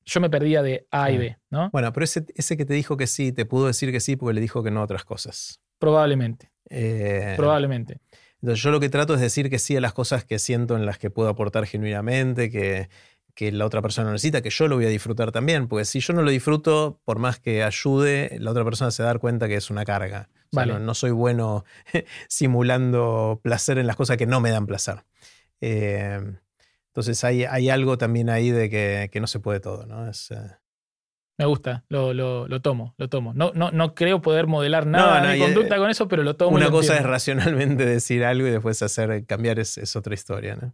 yo 0.04 0.20
me 0.20 0.30
perdía 0.30 0.62
de 0.62 0.86
A 0.90 1.10
y 1.10 1.18
B, 1.18 1.38
¿no? 1.50 1.70
Bueno, 1.70 1.92
pero 1.92 2.04
ese, 2.04 2.24
ese 2.34 2.56
que 2.56 2.64
te 2.64 2.74
dijo 2.74 2.96
que 2.96 3.06
sí, 3.06 3.32
te 3.32 3.46
pudo 3.46 3.66
decir 3.66 3.90
que 3.92 4.00
sí 4.00 4.16
porque 4.16 4.34
le 4.34 4.40
dijo 4.40 4.62
que 4.62 4.70
no 4.70 4.80
a 4.80 4.84
otras 4.84 5.04
cosas. 5.04 5.60
Probablemente. 5.78 6.50
Eh, 6.70 7.34
Probablemente. 7.36 8.00
Entonces 8.40 8.62
yo 8.62 8.70
lo 8.70 8.80
que 8.80 8.88
trato 8.88 9.14
es 9.14 9.20
decir 9.20 9.48
que 9.48 9.58
sí 9.58 9.76
a 9.76 9.80
las 9.80 9.94
cosas 9.94 10.24
que 10.24 10.38
siento 10.38 10.76
en 10.76 10.84
las 10.84 10.98
que 10.98 11.10
puedo 11.10 11.28
aportar 11.28 11.66
genuinamente, 11.66 12.50
que, 12.50 12.88
que 13.34 13.50
la 13.52 13.64
otra 13.64 13.82
persona 13.82 14.12
necesita, 14.12 14.42
que 14.42 14.50
yo 14.50 14.68
lo 14.68 14.76
voy 14.76 14.86
a 14.86 14.90
disfrutar 14.90 15.32
también, 15.32 15.66
porque 15.66 15.84
si 15.84 16.00
yo 16.00 16.12
no 16.12 16.22
lo 16.22 16.30
disfruto, 16.30 17.00
por 17.04 17.18
más 17.18 17.40
que 17.40 17.64
ayude, 17.64 18.36
la 18.38 18.50
otra 18.50 18.64
persona 18.64 18.90
se 18.90 19.02
va 19.02 19.08
a 19.08 19.12
dar 19.12 19.20
cuenta 19.20 19.48
que 19.48 19.56
es 19.56 19.70
una 19.70 19.84
carga. 19.84 20.28
O 20.52 20.56
sea, 20.56 20.62
Vale. 20.62 20.74
no, 20.74 20.78
no, 20.78 20.94
soy 20.94 21.10
bueno 21.10 21.64
simulando 22.28 23.40
placer 23.42 23.78
en 23.78 23.86
las 23.86 23.96
cosas 23.96 24.16
que 24.16 24.26
no 24.26 24.40
me 24.40 24.50
dan 24.50 24.66
placer. 24.66 25.04
Eh, 25.60 26.20
entonces 26.94 27.24
hay, 27.24 27.42
hay, 27.42 27.70
algo 27.70 27.98
también 27.98 28.30
ahí 28.30 28.52
de 28.52 28.70
que, 28.70 29.10
que 29.12 29.18
no 29.18 29.26
se 29.26 29.40
puede 29.40 29.58
todo, 29.58 29.84
¿no? 29.84 30.08
Es, 30.08 30.30
uh... 30.30 30.36
Me 31.36 31.44
gusta, 31.44 31.84
lo, 31.88 32.14
lo, 32.14 32.46
lo, 32.46 32.62
tomo, 32.62 32.94
lo 32.98 33.08
tomo. 33.08 33.34
No, 33.34 33.50
no, 33.52 33.72
no 33.72 33.96
creo 33.96 34.22
poder 34.22 34.46
modelar 34.46 34.86
nada 34.86 35.18
no, 35.18 35.26
no, 35.26 35.32
de 35.32 35.38
conducta 35.40 35.76
con 35.76 35.90
eso, 35.90 36.06
pero 36.06 36.22
lo 36.22 36.36
tomo. 36.36 36.54
Una 36.54 36.66
lo 36.66 36.70
cosa 36.70 36.92
entiendo. 36.92 37.08
es 37.08 37.12
racionalmente 37.12 37.84
decir 37.94 38.24
algo 38.24 38.46
y 38.46 38.52
después 38.52 38.80
hacer 38.80 39.26
cambiar 39.26 39.58
es, 39.58 39.76
es 39.76 39.96
otra 39.96 40.14
historia, 40.14 40.54
¿no? 40.54 40.72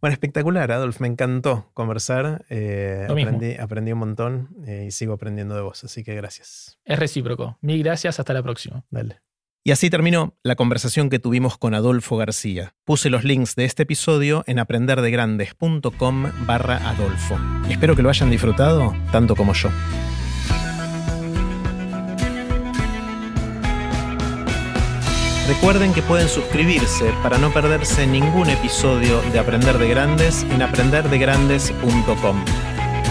Bueno, 0.00 0.14
espectacular, 0.14 0.72
Adolf. 0.72 1.00
Me 1.00 1.08
encantó 1.08 1.70
conversar. 1.74 2.46
Eh, 2.48 3.06
aprendí, 3.06 3.56
aprendí, 3.56 3.92
un 3.92 3.98
montón 3.98 4.48
eh, 4.66 4.86
y 4.88 4.90
sigo 4.90 5.12
aprendiendo 5.12 5.54
de 5.54 5.60
vos, 5.60 5.84
así 5.84 6.02
que 6.02 6.14
gracias. 6.14 6.78
Es 6.86 6.98
recíproco. 6.98 7.58
Mil 7.60 7.82
gracias, 7.82 8.18
hasta 8.18 8.32
la 8.32 8.42
próxima. 8.42 8.82
Dale. 8.90 9.23
Y 9.66 9.70
así 9.70 9.88
terminó 9.88 10.34
la 10.42 10.56
conversación 10.56 11.08
que 11.08 11.18
tuvimos 11.18 11.56
con 11.56 11.72
Adolfo 11.72 12.18
García. 12.18 12.74
Puse 12.84 13.08
los 13.08 13.24
links 13.24 13.54
de 13.56 13.64
este 13.64 13.84
episodio 13.84 14.44
en 14.46 14.58
aprenderdegrandes.com 14.58 16.32
barra 16.46 16.86
Adolfo. 16.86 17.38
Espero 17.70 17.96
que 17.96 18.02
lo 18.02 18.10
hayan 18.10 18.30
disfrutado 18.30 18.94
tanto 19.10 19.34
como 19.34 19.54
yo. 19.54 19.70
Recuerden 25.48 25.94
que 25.94 26.02
pueden 26.02 26.28
suscribirse 26.28 27.14
para 27.22 27.38
no 27.38 27.50
perderse 27.50 28.06
ningún 28.06 28.50
episodio 28.50 29.22
de 29.32 29.38
Aprender 29.38 29.78
de 29.78 29.88
Grandes 29.88 30.42
en 30.42 30.60
aprenderdegrandes.com. 30.60 32.44